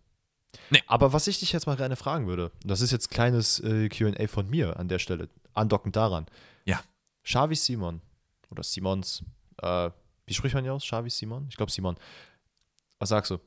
Nee. 0.69 0.81
Aber 0.87 1.13
was 1.13 1.27
ich 1.27 1.39
dich 1.39 1.51
jetzt 1.51 1.67
mal 1.67 1.75
gerne 1.75 1.95
fragen 1.95 2.27
würde, 2.27 2.51
das 2.63 2.81
ist 2.81 2.91
jetzt 2.91 3.09
kleines 3.09 3.59
äh, 3.59 3.89
QA 3.89 4.27
von 4.27 4.49
mir 4.49 4.77
an 4.77 4.87
der 4.87 4.99
Stelle, 4.99 5.29
andockend 5.53 5.95
daran. 5.95 6.25
Ja. 6.65 6.81
Xavi 7.23 7.55
Simon 7.55 8.01
oder 8.49 8.63
Simons, 8.63 9.23
äh, 9.61 9.89
wie 10.25 10.33
spricht 10.33 10.55
man 10.55 10.65
ja 10.65 10.71
aus? 10.71 10.83
Xavi 10.83 11.09
Simon? 11.09 11.47
Ich 11.49 11.57
glaube 11.57 11.71
Simon. 11.71 11.97
Was 12.99 13.09
sagst 13.09 13.31
du? 13.31 13.39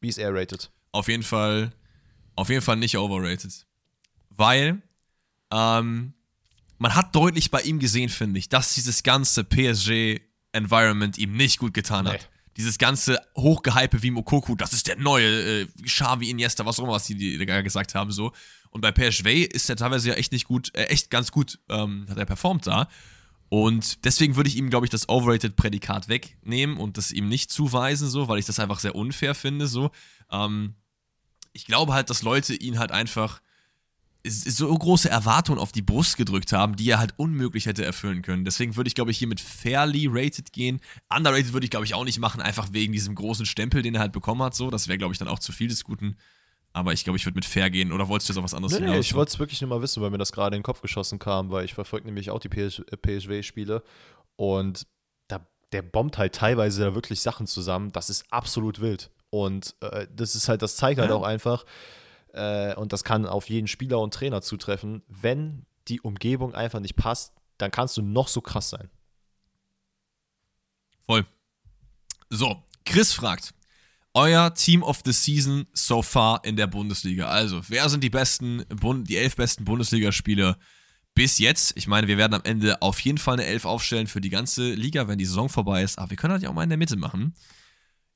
Wie 0.00 0.08
ist 0.08 0.18
er 0.18 0.34
rated? 0.34 0.70
Auf 0.92 1.08
jeden 1.08 1.22
Fall, 1.22 1.72
auf 2.36 2.48
jeden 2.48 2.62
Fall 2.62 2.76
nicht 2.76 2.96
overrated. 2.96 3.66
Weil, 4.30 4.82
ähm, 5.50 6.12
man 6.78 6.94
hat 6.94 7.14
deutlich 7.14 7.50
bei 7.50 7.60
ihm 7.62 7.78
gesehen, 7.78 8.08
finde 8.08 8.38
ich, 8.38 8.48
dass 8.48 8.74
dieses 8.74 9.02
ganze 9.02 9.42
PSG-Environment 9.42 11.18
ihm 11.18 11.36
nicht 11.36 11.58
gut 11.58 11.74
getan 11.74 12.06
hat. 12.06 12.28
Dieses 12.58 12.76
ganze 12.76 13.20
Hochgehype 13.36 14.02
wie 14.02 14.10
Mokoku, 14.10 14.56
das 14.56 14.72
ist 14.72 14.88
der 14.88 14.96
neue 14.96 15.62
äh, 15.62 15.66
Xavi 15.82 16.28
Iniesta, 16.28 16.66
was 16.66 16.78
auch 16.78 16.84
immer, 16.84 16.94
was 16.94 17.04
die, 17.04 17.14
die 17.14 17.46
da 17.46 17.62
gesagt 17.62 17.94
haben, 17.94 18.10
so. 18.10 18.32
Und 18.70 18.80
bei 18.80 18.92
PSG 18.92 19.44
ist 19.44 19.70
er 19.70 19.76
teilweise 19.76 20.08
ja 20.10 20.14
echt 20.14 20.32
nicht 20.32 20.46
gut, 20.46 20.74
äh, 20.74 20.84
echt 20.84 21.10
ganz 21.10 21.32
gut, 21.32 21.60
ähm, 21.68 22.06
hat 22.10 22.18
er 22.18 22.26
performt 22.26 22.66
da. 22.66 22.88
Und 23.48 24.04
deswegen 24.04 24.36
würde 24.36 24.48
ich 24.48 24.56
ihm, 24.56 24.68
glaube 24.68 24.84
ich, 24.84 24.90
das 24.90 25.08
Overrated-Prädikat 25.08 26.08
wegnehmen 26.08 26.76
und 26.76 26.98
das 26.98 27.12
ihm 27.12 27.28
nicht 27.28 27.50
zuweisen, 27.50 28.08
so, 28.08 28.28
weil 28.28 28.38
ich 28.38 28.46
das 28.46 28.60
einfach 28.60 28.78
sehr 28.78 28.94
unfair 28.94 29.34
finde, 29.34 29.66
so. 29.66 29.90
Ähm, 30.30 30.74
ich 31.52 31.64
glaube 31.64 31.94
halt, 31.94 32.10
dass 32.10 32.22
Leute 32.22 32.54
ihn 32.54 32.78
halt 32.78 32.92
einfach 32.92 33.40
so 34.26 34.72
große 34.76 35.08
Erwartungen 35.08 35.58
auf 35.60 35.72
die 35.72 35.82
Brust 35.82 36.16
gedrückt 36.16 36.52
haben, 36.52 36.76
die 36.76 36.90
er 36.90 36.98
halt 36.98 37.14
unmöglich 37.16 37.66
hätte 37.66 37.84
erfüllen 37.84 38.22
können. 38.22 38.44
Deswegen 38.44 38.76
würde 38.76 38.88
ich, 38.88 38.94
glaube 38.94 39.10
ich, 39.10 39.18
hier 39.18 39.28
mit 39.28 39.40
fairly 39.40 40.08
rated 40.10 40.52
gehen. 40.52 40.80
Underrated 41.14 41.52
würde 41.52 41.64
ich, 41.64 41.70
glaube 41.70 41.86
ich, 41.86 41.94
auch 41.94 42.04
nicht 42.04 42.18
machen, 42.18 42.40
einfach 42.42 42.68
wegen 42.72 42.92
diesem 42.92 43.14
großen 43.14 43.46
Stempel, 43.46 43.82
den 43.82 43.94
er 43.94 44.00
halt 44.00 44.12
bekommen 44.12 44.42
hat. 44.42 44.54
So, 44.54 44.70
das 44.70 44.88
wäre, 44.88 44.98
glaube 44.98 45.12
ich, 45.12 45.18
dann 45.18 45.28
auch 45.28 45.38
zu 45.38 45.52
viel 45.52 45.68
des 45.68 45.84
Guten. 45.84 46.16
Aber 46.72 46.92
ich 46.92 47.04
glaube, 47.04 47.16
ich 47.16 47.24
würde 47.24 47.36
mit 47.36 47.44
fair 47.46 47.70
gehen. 47.70 47.92
Oder 47.92 48.08
wolltest 48.08 48.28
du 48.28 48.32
jetzt 48.32 48.38
auf 48.38 48.44
was 48.44 48.54
anderes 48.54 48.74
Nee, 48.74 48.80
nee, 48.80 48.86
hinaus? 48.92 49.06
ich 49.06 49.14
wollte 49.14 49.30
es 49.32 49.38
wirklich 49.38 49.60
nur 49.62 49.70
mal 49.70 49.80
wissen, 49.80 50.02
weil 50.02 50.10
mir 50.10 50.18
das 50.18 50.32
gerade 50.32 50.54
in 50.56 50.60
den 50.60 50.64
Kopf 50.64 50.82
geschossen 50.82 51.18
kam, 51.18 51.50
weil 51.50 51.64
ich 51.64 51.72
verfolge 51.74 52.06
nämlich 52.06 52.30
auch 52.30 52.40
die 52.40 52.48
PS 52.50 52.82
PSV-Spiele 53.02 53.82
und 54.36 54.86
da, 55.28 55.46
der 55.72 55.82
bombt 55.82 56.18
halt 56.18 56.34
teilweise 56.34 56.82
da 56.84 56.94
wirklich 56.94 57.20
Sachen 57.20 57.46
zusammen. 57.46 57.90
Das 57.92 58.10
ist 58.10 58.26
absolut 58.30 58.80
wild. 58.80 59.10
Und 59.30 59.74
äh, 59.80 60.06
das 60.14 60.34
ist 60.34 60.48
halt, 60.48 60.62
das 60.62 60.76
zeigt 60.76 61.00
halt 61.00 61.10
Ja. 61.10 61.16
auch 61.16 61.22
einfach, 61.24 61.64
äh, 62.38 62.74
und 62.76 62.92
das 62.92 63.04
kann 63.04 63.26
auf 63.26 63.50
jeden 63.50 63.66
Spieler 63.66 64.00
und 64.00 64.14
Trainer 64.14 64.40
zutreffen, 64.40 65.02
wenn 65.08 65.66
die 65.88 66.00
Umgebung 66.00 66.54
einfach 66.54 66.80
nicht 66.80 66.96
passt, 66.96 67.34
dann 67.58 67.70
kannst 67.70 67.96
du 67.96 68.02
noch 68.02 68.28
so 68.28 68.40
krass 68.40 68.70
sein. 68.70 68.88
Voll. 71.06 71.26
So, 72.30 72.62
Chris 72.84 73.12
fragt. 73.12 73.54
Euer 74.14 74.54
Team 74.54 74.82
of 74.82 75.00
the 75.04 75.12
Season 75.12 75.66
so 75.72 76.02
far 76.02 76.44
in 76.44 76.56
der 76.56 76.66
Bundesliga. 76.66 77.28
Also, 77.28 77.60
wer 77.68 77.88
sind 77.88 78.02
die 78.04 78.10
besten, 78.10 78.64
die 79.04 79.16
elf 79.16 79.36
besten 79.36 79.64
Bundesligaspieler 79.64 80.58
bis 81.14 81.38
jetzt? 81.38 81.76
Ich 81.76 81.86
meine, 81.88 82.06
wir 82.08 82.18
werden 82.18 82.34
am 82.34 82.42
Ende 82.44 82.80
auf 82.82 83.00
jeden 83.00 83.18
Fall 83.18 83.34
eine 83.34 83.44
Elf 83.44 83.64
aufstellen 83.64 84.06
für 84.06 84.20
die 84.20 84.30
ganze 84.30 84.74
Liga, 84.74 85.08
wenn 85.08 85.18
die 85.18 85.24
Saison 85.24 85.48
vorbei 85.48 85.82
ist. 85.82 85.98
Aber 85.98 86.10
wir 86.10 86.16
können 86.16 86.34
das 86.34 86.42
ja 86.42 86.50
auch 86.50 86.54
mal 86.54 86.62
in 86.62 86.68
der 86.68 86.78
Mitte 86.78 86.96
machen. 86.96 87.34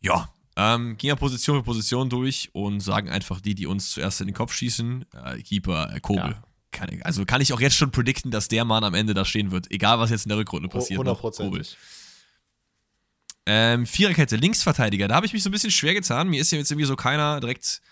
Ja, 0.01 0.33
ähm, 0.57 0.97
gehen 0.99 1.11
wir 1.11 1.17
Position 1.17 1.59
für 1.59 1.63
Position 1.63 2.11
durch 2.11 2.51
und 2.53 2.81
sagen 2.81 3.09
einfach 3.09 3.41
die, 3.41 3.55
die 3.55 3.67
uns 3.67 3.91
zuerst 3.91 4.21
in 4.21 4.27
den 4.27 4.35
Kopf 4.35 4.53
schießen. 4.53 5.05
Äh, 5.25 5.43
Keeper, 5.43 5.95
äh, 5.95 6.01
Kobel. 6.01 6.33
Ja. 6.33 6.43
Kann, 6.71 6.89
also 7.03 7.25
kann 7.25 7.41
ich 7.41 7.53
auch 7.53 7.61
jetzt 7.61 7.77
schon 7.77 7.91
predikten, 7.91 8.31
dass 8.31 8.49
der 8.49 8.65
Mann 8.65 8.85
am 8.85 8.95
Ende 8.95 9.15
da 9.15 9.25
stehen 9.25 9.51
wird. 9.51 9.71
Egal, 9.71 9.99
was 9.99 10.11
jetzt 10.11 10.25
in 10.25 10.31
der 10.31 10.39
Rückrunde 10.39 10.69
passiert. 10.69 11.03
noch. 11.05 11.21
Kobel. 11.21 11.37
Hundertprozentig. 11.39 11.77
Ähm, 13.45 13.87
Viererkette, 13.87 14.37
Linksverteidiger. 14.37 15.09
Da 15.09 15.17
habe 15.17 15.27
ich 15.27 15.33
mich 15.33 15.43
so 15.43 15.49
ein 15.49 15.53
bisschen 15.53 15.71
schwer 15.71 15.95
getan. 15.95 16.29
Mir 16.29 16.41
ist 16.41 16.53
ja 16.53 16.59
jetzt 16.59 16.71
irgendwie 16.71 16.87
so 16.87 16.97
keiner 16.97 17.41
direkt 17.41 17.83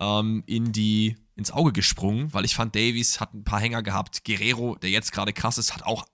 ähm, 0.00 0.42
in 0.46 0.72
die 0.72 1.16
ins 1.34 1.50
Auge 1.50 1.72
gesprungen, 1.72 2.32
weil 2.34 2.44
ich 2.44 2.54
fand, 2.54 2.74
Davies 2.74 3.20
hat 3.20 3.34
ein 3.34 3.44
paar 3.44 3.60
Hänger 3.60 3.82
gehabt. 3.82 4.24
Guerrero, 4.24 4.76
der 4.76 4.90
jetzt 4.90 5.12
gerade 5.12 5.32
krass 5.32 5.58
ist, 5.58 5.74
hat 5.74 5.82
auch 5.82 6.06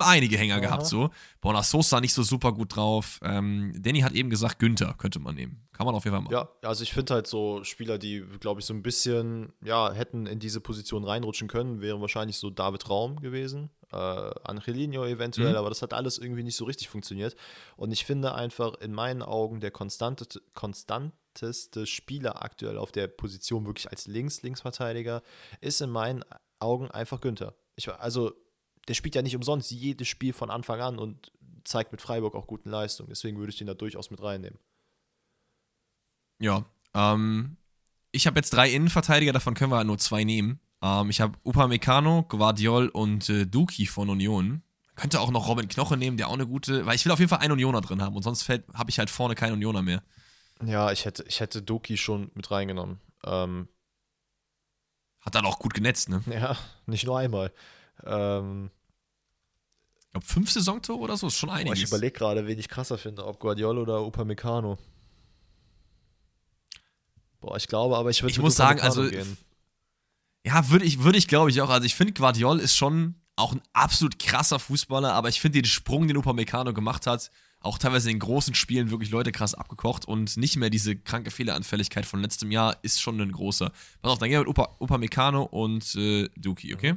einige 0.00 0.36
Hänger 0.36 0.54
Aha. 0.54 0.60
gehabt 0.60 0.86
so. 0.86 1.10
Bona 1.40 1.62
Sosa 1.62 2.00
nicht 2.00 2.14
so 2.14 2.22
super 2.22 2.52
gut 2.52 2.76
drauf. 2.76 3.20
Ähm, 3.22 3.72
Danny 3.78 4.00
hat 4.00 4.12
eben 4.12 4.30
gesagt, 4.30 4.58
Günther 4.58 4.94
könnte 4.98 5.18
man 5.18 5.34
nehmen. 5.34 5.68
Kann 5.72 5.86
man 5.86 5.94
auf 5.94 6.04
jeden 6.04 6.16
Fall 6.16 6.22
machen. 6.22 6.32
Ja, 6.32 6.48
also 6.62 6.82
ich 6.82 6.92
finde 6.92 7.14
halt 7.14 7.26
so 7.28 7.62
Spieler, 7.62 7.98
die, 7.98 8.24
glaube 8.40 8.60
ich, 8.60 8.66
so 8.66 8.74
ein 8.74 8.82
bisschen, 8.82 9.52
ja, 9.64 9.92
hätten 9.92 10.26
in 10.26 10.40
diese 10.40 10.60
Position 10.60 11.04
reinrutschen 11.04 11.46
können, 11.46 11.80
wären 11.80 12.00
wahrscheinlich 12.00 12.38
so 12.38 12.50
David 12.50 12.90
Raum 12.90 13.20
gewesen. 13.20 13.70
Äh, 13.92 13.96
Angelino 13.96 15.04
eventuell, 15.06 15.52
mhm. 15.52 15.56
aber 15.56 15.68
das 15.68 15.80
hat 15.80 15.94
alles 15.94 16.18
irgendwie 16.18 16.42
nicht 16.42 16.56
so 16.56 16.64
richtig 16.64 16.88
funktioniert. 16.88 17.36
Und 17.76 17.92
ich 17.92 18.04
finde 18.04 18.34
einfach 18.34 18.74
in 18.80 18.92
meinen 18.92 19.22
Augen 19.22 19.60
der 19.60 19.70
konstante, 19.70 20.26
konstanteste 20.54 21.86
Spieler 21.86 22.42
aktuell 22.42 22.76
auf 22.76 22.90
der 22.90 23.06
Position 23.06 23.64
wirklich 23.64 23.88
als 23.88 24.06
Links-Linksverteidiger 24.06 25.22
ist 25.60 25.80
in 25.80 25.90
meinen 25.90 26.24
Augen 26.58 26.90
einfach 26.90 27.20
Günther. 27.20 27.54
Ich, 27.76 27.88
also 27.88 28.32
der 28.88 28.94
spielt 28.94 29.14
ja 29.14 29.22
nicht 29.22 29.36
umsonst 29.36 29.70
jedes 29.70 30.08
Spiel 30.08 30.32
von 30.32 30.50
Anfang 30.50 30.80
an 30.80 30.98
und 30.98 31.32
zeigt 31.64 31.92
mit 31.92 32.00
Freiburg 32.00 32.34
auch 32.34 32.46
guten 32.46 32.70
Leistungen. 32.70 33.10
Deswegen 33.10 33.38
würde 33.38 33.50
ich 33.50 33.58
den 33.58 33.66
da 33.66 33.74
durchaus 33.74 34.10
mit 34.10 34.22
reinnehmen. 34.22 34.58
Ja, 36.40 36.64
ähm, 36.94 37.56
ich 38.10 38.26
habe 38.26 38.38
jetzt 38.38 38.50
drei 38.50 38.70
Innenverteidiger, 38.70 39.32
davon 39.32 39.54
können 39.54 39.72
wir 39.72 39.76
halt 39.76 39.86
nur 39.86 39.98
zwei 39.98 40.24
nehmen. 40.24 40.60
Ähm, 40.82 41.10
ich 41.10 41.20
habe 41.20 41.38
Upamecano, 41.44 42.22
Guardiol 42.22 42.88
und 42.88 43.28
äh, 43.28 43.46
Duki 43.46 43.86
von 43.86 44.08
Union. 44.08 44.62
Könnte 44.94 45.20
auch 45.20 45.30
noch 45.30 45.46
Robin 45.48 45.68
Knoche 45.68 45.96
nehmen, 45.96 46.16
der 46.16 46.28
auch 46.28 46.34
eine 46.34 46.46
gute, 46.46 46.86
weil 46.86 46.96
ich 46.96 47.04
will 47.04 47.12
auf 47.12 47.20
jeden 47.20 47.28
Fall 47.28 47.38
einen 47.38 47.52
Unioner 47.52 47.80
drin 47.80 48.02
haben 48.02 48.16
und 48.16 48.22
sonst 48.22 48.48
habe 48.48 48.90
ich 48.90 48.98
halt 48.98 49.10
vorne 49.10 49.34
keinen 49.34 49.52
Unioner 49.52 49.82
mehr. 49.82 50.02
Ja, 50.64 50.90
ich 50.90 51.04
hätte, 51.04 51.24
ich 51.28 51.38
hätte 51.38 51.62
Doki 51.62 51.96
schon 51.96 52.32
mit 52.34 52.50
reingenommen. 52.50 53.00
Ähm, 53.24 53.68
Hat 55.20 55.34
dann 55.36 55.46
auch 55.46 55.60
gut 55.60 55.74
genetzt, 55.74 56.08
ne? 56.08 56.22
Ja, 56.26 56.56
nicht 56.86 57.06
nur 57.06 57.18
einmal. 57.18 57.52
Ähm, 58.04 58.70
glaube, 60.18 60.26
fünf 60.26 60.50
Saisontore 60.50 60.98
oder 60.98 61.16
so 61.16 61.28
ist 61.28 61.36
schon 61.36 61.50
einiges. 61.50 61.78
ich 61.78 61.86
überlege 61.86 62.12
gerade, 62.12 62.46
wen 62.46 62.58
ich 62.58 62.68
krasser 62.68 62.98
finde, 62.98 63.26
ob 63.26 63.38
Guardiola 63.38 63.80
oder 63.80 64.04
Upamecano. 64.04 64.78
Boah, 67.40 67.56
ich 67.56 67.68
glaube, 67.68 67.96
aber 67.96 68.10
ich 68.10 68.22
würde 68.22 68.32
Ich 68.32 68.38
muss 68.38 68.56
sagen, 68.56 68.80
also. 68.80 69.08
Gehen. 69.08 69.36
Ja, 70.44 70.70
würde 70.70 70.84
ich, 70.84 71.02
würd 71.02 71.16
ich 71.16 71.28
glaube 71.28 71.50
ich 71.50 71.60
auch. 71.60 71.70
Also, 71.70 71.86
ich 71.86 71.94
finde, 71.94 72.12
Guardiol 72.14 72.58
ist 72.58 72.76
schon 72.76 73.14
auch 73.36 73.52
ein 73.52 73.62
absolut 73.72 74.18
krasser 74.18 74.58
Fußballer, 74.58 75.12
aber 75.12 75.28
ich 75.28 75.40
finde 75.40 75.60
den 75.60 75.66
Sprung, 75.66 76.08
den 76.08 76.16
Upamecano 76.16 76.74
gemacht 76.74 77.06
hat, 77.06 77.30
auch 77.60 77.78
teilweise 77.78 78.10
in 78.10 78.18
großen 78.18 78.54
Spielen 78.54 78.90
wirklich 78.90 79.10
Leute 79.10 79.30
krass 79.30 79.54
abgekocht 79.54 80.06
und 80.06 80.36
nicht 80.36 80.56
mehr 80.56 80.70
diese 80.70 80.96
kranke 80.96 81.30
Fehleranfälligkeit 81.30 82.06
von 82.06 82.20
letztem 82.20 82.50
Jahr 82.50 82.76
ist 82.82 83.00
schon 83.00 83.20
ein 83.20 83.30
großer. 83.30 83.70
Pass 84.02 84.12
auf, 84.12 84.18
dann 84.18 84.28
gehen 84.28 84.40
wir 84.40 84.46
mit 84.46 84.48
Upa, 84.48 84.76
Upamecano 84.80 85.44
und 85.44 85.94
äh, 85.94 86.28
Duki, 86.36 86.74
okay? 86.74 86.96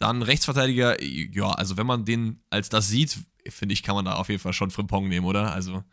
Dann 0.00 0.22
Rechtsverteidiger, 0.22 1.00
ja, 1.02 1.50
also 1.50 1.76
wenn 1.76 1.86
man 1.86 2.06
den 2.06 2.42
als 2.48 2.70
das 2.70 2.88
sieht, 2.88 3.18
finde 3.46 3.74
ich, 3.74 3.82
kann 3.82 3.94
man 3.94 4.06
da 4.06 4.14
auf 4.14 4.30
jeden 4.30 4.40
Fall 4.40 4.54
schon 4.54 4.70
Frimpong 4.70 5.08
nehmen, 5.08 5.26
oder? 5.26 5.52
Also. 5.52 5.84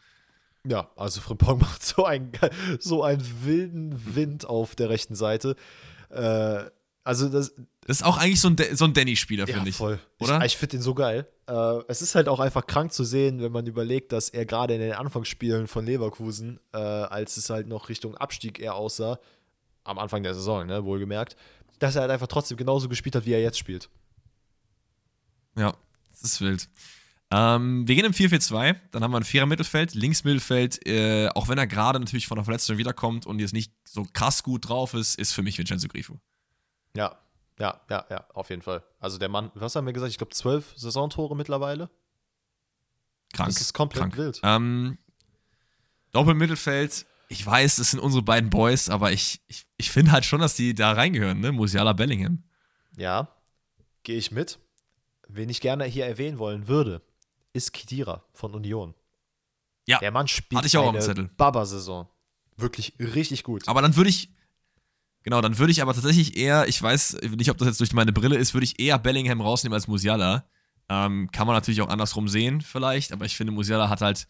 Ja, 0.66 0.90
also 0.96 1.20
Frimpong 1.20 1.60
macht 1.60 1.84
so 1.84 2.06
einen, 2.06 2.32
so 2.80 3.04
einen 3.04 3.24
wilden 3.44 4.16
Wind 4.16 4.46
auf 4.46 4.76
der 4.76 4.90
rechten 4.90 5.16
Seite. 5.16 5.58
Äh, 6.10 6.64
also 7.04 7.28
das, 7.28 7.54
das 7.82 7.98
ist 7.98 8.04
auch 8.04 8.18
eigentlich 8.18 8.40
so 8.40 8.50
ein, 8.50 8.56
so 8.74 8.86
ein 8.86 8.94
Danny-Spieler, 8.94 9.46
finde 9.46 9.62
ja, 9.62 9.68
ich. 9.68 9.76
voll. 9.76 10.00
Oder? 10.20 10.40
Ich, 10.40 10.54
ich 10.54 10.58
finde 10.58 10.78
ihn 10.78 10.82
so 10.82 10.94
geil. 10.94 11.28
Äh, 11.48 11.80
es 11.90 12.02
ist 12.02 12.16
halt 12.16 12.30
auch 12.30 12.40
einfach 12.40 12.66
krank 12.66 12.94
zu 12.94 13.04
sehen, 13.04 13.42
wenn 13.42 13.52
man 13.52 13.66
überlegt, 13.66 14.14
dass 14.14 14.30
er 14.30 14.46
gerade 14.46 14.74
in 14.74 14.80
den 14.80 14.94
Anfangsspielen 14.94 15.68
von 15.68 15.86
Leverkusen, 15.86 16.62
äh, 16.74 16.78
als 16.78 17.36
es 17.36 17.50
halt 17.50 17.68
noch 17.68 17.90
Richtung 17.90 18.16
Abstieg 18.16 18.60
eher 18.60 18.76
aussah, 18.76 19.20
am 19.84 20.00
Anfang 20.00 20.24
der 20.24 20.34
Saison, 20.34 20.66
ne, 20.66 20.84
wohlgemerkt, 20.84 21.38
dass 21.80 21.96
er 21.96 22.02
halt 22.02 22.12
einfach 22.12 22.28
trotzdem 22.28 22.58
genauso 22.58 22.90
gespielt 22.90 23.16
hat, 23.16 23.26
wie 23.26 23.34
er 23.34 23.42
jetzt 23.42 23.58
spielt. 23.58 23.90
Ja, 25.56 25.76
das 26.12 26.22
ist 26.24 26.42
wild. 26.42 26.70
Ähm, 27.30 27.88
wir 27.88 27.96
gehen 27.96 28.06
im 28.06 28.14
4-4-2, 28.14 28.78
dann 28.92 29.04
haben 29.04 29.12
wir 29.12 29.18
ein 29.18 29.24
vierer 29.24 29.46
Mittelfeld, 29.46 29.94
links 29.94 30.24
Mittelfeld, 30.24 30.86
äh, 30.88 31.28
auch 31.30 31.50
wenn 31.50 31.58
er 31.58 31.68
gerade 31.68 32.00
natürlich 32.00 32.26
von 32.28 32.38
der 32.38 32.46
Verletzung 32.46 32.78
wiederkommt 32.78 33.26
und 33.26 33.40
jetzt 33.40 33.54
nicht 33.54 33.74
so 33.84 34.06
krass 34.14 34.44
gut 34.44 34.70
drauf 34.70 34.94
ist, 34.94 35.20
ist 35.20 35.34
für 35.34 35.44
mich 35.44 35.58
Vincenzo 35.58 35.90
Grifo. 35.90 36.20
Ja, 36.96 37.18
ja, 37.60 37.82
ja, 37.90 38.06
ja, 38.10 38.26
auf 38.34 38.50
jeden 38.50 38.62
Fall. 38.62 38.84
Also 39.00 39.18
der 39.18 39.28
Mann, 39.28 39.52
was 39.56 39.76
haben 39.76 39.86
wir 39.86 39.94
gesagt? 39.94 40.12
Ich 40.12 40.18
glaube, 40.18 40.34
zwölf 40.34 40.74
Saisontore 40.78 41.36
mittlerweile. 41.36 41.90
Krank. 43.34 43.50
Das 43.50 43.60
ist 43.60 43.74
komplett 43.74 44.04
krank. 44.04 44.18
wild. 44.18 44.40
Ähm, 44.44 44.98
Doppelmittelfeld, 46.14 47.06
ich 47.28 47.46
weiß, 47.46 47.78
das 47.78 47.92
sind 47.92 48.00
unsere 48.00 48.24
beiden 48.24 48.50
Boys, 48.50 48.90
aber 48.90 49.12
ich, 49.12 49.42
ich, 49.48 49.66
ich 49.78 49.92
finde 49.92 50.12
halt 50.12 50.26
schon, 50.26 50.40
dass 50.40 50.56
die 50.56 50.74
da 50.74 50.94
reingehören, 50.94 51.40
ne? 51.40 51.52
Musiala 51.52 51.94
Bellingham. 51.94 52.44
Ja, 52.98 53.30
gehe 54.04 54.18
ich 54.18 54.32
mit. 54.32 54.60
Wen 55.28 55.50
ich 55.50 55.62
gerne 55.62 55.86
hier 55.86 56.06
erwähnen 56.06 56.40
wollen 56.40 56.68
würde, 56.68 57.02
ist 57.54 57.74
Kidira 57.74 58.24
von 58.34 58.54
Union. 58.54 58.94
Ja. 59.86 60.00
Der 60.00 60.12
Mann 60.12 60.28
spielt 60.28 60.58
hatte 60.58 60.68
ich 60.68 60.78
auch 60.78 60.94
eine 60.94 61.30
Baba-Saison. 61.38 62.08
Wirklich 62.56 62.94
richtig 63.00 63.44
gut. 63.44 63.68
Aber 63.68 63.82
dann 63.82 63.96
würde 63.96 64.10
ich, 64.10 64.30
Genau, 65.28 65.42
dann 65.42 65.58
würde 65.58 65.74
ich 65.74 65.82
aber 65.82 65.94
tatsächlich 65.94 66.38
eher, 66.38 66.70
ich 66.70 66.82
weiß 66.82 67.18
nicht, 67.36 67.50
ob 67.52 67.58
das 67.58 67.68
jetzt 67.68 67.82
durch 67.82 67.92
meine 67.92 68.14
Brille 68.14 68.38
ist, 68.38 68.54
würde 68.54 68.64
ich 68.64 68.80
eher 68.80 68.98
Bellingham 68.98 69.42
rausnehmen 69.42 69.74
als 69.74 69.90
Musiala. 69.90 70.46
Ähm, 70.88 71.30
kann 71.34 71.46
man 71.46 71.54
natürlich 71.54 71.82
auch 71.82 71.90
andersrum 71.90 72.30
sehen, 72.30 72.62
vielleicht, 72.62 73.12
aber 73.12 73.26
ich 73.26 73.36
finde, 73.36 73.52
Musiala 73.52 73.90
hat 73.90 74.00
halt 74.00 74.30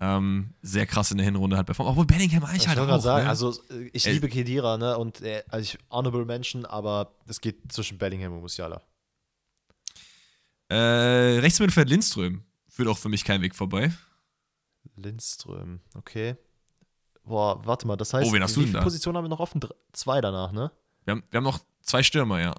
ähm, 0.00 0.54
sehr 0.62 0.86
krass 0.86 1.10
in 1.10 1.16
der 1.16 1.24
Hinrunde 1.24 1.56
halt 1.56 1.66
performt. 1.66 1.90
Obwohl 1.90 2.06
Bellingham 2.06 2.44
eigentlich 2.44 2.62
ich 2.62 2.68
halt 2.68 2.78
auch. 2.78 3.00
Sagen, 3.00 3.24
ne? 3.24 3.30
Also, 3.30 3.54
ich 3.92 4.06
äh, 4.06 4.12
liebe 4.12 4.28
Kedira, 4.28 4.76
ne? 4.76 4.98
Und 4.98 5.22
äh, 5.22 5.42
also 5.48 5.62
ich, 5.62 5.78
Honorable 5.90 6.24
Mention, 6.24 6.66
aber 6.66 7.14
es 7.26 7.40
geht 7.40 7.72
zwischen 7.72 7.98
Bellingham 7.98 8.34
und 8.34 8.40
Musiala. 8.40 8.82
Äh, 10.68 11.38
rechts 11.38 11.60
Mittelfeld 11.60 11.88
Lindström 11.88 12.44
führt 12.68 12.88
auch 12.88 12.98
für 12.98 13.08
mich 13.08 13.24
kein 13.24 13.40
Weg 13.40 13.54
vorbei. 13.54 13.92
Lindström, 14.96 15.80
okay. 15.94 16.36
Boah, 17.24 17.64
warte 17.66 17.86
mal, 17.86 17.96
das 17.96 18.12
heißt, 18.12 18.28
oh, 18.28 18.32
wen 18.32 18.42
hast 18.42 18.56
wie, 18.56 18.62
wie 18.62 18.66
viele 18.68 18.82
Positionen 18.82 19.16
haben 19.16 19.24
wir 19.24 19.30
noch 19.30 19.40
offen? 19.40 19.60
Zwei 19.92 20.20
danach, 20.20 20.52
ne? 20.52 20.70
Wir 21.04 21.12
haben, 21.12 21.24
wir 21.30 21.38
haben 21.38 21.44
noch 21.44 21.60
zwei 21.82 22.02
Stürmer, 22.02 22.40
ja. 22.40 22.54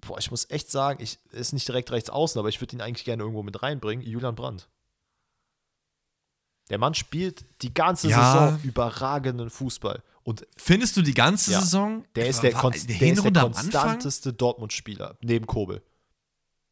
Boah, 0.00 0.18
ich 0.18 0.30
muss 0.30 0.48
echt 0.50 0.70
sagen, 0.70 1.02
ich 1.02 1.18
ist 1.32 1.52
nicht 1.52 1.66
direkt 1.66 1.90
rechts 1.90 2.10
außen, 2.10 2.38
aber 2.38 2.48
ich 2.48 2.60
würde 2.60 2.76
ihn 2.76 2.80
eigentlich 2.80 3.04
gerne 3.04 3.22
irgendwo 3.22 3.42
mit 3.42 3.62
reinbringen. 3.62 4.06
Julian 4.06 4.34
Brandt. 4.34 4.68
Der 6.70 6.78
Mann 6.78 6.94
spielt 6.94 7.44
die 7.62 7.74
ganze 7.74 8.08
ja. 8.08 8.32
Saison 8.32 8.60
überragenden 8.62 9.50
Fußball. 9.50 10.02
Und 10.22 10.46
Findest 10.56 10.96
du 10.96 11.02
die 11.02 11.12
ganze 11.12 11.52
ja, 11.52 11.60
Saison? 11.60 12.04
Der 12.14 12.28
ist 12.28 12.42
der, 12.42 12.52
Konst 12.52 12.88
der, 12.88 13.00
ist 13.02 13.22
der 13.22 13.32
konstanteste 13.32 14.32
Dortmund-Spieler, 14.32 15.18
neben 15.20 15.46
Kobel. 15.46 15.82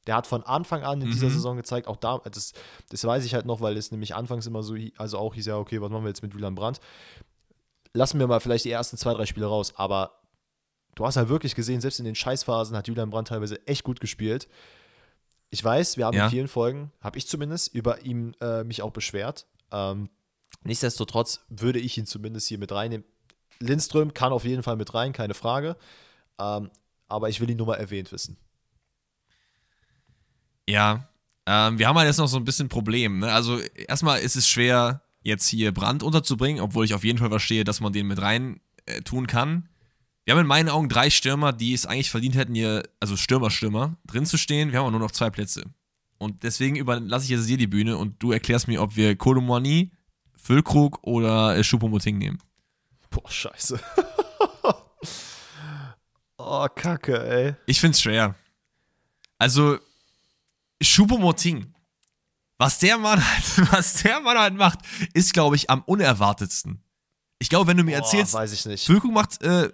Der 0.06 0.16
hat 0.16 0.26
von 0.26 0.42
Anfang 0.42 0.82
an 0.82 1.00
in 1.00 1.08
mhm. 1.08 1.12
dieser 1.12 1.30
Saison 1.30 1.56
gezeigt, 1.56 1.86
auch 1.86 1.96
da, 1.96 2.18
das, 2.18 2.54
das 2.88 3.04
weiß 3.04 3.24
ich 3.24 3.34
halt 3.34 3.46
noch, 3.46 3.60
weil 3.60 3.76
es 3.76 3.92
nämlich 3.92 4.14
anfangs 4.14 4.46
immer 4.46 4.62
so, 4.62 4.74
also 4.96 5.18
auch 5.18 5.34
hieß 5.34 5.46
ja, 5.46 5.58
okay, 5.58 5.80
was 5.80 5.90
machen 5.90 6.04
wir 6.04 6.08
jetzt 6.08 6.22
mit 6.22 6.32
Julian 6.32 6.54
Brandt? 6.54 6.80
Lassen 7.92 8.18
wir 8.18 8.26
mal 8.26 8.40
vielleicht 8.40 8.64
die 8.64 8.70
ersten 8.70 8.96
zwei, 8.96 9.12
drei 9.12 9.26
Spiele 9.26 9.46
raus, 9.46 9.74
aber 9.76 10.22
du 10.94 11.06
hast 11.06 11.16
halt 11.16 11.28
wirklich 11.28 11.54
gesehen, 11.54 11.80
selbst 11.80 11.98
in 11.98 12.06
den 12.06 12.14
Scheißphasen 12.14 12.76
hat 12.76 12.88
Julian 12.88 13.10
Brandt 13.10 13.28
teilweise 13.28 13.64
echt 13.66 13.84
gut 13.84 14.00
gespielt. 14.00 14.48
Ich 15.50 15.62
weiß, 15.62 15.98
wir 15.98 16.06
haben 16.06 16.16
ja. 16.16 16.24
in 16.24 16.30
vielen 16.30 16.48
Folgen, 16.48 16.90
habe 17.00 17.18
ich 17.18 17.28
zumindest, 17.28 17.74
über 17.74 18.00
ihn 18.00 18.34
äh, 18.40 18.64
mich 18.64 18.80
auch 18.80 18.90
beschwert. 18.90 19.46
Ähm, 19.72 20.08
nichtsdestotrotz 20.62 21.44
würde 21.48 21.80
ich 21.80 21.98
ihn 21.98 22.06
zumindest 22.06 22.48
hier 22.48 22.58
mit 22.58 22.70
reinnehmen. 22.70 23.06
Lindström 23.58 24.14
kann 24.14 24.32
auf 24.32 24.44
jeden 24.44 24.62
Fall 24.62 24.76
mit 24.76 24.94
rein, 24.94 25.12
keine 25.12 25.34
Frage. 25.34 25.76
Ähm, 26.38 26.70
aber 27.08 27.28
ich 27.28 27.40
will 27.40 27.50
ihn 27.50 27.56
nur 27.56 27.66
mal 27.66 27.74
erwähnt 27.74 28.12
wissen. 28.12 28.36
Ja, 30.68 31.08
ähm, 31.46 31.78
wir 31.78 31.88
haben 31.88 31.98
halt 31.98 32.06
jetzt 32.06 32.18
noch 32.18 32.28
so 32.28 32.36
ein 32.36 32.44
bisschen 32.44 32.68
Problem. 32.68 33.20
Ne? 33.20 33.32
Also 33.32 33.58
erstmal 33.60 34.20
ist 34.20 34.36
es 34.36 34.48
schwer, 34.48 35.02
jetzt 35.22 35.48
hier 35.48 35.72
Brand 35.72 36.02
unterzubringen, 36.02 36.62
obwohl 36.62 36.84
ich 36.84 36.94
auf 36.94 37.04
jeden 37.04 37.18
Fall 37.18 37.30
verstehe, 37.30 37.64
dass 37.64 37.80
man 37.80 37.92
den 37.92 38.06
mit 38.06 38.20
rein 38.20 38.60
äh, 38.86 39.00
tun 39.02 39.26
kann. 39.26 39.68
Wir 40.24 40.34
haben 40.34 40.40
in 40.40 40.46
meinen 40.46 40.68
Augen 40.68 40.88
drei 40.88 41.10
Stürmer, 41.10 41.52
die 41.52 41.74
es 41.74 41.84
eigentlich 41.84 42.10
verdient 42.10 42.36
hätten, 42.36 42.54
hier, 42.54 42.84
also 43.00 43.16
Stürmer-Stürmer, 43.16 43.96
drin 44.06 44.24
zu 44.24 44.38
stehen. 44.38 44.70
Wir 44.70 44.78
haben 44.78 44.86
aber 44.86 44.92
nur 44.92 45.00
noch 45.00 45.10
zwei 45.10 45.30
Plätze. 45.30 45.64
Und 46.22 46.44
deswegen 46.44 46.76
überlasse 46.76 47.24
ich 47.24 47.30
jetzt 47.30 47.48
dir 47.48 47.56
die 47.56 47.66
Bühne 47.66 47.96
und 47.96 48.22
du 48.22 48.30
erklärst 48.30 48.68
mir, 48.68 48.80
ob 48.80 48.94
wir 48.94 49.16
Kolomani, 49.16 49.90
Füllkrug 50.36 51.00
oder 51.02 51.56
äh, 51.56 51.64
Schuppomoting 51.64 52.16
nehmen. 52.16 52.38
Boah, 53.10 53.28
scheiße. 53.28 53.80
oh, 56.38 56.66
Kacke, 56.74 57.28
ey. 57.28 57.54
Ich 57.66 57.80
find's 57.80 58.00
schwer. 58.00 58.36
Also, 59.38 59.78
Choupo-Moting, 60.80 61.74
was 62.56 62.78
der 62.78 62.98
Mann 62.98 63.20
halt, 63.20 63.72
was 63.72 64.02
der 64.02 64.20
Mann 64.20 64.38
halt 64.38 64.54
macht, 64.54 64.78
ist, 65.14 65.32
glaube 65.32 65.56
ich, 65.56 65.70
am 65.70 65.82
unerwartetsten. 65.82 66.82
Ich 67.40 67.48
glaube, 67.48 67.66
wenn 67.66 67.76
du 67.76 67.82
mir 67.82 67.98
Boah, 67.98 68.04
erzählst, 68.04 68.34
weiß 68.34 68.52
ich 68.52 68.64
nicht. 68.66 68.86
Füllkrug 68.86 69.12
macht, 69.12 69.42
äh, 69.42 69.70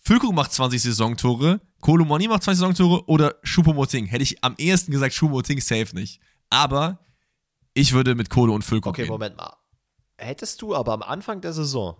Füllkrug 0.00 0.34
macht 0.34 0.52
20 0.52 0.82
Saisontore, 0.82 1.62
Kolomoni 1.84 2.28
macht 2.28 2.42
20 2.42 2.60
Saisontore 2.60 3.04
oder 3.08 3.34
Choupo-Moting, 3.44 4.06
hätte 4.06 4.22
ich 4.22 4.42
am 4.42 4.54
ehesten 4.56 4.90
gesagt, 4.90 5.14
Choupo-Moting 5.14 5.60
safe 5.60 5.94
nicht. 5.94 6.18
Aber 6.48 6.98
ich 7.74 7.92
würde 7.92 8.14
mit 8.14 8.30
Kohle 8.30 8.52
und 8.52 8.62
Füllkrug 8.62 8.94
Okay, 8.94 9.02
gehen. 9.02 9.10
Moment 9.10 9.36
mal. 9.36 9.54
Hättest 10.16 10.62
du 10.62 10.74
aber 10.74 10.94
am 10.94 11.02
Anfang 11.02 11.42
der 11.42 11.52
Saison 11.52 11.98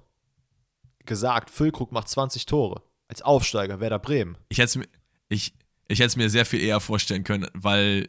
gesagt, 1.04 1.50
Füllkrug 1.50 1.92
macht 1.92 2.08
20 2.08 2.46
Tore. 2.46 2.80
Als 3.08 3.20
Aufsteiger, 3.20 3.78
Werder 3.78 3.98
Bremen. 3.98 4.38
Ich 4.48 4.56
hätte 4.56 4.64
es 4.64 4.76
mir, 4.76 4.88
ich, 5.28 5.52
ich 5.88 5.98
hätte 5.98 6.06
es 6.06 6.16
mir 6.16 6.30
sehr 6.30 6.46
viel 6.46 6.62
eher 6.62 6.80
vorstellen 6.80 7.22
können, 7.22 7.46
weil, 7.52 8.08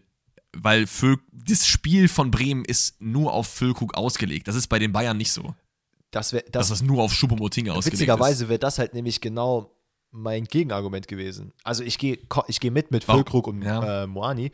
weil 0.56 0.88
Füll, 0.88 1.18
das 1.34 1.68
Spiel 1.68 2.08
von 2.08 2.32
Bremen 2.32 2.64
ist 2.64 3.02
nur 3.02 3.34
auf 3.34 3.48
Füllkrug 3.48 3.96
ausgelegt. 3.96 4.48
Das 4.48 4.56
ist 4.56 4.68
bei 4.68 4.80
den 4.80 4.94
Bayern 4.94 5.18
nicht 5.18 5.34
so. 5.34 5.54
Das 6.12 6.32
wär, 6.32 6.44
dass 6.44 6.70
das 6.70 6.82
nur 6.82 7.04
auf 7.04 7.14
Schuppomoting 7.14 7.68
ausgelegt 7.68 8.00
Witzigerweise 8.00 8.48
wäre 8.48 8.60
das 8.60 8.80
halt 8.80 8.94
nämlich 8.94 9.20
genau 9.20 9.75
mein 10.16 10.46
Gegenargument 10.46 11.08
gewesen. 11.08 11.54
Also 11.64 11.84
ich 11.84 11.98
gehe 11.98 12.20
ich 12.48 12.60
geh 12.60 12.70
mit 12.70 12.92
mit 12.92 13.04
Füllkrug 13.04 13.48
und 13.48 13.62
ja. 13.62 14.04
äh, 14.04 14.08
Moani, 14.08 14.52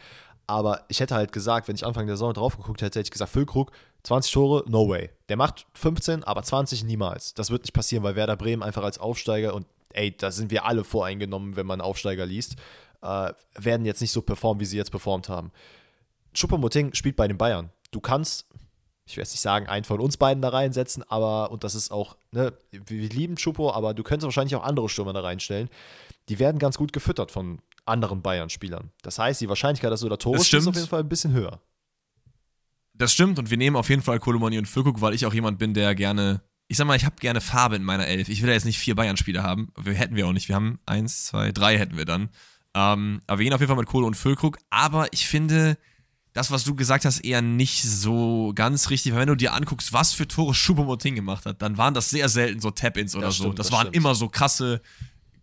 aber 0.47 0.84
ich 0.89 0.99
hätte 0.99 1.16
halt 1.16 1.32
gesagt, 1.32 1.68
wenn 1.68 1.76
ich 1.76 1.86
Anfang 1.86 2.07
der 2.07 2.18
Saison 2.18 2.34
drauf 2.34 2.57
geguckt 2.57 2.82
hätte, 2.82 2.99
hätte 2.99 3.07
ich 3.07 3.12
gesagt, 3.12 3.32
Füllkrug, 3.32 3.72
20 4.03 4.34
Tore, 4.34 4.64
no 4.68 4.89
way. 4.89 5.09
Der 5.30 5.38
macht 5.38 5.68
15, 5.76 6.24
aber 6.24 6.43
20 6.43 6.84
niemals. 6.84 7.34
Das 7.34 7.51
wird 7.51 7.64
nicht 7.64 7.74
passieren, 7.74 8.03
weil 8.03 8.16
Werder 8.16 8.36
Bremen 8.36 8.64
einfach 8.64 8.84
als 8.84 8.97
Aufsteiger 8.97 9.53
und 9.53 9.66
ey, 9.93 10.16
da 10.16 10.32
sind 10.32 10.51
wir 10.51 10.66
alle 10.66 10.84
voreingenommen, 10.84 11.55
wenn 11.55 11.66
man 11.66 11.80
Aufsteiger 11.80 12.26
liest, 12.26 12.55
äh, 13.01 13.32
werden 13.55 13.86
jetzt 13.86 14.01
nicht 14.01 14.12
so 14.12 14.22
performen, 14.22 14.59
wie 14.59 14.66
sie 14.66 14.78
jetzt 14.78 14.91
performt 14.91 15.30
haben. 15.30 15.51
Schuppermoting 16.34 16.93
spielt 16.93 17.16
bei 17.16 17.28
den 17.28 17.38
Bayern. 17.38 17.70
Du 17.91 17.99
kannst, 17.99 18.47
ich 19.12 19.18
werde 19.18 19.30
nicht 19.30 19.41
sagen, 19.41 19.68
einen 19.68 19.84
von 19.84 19.99
uns 19.99 20.18
beiden 20.18 20.41
da 20.41 20.49
reinsetzen, 20.49 21.03
aber, 21.09 21.51
und 21.51 21.64
das 21.64 21.76
ist 21.76 21.91
auch, 21.91 22.16
ne, 22.32 22.53
wir 22.72 23.09
lieben 23.09 23.38
Schuppo, 23.38 23.72
aber 23.72 23.93
du 23.93 24.03
könntest 24.03 24.26
wahrscheinlich 24.26 24.55
auch 24.55 24.64
andere 24.64 24.88
Stürmer 24.88 25.14
da 25.14 25.20
reinstellen. 25.20 25.70
Die 26.30 26.39
werden 26.39 26.59
ganz 26.59 26.78
gut 26.78 26.93
gefüttert 26.93 27.32
von 27.32 27.59
anderen 27.86 28.22
Bayern-Spielern. 28.22 28.91
Das 29.01 29.20
heißt, 29.20 29.41
die 29.41 29.49
Wahrscheinlichkeit, 29.49 29.91
dass 29.91 29.99
du 30.01 30.09
da 30.09 30.18
Tore 30.18 30.38
ist 30.38 30.53
auf 30.55 30.76
jeden 30.76 30.88
Fall 30.88 31.01
ein 31.01 31.09
bisschen 31.09 31.34
höher. 31.34 31.59
Das 32.93 33.12
stimmt 33.12 33.38
und 33.39 33.49
wir 33.49 33.57
nehmen 33.57 33.76
auf 33.76 33.89
jeden 33.89 34.01
Fall 34.01 34.20
Kolomoni 34.20 34.57
und 34.57 34.68
Füllkrug, 34.68 35.01
weil 35.01 35.14
ich 35.14 35.26
auch 35.26 35.34
jemand 35.34 35.59
bin, 35.59 35.74
der 35.74 35.93
gerne, 35.95 36.41
ich 36.68 36.78
sag 36.78 36.88
mal, 36.88 36.95
ich 36.95 37.05
habe 37.05 37.16
gerne 37.20 37.41
Farbe 37.41 37.76
in 37.76 37.84
meiner 37.84 38.07
Elf. 38.07 38.30
Ich 38.30 38.41
will 38.41 38.49
ja 38.49 38.55
jetzt 38.55 38.66
nicht 38.66 38.80
vier 38.80 38.95
Bayern-Spieler 38.95 39.43
haben. 39.43 39.74
Wir 39.78 39.93
hätten 39.93 40.16
wir 40.16 40.28
auch 40.28 40.34
nicht. 40.34 40.47
Wir 40.47 40.55
haben 40.55 40.80
eins, 40.86 41.26
zwei, 41.26 41.51
drei 41.51 41.78
hätten 41.78 41.97
wir 41.97 42.05
dann. 42.05 42.30
Ähm, 42.74 43.22
aber 43.28 43.39
wir 43.39 43.45
gehen 43.45 43.53
auf 43.53 43.59
jeden 43.59 43.70
Fall 43.70 43.78
mit 43.78 43.88
Kohle 43.88 44.05
und 44.05 44.16
Füllkrug. 44.16 44.57
Aber 44.70 45.12
ich 45.12 45.28
finde, 45.28 45.78
das, 46.34 46.50
was 46.52 46.64
du 46.64 46.76
gesagt 46.76 47.06
hast, 47.06 47.20
eher 47.20 47.42
nicht 47.42 47.84
so 47.84 48.54
ganz 48.56 48.90
richtig. 48.90 49.12
Weil 49.12 49.22
wenn 49.22 49.28
du 49.28 49.36
dir 49.36 49.54
anguckst, 49.54 49.92
was 49.92 50.14
für 50.14 50.28
Tore 50.28 50.54
Schubomotting 50.54 51.16
gemacht 51.16 51.46
hat, 51.46 51.62
dann 51.62 51.78
waren 51.78 51.94
das 51.94 52.10
sehr 52.10 52.30
selten 52.30 52.62
so 52.62 52.72
Tap-Ins 52.72 53.16
oder 53.16 53.28
das 53.28 53.38
so. 53.38 53.44
Stimmt, 53.44 53.60
das, 53.60 53.68
das, 53.68 53.74
waren 53.74 53.88
stimmt. 53.88 53.96
immer 53.98 54.16
so 54.16 54.30
krasse 54.30 54.82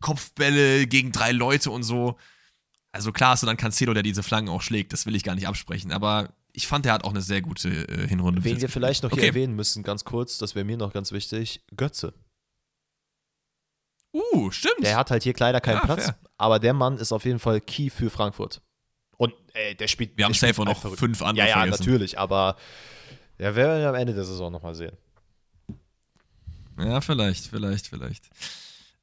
Kopfbälle 0.01 0.87
gegen 0.87 1.13
drei 1.13 1.33
Leute 1.33 1.71
und 1.71 1.83
so. 1.83 2.17
Also 2.93 3.13
klar 3.13 3.33
hast 3.33 3.43
du 3.43 3.47
dann 3.47 3.59
Cancelo, 3.59 3.93
der 3.93 4.03
diese 4.03 4.23
Flanken 4.23 4.51
auch 4.51 4.63
schlägt. 4.63 4.93
Das 4.93 5.05
will 5.05 5.15
ich 5.15 5.25
gar 5.25 5.35
nicht 5.35 5.47
absprechen. 5.47 5.93
Aber 5.93 6.33
ich 6.53 6.67
fand, 6.67 6.87
er 6.87 6.95
hat 6.95 7.05
auch 7.05 7.11
eine 7.11 7.21
sehr 7.21 7.43
gute 7.43 7.69
äh, 7.69 8.09
Hinrunde. 8.09 8.43
Wen 8.43 8.61
wir 8.61 8.69
vielleicht 8.69 9.03
noch 9.03 9.13
okay. 9.13 9.21
hier 9.21 9.29
erwähnen 9.29 9.55
müssen, 9.55 9.83
ganz 9.83 10.05
kurz, 10.05 10.39
das 10.39 10.55
wäre 10.55 10.65
mir 10.65 10.79
noch 10.79 10.93
ganz 10.93 11.13
wichtig, 11.13 11.63
Götze. 11.77 12.15
Uh, 14.13 14.51
stimmt. 14.51 14.83
Der 14.83 14.97
hat 14.97 15.11
halt 15.11 15.23
hier 15.23 15.35
leider 15.39 15.61
keinen 15.61 15.77
ja, 15.77 15.85
Platz, 15.85 16.07
fair. 16.07 16.19
aber 16.39 16.59
der 16.59 16.73
Mann 16.73 16.97
ist 16.97 17.13
auf 17.13 17.27
jeden 17.27 17.39
Fall 17.39 17.61
key 17.61 17.91
für 17.91 18.09
Frankfurt. 18.09 18.63
Und 19.19 19.35
ey, 19.53 19.75
der 19.75 19.89
spielt. 19.89 20.17
Wir 20.17 20.25
haben 20.25 20.33
safe 20.33 20.61
auch 20.63 20.65
noch 20.65 20.81
verrückt. 20.81 21.01
fünf 21.01 21.21
andere. 21.21 21.47
Ja, 21.47 21.51
ja, 21.51 21.61
vergessen. 21.63 21.85
natürlich, 21.85 22.19
aber 22.19 22.57
ja, 23.39 23.55
werden 23.55 23.81
wir 23.81 23.89
am 23.91 23.95
Ende 23.95 24.15
der 24.15 24.25
Saison 24.25 24.51
nochmal 24.51 24.75
sehen. 24.75 24.97
Ja, 26.79 27.01
vielleicht, 27.01 27.47
vielleicht, 27.47 27.89
vielleicht. 27.89 28.31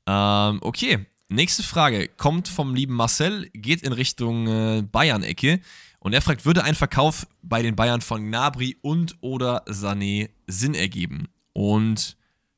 Ähm, 0.08 0.60
okay, 0.62 1.06
nächste 1.28 1.62
Frage 1.62 2.08
kommt 2.08 2.48
vom 2.48 2.74
lieben 2.74 2.96
Marcel, 2.96 3.50
geht 3.54 3.84
in 3.84 3.92
Richtung 3.92 4.48
äh, 4.48 4.82
Bayern-Ecke. 4.82 5.60
Und 6.00 6.14
er 6.14 6.22
fragt, 6.22 6.46
würde 6.46 6.64
ein 6.64 6.76
Verkauf 6.76 7.28
bei 7.42 7.62
den 7.62 7.76
Bayern 7.76 8.02
von 8.02 8.28
Gnabry 8.28 8.78
und 8.82 9.16
oder 9.22 9.66
Sané 9.66 10.30
Sinn 10.48 10.76
ergeben? 10.76 11.28
Und 11.52 12.16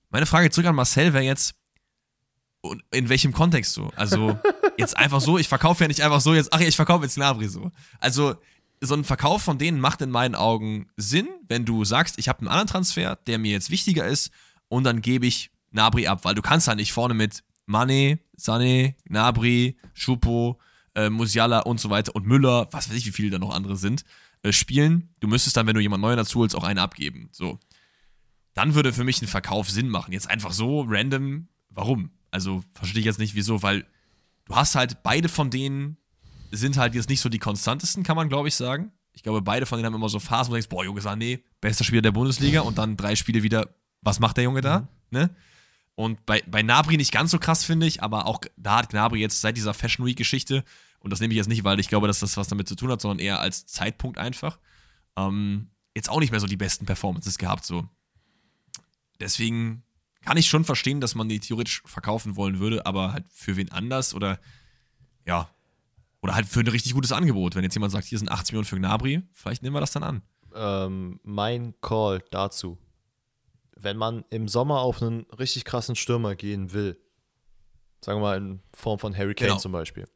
meine 0.10 0.26
Frage 0.26 0.49
zurück 0.49 0.68
an 0.68 0.76
Marcel 0.76 1.14
wäre 1.14 1.24
jetzt, 1.24 1.55
in 2.91 3.10
welchem 3.10 3.34
Kontext 3.34 3.74
so? 3.74 3.91
Also 3.95 4.38
jetzt 4.78 4.97
einfach 4.97 5.22
so, 5.22 5.38
ich 5.38 5.47
verkaufe 5.47 5.84
ja 5.84 5.88
nicht 5.88 6.01
einfach 6.01 6.22
so 6.22 6.34
jetzt, 6.34 6.53
ach 6.53 6.60
ja, 6.60 6.68
ich 6.68 6.76
verkaufe 6.76 7.03
jetzt 7.03 7.16
Gnabry 7.16 7.47
so. 7.47 7.72
Also 7.99 8.36
so 8.82 8.93
ein 8.95 9.03
Verkauf 9.03 9.41
von 9.41 9.58
denen 9.58 9.80
macht 9.80 10.01
in 10.01 10.12
meinen 10.12 10.36
Augen 10.36 10.88
Sinn, 10.97 11.28
wenn 11.47 11.66
du 11.66 11.84
sagst, 11.84 12.20
ich 12.20 12.30
habe 12.30 12.39
einen 12.39 12.47
anderen 12.47 12.68
Transfer, 12.68 13.18
der 13.28 13.39
mir 13.39 13.51
jetzt 13.51 13.70
wichtiger 13.70 14.05
ist 14.05 14.32
und 14.70 14.84
dann 14.84 15.01
gebe 15.01 15.26
ich 15.26 15.51
Nabri 15.72 16.08
ab, 16.08 16.26
weil 16.26 16.36
du 16.36 16.41
kannst 16.41 16.68
ja 16.68 16.76
nicht 16.76 16.93
vorne 16.93 17.14
mit 17.14 17.43
Mane, 17.66 18.20
Sané, 18.39 18.95
Nabri, 19.05 19.78
Schupo, 19.93 20.60
äh, 20.95 21.10
Musiala 21.10 21.60
und 21.60 21.80
so 21.80 21.89
weiter 21.89 22.16
und 22.16 22.26
Müller, 22.26 22.68
was 22.72 22.89
weiß 22.89 22.95
ich, 22.95 23.05
wie 23.05 23.12
viele 23.12 23.32
da 23.32 23.39
noch 23.39 23.53
andere 23.53 23.76
sind, 23.76 24.03
äh, 24.43 24.51
spielen. 24.51 25.10
Du 25.20 25.28
müsstest 25.28 25.58
dann, 25.58 25.68
wenn 25.68 25.76
du 25.76 25.82
jemand 25.82 26.01
Neuen 26.01 26.18
dazu 26.18 26.39
holst, 26.39 26.55
auch 26.55 26.64
einen 26.64 26.80
abgeben. 26.80 27.30
So. 27.32 27.60
Dann 28.53 28.74
würde 28.76 28.93
für 28.93 29.03
mich 29.03 29.22
ein 29.22 29.28
Verkauf 29.28 29.70
Sinn 29.70 29.89
machen. 29.89 30.14
Jetzt 30.14 30.30
einfach 30.30 30.51
so 30.51 30.86
random, 30.88 31.47
warum? 31.70 32.12
Also 32.32 32.64
verstehe 32.74 33.00
ich 33.00 33.06
jetzt 33.06 33.20
nicht, 33.20 33.36
wieso, 33.36 33.64
weil 33.64 33.86
du 34.46 34.56
hast 34.56 34.76
halt 34.76 35.04
beide 35.04 35.30
von 35.30 35.50
denen 35.50 35.98
sind 36.52 36.78
halt 36.78 36.96
jetzt 36.96 37.10
nicht 37.10 37.22
so 37.22 37.30
die 37.30 37.40
konstantesten, 37.40 38.04
kann 38.04 38.16
man 38.16 38.30
glaube 38.30 38.48
ich 38.48 38.56
sagen. 38.56 38.92
Ich 39.14 39.24
glaube, 39.24 39.42
beide 39.42 39.66
von 39.66 39.78
denen 39.78 39.88
haben 39.88 39.96
immer 39.96 40.10
so 40.10 40.20
Phasen, 40.20 40.52
wo 40.52 40.54
du 40.54 40.62
denkst, 40.62 40.70
boah, 40.70 40.86
Junge 40.86 41.02
Sané, 41.02 41.42
bester 41.60 41.84
Spieler 41.84 42.04
der 42.04 42.12
Bundesliga 42.12 42.62
und 42.62 42.78
dann 42.78 42.98
drei 42.98 43.16
Spiele 43.16 43.42
wieder, 43.42 43.68
was 44.02 44.20
macht 44.20 44.38
der 44.38 44.44
Junge 44.44 44.62
da? 44.62 44.82
Mhm. 44.82 44.88
Ne? 45.10 45.36
Und 45.96 46.24
bei, 46.28 46.44
bei 46.46 46.62
Nabri 46.62 46.96
nicht 46.98 47.12
ganz 47.12 47.32
so 47.32 47.40
krass, 47.40 47.64
finde 47.64 47.88
ich, 47.88 48.04
aber 48.04 48.28
auch 48.28 48.42
da 48.56 48.78
hat 48.78 48.90
Gnabry 48.90 49.20
jetzt 49.20 49.42
seit 49.42 49.58
dieser 49.58 49.74
Fashion 49.74 50.06
Week-Geschichte, 50.06 50.64
und 51.00 51.10
das 51.10 51.20
nehme 51.20 51.34
ich 51.34 51.38
jetzt 51.38 51.48
nicht, 51.48 51.64
weil 51.64 51.80
ich 51.80 51.90
glaube, 51.90 52.06
dass 52.06 52.20
das 52.20 52.38
was 52.38 52.48
damit 52.48 52.68
zu 52.68 52.76
tun 52.76 52.92
hat, 52.92 53.02
sondern 53.02 53.18
eher 53.18 53.40
als 53.40 53.66
Zeitpunkt 53.66 54.20
einfach, 54.20 54.60
ähm, 55.16 55.70
jetzt 55.96 56.10
auch 56.10 56.20
nicht 56.20 56.30
mehr 56.30 56.40
so 56.40 56.46
die 56.46 56.58
besten 56.58 56.86
Performances 56.86 57.40
gehabt. 57.40 57.66
So. 57.66 57.88
Deswegen 59.20 59.84
kann 60.28 60.38
ich 60.38 60.48
schon 60.48 60.64
verstehen, 60.64 61.02
dass 61.02 61.16
man 61.16 61.30
die 61.30 61.40
theoretisch 61.40 61.82
verkaufen 61.86 62.36
wollen 62.36 62.60
würde, 62.60 62.86
aber 62.86 63.14
halt 63.14 63.26
für 63.30 63.56
wen 63.56 63.72
anders 63.72 64.14
oder 64.14 64.40
ja, 65.26 65.50
oder 66.22 66.36
halt 66.36 66.48
für 66.48 66.60
ein 66.60 66.68
richtig 66.68 66.94
gutes 66.94 67.12
Angebot. 67.12 67.56
Wenn 67.56 67.64
jetzt 67.64 67.76
jemand 67.76 67.92
sagt, 67.92 68.06
hier 68.06 68.18
sind 68.18 68.30
80 68.30 68.54
Millionen 68.54 68.66
für 68.66 68.78
Gnabry, 68.78 69.24
vielleicht 69.34 69.64
nehmen 69.64 69.76
wir 69.76 69.80
das 69.80 69.92
dann 69.92 70.04
an. 70.04 70.22
Ähm, 70.54 71.20
mein 71.24 71.74
Call 71.82 72.24
dazu 72.32 72.78
wenn 73.80 73.98
man 73.98 74.26
im 74.30 74.48
Sommer 74.48 74.80
auf 74.80 75.02
einen 75.02 75.22
richtig 75.38 75.66
krassen 75.66 75.96
Stürmer 75.96 76.36
gehen 76.36 76.74
will, 76.74 77.00
sagen 78.02 78.20
wir 78.20 78.24
mal 78.24 78.38
in 78.38 78.60
Form 78.74 79.00
von 79.00 79.16
Harry 79.16 79.36
Kane 79.36 79.50
genau. 79.50 79.60
zum 79.60 79.72
Beispiel, 79.72 80.08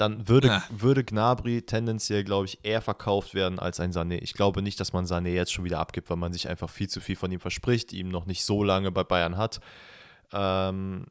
dann 0.00 0.28
würde, 0.28 0.48
ja. 0.48 0.62
würde 0.70 1.04
Gnabry 1.04 1.62
tendenziell, 1.62 2.24
glaube 2.24 2.46
ich, 2.46 2.60
eher 2.62 2.80
verkauft 2.80 3.34
werden 3.34 3.58
als 3.58 3.80
ein 3.80 3.92
Sané. 3.92 4.18
Ich 4.22 4.32
glaube 4.32 4.62
nicht, 4.62 4.80
dass 4.80 4.92
man 4.92 5.04
Sané 5.04 5.28
jetzt 5.28 5.52
schon 5.52 5.64
wieder 5.64 5.78
abgibt, 5.78 6.08
weil 6.08 6.16
man 6.16 6.32
sich 6.32 6.48
einfach 6.48 6.70
viel 6.70 6.88
zu 6.88 7.00
viel 7.00 7.16
von 7.16 7.30
ihm 7.30 7.40
verspricht, 7.40 7.92
ihm 7.92 8.08
noch 8.08 8.26
nicht 8.26 8.44
so 8.44 8.64
lange 8.64 8.90
bei 8.90 9.04
Bayern 9.04 9.36
hat. 9.36 9.60
Ähm, 10.32 11.06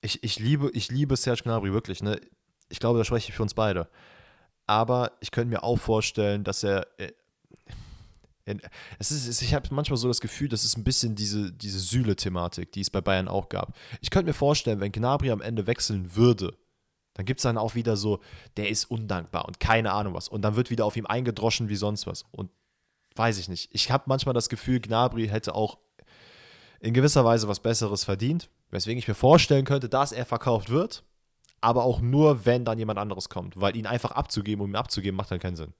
ich, 0.00 0.22
ich, 0.24 0.38
liebe, 0.38 0.70
ich 0.74 0.90
liebe 0.90 1.16
Serge 1.16 1.44
Gnabry 1.44 1.72
wirklich. 1.72 2.02
Ne? 2.02 2.20
Ich 2.68 2.80
glaube, 2.80 2.98
da 2.98 3.04
spreche 3.04 3.30
ich 3.30 3.36
für 3.36 3.42
uns 3.42 3.54
beide. 3.54 3.88
Aber 4.66 5.12
ich 5.20 5.30
könnte 5.30 5.50
mir 5.50 5.62
auch 5.62 5.78
vorstellen, 5.78 6.44
dass 6.44 6.64
er 6.64 6.86
äh, 6.98 7.12
es 8.98 9.12
ist, 9.12 9.40
ich 9.40 9.54
habe 9.54 9.68
manchmal 9.70 9.96
so 9.96 10.08
das 10.08 10.20
Gefühl, 10.20 10.48
das 10.48 10.64
ist 10.64 10.76
ein 10.76 10.82
bisschen 10.82 11.14
diese, 11.14 11.52
diese 11.52 11.78
Sühle-Thematik, 11.78 12.72
die 12.72 12.80
es 12.80 12.90
bei 12.90 13.00
Bayern 13.00 13.28
auch 13.28 13.48
gab. 13.48 13.76
Ich 14.00 14.10
könnte 14.10 14.26
mir 14.26 14.34
vorstellen, 14.34 14.80
wenn 14.80 14.90
Gnabry 14.90 15.30
am 15.30 15.40
Ende 15.40 15.68
wechseln 15.68 16.16
würde, 16.16 16.56
dann 17.14 17.26
gibt 17.26 17.40
es 17.40 17.42
dann 17.42 17.58
auch 17.58 17.74
wieder 17.74 17.96
so, 17.96 18.20
der 18.56 18.68
ist 18.68 18.86
undankbar 18.86 19.44
und 19.46 19.60
keine 19.60 19.92
Ahnung 19.92 20.14
was. 20.14 20.28
Und 20.28 20.42
dann 20.42 20.56
wird 20.56 20.70
wieder 20.70 20.84
auf 20.84 20.96
ihm 20.96 21.06
eingedroschen 21.06 21.68
wie 21.68 21.76
sonst 21.76 22.06
was. 22.06 22.24
Und 22.30 22.50
weiß 23.16 23.38
ich 23.38 23.48
nicht. 23.48 23.68
Ich 23.72 23.90
habe 23.90 24.04
manchmal 24.06 24.34
das 24.34 24.48
Gefühl, 24.48 24.80
Gnabry 24.80 25.28
hätte 25.28 25.54
auch 25.54 25.78
in 26.80 26.94
gewisser 26.94 27.24
Weise 27.24 27.48
was 27.48 27.60
Besseres 27.60 28.04
verdient, 28.04 28.50
weswegen 28.70 28.98
ich 28.98 29.08
mir 29.08 29.14
vorstellen 29.14 29.64
könnte, 29.64 29.88
dass 29.88 30.12
er 30.12 30.24
verkauft 30.24 30.70
wird, 30.70 31.04
aber 31.60 31.84
auch 31.84 32.00
nur, 32.00 32.44
wenn 32.44 32.64
dann 32.64 32.78
jemand 32.78 32.98
anderes 32.98 33.28
kommt. 33.28 33.60
Weil 33.60 33.76
ihn 33.76 33.86
einfach 33.86 34.12
abzugeben, 34.12 34.64
um 34.64 34.70
ihn 34.70 34.76
abzugeben, 34.76 35.16
macht 35.16 35.30
dann 35.30 35.38
keinen 35.38 35.56
Sinn. 35.56 35.74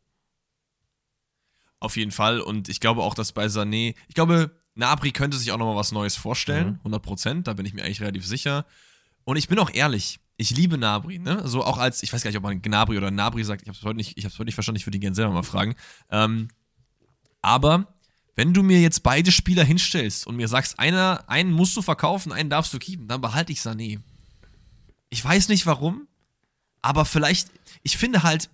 Auf 1.81 1.97
jeden 1.97 2.13
Fall. 2.13 2.41
Und 2.41 2.69
ich 2.69 2.79
glaube 2.79 3.03
auch, 3.03 3.15
dass 3.15 3.33
bei 3.33 3.47
Sané, 3.47 3.97
ich 4.07 4.15
glaube, 4.15 4.53
Nabri 4.75 5.11
könnte 5.11 5.37
sich 5.37 5.51
auch 5.51 5.59
nochmal 5.59 5.77
was 5.77 5.91
Neues 5.91 6.15
vorstellen. 6.15 6.75
Mhm. 6.75 6.79
100 6.79 7.03
Prozent, 7.03 7.47
da 7.49 7.55
bin 7.55 7.67
ich 7.67 7.75
mir 7.75 7.83
eigentlich 7.83 8.01
relativ 8.01 8.25
sicher. 8.25 8.67
Und 9.25 9.37
ich 9.37 9.49
bin 9.49 9.59
auch 9.59 9.71
ehrlich, 9.73 10.21
ich 10.37 10.51
liebe 10.51 10.79
Nabri, 10.79 11.19
ne? 11.19 11.47
So 11.47 11.65
auch 11.65 11.79
als, 11.79 12.03
ich 12.03 12.13
weiß 12.13 12.23
gar 12.23 12.31
nicht, 12.31 12.39
ob 12.39 12.43
man 12.43 12.63
Gnabri 12.63 12.97
oder 12.97 13.11
Nabri 13.11 13.45
sagt, 13.45 13.63
ich 13.63 13.69
habe 13.69 13.79
es 13.79 13.85
heute, 13.85 13.97
nicht, 13.97 14.17
heute 14.17 14.45
nicht 14.45 14.55
verstanden, 14.55 14.79
ich 14.79 14.87
würde 14.87 14.99
ihn 14.99 15.03
gerne 15.03 15.15
selber 15.15 15.33
mal 15.33 15.43
fragen. 15.43 15.75
Ähm, 16.11 16.49
aber 17.43 17.87
wenn 18.35 18.55
du 18.55 18.63
mir 18.63 18.81
jetzt 18.81 19.03
beide 19.03 19.31
Spieler 19.31 19.65
hinstellst 19.65 20.27
und 20.27 20.37
mir 20.37 20.49
sagst, 20.49 20.79
einer, 20.79 21.25
einen 21.29 21.53
musst 21.53 21.77
du 21.77 21.83
verkaufen, 21.83 22.33
einen 22.33 22.51
darfst 22.51 22.73
du 22.73 22.79
keepen, 22.79 23.09
dann 23.09 23.21
behalte 23.21 23.53
ich 23.53 23.61
Sané. 23.61 24.01
Ich 25.11 25.23
weiß 25.23 25.49
nicht 25.49 25.67
warum, 25.67 26.09
aber 26.81 27.05
vielleicht, 27.05 27.51
ich 27.83 27.99
finde 27.99 28.23
halt, 28.23 28.49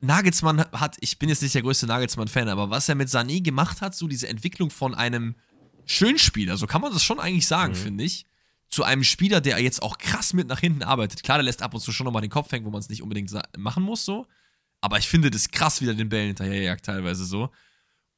Nagelsmann 0.00 0.60
hat, 0.72 0.96
ich 1.00 1.18
bin 1.18 1.28
jetzt 1.28 1.42
nicht 1.42 1.54
der 1.54 1.62
größte 1.62 1.86
Nagelsmann-Fan, 1.86 2.48
aber 2.48 2.68
was 2.70 2.88
er 2.88 2.94
mit 2.94 3.08
Sané 3.08 3.42
gemacht 3.42 3.80
hat, 3.80 3.94
so 3.94 4.08
diese 4.08 4.28
Entwicklung 4.28 4.70
von 4.70 4.94
einem 4.94 5.36
Schönspieler, 5.86 6.56
so 6.56 6.66
kann 6.66 6.82
man 6.82 6.92
das 6.92 7.02
schon 7.02 7.20
eigentlich 7.20 7.46
sagen, 7.46 7.72
mhm. 7.72 7.78
finde 7.78 8.04
ich, 8.04 8.26
zu 8.68 8.82
einem 8.84 9.04
Spieler, 9.04 9.40
der 9.40 9.60
jetzt 9.60 9.82
auch 9.82 9.98
krass 9.98 10.32
mit 10.32 10.48
nach 10.48 10.60
hinten 10.60 10.82
arbeitet. 10.82 11.22
Klar, 11.22 11.38
der 11.38 11.44
lässt 11.44 11.62
ab 11.62 11.72
und 11.74 11.80
zu 11.80 11.92
schon 11.92 12.04
nochmal 12.04 12.22
den 12.22 12.30
Kopf 12.30 12.50
hängen, 12.52 12.66
wo 12.66 12.70
man 12.70 12.80
es 12.80 12.88
nicht 12.88 13.02
unbedingt 13.02 13.32
machen 13.56 13.82
muss, 13.82 14.04
so. 14.04 14.26
Aber 14.80 14.98
ich 14.98 15.08
finde 15.08 15.30
das 15.30 15.50
krass, 15.50 15.80
wie 15.80 15.88
er 15.88 15.94
den 15.94 16.08
Bällen 16.08 16.28
hinterherjagt, 16.28 16.84
teilweise 16.84 17.24
so. 17.24 17.50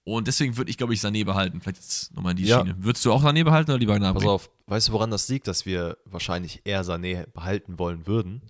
Und 0.05 0.27
deswegen 0.27 0.57
würde 0.57 0.71
ich, 0.71 0.79
glaube 0.79 0.95
ich, 0.95 1.01
Sané 1.01 1.25
behalten. 1.25 1.61
Vielleicht 1.61 1.77
jetzt 1.83 2.15
nochmal 2.15 2.31
in 2.33 2.39
die 2.39 2.45
Ja. 2.45 2.61
Schiene. 2.61 2.75
Würdest 2.83 3.05
du 3.05 3.13
auch 3.13 3.23
Sané 3.23 3.45
behalten 3.45 3.71
oder 3.71 3.79
lieber 3.79 3.97
Gnabry? 3.99 4.21
Pass 4.21 4.29
auf, 4.29 4.51
weißt 4.67 4.89
du, 4.89 4.93
woran 4.93 5.11
das 5.11 5.29
liegt, 5.29 5.47
dass 5.49 5.67
wir 5.67 5.99
wahrscheinlich 6.07 6.63
eher 6.65 6.83
Sané 6.83 7.27
behalten 7.27 7.79
wollen 7.79 8.07
würden? 8.07 8.41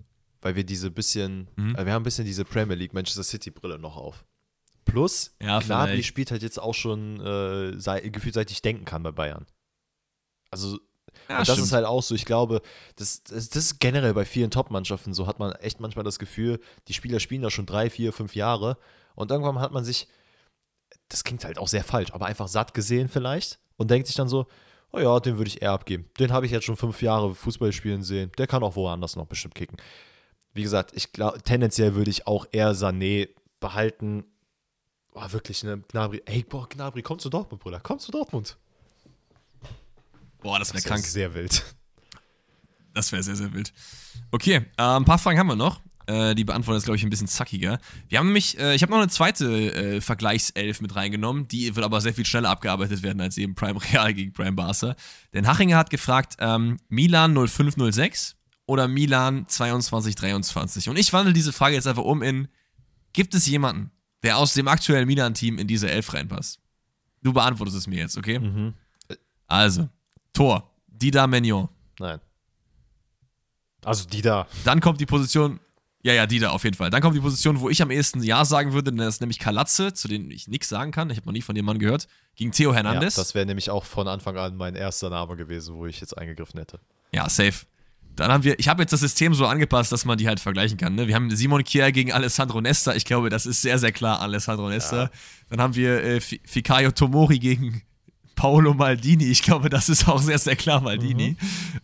Weil 0.41 0.55
wir 0.55 0.63
diese 0.63 0.91
bisschen, 0.93 1.49
Mhm. 1.57 1.75
äh, 1.75 1.85
wir 1.85 1.93
haben 1.93 2.03
ein 2.03 2.05
bisschen 2.05 2.25
diese 2.25 2.45
Premier 2.45 2.77
League 2.77 2.95
Manchester 2.95 3.25
City 3.25 3.51
Brille 3.51 3.77
noch 3.79 3.97
auf. 3.97 4.25
Plus, 4.85 5.35
Ja, 5.43 5.59
Gnabry 5.59 6.03
spielt 6.05 6.31
halt 6.31 6.43
jetzt 6.43 6.59
auch 6.63 6.75
schon 6.75 7.21
äh, 7.21 7.79
sei, 7.79 8.01
gefühlt 8.09 8.35
seit 8.35 8.51
ich 8.53 8.63
denken 8.63 8.85
kann 8.85 9.03
bei 9.03 9.11
Bayern. 9.11 9.45
Also 10.51 10.79
Ja, 11.29 11.39
und 11.39 11.49
das 11.49 11.57
stimmt. 11.57 11.67
ist 11.67 11.73
halt 11.73 11.85
auch 11.85 12.03
so, 12.03 12.15
ich 12.15 12.25
glaube, 12.25 12.63
das, 12.97 13.23
das, 13.23 13.51
das 13.51 13.65
ist 13.65 13.81
generell 13.81 14.15
bei 14.15 14.25
vielen 14.25 14.51
Top-Mannschaften 14.51 15.13
so, 15.13 15.27
hat 15.27 15.39
man 15.39 15.53
echt 15.53 15.81
manchmal 15.81 16.05
das 16.05 16.19
Gefühl, 16.19 16.61
die 16.89 16.95
Spieler 16.95 17.21
spielen 17.21 17.43
da 17.43 17.51
schon 17.51 17.67
drei, 17.67 17.91
vier, 17.91 18.13
fünf 18.13 18.35
Jahre 18.35 18.79
und 19.15 19.31
irgendwann 19.31 19.61
hat 19.61 19.73
man 19.73 19.85
sich, 19.85 20.09
das 21.09 21.25
klingt 21.25 21.45
halt 21.45 21.59
auch 21.59 21.69
sehr 21.69 21.85
falsch, 21.85 22.13
aber 22.13 22.27
einfach 22.27 22.49
satt 22.49 22.73
gesehen 22.73 23.09
vielleicht 23.09 23.59
und 23.77 23.91
denkt 23.91 24.07
sich 24.07 24.17
dann 24.17 24.29
so, 24.29 24.47
oh 24.93 24.99
ja, 24.99 25.21
den 25.21 25.37
würde 25.37 25.49
ich 25.49 25.61
eher 25.61 25.73
abgeben. 25.73 26.07
Den 26.19 26.33
habe 26.33 26.47
ich 26.47 26.53
jetzt 26.53 26.65
schon 26.65 26.77
fünf 26.77 27.03
Jahre 27.03 27.35
Fußball 27.35 27.73
spielen 27.73 28.03
sehen, 28.03 28.33
der 28.39 28.47
kann 28.47 28.63
auch 28.63 28.77
woanders 28.77 29.17
noch 29.17 29.27
bestimmt 29.27 29.55
kicken. 29.55 29.77
Wie 30.55 30.63
gesagt, 30.63 30.93
ich 30.95 31.13
glaube, 31.13 31.43
tendenziell 31.43 31.95
würde 31.95 32.11
ich 32.11 32.27
auch 32.27 32.47
eher 32.53 32.73
Sané 32.73 33.29
behalten. 33.61 34.25
Boah, 35.13 35.31
wirklich, 35.33 35.63
ne, 35.63 35.83
Gnabry, 35.89 36.23
ey, 36.25 36.43
boah, 36.43 36.69
Gnabry, 36.69 37.03
komm 37.03 37.19
zu 37.19 37.29
Dortmund, 37.29 37.63
Bruder, 37.63 37.81
komm 37.81 37.99
zu 37.99 38.11
Dortmund. 38.11 38.57
Boah, 40.41 40.59
das 40.59 40.73
wäre 40.73 40.83
krank. 40.83 41.05
sehr 41.05 41.35
wild. 41.35 41.65
Das 42.95 43.13
wäre 43.13 43.23
sehr, 43.23 43.37
sehr 43.37 43.53
wild. 43.53 43.73
Okay, 44.31 44.57
äh, 44.77 44.83
ein 44.83 45.05
paar 45.05 45.19
Fragen 45.19 45.39
haben 45.39 45.47
wir 45.47 45.57
noch. 45.57 45.81
Äh, 46.09 46.35
die 46.35 46.45
beantworten 46.45 46.79
jetzt, 46.79 46.85
glaube 46.85 46.97
ich, 46.97 47.03
ein 47.03 47.11
bisschen 47.11 47.29
zackiger. 47.29 47.79
Wir 48.09 48.19
haben 48.19 48.27
nämlich, 48.27 48.59
äh, 48.59 48.75
ich 48.75 48.83
habe 48.83 48.91
noch 48.93 48.99
eine 48.99 49.09
zweite 49.09 49.75
äh, 49.75 50.01
Vergleichself 50.01 50.81
mit 50.81 50.97
reingenommen. 50.97 51.49
Die 51.49 51.77
wird 51.77 51.85
aber 51.85 52.01
sehr 52.01 52.15
viel 52.15 52.25
schneller 52.25 52.49
abgearbeitet 52.49 53.03
werden 53.03 53.21
als 53.21 53.37
eben 53.37 53.55
Prime 53.55 53.79
Real 53.93 54.15
gegen 54.15 54.33
Prime 54.33 54.53
Barca. 54.53 54.97
Denn 55.35 55.47
Hachinger 55.47 55.77
hat 55.77 55.91
gefragt, 55.91 56.37
ähm, 56.41 56.79
Milan 56.89 57.35
0506 57.35 58.37
oder 58.65 58.89
Milan 58.89 59.47
2223? 59.49 60.89
Und 60.89 60.99
ich 60.99 61.13
wandle 61.13 61.35
diese 61.35 61.53
Frage 61.53 61.75
jetzt 61.75 61.87
einfach 61.87 62.05
um 62.05 62.23
in, 62.23 62.49
gibt 63.13 63.35
es 63.35 63.47
jemanden, 63.47 63.91
der 64.23 64.39
aus 64.39 64.55
dem 64.55 64.67
aktuellen 64.67 65.07
Milan-Team 65.07 65.59
in 65.59 65.67
diese 65.67 65.91
Elf 65.91 66.15
reinpasst? 66.15 66.59
Du 67.23 67.35
beantwortest 67.35 67.77
es 67.77 67.87
mir 67.87 67.99
jetzt, 67.99 68.17
okay? 68.17 68.39
Mhm. 68.39 68.73
Also, 69.47 69.91
Tor, 70.33 70.71
Dida 70.89 71.27
Mignon. 71.27 71.69
Nein. 71.99 72.21
Also 73.85 74.07
die 74.09 74.23
da. 74.23 74.47
Dann 74.65 74.81
kommt 74.81 75.01
die 75.01 75.07
Position, 75.07 75.61
ja, 76.03 76.13
ja, 76.13 76.27
die 76.27 76.39
da 76.39 76.51
auf 76.51 76.65
jeden 76.65 76.77
Fall. 76.77 76.91
Dann 76.91 77.01
kommt 77.01 77.17
die 77.17 77.21
Position, 77.21 77.61
wo 77.61 77.69
ich 77.71 77.81
am 77.83 77.91
ehesten 77.91 78.23
Ja 78.23 78.45
sagen 78.45 78.73
würde, 78.73 78.91
denn 78.91 78.99
das 78.99 79.17
ist 79.17 79.21
nämlich 79.21 79.39
Kalatze, 79.39 79.93
zu 79.93 80.09
denen 80.09 80.31
ich 80.31 80.49
nichts 80.49 80.69
sagen 80.69 80.91
kann. 80.91 81.11
Ich 81.11 81.17
habe 81.17 81.27
noch 81.27 81.33
nie 81.33 81.43
von 81.43 81.55
dem 81.55 81.65
Mann 81.65 81.79
gehört. 81.79 82.09
Gegen 82.35 82.53
Theo 82.53 82.71
Ja, 82.71 82.77
Hernandez. 82.77 83.15
das 83.15 83.35
wäre 83.35 83.47
nämlich 83.47 83.71
auch 83.71 83.85
von 83.85 84.07
Anfang 84.09 84.37
an 84.37 84.57
mein 84.57 84.75
erster 84.75 85.11
Name 85.11 85.37
gewesen, 85.37 85.77
wo 85.77 85.87
ich 85.87 86.01
jetzt 86.01 86.17
eingegriffen 86.17 86.59
hätte. 86.59 86.81
Ja, 87.13 87.29
safe. 87.29 87.67
Dann 88.17 88.33
haben 88.33 88.43
wir, 88.43 88.59
ich 88.59 88.69
habe 88.69 88.83
jetzt 88.83 88.93
das 88.93 89.01
System 89.01 89.33
so 89.33 89.47
angepasst, 89.47 89.93
dass 89.93 90.05
man 90.05 90.19
die 90.19 90.27
halt 90.27 90.41
vergleichen 90.41 90.77
kann. 90.77 90.97
Ne? 90.97 91.07
Wir 91.07 91.15
haben 91.15 91.31
Simon 91.35 91.63
Kier 91.63 91.93
gegen 91.93 92.13
Alessandro 92.13 92.61
Nesta. 92.61 92.95
Ich 92.97 93.05
glaube, 93.05 93.31
das 93.31 93.47
ist 93.47 93.63
sehr, 93.63 93.79
sehr 93.79 93.93
klar 93.93 94.21
Alessandro 94.21 94.69
Nesta. 94.69 95.05
Ja. 95.05 95.11
Dann 95.51 95.61
haben 95.61 95.75
wir 95.77 96.03
äh, 96.03 96.21
Fi- 96.21 96.41
Fikayo 96.45 96.91
Tomori 96.91 97.39
gegen 97.39 97.83
Paolo 98.39 98.73
Maldini. 98.73 99.25
Ich 99.25 99.43
glaube, 99.43 99.69
das 99.69 99.89
ist 99.89 100.09
auch 100.09 100.23
sehr, 100.23 100.39
sehr 100.39 100.55
klar 100.55 100.81
Maldini. 100.81 101.37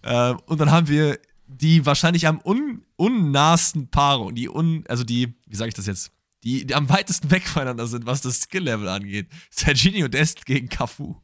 Ähm, 0.04 0.38
und 0.46 0.60
dann 0.60 0.70
haben 0.70 0.86
wir 0.88 1.18
die 1.48 1.84
wahrscheinlich 1.84 2.26
am 2.28 2.40
un 2.44 2.82
unnahsten 2.96 3.88
Paarung, 3.88 4.34
die 4.36 4.48
un, 4.48 4.84
also 4.88 5.02
die, 5.02 5.34
wie 5.46 5.56
sage 5.56 5.68
ich 5.70 5.74
das 5.74 5.86
jetzt, 5.86 6.12
die, 6.44 6.64
die 6.64 6.74
am 6.74 6.88
weitesten 6.88 7.30
weg 7.32 7.46
voneinander 7.48 7.86
sind, 7.88 8.06
was 8.06 8.20
das 8.20 8.42
Skill-Level 8.42 8.88
angeht. 8.88 9.26
Serginho 9.50 10.06
Dest 10.08 10.46
gegen 10.46 10.68
Cafu. 10.68 11.16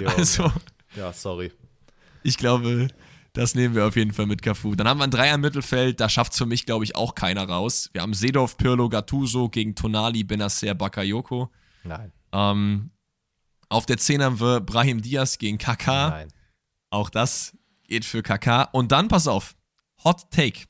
Ja, 0.00 0.08
Also, 0.16 0.50
Ja, 0.96 1.12
sorry. 1.12 1.52
ich 2.24 2.36
glaube, 2.38 2.88
das 3.34 3.54
nehmen 3.54 3.74
wir 3.74 3.86
auf 3.86 3.96
jeden 3.96 4.12
Fall 4.12 4.26
mit 4.26 4.42
Cafu. 4.42 4.74
Dann 4.74 4.88
haben 4.88 4.98
wir 4.98 5.04
ein 5.04 5.10
Dreier 5.10 5.36
im 5.36 5.40
Mittelfeld, 5.42 6.00
da 6.00 6.08
schafft 6.08 6.32
es 6.32 6.38
für 6.38 6.46
mich, 6.46 6.66
glaube 6.66 6.84
ich, 6.84 6.96
auch 6.96 7.14
keiner 7.14 7.48
raus. 7.48 7.88
Wir 7.92 8.02
haben 8.02 8.14
Seedorf, 8.14 8.56
Pirlo, 8.56 8.88
Gattuso 8.88 9.48
gegen 9.48 9.74
Tonali, 9.74 10.24
Benacer, 10.24 10.74
Bakayoko. 10.74 11.50
Nein. 11.84 12.12
Ähm, 12.32 12.90
auf 13.72 13.86
der 13.86 13.98
10 13.98 14.22
haben 14.22 14.40
wir 14.40 14.60
Brahim 14.60 15.02
Diaz 15.02 15.38
gegen 15.38 15.58
Kaká. 15.58 16.10
Nein. 16.10 16.28
Auch 16.90 17.10
das 17.10 17.56
geht 17.88 18.04
für 18.04 18.20
Kaká. 18.20 18.68
Und 18.72 18.92
dann, 18.92 19.08
pass 19.08 19.26
auf, 19.26 19.54
Hot 20.04 20.30
Take. 20.30 20.64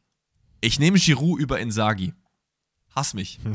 Ich 0.61 0.79
nehme 0.79 0.99
Giroud 0.99 1.41
über 1.41 1.59
Inzaghi. 1.61 2.15
Hass 2.95 3.15
mich. 3.15 3.41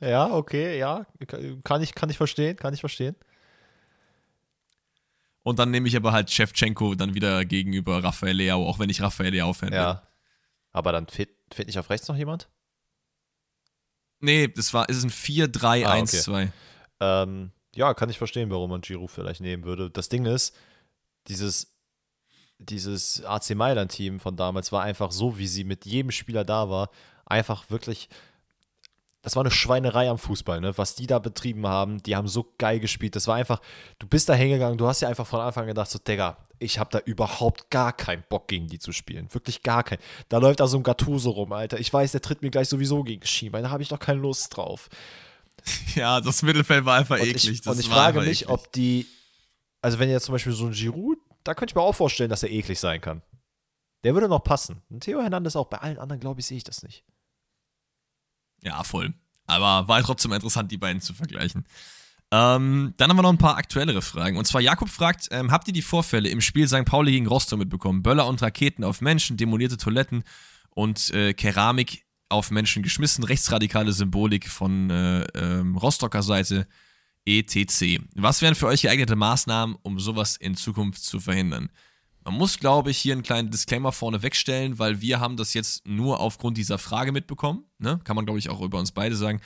Ja, 0.00 0.32
okay, 0.32 0.78
ja. 0.78 1.06
Kann 1.62 1.80
ich, 1.80 1.94
kann 1.94 2.10
ich 2.10 2.16
verstehen, 2.16 2.56
kann 2.56 2.74
ich 2.74 2.80
verstehen. 2.80 3.14
Und 5.44 5.58
dann 5.58 5.70
nehme 5.70 5.86
ich 5.86 5.96
aber 5.96 6.12
halt 6.12 6.30
Shevchenko 6.30 6.94
dann 6.94 7.14
wieder 7.14 7.44
gegenüber 7.44 8.02
Rafael 8.02 8.34
Leao, 8.34 8.66
auch 8.66 8.78
wenn 8.78 8.90
ich 8.90 9.00
Rafael 9.00 9.30
Leao-Fan 9.30 9.70
bin. 9.70 9.78
Ja. 9.78 10.02
Aber 10.72 10.90
dann 10.90 11.06
fehlt, 11.06 11.30
fehlt 11.52 11.68
nicht 11.68 11.78
auf 11.78 11.90
rechts 11.90 12.08
noch 12.08 12.16
jemand? 12.16 12.48
Nee, 14.20 14.48
das 14.48 14.74
war, 14.74 14.88
es 14.88 14.96
ist 14.96 15.04
ein 15.04 15.10
4-3-1-2. 15.10 16.50
Ähm, 17.00 17.50
ja, 17.74 17.94
kann 17.94 18.10
ich 18.10 18.18
verstehen, 18.18 18.50
warum 18.50 18.70
man 18.70 18.80
Giroud 18.80 19.10
vielleicht 19.10 19.40
nehmen 19.40 19.64
würde. 19.64 19.90
Das 19.90 20.08
Ding 20.08 20.26
ist, 20.26 20.54
dieses, 21.28 21.74
dieses 22.58 23.24
AC 23.24 23.54
Mailand-Team 23.54 24.20
von 24.20 24.36
damals 24.36 24.72
war 24.72 24.82
einfach 24.82 25.12
so, 25.12 25.38
wie 25.38 25.46
sie 25.46 25.64
mit 25.64 25.84
jedem 25.86 26.10
Spieler 26.10 26.44
da 26.44 26.70
war, 26.70 26.90
einfach 27.26 27.70
wirklich. 27.70 28.08
Das 29.22 29.36
war 29.36 29.42
eine 29.42 29.50
Schweinerei 29.50 30.10
am 30.10 30.18
Fußball, 30.18 30.60
ne? 30.60 30.76
Was 30.76 30.96
die 30.96 31.06
da 31.06 31.18
betrieben 31.18 31.66
haben, 31.66 32.02
die 32.02 32.14
haben 32.14 32.28
so 32.28 32.52
geil 32.58 32.78
gespielt. 32.78 33.16
Das 33.16 33.26
war 33.26 33.36
einfach, 33.36 33.62
du 33.98 34.06
bist 34.06 34.28
da 34.28 34.34
hingegangen, 34.34 34.76
du 34.76 34.86
hast 34.86 35.00
ja 35.00 35.08
einfach 35.08 35.26
von 35.26 35.40
Anfang 35.40 35.62
an 35.62 35.68
gedacht, 35.68 35.88
so, 35.88 35.98
Digga, 35.98 36.36
ich 36.58 36.78
habe 36.78 36.90
da 36.90 36.98
überhaupt 36.98 37.70
gar 37.70 37.94
keinen 37.94 38.22
Bock 38.28 38.48
gegen 38.48 38.66
die 38.66 38.78
zu 38.78 38.92
spielen. 38.92 39.32
Wirklich 39.32 39.62
gar 39.62 39.82
keinen. 39.82 40.02
Da 40.28 40.36
läuft 40.36 40.60
da 40.60 40.66
so 40.66 40.76
ein 40.76 40.82
Gattuso 40.82 41.30
rum, 41.30 41.52
Alter. 41.52 41.80
Ich 41.80 41.90
weiß, 41.90 42.12
der 42.12 42.20
tritt 42.20 42.42
mir 42.42 42.50
gleich 42.50 42.68
sowieso 42.68 43.02
gegen 43.02 43.24
Schienbein. 43.24 43.62
Da 43.62 43.70
habe 43.70 43.82
ich 43.82 43.88
doch 43.88 43.98
keine 43.98 44.20
Lust 44.20 44.54
drauf. 44.54 44.90
Ja, 45.94 46.20
das 46.20 46.42
Mittelfeld 46.42 46.84
war 46.84 46.98
einfach 46.98 47.18
Und 47.18 47.26
eklig. 47.26 47.60
ich, 47.60 47.66
und 47.66 47.78
ich 47.78 47.88
frage 47.88 48.20
mich, 48.20 48.42
eklig. 48.42 48.48
ob 48.48 48.72
die, 48.72 49.06
also 49.80 49.98
wenn 49.98 50.10
jetzt 50.10 50.24
zum 50.24 50.32
Beispiel 50.32 50.52
so 50.52 50.66
ein 50.66 50.72
Giroud, 50.72 51.18
da 51.44 51.54
könnte 51.54 51.72
ich 51.72 51.74
mir 51.76 51.82
auch 51.82 51.94
vorstellen, 51.94 52.30
dass 52.30 52.42
er 52.42 52.50
eklig 52.50 52.80
sein 52.80 53.00
kann. 53.00 53.22
Der 54.02 54.14
würde 54.14 54.28
noch 54.28 54.40
passen. 54.40 54.82
Und 54.90 55.00
Theo 55.00 55.22
Hernandez 55.22 55.56
auch. 55.56 55.68
Bei 55.68 55.78
allen 55.78 55.98
anderen, 55.98 56.20
glaube 56.20 56.40
ich, 56.40 56.46
sehe 56.46 56.56
ich 56.58 56.64
das 56.64 56.82
nicht. 56.82 57.04
Ja, 58.62 58.82
voll. 58.82 59.14
Aber 59.46 59.88
war 59.88 60.02
trotzdem 60.02 60.32
interessant, 60.32 60.70
die 60.72 60.78
beiden 60.78 61.00
zu 61.00 61.14
vergleichen. 61.14 61.66
Ähm, 62.30 62.94
dann 62.96 63.10
haben 63.10 63.16
wir 63.16 63.22
noch 63.22 63.32
ein 63.32 63.38
paar 63.38 63.56
aktuellere 63.56 64.02
Fragen. 64.02 64.36
Und 64.36 64.46
zwar 64.46 64.60
Jakob 64.60 64.88
fragt, 64.88 65.28
ähm, 65.30 65.50
habt 65.52 65.68
ihr 65.68 65.74
die 65.74 65.82
Vorfälle 65.82 66.28
im 66.28 66.40
Spiel 66.40 66.66
St. 66.66 66.84
Pauli 66.84 67.12
gegen 67.12 67.26
Rostock 67.26 67.58
mitbekommen? 67.58 68.02
Böller 68.02 68.26
und 68.26 68.42
Raketen 68.42 68.84
auf 68.84 69.00
Menschen, 69.00 69.36
demolierte 69.36 69.76
Toiletten 69.76 70.24
und 70.70 71.10
äh, 71.10 71.32
Keramik 71.34 72.03
auf 72.28 72.50
Menschen 72.50 72.82
geschmissen, 72.82 73.24
rechtsradikale 73.24 73.92
Symbolik 73.92 74.48
von 74.48 74.90
äh, 74.90 75.22
ähm, 75.34 75.76
Rostocker 75.76 76.22
Seite, 76.22 76.66
etc. 77.26 78.00
Was 78.14 78.42
wären 78.42 78.54
für 78.54 78.66
euch 78.66 78.82
geeignete 78.82 79.16
Maßnahmen, 79.16 79.76
um 79.82 79.98
sowas 80.00 80.36
in 80.36 80.54
Zukunft 80.56 81.02
zu 81.02 81.20
verhindern? 81.20 81.70
Man 82.24 82.34
muss, 82.34 82.58
glaube 82.58 82.90
ich, 82.90 82.98
hier 82.98 83.12
einen 83.12 83.22
kleinen 83.22 83.50
Disclaimer 83.50 83.92
vorne 83.92 84.22
wegstellen, 84.22 84.78
weil 84.78 85.02
wir 85.02 85.20
haben 85.20 85.36
das 85.36 85.52
jetzt 85.52 85.86
nur 85.86 86.20
aufgrund 86.20 86.56
dieser 86.56 86.78
Frage 86.78 87.12
mitbekommen. 87.12 87.64
Ne? 87.78 88.00
Kann 88.04 88.16
man, 88.16 88.24
glaube 88.24 88.38
ich, 88.38 88.48
auch 88.48 88.62
über 88.62 88.78
uns 88.78 88.92
beide 88.92 89.14
sagen. 89.14 89.40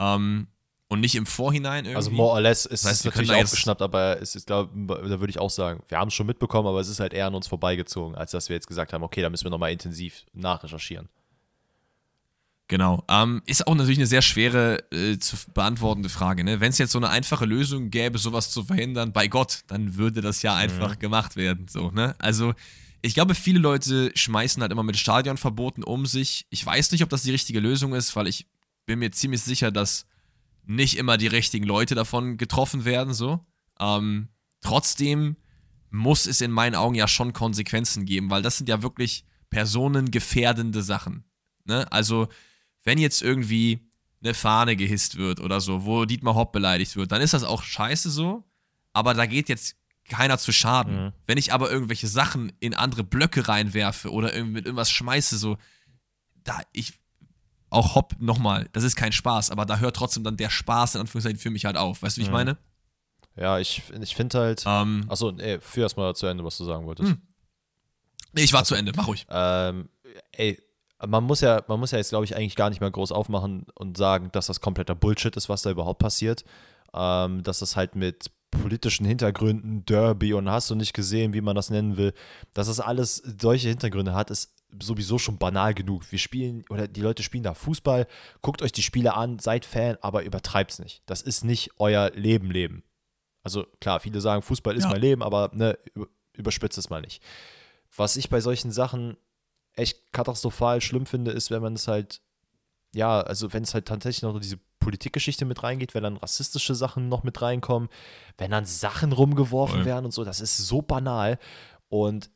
Ähm, 0.00 0.48
und 0.88 1.00
nicht 1.00 1.14
im 1.14 1.26
Vorhinein 1.26 1.84
irgendwie. 1.84 1.96
Also 1.96 2.10
more 2.10 2.32
or 2.32 2.40
less 2.40 2.66
ist 2.66 2.84
Das 2.84 2.90
heißt, 2.90 3.00
es 3.00 3.04
natürlich 3.06 3.32
aufgeschnappt, 3.32 3.82
aber 3.82 4.20
es 4.20 4.34
ist, 4.34 4.46
glaube 4.46 4.70
da 4.86 5.20
würde 5.20 5.30
ich 5.30 5.38
auch 5.38 5.50
sagen, 5.50 5.82
wir 5.88 5.98
haben 5.98 6.08
es 6.08 6.14
schon 6.14 6.26
mitbekommen, 6.26 6.68
aber 6.68 6.80
es 6.80 6.88
ist 6.88 7.00
halt 7.00 7.14
eher 7.14 7.26
an 7.26 7.34
uns 7.34 7.46
vorbeigezogen, 7.46 8.14
als 8.14 8.32
dass 8.32 8.48
wir 8.48 8.54
jetzt 8.54 8.66
gesagt 8.66 8.92
haben, 8.92 9.02
okay, 9.02 9.22
da 9.22 9.30
müssen 9.30 9.44
wir 9.44 9.50
nochmal 9.50 9.72
intensiv 9.72 10.24
nachrecherchieren. 10.34 11.08
Genau. 12.74 13.04
Ähm, 13.08 13.40
ist 13.46 13.68
auch 13.68 13.76
natürlich 13.76 13.98
eine 13.98 14.08
sehr 14.08 14.20
schwere 14.20 14.82
äh, 14.90 15.16
zu 15.20 15.36
beantwortende 15.54 16.08
Frage. 16.08 16.42
Ne? 16.42 16.58
Wenn 16.58 16.70
es 16.70 16.78
jetzt 16.78 16.90
so 16.90 16.98
eine 16.98 17.08
einfache 17.08 17.44
Lösung 17.44 17.90
gäbe, 17.90 18.18
sowas 18.18 18.50
zu 18.50 18.64
verhindern, 18.64 19.12
bei 19.12 19.28
Gott, 19.28 19.62
dann 19.68 19.94
würde 19.94 20.22
das 20.22 20.42
ja 20.42 20.56
einfach 20.56 20.98
gemacht 20.98 21.36
werden. 21.36 21.68
So, 21.68 21.92
ne? 21.92 22.16
Also, 22.18 22.52
ich 23.00 23.14
glaube, 23.14 23.36
viele 23.36 23.60
Leute 23.60 24.10
schmeißen 24.16 24.60
halt 24.60 24.72
immer 24.72 24.82
mit 24.82 24.96
Stadionverboten 24.96 25.84
um 25.84 26.04
sich. 26.04 26.46
Ich 26.50 26.66
weiß 26.66 26.90
nicht, 26.90 27.04
ob 27.04 27.10
das 27.10 27.22
die 27.22 27.30
richtige 27.30 27.60
Lösung 27.60 27.94
ist, 27.94 28.16
weil 28.16 28.26
ich 28.26 28.48
bin 28.86 28.98
mir 28.98 29.12
ziemlich 29.12 29.42
sicher, 29.42 29.70
dass 29.70 30.06
nicht 30.64 30.96
immer 30.96 31.16
die 31.16 31.28
richtigen 31.28 31.66
Leute 31.66 31.94
davon 31.94 32.38
getroffen 32.38 32.84
werden. 32.84 33.14
So. 33.14 33.38
Ähm, 33.78 34.30
trotzdem 34.62 35.36
muss 35.90 36.26
es 36.26 36.40
in 36.40 36.50
meinen 36.50 36.74
Augen 36.74 36.96
ja 36.96 37.06
schon 37.06 37.34
Konsequenzen 37.34 38.04
geben, 38.04 38.30
weil 38.30 38.42
das 38.42 38.58
sind 38.58 38.68
ja 38.68 38.82
wirklich 38.82 39.24
personengefährdende 39.48 40.82
Sachen. 40.82 41.22
Ne? 41.66 41.86
Also, 41.92 42.26
wenn 42.84 42.98
jetzt 42.98 43.22
irgendwie 43.22 43.80
eine 44.22 44.34
Fahne 44.34 44.76
gehisst 44.76 45.16
wird 45.16 45.40
oder 45.40 45.60
so, 45.60 45.84
wo 45.84 46.04
Dietmar 46.04 46.34
Hopp 46.34 46.52
beleidigt 46.52 46.96
wird, 46.96 47.12
dann 47.12 47.20
ist 47.20 47.34
das 47.34 47.44
auch 47.44 47.62
scheiße 47.62 48.10
so, 48.10 48.44
aber 48.92 49.14
da 49.14 49.26
geht 49.26 49.48
jetzt 49.48 49.76
keiner 50.08 50.38
zu 50.38 50.52
Schaden. 50.52 51.06
Mhm. 51.06 51.12
Wenn 51.26 51.38
ich 51.38 51.52
aber 51.52 51.70
irgendwelche 51.70 52.08
Sachen 52.08 52.52
in 52.60 52.74
andere 52.74 53.04
Blöcke 53.04 53.48
reinwerfe 53.48 54.10
oder 54.10 54.34
irgendwie 54.34 54.54
mit 54.54 54.66
irgendwas 54.66 54.90
schmeiße, 54.90 55.36
so, 55.36 55.56
da 56.44 56.60
ich 56.72 56.94
auch 57.70 57.94
Hopp, 57.94 58.14
nochmal, 58.20 58.68
das 58.72 58.84
ist 58.84 58.96
kein 58.96 59.12
Spaß, 59.12 59.50
aber 59.50 59.66
da 59.66 59.78
hört 59.78 59.96
trotzdem 59.96 60.24
dann 60.24 60.36
der 60.36 60.50
Spaß 60.50 60.94
in 60.94 61.02
Anführungszeichen 61.02 61.40
für 61.40 61.50
mich 61.50 61.64
halt 61.64 61.76
auf. 61.76 62.02
Weißt 62.02 62.16
du, 62.16 62.20
wie 62.20 62.24
ich 62.24 62.28
mhm. 62.28 62.34
meine? 62.34 62.58
Ja, 63.36 63.58
ich, 63.58 63.82
ich 64.00 64.14
finde 64.14 64.38
halt. 64.38 64.62
Ähm, 64.66 65.06
achso, 65.08 65.30
ey, 65.36 65.60
führ 65.60 65.82
erstmal 65.84 66.14
zu 66.14 66.26
Ende, 66.26 66.44
was 66.44 66.56
du 66.56 66.64
sagen 66.64 66.86
wolltest. 66.86 67.10
Hm. 67.10 67.22
Nee, 68.32 68.42
ich 68.42 68.52
war 68.52 68.60
also, 68.60 68.74
zu 68.74 68.78
Ende, 68.78 68.92
mach 68.94 69.08
ruhig. 69.08 69.26
Ähm, 69.28 69.88
ey, 70.32 70.62
man 71.06 71.24
muss 71.24 71.40
ja, 71.40 71.62
man 71.68 71.80
muss 71.80 71.90
ja 71.90 71.98
jetzt, 71.98 72.10
glaube 72.10 72.24
ich, 72.24 72.36
eigentlich 72.36 72.56
gar 72.56 72.70
nicht 72.70 72.80
mehr 72.80 72.90
groß 72.90 73.12
aufmachen 73.12 73.66
und 73.74 73.96
sagen, 73.96 74.30
dass 74.32 74.46
das 74.46 74.60
kompletter 74.60 74.94
Bullshit 74.94 75.34
ist, 75.36 75.48
was 75.48 75.62
da 75.62 75.70
überhaupt 75.70 75.98
passiert. 75.98 76.44
Ähm, 76.94 77.42
dass 77.42 77.58
das 77.58 77.76
halt 77.76 77.96
mit 77.96 78.30
politischen 78.52 79.04
Hintergründen, 79.04 79.84
Derby 79.84 80.32
und 80.32 80.48
hast 80.48 80.70
du 80.70 80.74
nicht 80.74 80.94
gesehen, 80.94 81.34
wie 81.34 81.40
man 81.40 81.56
das 81.56 81.70
nennen 81.70 81.96
will, 81.96 82.12
dass 82.52 82.68
das 82.68 82.78
alles 82.80 83.16
solche 83.16 83.68
Hintergründe 83.68 84.14
hat, 84.14 84.30
ist 84.30 84.54
sowieso 84.80 85.18
schon 85.18 85.38
banal 85.38 85.74
genug. 85.74 86.10
Wir 86.10 86.18
spielen, 86.18 86.64
oder 86.70 86.88
die 86.88 87.00
Leute 87.00 87.22
spielen 87.22 87.42
da 87.42 87.54
Fußball, 87.54 88.06
guckt 88.42 88.62
euch 88.62 88.72
die 88.72 88.82
Spiele 88.82 89.14
an, 89.14 89.38
seid 89.38 89.64
Fan, 89.64 89.98
aber 90.00 90.22
übertreibt 90.22 90.72
es 90.72 90.78
nicht. 90.78 91.02
Das 91.06 91.22
ist 91.22 91.44
nicht 91.44 91.72
euer 91.78 92.10
Leben, 92.14 92.50
Leben. 92.50 92.84
Also 93.42 93.66
klar, 93.80 94.00
viele 94.00 94.20
sagen, 94.20 94.42
Fußball 94.42 94.76
ist 94.76 94.84
ja. 94.84 94.90
mein 94.90 95.00
Leben, 95.00 95.22
aber 95.22 95.50
ne, 95.52 95.78
überspitzt 96.32 96.78
es 96.78 96.90
mal 96.90 97.02
nicht. 97.02 97.22
Was 97.96 98.16
ich 98.16 98.30
bei 98.30 98.40
solchen 98.40 98.72
Sachen 98.72 99.16
echt 99.76 100.12
katastrophal 100.12 100.80
schlimm 100.80 101.06
finde, 101.06 101.30
ist, 101.30 101.50
wenn 101.50 101.62
man 101.62 101.74
es 101.74 101.88
halt, 101.88 102.20
ja, 102.94 103.20
also 103.20 103.52
wenn 103.52 103.64
es 103.64 103.74
halt 103.74 103.86
tatsächlich 103.86 104.22
noch 104.22 104.38
diese 104.38 104.58
Politikgeschichte 104.78 105.44
mit 105.44 105.62
reingeht, 105.62 105.94
wenn 105.94 106.02
dann 106.02 106.16
rassistische 106.16 106.74
Sachen 106.74 107.08
noch 107.08 107.24
mit 107.24 107.40
reinkommen, 107.40 107.88
wenn 108.38 108.50
dann 108.50 108.66
Sachen 108.66 109.12
rumgeworfen 109.12 109.78
Voll. 109.78 109.84
werden 109.86 110.04
und 110.04 110.12
so, 110.12 110.24
das 110.24 110.40
ist 110.40 110.58
so 110.58 110.82
banal. 110.82 111.38
Und 111.88 112.30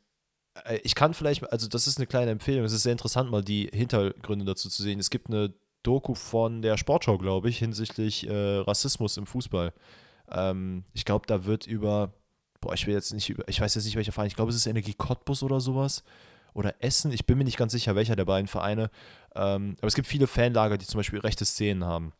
äh, 0.65 0.79
ich 0.83 0.95
kann 0.95 1.13
vielleicht, 1.13 1.49
also 1.51 1.67
das 1.67 1.87
ist 1.87 1.97
eine 1.97 2.07
kleine 2.07 2.31
Empfehlung, 2.31 2.65
es 2.65 2.73
ist 2.73 2.83
sehr 2.83 2.91
interessant, 2.91 3.29
mal 3.29 3.43
die 3.43 3.69
Hintergründe 3.71 4.45
dazu 4.45 4.69
zu 4.69 4.83
sehen. 4.83 4.99
Es 4.99 5.09
gibt 5.09 5.27
eine 5.27 5.53
Doku 5.83 6.15
von 6.15 6.61
der 6.61 6.77
Sportschau, 6.77 7.17
glaube 7.17 7.49
ich, 7.49 7.59
hinsichtlich 7.59 8.27
äh, 8.27 8.57
Rassismus 8.57 9.17
im 9.17 9.25
Fußball. 9.25 9.73
Ähm, 10.29 10.83
ich 10.93 11.05
glaube, 11.05 11.25
da 11.27 11.45
wird 11.45 11.67
über, 11.67 12.13
boah, 12.61 12.73
ich 12.73 12.85
will 12.87 12.93
jetzt 12.93 13.13
nicht 13.13 13.29
über, 13.29 13.47
ich 13.47 13.61
weiß 13.61 13.75
jetzt 13.75 13.85
nicht, 13.85 13.95
welcher 13.95 14.11
Verein, 14.11 14.27
ich 14.27 14.35
glaube, 14.35 14.49
es 14.49 14.57
ist 14.57 14.67
Energie 14.67 14.93
Cottbus 14.93 15.43
oder 15.43 15.61
sowas. 15.61 16.03
Oder 16.53 16.75
Essen, 16.79 17.11
ich 17.11 17.25
bin 17.25 17.37
mir 17.37 17.43
nicht 17.43 17.57
ganz 17.57 17.71
sicher, 17.71 17.95
welcher 17.95 18.15
der 18.15 18.25
beiden 18.25 18.47
Vereine. 18.47 18.89
Ähm, 19.35 19.75
aber 19.79 19.87
es 19.87 19.95
gibt 19.95 20.07
viele 20.07 20.27
Fanlager, 20.27 20.77
die 20.77 20.85
zum 20.85 20.99
Beispiel 20.99 21.19
rechte 21.19 21.45
Szenen 21.45 21.85
haben. 21.85 22.13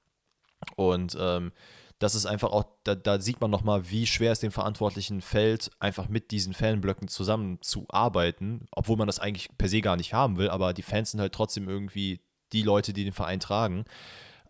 Und 0.75 1.17
ähm, 1.19 1.51
das 1.99 2.15
ist 2.15 2.25
einfach 2.25 2.51
auch, 2.51 2.65
da, 2.83 2.95
da 2.95 3.19
sieht 3.19 3.41
man 3.41 3.51
nochmal, 3.51 3.89
wie 3.89 4.07
schwer 4.07 4.31
es 4.31 4.39
den 4.39 4.51
Verantwortlichen 4.51 5.21
fällt, 5.21 5.69
einfach 5.79 6.07
mit 6.07 6.31
diesen 6.31 6.53
Fanblöcken 6.53 7.09
zusammenzuarbeiten, 7.09 8.67
obwohl 8.71 8.95
man 8.95 9.07
das 9.07 9.19
eigentlich 9.19 9.49
per 9.57 9.67
se 9.67 9.81
gar 9.81 9.97
nicht 9.97 10.13
haben 10.13 10.37
will, 10.37 10.49
aber 10.49 10.73
die 10.73 10.81
Fans 10.81 11.11
sind 11.11 11.19
halt 11.19 11.33
trotzdem 11.33 11.67
irgendwie 11.67 12.21
die 12.53 12.63
Leute, 12.63 12.93
die 12.93 13.03
den 13.03 13.13
Verein 13.13 13.41
tragen. 13.41 13.83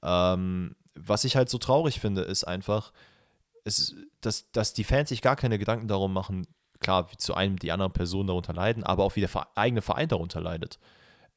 Ähm, 0.04 0.76
was 0.96 1.24
ich 1.24 1.36
halt 1.36 1.50
so 1.50 1.58
traurig 1.58 2.00
finde, 2.00 2.22
ist 2.22 2.44
einfach, 2.44 2.92
es, 3.64 3.96
dass, 4.22 4.52
dass 4.52 4.74
die 4.74 4.84
Fans 4.84 5.10
sich 5.10 5.22
gar 5.22 5.36
keine 5.36 5.58
Gedanken 5.58 5.88
darum 5.88 6.14
machen, 6.14 6.46
klar, 6.80 7.12
wie 7.12 7.18
zu 7.18 7.34
einem 7.34 7.58
die 7.58 7.72
andere 7.72 7.90
Person 7.90 8.28
darunter 8.28 8.54
leiden, 8.54 8.84
aber 8.84 9.04
auch 9.04 9.16
wie 9.16 9.22
der 9.22 9.48
eigene 9.56 9.82
Verein 9.82 10.08
darunter 10.08 10.42
leidet. 10.42 10.80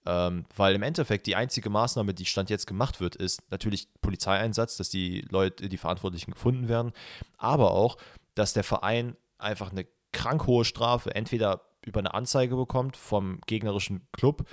Ähm, 0.05 0.47
weil 0.57 0.75
im 0.75 0.83
Endeffekt 0.83 1.27
die 1.27 1.37
einzige 1.37 1.71
Maßnahme, 1.71 2.13
die 2.13 2.27
Stand 2.27 2.51
jetzt 2.51 2.67
gemacht 2.67 3.01
wird, 3.01 3.15
ist 3.15 3.51
natürlich 3.51 3.89
Polizeieinsatz, 4.01 4.77
dass 4.77 4.89
die 4.89 5.21
Leute, 5.31 5.69
die 5.69 5.77
Verantwortlichen 5.77 6.33
gefunden 6.33 6.69
werden, 6.69 6.93
aber 7.39 7.71
auch, 7.73 7.97
dass 8.35 8.53
der 8.53 8.65
Verein 8.65 9.17
einfach 9.39 9.71
eine 9.71 9.87
krank 10.13 10.47
hohe 10.47 10.65
Strafe 10.65 11.15
entweder 11.15 11.63
über 11.85 12.01
eine 12.01 12.15
Anzeige 12.15 12.57
bekommt 12.57 12.97
vom 12.97 13.41
gegnerischen 13.47 14.07
Club 14.13 14.45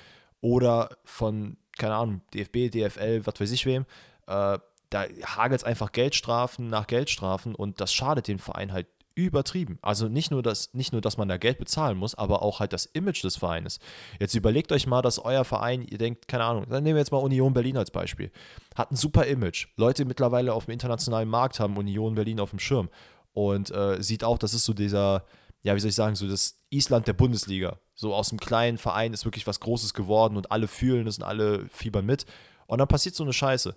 oder 0.42 0.90
von, 1.04 1.58
keine 1.78 1.96
Ahnung, 1.96 2.22
DFB, 2.34 2.72
DFL, 2.72 3.26
was 3.26 3.40
weiß 3.40 3.52
ich 3.52 3.66
wem. 3.66 3.86
Äh, 4.28 4.60
da 4.90 5.06
hagelt 5.24 5.62
es 5.62 5.64
einfach 5.64 5.92
Geldstrafen 5.92 6.68
nach 6.68 6.88
Geldstrafen 6.88 7.56
und 7.56 7.82
das 7.82 7.94
schadet 7.94 8.28
den 8.28 8.40
Verein 8.40 8.72
halt 8.72 8.88
übertrieben. 9.26 9.80
Also 9.82 10.08
nicht 10.08 10.32
nur, 10.32 10.42
dass, 10.44 10.74
nicht 10.74 10.92
nur, 10.92 11.02
dass 11.02 11.18
man 11.18 11.28
da 11.28 11.38
Geld 11.38 11.58
bezahlen 11.58 11.98
muss, 11.98 12.16
aber 12.16 12.42
auch 12.42 12.60
halt 12.60 12.74
das 12.74 12.86
Image 12.86 13.24
des 13.24 13.38
Vereines. 13.38 13.80
Jetzt 14.20 14.36
überlegt 14.36 14.72
euch 14.72 14.88
mal, 14.88 15.02
dass 15.02 15.20
euer 15.20 15.46
Verein, 15.46 15.84
ihr 15.84 15.98
denkt, 15.98 16.28
keine 16.28 16.44
Ahnung, 16.44 16.66
dann 16.70 16.84
nehmen 16.84 16.96
wir 16.96 17.02
jetzt 17.02 17.12
mal 17.12 17.20
Union 17.20 17.54
Berlin 17.54 17.78
als 17.78 17.92
Beispiel. 17.92 18.32
Hat 18.76 18.92
ein 18.92 18.96
super 18.96 19.26
Image. 19.26 19.68
Leute 19.78 20.06
mittlerweile 20.06 20.54
auf 20.54 20.66
dem 20.66 20.74
internationalen 20.74 21.30
Markt 21.30 21.60
haben 21.60 21.78
Union 21.78 22.16
Berlin 22.16 22.40
auf 22.40 22.50
dem 22.52 22.60
Schirm. 22.60 22.90
Und 23.34 23.72
äh, 23.72 24.02
sieht 24.02 24.24
auch, 24.24 24.38
das 24.38 24.54
ist 24.54 24.66
so 24.66 24.74
dieser, 24.74 25.26
ja, 25.62 25.76
wie 25.76 25.80
soll 25.80 25.90
ich 25.90 25.96
sagen, 25.96 26.16
so 26.16 26.28
das 26.28 26.60
Island 26.70 27.08
der 27.08 27.14
Bundesliga. 27.14 27.80
So 27.96 28.14
aus 28.14 28.32
einem 28.32 28.40
kleinen 28.40 28.78
Verein 28.78 29.14
ist 29.14 29.26
wirklich 29.26 29.48
was 29.48 29.60
Großes 29.60 29.94
geworden 29.94 30.38
und 30.38 30.52
alle 30.52 30.68
fühlen 30.68 31.08
es 31.08 31.18
und 31.18 31.24
alle 31.24 31.68
fiebern 31.70 32.06
mit. 32.06 32.26
Und 32.68 32.80
dann 32.80 32.88
passiert 32.88 33.16
so 33.16 33.24
eine 33.24 33.34
Scheiße 33.34 33.76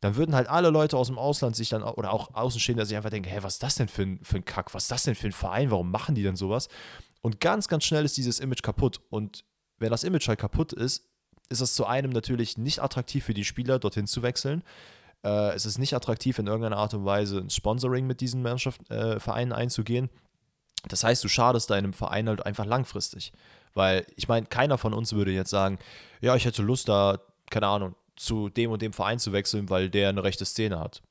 dann 0.00 0.16
würden 0.16 0.34
halt 0.34 0.48
alle 0.48 0.70
Leute 0.70 0.96
aus 0.96 1.08
dem 1.08 1.18
Ausland 1.18 1.56
sich 1.56 1.70
dann, 1.70 1.82
oder 1.82 2.12
auch 2.12 2.34
Außenstehende 2.34 2.86
sich 2.86 2.96
einfach 2.96 3.10
denken, 3.10 3.28
hä, 3.28 3.38
was 3.42 3.54
ist 3.54 3.62
das 3.62 3.74
denn 3.74 3.88
für 3.88 4.02
ein, 4.02 4.20
für 4.22 4.36
ein 4.36 4.44
Kack? 4.44 4.74
Was 4.74 4.84
ist 4.84 4.90
das 4.90 5.02
denn 5.02 5.14
für 5.14 5.26
ein 5.26 5.32
Verein? 5.32 5.70
Warum 5.70 5.90
machen 5.90 6.14
die 6.14 6.22
denn 6.22 6.36
sowas? 6.36 6.68
Und 7.20 7.40
ganz, 7.40 7.68
ganz 7.68 7.84
schnell 7.84 8.04
ist 8.04 8.16
dieses 8.16 8.38
Image 8.38 8.62
kaputt. 8.62 9.00
Und 9.10 9.44
wenn 9.78 9.90
das 9.90 10.04
Image 10.04 10.28
halt 10.28 10.38
kaputt 10.38 10.72
ist, 10.72 11.04
ist 11.48 11.60
es 11.60 11.74
zu 11.74 11.86
einem 11.86 12.10
natürlich 12.10 12.58
nicht 12.58 12.80
attraktiv 12.80 13.24
für 13.24 13.34
die 13.34 13.44
Spieler, 13.44 13.78
dorthin 13.78 14.06
zu 14.06 14.22
wechseln. 14.22 14.62
Äh, 15.24 15.54
es 15.54 15.66
ist 15.66 15.78
nicht 15.78 15.94
attraktiv, 15.94 16.38
in 16.38 16.46
irgendeiner 16.46 16.76
Art 16.76 16.94
und 16.94 17.04
Weise 17.04 17.38
ein 17.38 17.50
Sponsoring 17.50 18.06
mit 18.06 18.20
diesen 18.20 18.42
Mannschaft, 18.42 18.88
äh, 18.90 19.18
Vereinen 19.18 19.52
einzugehen. 19.52 20.10
Das 20.86 21.02
heißt, 21.02 21.24
du 21.24 21.28
schadest 21.28 21.70
deinem 21.70 21.92
Verein 21.92 22.28
halt 22.28 22.46
einfach 22.46 22.66
langfristig. 22.66 23.32
Weil 23.74 24.06
ich 24.16 24.28
meine, 24.28 24.46
keiner 24.46 24.78
von 24.78 24.94
uns 24.94 25.12
würde 25.12 25.32
jetzt 25.32 25.50
sagen, 25.50 25.78
ja, 26.20 26.36
ich 26.36 26.44
hätte 26.44 26.62
Lust 26.62 26.88
da, 26.88 27.18
keine 27.50 27.66
Ahnung, 27.66 27.94
zu 28.18 28.48
dem 28.48 28.70
und 28.70 28.82
dem 28.82 28.92
Verein 28.92 29.18
zu 29.18 29.32
wechseln, 29.32 29.70
weil 29.70 29.90
der 29.90 30.08
eine 30.10 30.24
rechte 30.24 30.44
Szene 30.44 30.78
hat. 30.78 31.02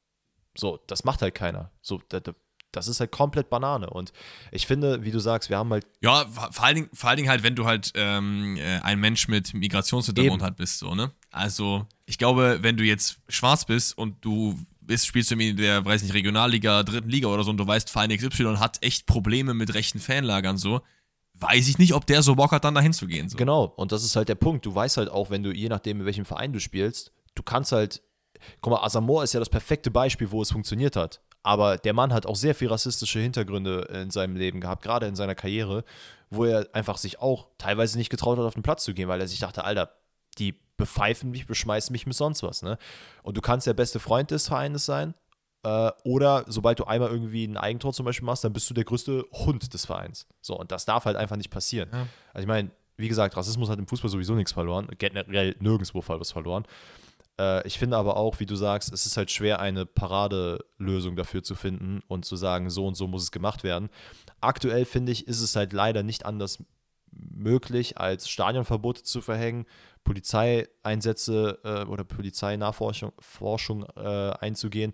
So, 0.58 0.80
das 0.88 1.04
macht 1.04 1.22
halt 1.22 1.36
keiner. 1.36 1.72
So, 1.82 2.02
das 2.72 2.88
ist 2.88 3.00
halt 3.00 3.12
komplett 3.12 3.50
Banane. 3.50 3.90
Und 3.90 4.12
ich 4.52 4.68
finde, 4.68 5.04
wie 5.04 5.12
du 5.12 5.20
sagst, 5.20 5.50
wir 5.50 5.58
haben 5.58 5.72
halt. 5.72 5.86
Ja, 6.02 6.26
vor 6.26 6.64
allen 6.64 6.76
Dingen, 6.76 6.90
vor 6.94 7.10
allen 7.10 7.18
Dingen 7.18 7.30
halt, 7.30 7.44
wenn 7.44 7.56
du 7.56 7.66
halt 7.66 7.92
ähm, 7.96 8.58
äh, 8.58 8.80
ein 8.80 9.00
Mensch 9.00 9.28
mit 9.28 9.54
Migrationshintergrund 9.54 10.42
halt 10.42 10.58
bist, 10.58 10.80
so, 10.80 10.96
ne? 10.96 11.12
Also, 11.32 11.86
ich 12.06 12.18
glaube, 12.18 12.60
wenn 12.62 12.78
du 12.78 12.84
jetzt 12.84 13.20
schwarz 13.30 13.66
bist 13.66 13.98
und 13.98 14.24
du 14.24 14.60
bist, 14.82 15.06
spielst 15.06 15.32
du 15.32 15.36
in 15.36 15.58
der, 15.58 15.84
weiß 15.86 16.02
nicht, 16.02 16.14
Regionalliga, 16.14 16.84
dritten 16.84 17.10
Liga 17.10 17.28
oder 17.28 17.44
so 17.44 17.52
und 17.52 17.58
du 17.58 17.68
weißt, 17.68 17.90
Verein 17.90 18.16
XY 18.16 18.56
hat 18.58 18.84
echt 18.84 19.06
Probleme 19.06 19.54
mit 19.54 19.74
rechten 19.74 20.00
Fanlagern, 20.00 20.58
so, 20.58 20.82
weiß 21.39 21.68
ich 21.68 21.77
nicht, 21.77 21.93
ob 21.93 22.05
der 22.05 22.22
so 22.22 22.35
Bock 22.35 22.51
hat, 22.51 22.64
dann 22.64 22.76
dahin 22.76 22.93
zu 22.93 23.07
gehen. 23.07 23.30
So. 23.30 23.38
Genau, 23.38 23.65
und 23.76 23.91
das 23.91 24.03
ist 24.03 24.15
halt 24.15 24.30
der 24.30 24.35
Punkt. 24.35 24.65
Du 24.65 24.73
weißt 24.73 24.97
halt 24.97 25.09
auch, 25.09 25.30
wenn 25.30 25.43
du, 25.43 25.51
je 25.51 25.69
nachdem, 25.69 25.99
in 25.99 26.05
welchem 26.05 26.26
Verein 26.26 26.53
du 26.53 26.59
spielst, 26.59 27.11
du 27.35 27.43
kannst 27.43 27.72
halt, 27.72 28.01
guck 28.61 28.72
mal, 28.73 28.84
Asamoah 28.84 29.23
ist 29.23 29.34
ja 29.34 29.39
das 29.39 29.49
perfekte 29.49 29.91
Beispiel, 29.91 30.31
wo 30.31 30.41
es 30.41 30.51
funktioniert 30.51 30.95
hat. 30.95 31.22
Aber 31.43 31.77
der 31.77 31.93
Mann 31.93 32.14
hat 32.14 32.26
auch 32.26 32.35
sehr 32.35 32.55
viel 32.55 32.68
rassistische 32.68 33.19
Hintergründe 33.19 33.88
in 33.93 34.11
seinem 34.11 34.35
Leben 34.35 34.59
gehabt, 34.59 34.84
gerade 34.84 35.05
in 35.05 35.15
seiner 35.15 35.35
Karriere, 35.35 35.84
wo 36.30 36.45
er 36.45 36.68
einfach 36.73 36.97
sich 36.97 37.19
auch 37.22 37.47
teilweise 37.57 37.97
nicht 37.97 38.09
getraut 38.09 38.38
hat, 38.38 38.45
auf 38.45 38.55
den 38.55 38.64
Platz 38.64 38.84
zu 38.84 38.93
gehen, 38.93 39.07
weil 39.07 39.22
er 39.22 39.27
sich 39.27 39.39
dachte, 39.39 39.64
Alter, 39.64 39.91
die 40.39 40.59
bepfeifen 40.76 41.31
mich, 41.31 41.47
beschmeißen 41.47 41.91
mich 41.93 42.05
mit 42.05 42.15
sonst 42.15 42.43
was. 42.43 42.64
Ne? 42.64 42.77
Und 43.23 43.38
du 43.38 43.41
kannst 43.41 43.65
der 43.65 43.73
beste 43.73 43.99
Freund 43.99 44.31
des 44.31 44.47
Vereines 44.47 44.85
sein, 44.85 45.14
äh, 45.68 45.91
oder 46.03 46.45
sobald 46.48 46.80
du 46.80 46.85
einmal 46.85 47.10
irgendwie 47.10 47.45
ein 47.45 47.57
Eigentor 47.57 47.91
zum 47.91 48.06
Beispiel 48.06 48.26
machst, 48.26 48.44
dann 48.45 48.53
bist 48.53 48.69
du 48.69 48.73
der 48.73 48.85
größte 48.85 49.26
Hund 49.34 49.73
des 49.73 49.85
Vereins. 49.85 50.26
So, 50.41 50.57
und 50.57 50.72
das 50.72 50.85
darf 50.85 51.03
halt 51.03 51.18
einfach 51.18 51.35
nicht 51.35 51.49
passieren. 51.49 51.89
Ja. 51.91 52.07
Also 52.34 52.44
ich 52.44 52.48
meine, 52.48 52.72
wie 52.95 53.10
gesagt, 53.10 53.35
Rassismus 53.35 53.69
hat 53.69 53.77
im 53.77 53.85
Fußball 53.85 54.10
sowieso 54.10 54.34
nichts 54.34 54.53
verloren, 54.53 54.88
generell 54.98 55.57
nirgendwo 55.60 56.02
was 56.07 56.31
verloren. 56.31 56.64
Äh, 57.38 57.68
ich 57.68 57.77
finde 57.77 57.98
aber 57.98 58.15
auch, 58.15 58.39
wie 58.39 58.45
du 58.45 58.56
sagst, 58.56 58.94
es 58.94 59.06
ist 59.06 59.18
halt 59.18 59.30
schwer, 59.30 59.60
eine 59.60 59.85
Paradelösung 59.85 61.18
dafür 61.18 61.44
zu 61.44 61.53
finden 61.53 61.99
und 62.07 62.23
zu 62.23 62.38
sagen, 62.38 62.69
so 62.69 62.88
und 62.88 62.95
so 62.95 63.07
muss 63.07 63.23
es 63.23 63.31
gemacht 63.31 63.65
werden. 63.65 63.89
Aktuell 64.39 64.85
finde 64.85 65.11
ich, 65.11 65.27
ist 65.27 65.41
es 65.41 65.57
halt 65.57 65.73
leider 65.73 66.02
nicht 66.02 66.26
anders 66.26 66.64
möglich, 67.11 67.98
als 67.98 68.30
Stadionverbote 68.30 69.03
zu 69.03 69.22
verhängen, 69.22 69.65
Polizeieinsätze 70.06 71.60
äh, 71.65 71.84
oder 71.89 72.06
Polizeinachforschung 72.06 73.11
Forschung, 73.19 73.85
äh, 73.98 74.31
einzugehen 74.39 74.94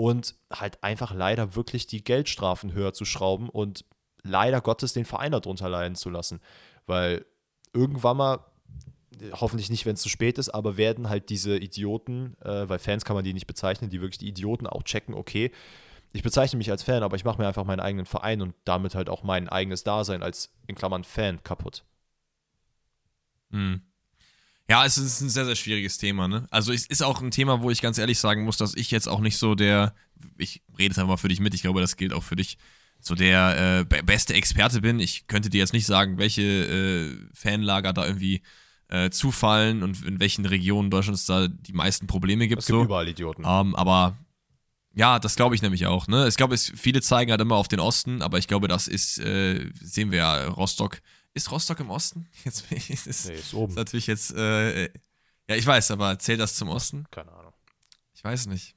und 0.00 0.34
halt 0.50 0.82
einfach 0.82 1.12
leider 1.12 1.54
wirklich 1.56 1.86
die 1.86 2.02
Geldstrafen 2.02 2.72
höher 2.72 2.94
zu 2.94 3.04
schrauben 3.04 3.50
und 3.50 3.84
leider 4.22 4.62
Gottes 4.62 4.94
den 4.94 5.04
Verein 5.04 5.32
darunter 5.32 5.68
leiden 5.68 5.94
zu 5.94 6.08
lassen. 6.08 6.40
Weil 6.86 7.26
irgendwann 7.74 8.16
mal, 8.16 8.38
hoffentlich 9.32 9.68
nicht, 9.68 9.84
wenn 9.84 9.96
es 9.96 10.00
zu 10.00 10.08
spät 10.08 10.38
ist, 10.38 10.48
aber 10.48 10.78
werden 10.78 11.10
halt 11.10 11.28
diese 11.28 11.58
Idioten, 11.58 12.34
äh, 12.40 12.66
weil 12.66 12.78
Fans 12.78 13.04
kann 13.04 13.14
man 13.14 13.24
die 13.26 13.34
nicht 13.34 13.46
bezeichnen, 13.46 13.90
die 13.90 14.00
wirklich 14.00 14.16
die 14.16 14.28
Idioten 14.28 14.66
auch 14.66 14.84
checken, 14.84 15.14
okay, 15.14 15.50
ich 16.14 16.22
bezeichne 16.22 16.56
mich 16.56 16.70
als 16.70 16.82
Fan, 16.82 17.02
aber 17.02 17.16
ich 17.16 17.26
mache 17.26 17.36
mir 17.36 17.46
einfach 17.46 17.66
meinen 17.66 17.80
eigenen 17.80 18.06
Verein 18.06 18.40
und 18.40 18.54
damit 18.64 18.94
halt 18.94 19.10
auch 19.10 19.22
mein 19.22 19.50
eigenes 19.50 19.84
Dasein 19.84 20.22
als 20.22 20.50
in 20.66 20.76
Klammern 20.76 21.04
Fan 21.04 21.42
kaputt. 21.44 21.84
Mhm. 23.50 23.82
Ja, 24.70 24.86
es 24.86 24.96
ist 24.98 25.20
ein 25.20 25.28
sehr, 25.28 25.46
sehr 25.46 25.56
schwieriges 25.56 25.98
Thema, 25.98 26.28
ne? 26.28 26.46
Also 26.52 26.72
es 26.72 26.86
ist 26.86 27.02
auch 27.02 27.20
ein 27.20 27.32
Thema, 27.32 27.60
wo 27.60 27.70
ich 27.70 27.82
ganz 27.82 27.98
ehrlich 27.98 28.20
sagen 28.20 28.44
muss, 28.44 28.56
dass 28.56 28.76
ich 28.76 28.92
jetzt 28.92 29.08
auch 29.08 29.18
nicht 29.18 29.36
so 29.36 29.56
der, 29.56 29.94
ich 30.38 30.62
rede 30.78 30.92
es 30.92 30.98
einfach 30.98 31.08
mal 31.08 31.16
für 31.16 31.26
dich 31.26 31.40
mit, 31.40 31.54
ich 31.54 31.62
glaube, 31.62 31.80
das 31.80 31.96
gilt 31.96 32.12
auch 32.12 32.22
für 32.22 32.36
dich, 32.36 32.56
so 33.00 33.16
der 33.16 33.86
äh, 33.90 34.02
beste 34.02 34.34
Experte 34.34 34.80
bin. 34.80 35.00
Ich 35.00 35.26
könnte 35.26 35.50
dir 35.50 35.58
jetzt 35.58 35.72
nicht 35.72 35.86
sagen, 35.86 36.18
welche 36.18 36.42
äh, 36.42 37.16
Fanlager 37.34 37.92
da 37.92 38.06
irgendwie 38.06 38.42
äh, 38.86 39.10
zufallen 39.10 39.82
und 39.82 40.04
in 40.04 40.20
welchen 40.20 40.46
Regionen 40.46 40.88
Deutschlands 40.88 41.26
da 41.26 41.48
die 41.48 41.72
meisten 41.72 42.06
Probleme 42.06 42.46
gibt. 42.46 42.60
Es 42.60 42.66
gibt 42.66 42.78
so. 42.78 42.84
überall 42.84 43.08
Idioten. 43.08 43.42
Ähm, 43.44 43.74
aber 43.74 44.18
ja, 44.94 45.18
das 45.18 45.34
glaube 45.34 45.56
ich 45.56 45.62
nämlich 45.62 45.88
auch. 45.88 46.06
Ne? 46.06 46.28
Ich 46.28 46.36
glaube, 46.36 46.56
viele 46.56 47.00
zeigen 47.00 47.32
halt 47.32 47.40
immer 47.40 47.56
auf 47.56 47.66
den 47.66 47.80
Osten, 47.80 48.22
aber 48.22 48.38
ich 48.38 48.46
glaube, 48.46 48.68
das 48.68 48.86
ist, 48.86 49.18
äh, 49.18 49.68
sehen 49.80 50.12
wir 50.12 50.18
ja, 50.18 50.46
Rostock. 50.46 51.00
Ist 51.34 51.50
Rostock 51.50 51.80
im 51.80 51.90
Osten? 51.90 52.28
Jetzt 52.44 52.70
ist, 52.72 53.06
ist, 53.06 53.28
nee, 53.28 53.34
ist 53.34 53.54
oben. 53.54 53.70
ist 53.70 53.76
natürlich 53.76 54.06
jetzt, 54.06 54.34
äh, 54.34 54.84
ja, 55.48 55.56
ich 55.56 55.66
weiß, 55.66 55.90
aber 55.92 56.18
zählt 56.18 56.40
das 56.40 56.56
zum 56.56 56.68
Osten? 56.68 57.06
Keine 57.10 57.32
Ahnung. 57.32 57.52
Ich 58.14 58.24
weiß 58.24 58.46
nicht. 58.46 58.74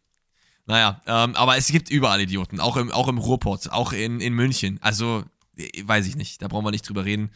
Naja, 0.66 1.02
ähm, 1.08 1.36
aber 1.36 1.58
es 1.58 1.68
gibt 1.68 1.90
überall 1.90 2.22
Idioten, 2.22 2.60
auch 2.60 2.78
im, 2.78 2.92
auch 2.92 3.08
im 3.08 3.18
Ruhrpott, 3.18 3.70
auch 3.70 3.92
in, 3.92 4.22
in 4.22 4.34
München. 4.34 4.80
Also, 4.82 5.24
äh, 5.58 5.70
weiß 5.84 6.08
ich 6.08 6.16
nicht, 6.16 6.42
da 6.42 6.48
brauchen 6.48 6.66
wir 6.66 6.72
nicht 6.72 6.88
drüber 6.88 7.06
reden. 7.06 7.32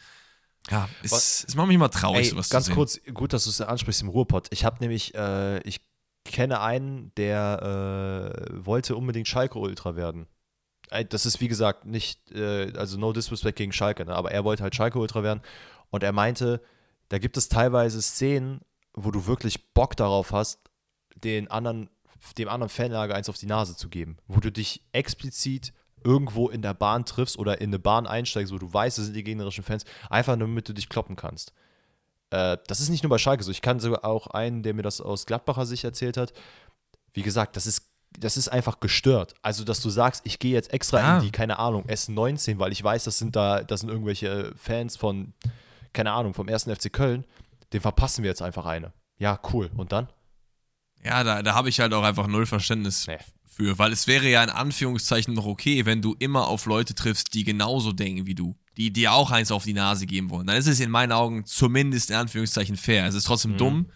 Ja, 0.70 0.88
es, 1.02 1.44
es 1.46 1.54
macht 1.54 1.68
mich 1.68 1.74
immer 1.74 1.90
traurig, 1.90 2.24
Ey, 2.24 2.30
sowas 2.30 2.48
ganz 2.48 2.66
zu 2.66 2.70
sehen. 2.70 2.76
kurz, 2.76 3.00
gut, 3.12 3.32
dass 3.32 3.44
du 3.44 3.50
es 3.50 3.60
ansprichst 3.60 4.02
im 4.02 4.08
Ruhrpott. 4.08 4.48
Ich 4.50 4.64
habe 4.64 4.78
nämlich, 4.80 5.14
äh, 5.14 5.60
ich 5.60 5.80
kenne 6.24 6.60
einen, 6.60 7.12
der 7.16 8.42
äh, 8.50 8.64
wollte 8.64 8.96
unbedingt 8.96 9.28
Schalke 9.28 9.58
Ultra 9.58 9.96
werden. 9.96 10.26
Das 11.10 11.26
ist 11.26 11.40
wie 11.40 11.48
gesagt 11.48 11.84
nicht, 11.84 12.30
äh, 12.32 12.72
also 12.76 12.98
no 12.98 13.12
disrespect 13.12 13.56
gegen 13.58 13.72
Schalke, 13.72 14.04
ne? 14.04 14.14
aber 14.14 14.30
er 14.30 14.44
wollte 14.44 14.62
halt 14.62 14.74
Schalke 14.74 14.98
Ultra 14.98 15.22
werden 15.22 15.42
und 15.90 16.02
er 16.02 16.12
meinte, 16.12 16.62
da 17.08 17.18
gibt 17.18 17.36
es 17.36 17.48
teilweise 17.48 18.00
Szenen, 18.02 18.60
wo 18.94 19.10
du 19.10 19.26
wirklich 19.26 19.72
Bock 19.72 19.96
darauf 19.96 20.32
hast, 20.32 20.60
den 21.14 21.50
anderen, 21.50 21.90
dem 22.36 22.48
anderen 22.48 22.68
Fanlager 22.68 23.14
eins 23.14 23.28
auf 23.28 23.38
die 23.38 23.46
Nase 23.46 23.76
zu 23.76 23.88
geben, 23.88 24.16
wo 24.26 24.40
du 24.40 24.50
dich 24.50 24.82
explizit 24.92 25.72
irgendwo 26.04 26.48
in 26.48 26.62
der 26.62 26.74
Bahn 26.74 27.04
triffst 27.04 27.38
oder 27.38 27.60
in 27.60 27.70
eine 27.70 27.78
Bahn 27.78 28.06
einsteigst, 28.06 28.52
wo 28.52 28.58
du 28.58 28.72
weißt, 28.72 28.98
das 28.98 29.06
sind 29.06 29.14
die 29.14 29.24
gegnerischen 29.24 29.64
Fans, 29.64 29.84
einfach 30.10 30.36
nur 30.36 30.48
damit 30.48 30.68
du 30.68 30.72
dich 30.72 30.88
kloppen 30.88 31.16
kannst. 31.16 31.52
Äh, 32.30 32.58
das 32.66 32.80
ist 32.80 32.88
nicht 32.88 33.02
nur 33.02 33.10
bei 33.10 33.18
Schalke 33.18 33.42
so. 33.42 33.50
Ich 33.50 33.62
kann 33.62 33.80
sogar 33.80 34.04
auch 34.04 34.28
einen, 34.28 34.62
der 34.62 34.74
mir 34.74 34.82
das 34.82 35.00
aus 35.00 35.26
Gladbacher 35.26 35.66
Sicht 35.66 35.84
erzählt 35.84 36.16
hat. 36.16 36.32
Wie 37.12 37.22
gesagt, 37.22 37.56
das 37.56 37.66
ist, 37.66 37.87
das 38.18 38.36
ist 38.36 38.48
einfach 38.48 38.80
gestört. 38.80 39.34
Also, 39.42 39.64
dass 39.64 39.80
du 39.80 39.90
sagst, 39.90 40.22
ich 40.24 40.38
gehe 40.38 40.52
jetzt 40.52 40.72
extra 40.72 40.98
Ja. 41.00 41.16
in 41.18 41.24
die, 41.24 41.30
keine 41.30 41.58
Ahnung, 41.58 41.84
S19, 41.86 42.58
weil 42.58 42.72
ich 42.72 42.82
weiß, 42.82 43.04
das 43.04 43.18
sind 43.18 43.36
da, 43.36 43.62
das 43.62 43.80
sind 43.80 43.88
irgendwelche 43.90 44.52
Fans 44.56 44.96
von, 44.96 45.32
keine 45.92 46.12
Ahnung, 46.12 46.34
vom 46.34 46.48
ersten 46.48 46.74
FC 46.74 46.92
Köln. 46.92 47.24
Den 47.72 47.80
verpassen 47.80 48.22
wir 48.24 48.30
jetzt 48.30 48.42
einfach 48.42 48.66
eine. 48.66 48.92
Ja, 49.18 49.38
cool. 49.52 49.70
Und 49.76 49.92
dann? 49.92 50.08
Ja, 51.04 51.22
da, 51.22 51.42
da 51.42 51.54
habe 51.54 51.68
ich 51.68 51.80
halt 51.80 51.92
auch 51.94 52.02
einfach 52.02 52.26
null 52.26 52.46
Verständnis 52.46 53.06
Nee. 53.06 53.18
für, 53.46 53.78
weil 53.78 53.92
es 53.92 54.06
wäre 54.06 54.26
ja 54.28 54.42
in 54.42 54.50
Anführungszeichen 54.50 55.34
noch 55.34 55.46
okay, 55.46 55.84
wenn 55.86 56.02
du 56.02 56.14
immer 56.18 56.48
auf 56.48 56.66
Leute 56.66 56.94
triffst, 56.94 57.34
die 57.34 57.44
genauso 57.44 57.92
denken 57.92 58.26
wie 58.26 58.34
du, 58.34 58.56
die 58.76 58.92
dir 58.92 59.12
auch 59.12 59.30
eins 59.30 59.52
auf 59.52 59.64
die 59.64 59.74
Nase 59.74 60.06
geben 60.06 60.30
wollen. 60.30 60.46
Dann 60.46 60.56
ist 60.56 60.66
es 60.66 60.80
in 60.80 60.90
meinen 60.90 61.12
Augen 61.12 61.44
zumindest 61.44 62.10
in 62.10 62.16
Anführungszeichen 62.16 62.76
fair. 62.76 63.06
Es 63.06 63.14
ist 63.14 63.24
trotzdem 63.24 63.56
dumm, 63.56 63.90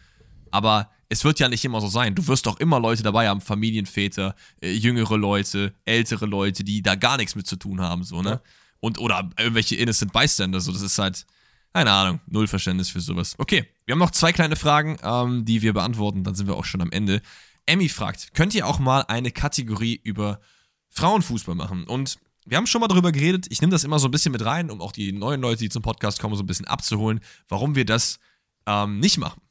aber 0.51 0.91
es 1.13 1.25
wird 1.25 1.41
ja 1.41 1.51
nicht 1.51 1.63
immer 1.63 1.83
so 1.83 1.89
sein. 1.89 2.15
Du 2.15 2.27
wirst 2.27 2.47
doch 2.47 2.59
immer 2.59 2.81
Leute 2.81 3.03
dabei 3.03 3.29
haben, 3.29 3.43
Familienväter, 3.43 4.35
äh, 4.63 4.73
jüngere 4.73 5.19
Leute, 5.19 5.75
ältere 5.85 6.25
Leute, 6.25 6.65
die 6.65 6.81
da 6.81 6.95
gar 6.95 7.19
nichts 7.19 7.35
mit 7.35 7.47
zu 7.47 7.57
tun 7.57 7.83
haben, 7.83 8.03
so, 8.03 8.23
ne? 8.23 8.31
Ja. 8.31 8.41
Und, 8.81 8.99
oder 8.99 9.29
irgendwelche 9.39 9.77
innocent 9.77 10.15
Bystander, 10.15 10.59
so, 10.61 10.73
das 10.73 10.81
ist 10.81 10.99
halt, 10.99 11.27
keine 11.75 11.93
Ahnung, 11.93 12.21
null 12.27 12.49
Verständnis 12.49 12.89
für 12.89 13.01
sowas. 13.01 13.35
Okay, 13.37 13.67
wir 13.85 13.93
haben 13.93 13.99
noch 13.99 14.11
zwei 14.11 14.33
kleine 14.33 14.57
Fragen, 14.57 14.97
ähm, 15.03 15.45
die 15.45 15.61
wir 15.61 15.75
beantworten, 15.75 16.25
dann 16.25 16.35
sind 16.35 16.47
wir 16.47 16.57
auch 16.57 16.65
schon 16.65 16.81
am 16.81 16.91
Ende. 16.91 17.21
Emmy 17.67 17.91
fragt, 17.91 18.33
könnt 18.33 18.55
ihr 18.55 18.67
auch 18.67 18.79
mal 18.79 19.03
eine 19.03 19.33
Kategorie 19.33 20.01
über 20.03 20.41
Frauenfußball 20.89 21.55
machen? 21.55 21.85
Und 21.85 22.17
wir 22.47 22.57
haben 22.57 22.67
schon 22.67 22.81
mal 22.81 22.89
darüber 22.89 23.13
geredet, 23.13 23.49
ich 23.51 23.61
nehme 23.61 23.71
das 23.71 23.85
immer 23.85 23.99
so 23.99 24.09
ein 24.09 24.13
bisschen 24.13 24.33
mit 24.33 24.47
rein, 24.47 24.71
um 24.71 24.81
auch 24.81 24.93
die 24.93 25.13
neuen 25.13 25.43
Leute, 25.43 25.59
die 25.59 25.69
zum 25.69 25.83
Podcast 25.83 26.21
kommen, 26.21 26.37
so 26.37 26.43
ein 26.43 26.47
bisschen 26.47 26.67
abzuholen, 26.67 27.21
warum 27.49 27.75
wir 27.75 27.85
das 27.85 28.19
ähm, 28.67 28.99
nicht 28.99 29.19
machen. 29.19 29.43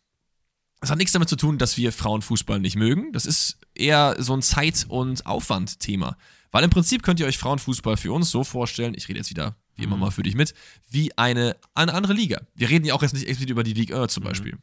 Das 0.81 0.89
hat 0.89 0.97
nichts 0.97 1.13
damit 1.13 1.29
zu 1.29 1.35
tun, 1.35 1.57
dass 1.57 1.77
wir 1.77 1.93
Frauenfußball 1.93 2.59
nicht 2.59 2.75
mögen. 2.75 3.13
Das 3.13 3.25
ist 3.25 3.57
eher 3.75 4.15
so 4.19 4.33
ein 4.33 4.41
Zeit- 4.41 4.85
und 4.89 5.25
Aufwandthema. 5.25 6.17
Weil 6.51 6.63
im 6.63 6.69
Prinzip 6.69 7.03
könnt 7.03 7.19
ihr 7.19 7.27
euch 7.27 7.37
Frauenfußball 7.37 7.97
für 7.97 8.11
uns 8.11 8.29
so 8.29 8.43
vorstellen, 8.43 8.93
ich 8.95 9.07
rede 9.07 9.19
jetzt 9.19 9.29
wieder 9.29 9.55
wie 9.75 9.83
immer 9.83 9.97
mal 9.97 10.11
für 10.11 10.23
dich 10.23 10.35
mit, 10.35 10.53
wie 10.89 11.17
eine, 11.17 11.55
eine 11.73 11.93
andere 11.93 12.13
Liga. 12.13 12.41
Wir 12.55 12.69
reden 12.69 12.85
ja 12.85 12.93
auch 12.93 13.01
jetzt 13.01 13.13
nicht 13.13 13.27
explizit 13.27 13.49
über 13.49 13.63
die 13.63 13.73
Ligue 13.73 13.99
1 13.99 14.13
zum 14.13 14.23
Beispiel. 14.23 14.57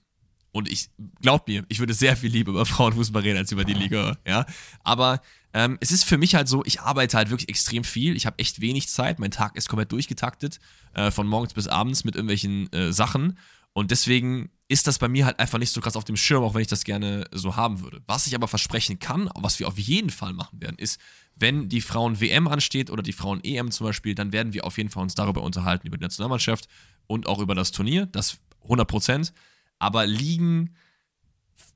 Und 0.52 0.70
ich, 0.70 0.90
glaub 1.20 1.46
mir, 1.46 1.64
ich 1.68 1.78
würde 1.78 1.94
sehr 1.94 2.16
viel 2.16 2.30
lieber 2.30 2.50
über 2.50 2.66
Frauenfußball 2.66 3.22
reden 3.22 3.38
als 3.38 3.52
über 3.52 3.64
die 3.64 3.74
Liga, 3.74 4.16
ja. 4.26 4.46
Aber 4.82 5.20
ähm, 5.52 5.76
es 5.80 5.90
ist 5.90 6.04
für 6.04 6.18
mich 6.18 6.34
halt 6.34 6.48
so, 6.48 6.64
ich 6.64 6.80
arbeite 6.80 7.16
halt 7.16 7.30
wirklich 7.30 7.48
extrem 7.48 7.84
viel. 7.84 8.16
Ich 8.16 8.26
habe 8.26 8.38
echt 8.38 8.60
wenig 8.60 8.88
Zeit. 8.88 9.18
Mein 9.18 9.30
Tag 9.30 9.56
ist 9.56 9.68
komplett 9.68 9.92
durchgetaktet, 9.92 10.58
äh, 10.94 11.10
von 11.10 11.26
morgens 11.26 11.54
bis 11.54 11.68
abends 11.68 12.04
mit 12.04 12.14
irgendwelchen 12.16 12.72
äh, 12.72 12.92
Sachen. 12.92 13.38
Und 13.78 13.92
deswegen 13.92 14.50
ist 14.66 14.88
das 14.88 14.98
bei 14.98 15.06
mir 15.06 15.24
halt 15.24 15.38
einfach 15.38 15.60
nicht 15.60 15.70
so 15.70 15.80
krass 15.80 15.94
auf 15.94 16.02
dem 16.02 16.16
Schirm, 16.16 16.42
auch 16.42 16.54
wenn 16.54 16.62
ich 16.62 16.66
das 16.66 16.82
gerne 16.82 17.26
so 17.30 17.54
haben 17.54 17.80
würde. 17.80 18.02
Was 18.08 18.26
ich 18.26 18.34
aber 18.34 18.48
versprechen 18.48 18.98
kann, 18.98 19.30
was 19.36 19.60
wir 19.60 19.68
auf 19.68 19.78
jeden 19.78 20.10
Fall 20.10 20.32
machen 20.32 20.60
werden, 20.60 20.76
ist, 20.78 21.00
wenn 21.36 21.68
die 21.68 21.80
Frauen-WM 21.80 22.48
ansteht 22.48 22.90
oder 22.90 23.04
die 23.04 23.12
Frauen-EM 23.12 23.70
zum 23.70 23.86
Beispiel, 23.86 24.16
dann 24.16 24.32
werden 24.32 24.52
wir 24.52 24.64
auf 24.64 24.78
jeden 24.78 24.90
Fall 24.90 25.04
uns 25.04 25.14
darüber 25.14 25.44
unterhalten, 25.44 25.86
über 25.86 25.96
die 25.96 26.02
Nationalmannschaft 26.02 26.66
und 27.06 27.28
auch 27.28 27.38
über 27.38 27.54
das 27.54 27.70
Turnier, 27.70 28.06
das 28.06 28.38
100 28.64 28.88
Prozent. 28.88 29.32
Aber 29.78 30.06
liegen 30.06 30.74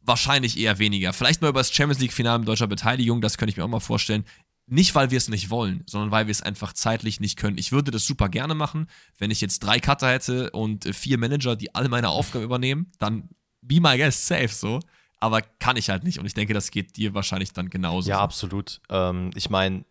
wahrscheinlich 0.01 0.59
eher 0.59 0.81
weniger. 0.81 1.13
Vielleicht 1.13 1.41
mal 1.41 1.51
über 1.51 1.61
das 1.61 1.73
Champions 1.73 2.01
League-Finale 2.01 2.41
mit 2.41 2.49
deutscher 2.49 2.67
Beteiligung, 2.67 3.21
das 3.21 3.39
könnte 3.39 3.53
ich 3.53 3.57
mir 3.59 3.63
auch 3.63 3.69
mal 3.69 3.79
vorstellen. 3.79 4.25
Nicht, 4.67 4.95
weil 4.95 5.11
wir 5.11 5.19
es 5.19 5.29
nicht 5.29 5.51
wollen, 5.51 5.83
sondern 5.87 6.11
weil 6.11 6.27
wir 6.27 6.33
es 6.33 6.43
einfach 6.43 6.73
zeitlich 6.73 7.21
nicht 7.21 7.37
können. 7.37 7.59
Ich 7.59 7.73
würde 7.73 7.91
das 7.91 8.07
super 8.07 8.29
gerne 8.29 8.55
machen, 8.55 8.87
wenn 9.19 9.31
ich 9.31 9.41
jetzt 9.41 9.61
drei 9.61 9.81
Cutter 9.81 10.09
hätte 10.09 10.51
und 10.51 10.87
äh, 10.87 10.93
vier 10.93 11.19
Manager, 11.19 11.57
die 11.57 11.75
alle 11.75 11.89
meine 11.89 12.09
Aufgaben 12.09 12.45
übernehmen, 12.45 12.93
dann 12.99 13.29
be 13.61 13.81
my 13.81 13.97
guest 13.97 14.27
safe 14.27 14.49
so. 14.49 14.81
Aber 15.19 15.41
kann 15.41 15.77
ich 15.77 15.89
halt 15.89 16.03
nicht 16.05 16.19
und 16.19 16.27
ich 16.27 16.35
denke, 16.35 16.53
das 16.53 16.71
geht 16.71 16.97
dir 16.97 17.15
wahrscheinlich 17.15 17.53
dann 17.53 17.71
genauso. 17.71 18.11
Ja, 18.11 18.21
absolut. 18.21 18.81
Ähm, 18.89 19.31
ich 19.37 19.51
meine, 19.51 19.85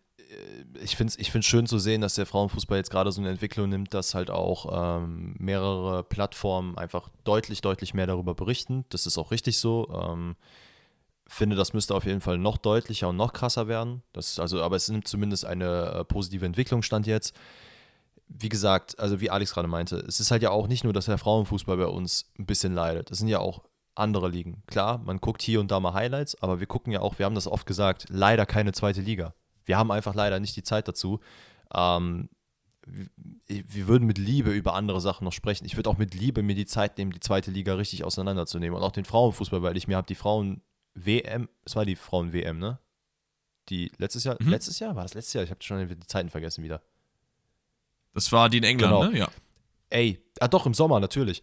ich 0.80 0.96
finde 0.96 1.10
es 1.10 1.18
ich 1.18 1.30
find's 1.30 1.46
schön 1.46 1.66
zu 1.66 1.78
sehen, 1.78 2.00
dass 2.00 2.14
der 2.14 2.26
Frauenfußball 2.26 2.78
jetzt 2.78 2.90
gerade 2.90 3.12
so 3.12 3.20
eine 3.20 3.30
Entwicklung 3.30 3.68
nimmt, 3.68 3.94
dass 3.94 4.14
halt 4.14 4.30
auch 4.30 5.00
ähm, 5.00 5.34
mehrere 5.38 6.02
Plattformen 6.02 6.76
einfach 6.78 7.08
deutlich, 7.24 7.60
deutlich 7.60 7.94
mehr 7.94 8.06
darüber 8.06 8.34
berichten. 8.34 8.84
Das 8.88 9.06
ist 9.06 9.18
auch 9.18 9.30
richtig 9.30 9.58
so. 9.58 9.88
Ähm, 9.90 10.36
finde, 11.34 11.56
das 11.56 11.72
müsste 11.72 11.94
auf 11.94 12.04
jeden 12.04 12.20
Fall 12.20 12.38
noch 12.38 12.58
deutlicher 12.58 13.08
und 13.08 13.16
noch 13.16 13.32
krasser 13.32 13.68
werden. 13.68 14.02
Das 14.12 14.38
also, 14.38 14.62
aber 14.62 14.76
es 14.76 14.88
nimmt 14.88 15.08
zumindest 15.08 15.44
eine 15.44 15.92
äh, 15.92 16.04
positive 16.04 16.44
Entwicklung 16.44 16.82
stand 16.82 17.06
jetzt. 17.06 17.34
Wie 18.28 18.48
gesagt, 18.48 18.98
also 18.98 19.20
wie 19.20 19.30
Alex 19.30 19.52
gerade 19.52 19.68
meinte, 19.68 19.96
es 19.96 20.20
ist 20.20 20.30
halt 20.30 20.42
ja 20.42 20.50
auch 20.50 20.66
nicht 20.66 20.84
nur, 20.84 20.92
dass 20.92 21.06
der 21.06 21.18
Frauenfußball 21.18 21.76
bei 21.76 21.86
uns 21.86 22.30
ein 22.38 22.46
bisschen 22.46 22.74
leidet. 22.74 23.10
Es 23.10 23.18
sind 23.18 23.28
ja 23.28 23.40
auch 23.40 23.62
andere 23.94 24.28
Ligen. 24.28 24.62
Klar, 24.66 24.98
man 24.98 25.18
guckt 25.18 25.42
hier 25.42 25.60
und 25.60 25.70
da 25.70 25.80
mal 25.80 25.92
Highlights, 25.92 26.40
aber 26.42 26.60
wir 26.60 26.66
gucken 26.66 26.92
ja 26.92 27.00
auch, 27.00 27.18
wir 27.18 27.26
haben 27.26 27.34
das 27.34 27.46
oft 27.46 27.66
gesagt, 27.66 28.06
leider 28.08 28.46
keine 28.46 28.72
zweite 28.72 29.00
Liga. 29.02 29.34
Wir 29.64 29.76
haben 29.76 29.90
einfach 29.90 30.14
leider 30.14 30.40
nicht 30.40 30.56
die 30.56 30.62
Zeit 30.62 30.88
dazu. 30.88 31.20
Ähm, 31.74 32.30
wir 33.46 33.86
würden 33.86 34.06
mit 34.06 34.18
Liebe 34.18 34.50
über 34.50 34.74
andere 34.74 35.00
Sachen 35.00 35.24
noch 35.24 35.32
sprechen. 35.32 35.64
Ich 35.66 35.76
würde 35.76 35.88
auch 35.88 35.98
mit 35.98 36.14
Liebe 36.14 36.42
mir 36.42 36.56
die 36.56 36.66
Zeit 36.66 36.98
nehmen, 36.98 37.12
die 37.12 37.20
zweite 37.20 37.50
Liga 37.50 37.74
richtig 37.74 38.02
auseinanderzunehmen 38.02 38.76
und 38.76 38.82
auch 38.82 38.92
den 38.92 39.04
Frauenfußball, 39.04 39.62
weil 39.62 39.76
ich 39.76 39.86
mir 39.86 39.96
habe 39.96 40.06
die 40.06 40.16
Frauen 40.16 40.62
WM, 40.94 41.48
es 41.64 41.74
war 41.76 41.84
die 41.84 41.96
Frauen 41.96 42.32
WM, 42.32 42.58
ne? 42.58 42.78
Die 43.68 43.90
letztes 43.98 44.24
Jahr, 44.24 44.36
Mhm. 44.40 44.48
letztes 44.50 44.78
Jahr 44.78 44.94
war 44.96 45.02
das 45.04 45.14
letztes 45.14 45.34
Jahr? 45.34 45.44
Ich 45.44 45.50
habe 45.50 45.62
schon 45.62 45.86
die 45.88 46.00
Zeiten 46.06 46.28
vergessen 46.30 46.62
wieder. 46.64 46.82
Das 48.14 48.30
war 48.32 48.48
die 48.48 48.58
in 48.58 48.64
England, 48.64 48.92
Genau. 48.92 49.10
ne? 49.10 49.18
Ja. 49.18 49.28
Ey, 49.90 50.22
ah 50.40 50.48
doch, 50.48 50.66
im 50.66 50.74
Sommer 50.74 51.00
natürlich. 51.00 51.42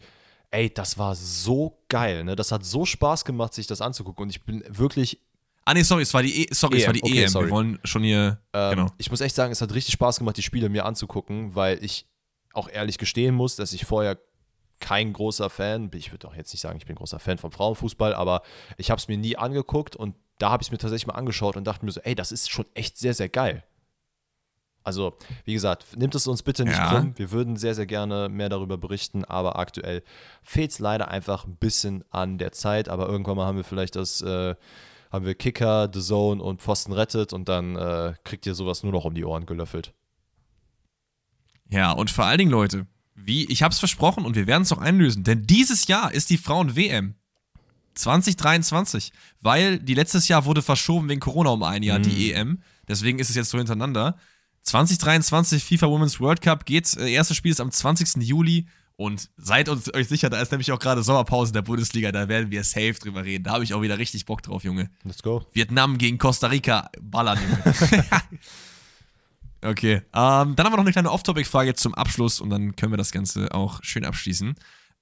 Ey, 0.51 0.73
das 0.73 0.97
war 0.97 1.15
so 1.15 1.79
geil, 1.89 2.23
ne? 2.23 2.35
Das 2.35 2.51
hat 2.51 2.65
so 2.65 2.85
Spaß 2.85 3.25
gemacht, 3.25 3.53
sich 3.53 3.67
das 3.67 3.81
anzugucken. 3.81 4.23
Und 4.23 4.29
ich 4.29 4.43
bin 4.43 4.63
wirklich, 4.67 5.19
Ah, 5.65 5.73
nee, 5.75 5.83
sorry, 5.83 6.01
es 6.01 6.13
war 6.15 6.23
die, 6.23 6.45
e 6.45 6.47
sorry, 6.53 6.77
es 6.77 6.83
EM, 6.83 6.87
war 6.87 6.93
die 6.93 7.03
okay, 7.03 7.21
EM. 7.23 7.29
sorry. 7.29 7.45
Wir 7.47 7.51
wollen 7.51 7.79
schon 7.83 8.01
hier. 8.03 8.41
ähm, 8.53 8.69
genau. 8.75 8.91
ich 8.97 9.11
muss 9.11 9.21
echt 9.21 9.35
sagen, 9.35 9.51
es 9.51 9.61
hat 9.61 9.71
richtig 9.73 9.93
Spaß 9.93 10.17
gemacht, 10.17 10.35
die 10.37 10.41
Spiele 10.41 10.67
mir 10.69 10.85
anzugucken, 10.85 11.53
weil 11.53 11.83
ich 11.83 12.07
auch 12.53 12.67
ehrlich 12.69 12.97
gestehen 12.97 13.35
muss, 13.35 13.55
dass 13.55 13.73
ich 13.73 13.85
vorher 13.85 14.17
kein 14.79 15.13
großer 15.13 15.49
Fan, 15.49 15.89
ich 15.93 16.11
würde 16.11 16.27
auch 16.27 16.35
jetzt 16.35 16.53
nicht 16.53 16.61
sagen, 16.61 16.77
ich 16.77 16.85
bin 16.85 16.95
großer 16.95 17.19
Fan 17.19 17.37
vom 17.37 17.51
Frauenfußball, 17.51 18.13
aber 18.13 18.41
ich 18.77 18.91
habe 18.91 18.99
es 18.99 19.07
mir 19.07 19.17
nie 19.17 19.37
angeguckt 19.37 19.95
und 19.95 20.15
da 20.37 20.51
habe 20.51 20.61
ich 20.61 20.67
es 20.67 20.71
mir 20.71 20.77
tatsächlich 20.77 21.07
mal 21.07 21.15
angeschaut 21.15 21.57
und 21.57 21.65
dachte 21.65 21.85
mir 21.85 21.91
so, 21.91 21.99
ey, 22.01 22.15
das 22.15 22.31
ist 22.31 22.49
schon 22.49 22.65
echt 22.73 22.97
sehr, 22.97 23.13
sehr 23.13 23.29
geil. 23.29 23.63
Also, 24.83 25.17
wie 25.43 25.53
gesagt, 25.53 25.97
nimmt 25.97 26.15
es 26.15 26.25
uns 26.25 26.41
bitte 26.41 26.63
nicht 26.63 26.77
Ja. 26.77 26.87
krumm. 26.89 27.13
Wir 27.17 27.31
würden 27.31 27.57
sehr, 27.57 27.75
sehr 27.75 27.85
gerne 27.85 28.29
mehr 28.29 28.47
darüber 28.47 28.77
berichten, 28.77 29.25
aber 29.25 29.59
aktuell 29.59 30.01
fehlt 30.41 30.71
es 30.71 30.79
leider 30.79 31.09
einfach 31.09 31.45
ein 31.45 31.57
bisschen 31.57 32.05
an 32.09 32.37
der 32.37 32.53
Zeit. 32.53 32.87
Aber 32.87 33.07
irgendwann 33.07 33.35
mal 33.35 33.45
haben 33.45 33.57
wir 33.57 33.65
vielleicht 33.65 33.97
das, 33.97 34.21
äh, 34.21 34.55
haben 35.11 35.25
wir 35.25 35.35
Kicker, 35.35 35.89
The 35.93 35.99
Zone 35.99 36.41
und 36.41 36.61
Pfosten 36.61 36.93
rettet 36.93 37.33
und 37.33 37.49
dann 37.49 37.75
äh, 37.75 38.13
kriegt 38.23 38.45
ihr 38.45 38.55
sowas 38.55 38.81
nur 38.83 38.93
noch 38.93 39.03
um 39.05 39.13
die 39.13 39.25
Ohren 39.25 39.45
gelöffelt. 39.45 39.93
Ja, 41.69 41.91
und 41.91 42.09
vor 42.09 42.25
allen 42.25 42.37
Dingen, 42.39 42.51
Leute, 42.51 42.87
wie, 43.25 43.45
ich 43.45 43.63
hab's 43.63 43.79
versprochen 43.79 44.25
und 44.25 44.35
wir 44.35 44.47
werden 44.47 44.63
es 44.63 44.71
auch 44.71 44.79
einlösen, 44.79 45.23
denn 45.23 45.45
dieses 45.45 45.87
Jahr 45.87 46.11
ist 46.13 46.29
die 46.29 46.37
Frauen-WM 46.37 47.15
2023, 47.95 49.11
weil 49.41 49.79
die 49.79 49.93
letztes 49.93 50.27
Jahr 50.27 50.45
wurde 50.45 50.61
verschoben 50.61 51.09
wegen 51.09 51.19
Corona 51.19 51.49
um 51.51 51.63
ein 51.63 51.83
Jahr, 51.83 51.99
die 51.99 52.31
EM. 52.31 52.61
Deswegen 52.87 53.19
ist 53.19 53.29
es 53.29 53.35
jetzt 53.35 53.49
so 53.49 53.57
hintereinander. 53.57 54.17
2023 54.63 55.63
FIFA 55.63 55.87
Women's 55.87 56.19
World 56.19 56.41
Cup 56.41 56.65
geht, 56.65 56.95
äh, 56.97 57.11
erstes 57.11 57.37
Spiel 57.37 57.51
ist 57.51 57.61
am 57.61 57.71
20. 57.71 58.23
Juli 58.23 58.67
Und 58.95 59.29
seid 59.37 59.69
uns 59.69 59.93
euch 59.93 60.07
sicher, 60.07 60.29
da 60.29 60.41
ist 60.41 60.51
nämlich 60.51 60.71
auch 60.71 60.79
gerade 60.79 61.03
Sommerpause 61.03 61.51
in 61.51 61.53
der 61.53 61.61
Bundesliga, 61.61 62.11
da 62.11 62.27
werden 62.27 62.51
wir 62.51 62.63
safe 62.63 62.95
drüber 62.95 63.23
reden. 63.23 63.45
Da 63.45 63.51
habe 63.51 63.63
ich 63.63 63.73
auch 63.73 63.81
wieder 63.81 63.97
richtig 63.97 64.25
Bock 64.25 64.41
drauf, 64.43 64.63
Junge. 64.63 64.89
Let's 65.03 65.23
go. 65.23 65.45
Vietnam 65.53 65.97
gegen 65.97 66.17
Costa 66.17 66.47
Rica 66.47 66.89
ballern, 67.01 67.39
Junge. 67.41 68.05
okay, 69.63 69.95
ähm, 69.95 70.03
dann 70.13 70.57
haben 70.57 70.73
wir 70.73 70.77
noch 70.77 70.79
eine 70.79 70.91
kleine 70.91 71.11
Off-Topic-Frage 71.11 71.75
zum 71.75 71.93
Abschluss 71.95 72.41
und 72.41 72.49
dann 72.49 72.75
können 72.75 72.93
wir 72.93 72.97
das 72.97 73.11
Ganze 73.11 73.53
auch 73.53 73.83
schön 73.83 74.05
abschließen. 74.05 74.55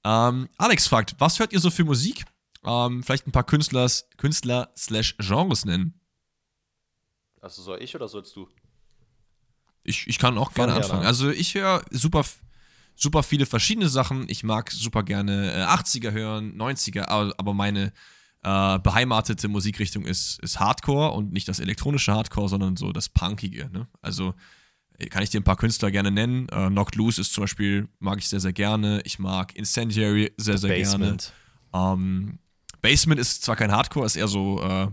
Ähm, 0.03 0.49
Alex 0.57 0.87
fragt, 0.87 1.15
was 1.19 1.39
hört 1.39 1.53
ihr 1.53 1.59
so 1.59 1.69
für 1.69 1.83
Musik? 1.83 2.25
Ähm, 2.65 3.03
vielleicht 3.03 3.27
ein 3.27 3.31
paar 3.31 3.45
Künstlers, 3.45 4.09
Künstler 4.17 4.71
slash 4.77 5.15
Genres 5.19 5.65
nennen. 5.65 5.99
Also 7.41 7.61
soll 7.61 7.81
ich 7.81 7.95
oder 7.95 8.07
sollst 8.07 8.35
du? 8.35 8.49
Ich, 9.83 10.07
ich 10.07 10.19
kann 10.19 10.37
auch 10.37 10.53
gerne 10.53 10.73
Fang 10.73 10.81
anfangen. 10.81 11.01
gerne. 11.01 11.07
Also 11.07 11.29
ich 11.29 11.55
höre 11.55 11.83
super, 11.91 12.25
super 12.95 13.23
viele 13.23 13.45
verschiedene 13.45 13.87
Sachen. 13.87 14.27
Ich 14.27 14.43
mag 14.43 14.71
super 14.71 15.03
gerne 15.03 15.53
äh, 15.53 15.63
80er 15.63 16.11
hören, 16.11 16.57
90er, 16.59 17.07
aber, 17.07 17.33
aber 17.37 17.53
meine 17.53 17.93
äh, 18.43 18.79
beheimatete 18.79 19.47
Musikrichtung 19.47 20.05
ist, 20.05 20.39
ist 20.41 20.59
Hardcore 20.59 21.11
und 21.11 21.31
nicht 21.31 21.47
das 21.47 21.59
elektronische 21.59 22.13
Hardcore, 22.13 22.49
sondern 22.49 22.77
so 22.77 22.91
das 22.91 23.09
Punkige. 23.09 23.69
Ne? 23.71 23.87
Also 24.01 24.33
äh, 24.97 25.07
kann 25.07 25.23
ich 25.23 25.29
dir 25.29 25.39
ein 25.39 25.43
paar 25.43 25.57
Künstler 25.57 25.91
gerne 25.91 26.11
nennen. 26.11 26.47
Äh, 26.49 26.67
Knocked 26.67 26.95
Loose 26.95 27.21
ist 27.21 27.33
zum 27.33 27.43
Beispiel, 27.43 27.87
mag 27.99 28.19
ich 28.19 28.29
sehr, 28.29 28.39
sehr 28.39 28.53
gerne. 28.53 29.01
Ich 29.03 29.19
mag 29.19 29.55
Incendiary 29.55 30.33
sehr, 30.37 30.57
sehr 30.57 30.69
Basement. 30.69 31.33
gerne. 31.71 31.93
Ähm, 31.93 32.39
Basement 32.81 33.19
ist 33.19 33.43
zwar 33.43 33.55
kein 33.55 33.71
Hardcore, 33.71 34.05
ist 34.05 34.15
eher 34.15 34.27
so 34.27 34.61
äh, 34.61 34.87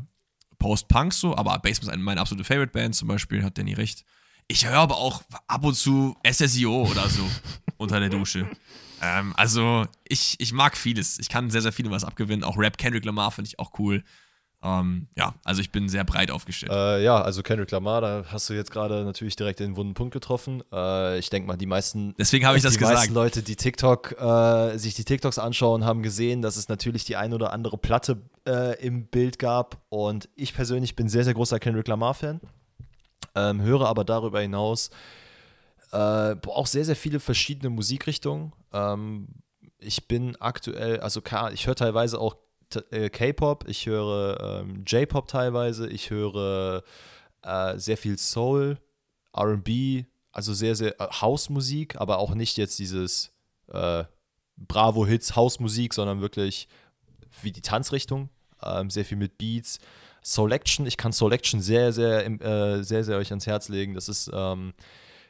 Post-Punk 0.59 1.13
so, 1.13 1.37
aber 1.37 1.59
Basement 1.59 1.83
ist 1.83 1.89
eine 1.91 2.03
meine 2.03 2.21
absolute 2.21 2.45
Favorite-Band 2.45 2.95
zum 2.95 3.09
Beispiel, 3.09 3.43
hat 3.43 3.59
Danny 3.59 3.75
recht. 3.75 4.05
Ich 4.49 4.67
höre 4.67 4.79
aber 4.79 4.97
auch 4.97 5.23
ab 5.47 5.65
und 5.65 5.75
zu 5.75 6.17
SSIO 6.29 6.89
oder 6.91 7.09
so 7.09 7.23
unter 7.77 8.01
der 8.01 8.09
Dusche. 8.11 8.49
Ähm, 9.03 9.35
also, 9.37 9.87
ich, 10.09 10.37
ich 10.39 10.53
mag 10.53 10.77
vieles. 10.77 11.19
Ich 11.19 11.29
kann 11.29 11.51
sehr, 11.51 11.63
sehr 11.63 11.73
vielem 11.73 11.93
was 11.93 12.05
abgewinnen. 12.05 12.45
Auch 12.45 12.57
Rap 12.57 12.79
Kendrick 12.79 13.05
Lamar 13.05 13.31
finde 13.31 13.49
ich 13.49 13.59
auch 13.59 13.73
cool. 13.79 14.03
Ähm, 14.65 15.09
ja, 15.15 15.35
also 15.45 15.61
ich 15.61 15.71
bin 15.71 15.91
sehr 15.91 16.05
breit 16.05 16.31
aufgestellt. 16.31 16.73
Äh, 16.73 17.05
ja, 17.05 17.21
also 17.21 17.43
Kendrick 17.43 17.71
Lamar, 17.71 18.01
da 18.01 18.25
hast 18.29 18.49
du 18.49 18.55
jetzt 18.55 18.71
gerade 18.71 19.05
natürlich 19.05 19.37
direkt 19.37 19.61
den 19.61 19.77
wunden 19.77 19.93
Punkt 19.93 20.15
getroffen. 20.15 20.63
Äh, 20.73 21.19
ich 21.19 21.29
denke 21.29 21.47
mal, 21.47 21.59
die 21.59 21.67
meisten, 21.67 22.15
Deswegen 22.19 22.47
habe 22.47 22.57
ich 22.57 22.63
das 22.63 22.73
die 22.73 22.79
gesagt. 22.79 22.97
meisten 22.97 23.13
Leute, 23.13 23.43
die 23.43 23.57
TikTok, 23.57 24.19
äh, 24.19 24.79
sich 24.79 24.95
die 24.95 25.05
TikToks 25.05 25.39
anschauen, 25.39 25.85
haben 25.85 26.03
gesehen, 26.03 26.41
dass 26.41 26.57
es 26.57 26.71
natürlich 26.71 27.05
die 27.05 27.17
ein 27.17 27.35
oder 27.35 27.53
andere 27.53 27.77
Platte 27.77 28.23
äh, 28.49 28.83
im 28.83 29.07
Bild 29.07 29.39
gab. 29.39 29.83
Und 29.91 30.31
ich 30.35 30.55
persönlich 30.55 30.97
bin 30.97 31.11
sehr, 31.11 31.25
sehr 31.25 31.35
großer 31.35 31.59
Kendrick 31.61 31.87
Lamar-Fan. 31.87 32.41
Ähm, 33.35 33.61
höre 33.61 33.87
aber 33.87 34.05
darüber 34.05 34.41
hinaus 34.41 34.91
äh, 35.95 36.37
auch 36.47 36.67
sehr, 36.67 36.85
sehr 36.85 36.97
viele 36.97 37.21
verschiedene 37.21 37.71
Musikrichtungen. 37.71 38.53
Ähm, 38.75 39.29
ich 39.79 40.09
bin 40.09 40.37
aktuell, 40.41 41.01
also 41.01 41.23
ich 41.53 41.67
höre 41.67 41.75
teilweise 41.77 42.19
auch 42.21 42.37
äh, 42.91 43.09
K-Pop, 43.09 43.69
ich 43.69 43.87
höre 43.87 44.63
ähm, 44.63 44.85
J-Pop 44.87 45.29
teilweise, 45.29 45.89
ich 45.89 46.11
höre 46.11 46.83
äh, 47.43 47.79
sehr 47.79 47.97
viel 47.97 48.19
Soul, 48.19 48.79
RB, 49.37 50.05
also 50.33 50.53
sehr, 50.55 50.75
sehr 50.75 51.01
äh, 51.01 51.07
Hausmusik, 51.21 52.01
aber 52.01 52.19
auch 52.19 52.35
nicht 52.35 52.57
jetzt 52.57 52.79
dieses 52.79 53.33
äh, 53.69 54.05
Bravo-Hits 54.57 55.37
Hausmusik, 55.37 55.95
sondern 55.95 56.21
wirklich 56.21 56.69
wie 57.43 57.53
die 57.53 57.63
Tanzrichtung, 57.63 58.29
ähm, 58.63 58.91
sehr 58.91 59.05
viel 59.05 59.19
mit 59.19 59.39
Beats. 59.39 59.79
Solection, 60.23 60.87
ich 60.87 60.97
kann 60.97 61.13
Solection 61.13 61.61
sehr, 61.61 61.93
sehr, 61.93 62.25
im- 62.25 62.41
äh, 62.41 62.83
sehr, 62.83 63.05
sehr 63.05 63.19
euch 63.19 63.31
ans 63.31 63.47
Herz 63.47 63.69
legen. 63.69 63.95
Das 63.95 64.09
ist 64.09 64.31
ähm, 64.33 64.73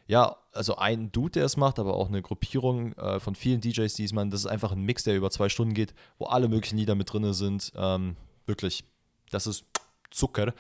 ja, 0.06 0.36
also 0.52 0.76
ein 0.76 1.10
Dude, 1.12 1.32
der 1.32 1.44
es 1.46 1.56
macht, 1.56 1.78
aber 1.78 1.94
auch 1.94 2.08
eine 2.08 2.20
Gruppierung 2.22 2.92
äh, 2.94 3.20
von 3.20 3.34
vielen 3.34 3.60
DJs, 3.60 3.92
die 3.94 4.04
es 4.04 4.12
machen. 4.12 4.30
Das 4.30 4.40
ist 4.40 4.46
einfach 4.46 4.72
ein 4.72 4.82
Mix, 4.82 5.02
der 5.04 5.16
über 5.16 5.30
zwei 5.30 5.48
Stunden 5.48 5.74
geht, 5.74 5.94
wo 6.18 6.26
alle 6.26 6.48
möglichen 6.48 6.76
Lieder 6.76 6.94
mit 6.94 7.12
drin 7.12 7.32
sind. 7.32 7.72
Ähm, 7.74 8.16
wirklich, 8.46 8.84
das 9.30 9.46
ist 9.46 9.64
Zucker. 10.10 10.52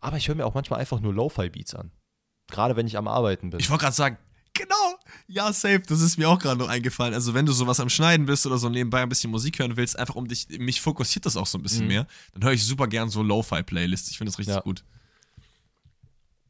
Aber 0.00 0.16
ich 0.16 0.28
höre 0.28 0.34
mir 0.34 0.46
auch 0.46 0.54
manchmal 0.54 0.80
einfach 0.80 1.00
nur 1.00 1.12
Lo-Fi-Beats 1.14 1.74
an. 1.74 1.90
Gerade 2.48 2.76
wenn 2.76 2.86
ich 2.86 2.96
am 2.96 3.08
Arbeiten 3.08 3.50
bin. 3.50 3.60
Ich 3.60 3.68
wollte 3.70 3.82
gerade 3.84 3.96
sagen, 3.96 4.18
genau, 4.54 4.74
ja, 5.26 5.52
safe, 5.52 5.80
das 5.86 6.00
ist 6.00 6.16
mir 6.16 6.28
auch 6.28 6.38
gerade 6.38 6.58
noch 6.58 6.68
eingefallen. 6.68 7.12
Also, 7.12 7.34
wenn 7.34 7.44
du 7.44 7.52
sowas 7.52 7.80
am 7.80 7.88
Schneiden 7.90 8.24
bist 8.26 8.46
oder 8.46 8.56
so 8.58 8.68
nebenbei 8.68 9.02
ein 9.02 9.08
bisschen 9.08 9.30
Musik 9.30 9.58
hören 9.58 9.76
willst, 9.76 9.98
einfach 9.98 10.14
um 10.14 10.26
dich, 10.28 10.48
mich 10.58 10.80
fokussiert 10.80 11.26
das 11.26 11.36
auch 11.36 11.46
so 11.46 11.58
ein 11.58 11.62
bisschen 11.62 11.82
Mhm. 11.82 11.88
mehr, 11.88 12.06
dann 12.34 12.44
höre 12.44 12.52
ich 12.52 12.64
super 12.64 12.86
gern 12.86 13.10
so 13.10 13.22
Lo-Fi-Playlists. 13.22 14.10
Ich 14.10 14.18
finde 14.18 14.30
das 14.30 14.38
richtig 14.38 14.54
Ja. 14.54 14.60
gut. 14.62 14.84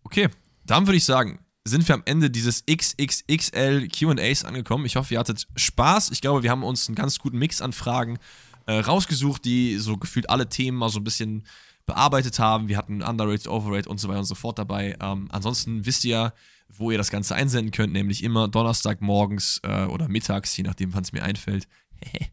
Okay, 0.05 0.29
dann 0.65 0.87
würde 0.87 0.97
ich 0.99 1.05
sagen, 1.05 1.39
sind 1.67 1.87
wir 1.89 1.95
am 1.95 2.03
Ende 2.05 2.31
dieses 2.31 2.65
XXXL 2.67 3.89
QAs 3.89 4.45
angekommen. 4.45 4.87
Ich 4.87 4.97
hoffe, 4.97 5.15
ihr 5.15 5.21
hattet 5.21 5.47
Spaß. 5.57 6.11
Ich 6.11 6.21
glaube, 6.21 6.43
wir 6.43 6.51
haben 6.51 6.63
uns 6.63 6.89
einen 6.89 6.95
ganz 6.95 7.19
guten 7.19 7.39
Mix 7.39 7.61
an 7.61 7.73
Fragen 7.73 8.19
äh, 8.67 8.75
rausgesucht, 8.75 9.45
die 9.45 9.77
so 9.79 9.97
gefühlt 9.97 10.31
alle 10.31 10.49
Themen 10.49 10.79
mal 10.79 10.89
so 10.89 11.01
ein 11.01 11.05
bisschen 11.05 11.45
bearbeitet 11.87 12.39
haben. 12.39 12.69
Wir 12.69 12.77
hatten 12.77 13.03
Underrated, 13.03 13.49
Overrated 13.49 13.87
und 13.87 13.99
so 13.99 14.09
weiter 14.09 14.21
und 14.21 14.27
so 14.27 14.35
fort 14.35 14.59
dabei. 14.59 14.97
Ähm, 15.01 15.29
ansonsten 15.31 15.87
wisst 15.87 16.05
ihr, 16.05 16.33
wo 16.69 16.91
ihr 16.91 16.99
das 16.99 17.11
Ganze 17.11 17.35
einsenden 17.35 17.71
könnt, 17.71 17.93
nämlich 17.93 18.23
immer 18.23 18.49
Donnerstag 18.49 19.01
morgens 19.01 19.61
äh, 19.63 19.85
oder 19.85 20.09
mittags, 20.09 20.57
je 20.57 20.65
nachdem, 20.65 20.95
wann 20.95 21.03
es 21.03 21.13
mir 21.13 21.23
einfällt. 21.23 21.69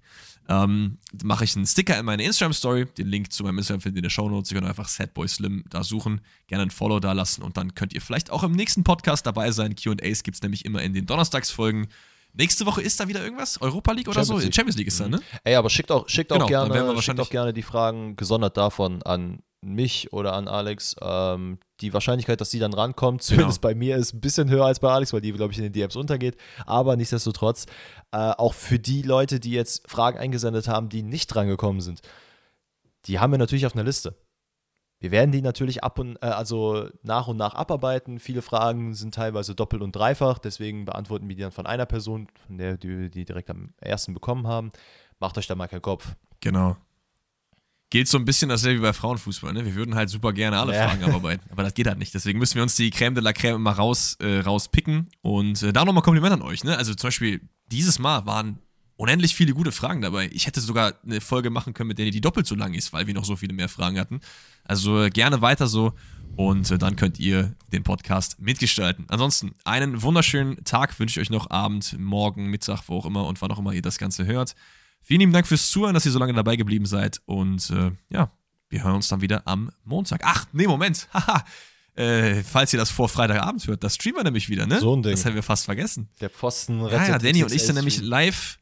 ähm, 0.49 0.97
mache 1.23 1.43
ich 1.43 1.55
einen 1.55 1.65
Sticker 1.65 1.97
in 1.97 2.05
meine 2.05 2.23
Instagram-Story. 2.23 2.85
Den 2.97 3.07
Link 3.07 3.31
zu 3.31 3.43
meinem 3.43 3.57
Instagram 3.57 3.81
findet 3.81 3.97
ihr 3.97 3.99
in 3.99 4.03
der 4.03 4.09
Shownotes. 4.09 4.51
Ihr 4.51 4.55
könnt 4.55 4.67
einfach 4.67 4.87
Sadboy 4.87 5.27
Slim 5.27 5.63
da 5.69 5.83
suchen, 5.83 6.21
gerne 6.47 6.63
ein 6.63 6.71
Follow 6.71 6.99
da 6.99 7.13
lassen 7.13 7.43
und 7.43 7.57
dann 7.57 7.75
könnt 7.75 7.93
ihr 7.93 8.01
vielleicht 8.01 8.31
auch 8.31 8.43
im 8.43 8.51
nächsten 8.51 8.83
Podcast 8.83 9.25
dabei 9.25 9.51
sein. 9.51 9.75
QAs 9.75 10.23
gibt 10.23 10.35
es 10.35 10.41
nämlich 10.41 10.65
immer 10.65 10.81
in 10.81 10.93
den 10.93 11.05
Donnerstagsfolgen. 11.05 11.87
Nächste 12.33 12.65
Woche 12.65 12.81
ist 12.81 12.99
da 12.99 13.07
wieder 13.07 13.23
irgendwas? 13.23 13.61
Europa 13.61 13.91
League 13.91 14.07
oder 14.07 14.23
so? 14.23 14.39
Champions 14.39 14.45
League. 14.45 14.55
Champions 14.55 14.77
League 14.77 14.87
ist 14.87 14.99
da, 14.99 15.07
ne? 15.07 15.21
Ey, 15.43 15.55
aber 15.55 15.69
schickt 15.69 15.91
auch, 15.91 16.09
schickt 16.09 16.31
Genau, 16.31 16.45
auch, 16.45 16.49
gerne, 16.49 17.01
schickt 17.01 17.19
auch 17.19 17.29
gerne 17.29 17.53
die 17.53 17.61
Fragen 17.61 18.15
gesondert 18.15 18.57
davon 18.57 19.03
an 19.03 19.43
mich 19.65 20.14
oder 20.14 20.34
an 20.34 20.48
Alex. 20.48 20.95
Ähm, 21.02 21.60
die 21.81 21.94
Wahrscheinlichkeit, 21.94 22.41
dass 22.41 22.52
sie 22.52 22.60
dann 22.60 22.73
rankommt, 22.73 23.23
zumindest 23.23 23.61
bei 23.61 23.76
mir, 23.76 23.98
ist 23.98 24.14
ein 24.14 24.22
bisschen 24.22 24.49
höher 24.49 24.65
als 24.65 24.80
bei 24.80 24.90
Alex, 24.90 25.14
weil 25.14 25.22
die, 25.22 25.31
glaube 25.31 25.53
ich, 25.53 25.60
in 25.60 25.65
den 25.65 25.73
DMs 25.73 25.95
untergeht. 25.95 26.38
Aber 26.65 26.95
nichtsdestotrotz, 26.95 27.65
äh, 28.11 28.18
auch 28.18 28.53
für 28.53 28.80
die 28.80 29.02
Leute, 29.02 29.40
die 29.40 29.52
jetzt 29.52 29.90
Fragen 29.90 30.18
eingesendet 30.18 30.68
haben, 30.68 30.90
die 30.90 31.03
nicht 31.03 31.27
drangekommen 31.27 31.81
sind, 31.81 32.02
die 33.06 33.19
haben 33.19 33.31
wir 33.31 33.38
natürlich 33.38 33.65
auf 33.65 33.76
einer 33.76 33.84
Liste. 33.84 34.15
Wir 35.03 35.11
werden 35.11 35.34
die 35.34 35.41
natürlich 35.41 35.84
ab 35.84 35.99
und 35.99 36.15
äh, 36.22 36.27
also 36.27 36.88
nach 37.02 37.27
und 37.27 37.35
nach 37.35 37.56
abarbeiten. 37.56 38.19
Viele 38.19 38.41
Fragen 38.41 38.94
sind 38.94 39.14
teilweise 39.14 39.53
doppelt 39.53 39.81
und 39.81 39.94
dreifach, 39.94 40.40
deswegen 40.40 40.85
beantworten 40.85 41.27
wir 41.27 41.35
die 41.35 41.41
dann 41.41 41.52
von 41.52 41.65
einer 41.65 41.85
Person, 41.85 42.27
von 42.48 42.57
der 42.57 42.77
die, 42.77 43.11
die 43.11 43.26
direkt 43.26 43.49
am 43.49 43.73
ersten 43.81 44.14
bekommen 44.14 44.48
haben. 44.48 44.72
Macht 45.19 45.38
euch 45.38 45.45
da 45.45 45.56
mal 45.56 45.68
keinen 45.68 45.81
Kopf. 45.81 46.15
Genau. 46.40 46.77
Gilt 47.93 48.07
so 48.07 48.17
ein 48.17 48.25
bisschen 48.25 48.49
dasselbe 48.49 48.79
wie 48.79 48.81
bei 48.81 48.91
Frauenfußball, 48.91 49.53
ne? 49.53 49.65
Wir 49.65 49.75
würden 49.75 49.93
halt 49.93 50.09
super 50.09 50.33
gerne 50.33 50.57
alle 50.57 50.73
Ja. 50.73 50.87
Fragen 50.87 51.03
abarbeiten, 51.03 51.47
aber 51.51 51.61
das 51.61 51.75
geht 51.75 51.85
halt 51.85 51.99
nicht. 51.99 52.11
Deswegen 52.11 52.39
müssen 52.39 52.55
wir 52.55 52.63
uns 52.63 52.75
die 52.75 52.91
Crème 52.91 53.13
de 53.13 53.21
la 53.21 53.29
Crème 53.29 53.57
immer 53.57 53.73
raus, 53.73 54.17
äh, 54.19 54.39
rauspicken. 54.39 55.11
Und 55.21 55.61
äh, 55.61 55.71
da 55.71 55.85
nochmal 55.85 56.01
Kompliment 56.01 56.33
an 56.33 56.41
euch, 56.41 56.63
ne? 56.63 56.75
Also 56.75 56.95
zum 56.95 57.09
Beispiel, 57.09 57.41
dieses 57.71 57.99
Mal 57.99 58.25
waren 58.25 58.57
unendlich 58.95 59.35
viele 59.35 59.53
gute 59.53 59.71
Fragen 59.71 60.01
dabei. 60.01 60.27
Ich 60.33 60.47
hätte 60.47 60.59
sogar 60.59 60.95
eine 61.03 61.21
Folge 61.21 61.51
machen 61.51 61.75
können, 61.75 61.89
mit 61.89 61.99
der 61.99 62.09
die 62.09 62.19
doppelt 62.19 62.47
so 62.47 62.55
lang 62.55 62.73
ist, 62.73 62.93
weil 62.93 63.05
wir 63.05 63.13
noch 63.13 63.25
so 63.25 63.35
viele 63.35 63.53
mehr 63.53 63.69
Fragen 63.69 63.99
hatten. 63.99 64.21
Also 64.63 65.03
äh, 65.03 65.11
gerne 65.11 65.43
weiter 65.43 65.67
so 65.67 65.93
und 66.35 66.71
äh, 66.71 66.79
dann 66.79 66.95
könnt 66.95 67.19
ihr 67.19 67.53
den 67.71 67.83
Podcast 67.83 68.39
mitgestalten. 68.39 69.05
Ansonsten 69.09 69.53
einen 69.65 70.01
wunderschönen 70.01 70.63
Tag 70.63 70.99
wünsche 70.99 71.21
ich 71.21 71.27
euch 71.27 71.29
noch, 71.29 71.51
Abend, 71.51 71.95
Morgen, 71.99 72.47
Mittag, 72.47 72.81
wo 72.87 72.97
auch 72.97 73.05
immer 73.05 73.27
und 73.27 73.39
wann 73.43 73.51
auch 73.51 73.59
immer 73.59 73.71
ihr 73.73 73.83
das 73.83 73.99
Ganze 73.99 74.25
hört. 74.25 74.55
Vielen 75.03 75.19
lieben 75.19 75.34
Dank 75.34 75.45
fürs 75.45 75.69
Zuhören, 75.69 75.93
dass 75.93 76.05
ihr 76.05 76.11
so 76.11 76.19
lange 76.19 76.34
dabei 76.34 76.55
geblieben 76.55 76.85
seid 76.85 77.21
und 77.25 77.69
äh, 77.69 77.91
ja, 78.09 78.31
wir 78.69 78.84
hören 78.84 78.95
uns 78.95 79.07
dann 79.09 79.21
wieder 79.21 79.43
am 79.45 79.69
Montag. 79.84 80.21
Ach, 80.23 80.45
nee, 80.53 80.65
Moment. 80.65 81.07
Haha. 81.13 81.43
Äh, 81.95 82.41
falls 82.41 82.73
ihr 82.73 82.80
das 82.80 82.89
vor 82.89 83.07
Freitagabend 83.07 83.67
hört, 83.67 83.84
das 83.84 83.95
streamen 83.95 84.17
wir 84.19 84.23
nämlich 84.23 84.49
wieder, 84.49 84.65
ne? 84.65 84.80
So 84.80 84.95
ein 84.95 85.03
Ding. 85.03 85.11
Das 85.11 85.25
haben 85.25 85.35
wir 85.35 85.43
fast 85.43 85.65
vergessen. 85.65 86.09
Der 86.21 86.31
Pfosten 86.31 86.80
Ja, 86.80 86.88
rettet 86.88 87.07
ja, 87.09 87.19
Danny 87.19 87.43
und 87.43 87.51
ich 87.51 87.61
sind 87.61 87.75
XXL 87.75 87.75
nämlich 87.75 88.01
live. 88.01 88.57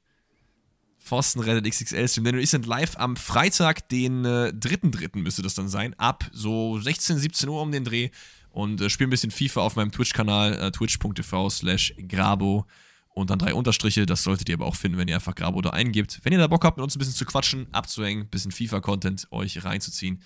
Forsten 0.98 1.40
rettet 1.40 1.66
XXL 1.70 2.08
Stream. 2.10 2.26
Danny 2.26 2.38
und 2.38 2.44
ich 2.44 2.50
sind 2.50 2.66
live 2.66 2.98
am 2.98 3.16
Freitag, 3.16 3.88
den 3.88 4.26
äh, 4.26 4.52
3.3. 4.54 5.18
müsste 5.20 5.42
das 5.42 5.54
dann 5.54 5.70
sein, 5.70 5.94
ab 5.98 6.30
so 6.34 6.80
16, 6.80 7.18
17 7.20 7.48
Uhr 7.48 7.62
um 7.62 7.72
den 7.72 7.86
Dreh 7.86 8.10
und 8.50 8.82
äh, 8.82 8.90
spielen 8.90 9.08
ein 9.08 9.12
bisschen 9.12 9.32
FIFA 9.32 9.62
auf 9.62 9.76
meinem 9.78 9.92
Twitch-Kanal, 9.92 10.54
äh, 10.56 10.72
twitch.tv 10.72 11.50
slash 11.50 11.94
grabo 12.10 12.66
und 13.14 13.30
dann 13.30 13.40
drei 13.40 13.54
Unterstriche. 13.54 14.06
Das 14.06 14.24
solltet 14.24 14.50
ihr 14.50 14.56
aber 14.56 14.66
auch 14.66 14.76
finden, 14.76 14.98
wenn 14.98 15.08
ihr 15.08 15.16
einfach 15.16 15.36
Grabo 15.36 15.62
da 15.62 15.72
eingibt. 15.72 16.20
Wenn 16.24 16.34
ihr 16.34 16.40
da 16.40 16.48
Bock 16.48 16.64
habt, 16.64 16.78
mit 16.78 16.84
uns 16.84 16.96
ein 16.96 17.00
bisschen 17.00 17.14
zu 17.14 17.26
quatschen, 17.26 17.68
abzuhängen, 17.74 18.24
ein 18.24 18.30
bisschen 18.30 18.52
FIFA-Content 18.52 19.28
euch 19.32 19.64
reinzuziehen, 19.64 20.22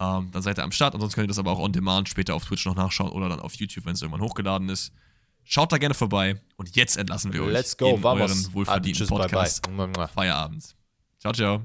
ähm, 0.00 0.30
dann 0.30 0.42
seid 0.42 0.58
ihr 0.58 0.64
am 0.64 0.72
Start. 0.72 0.94
Ansonsten 0.94 1.16
könnt 1.16 1.26
ihr 1.26 1.28
das 1.28 1.38
aber 1.38 1.52
auch 1.52 1.58
on 1.58 1.72
demand 1.72 2.08
später 2.08 2.34
auf 2.34 2.44
Twitch 2.44 2.66
noch 2.66 2.76
nachschauen 2.76 3.10
oder 3.10 3.28
dann 3.28 3.40
auf 3.40 3.54
YouTube, 3.54 3.86
wenn 3.86 3.94
es 3.94 4.02
irgendwann 4.02 4.22
hochgeladen 4.22 4.68
ist. 4.68 4.92
Schaut 5.44 5.72
da 5.72 5.78
gerne 5.78 5.94
vorbei 5.94 6.40
und 6.56 6.76
jetzt 6.76 6.96
entlassen 6.96 7.32
wir 7.32 7.42
euch 7.42 7.52
Let's 7.52 7.76
go, 7.76 7.94
in 7.94 8.02
vamos. 8.02 8.30
euren 8.30 8.54
wohlverdienten 8.54 8.98
Tschüss, 8.98 9.08
Podcast. 9.08 9.62
Bye, 9.76 9.88
bye. 9.88 10.08
Feierabend. 10.08 10.76
Ciao, 11.18 11.32
ciao. 11.32 11.62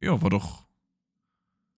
Ja, 0.00 0.20
war 0.20 0.30
doch 0.30 0.65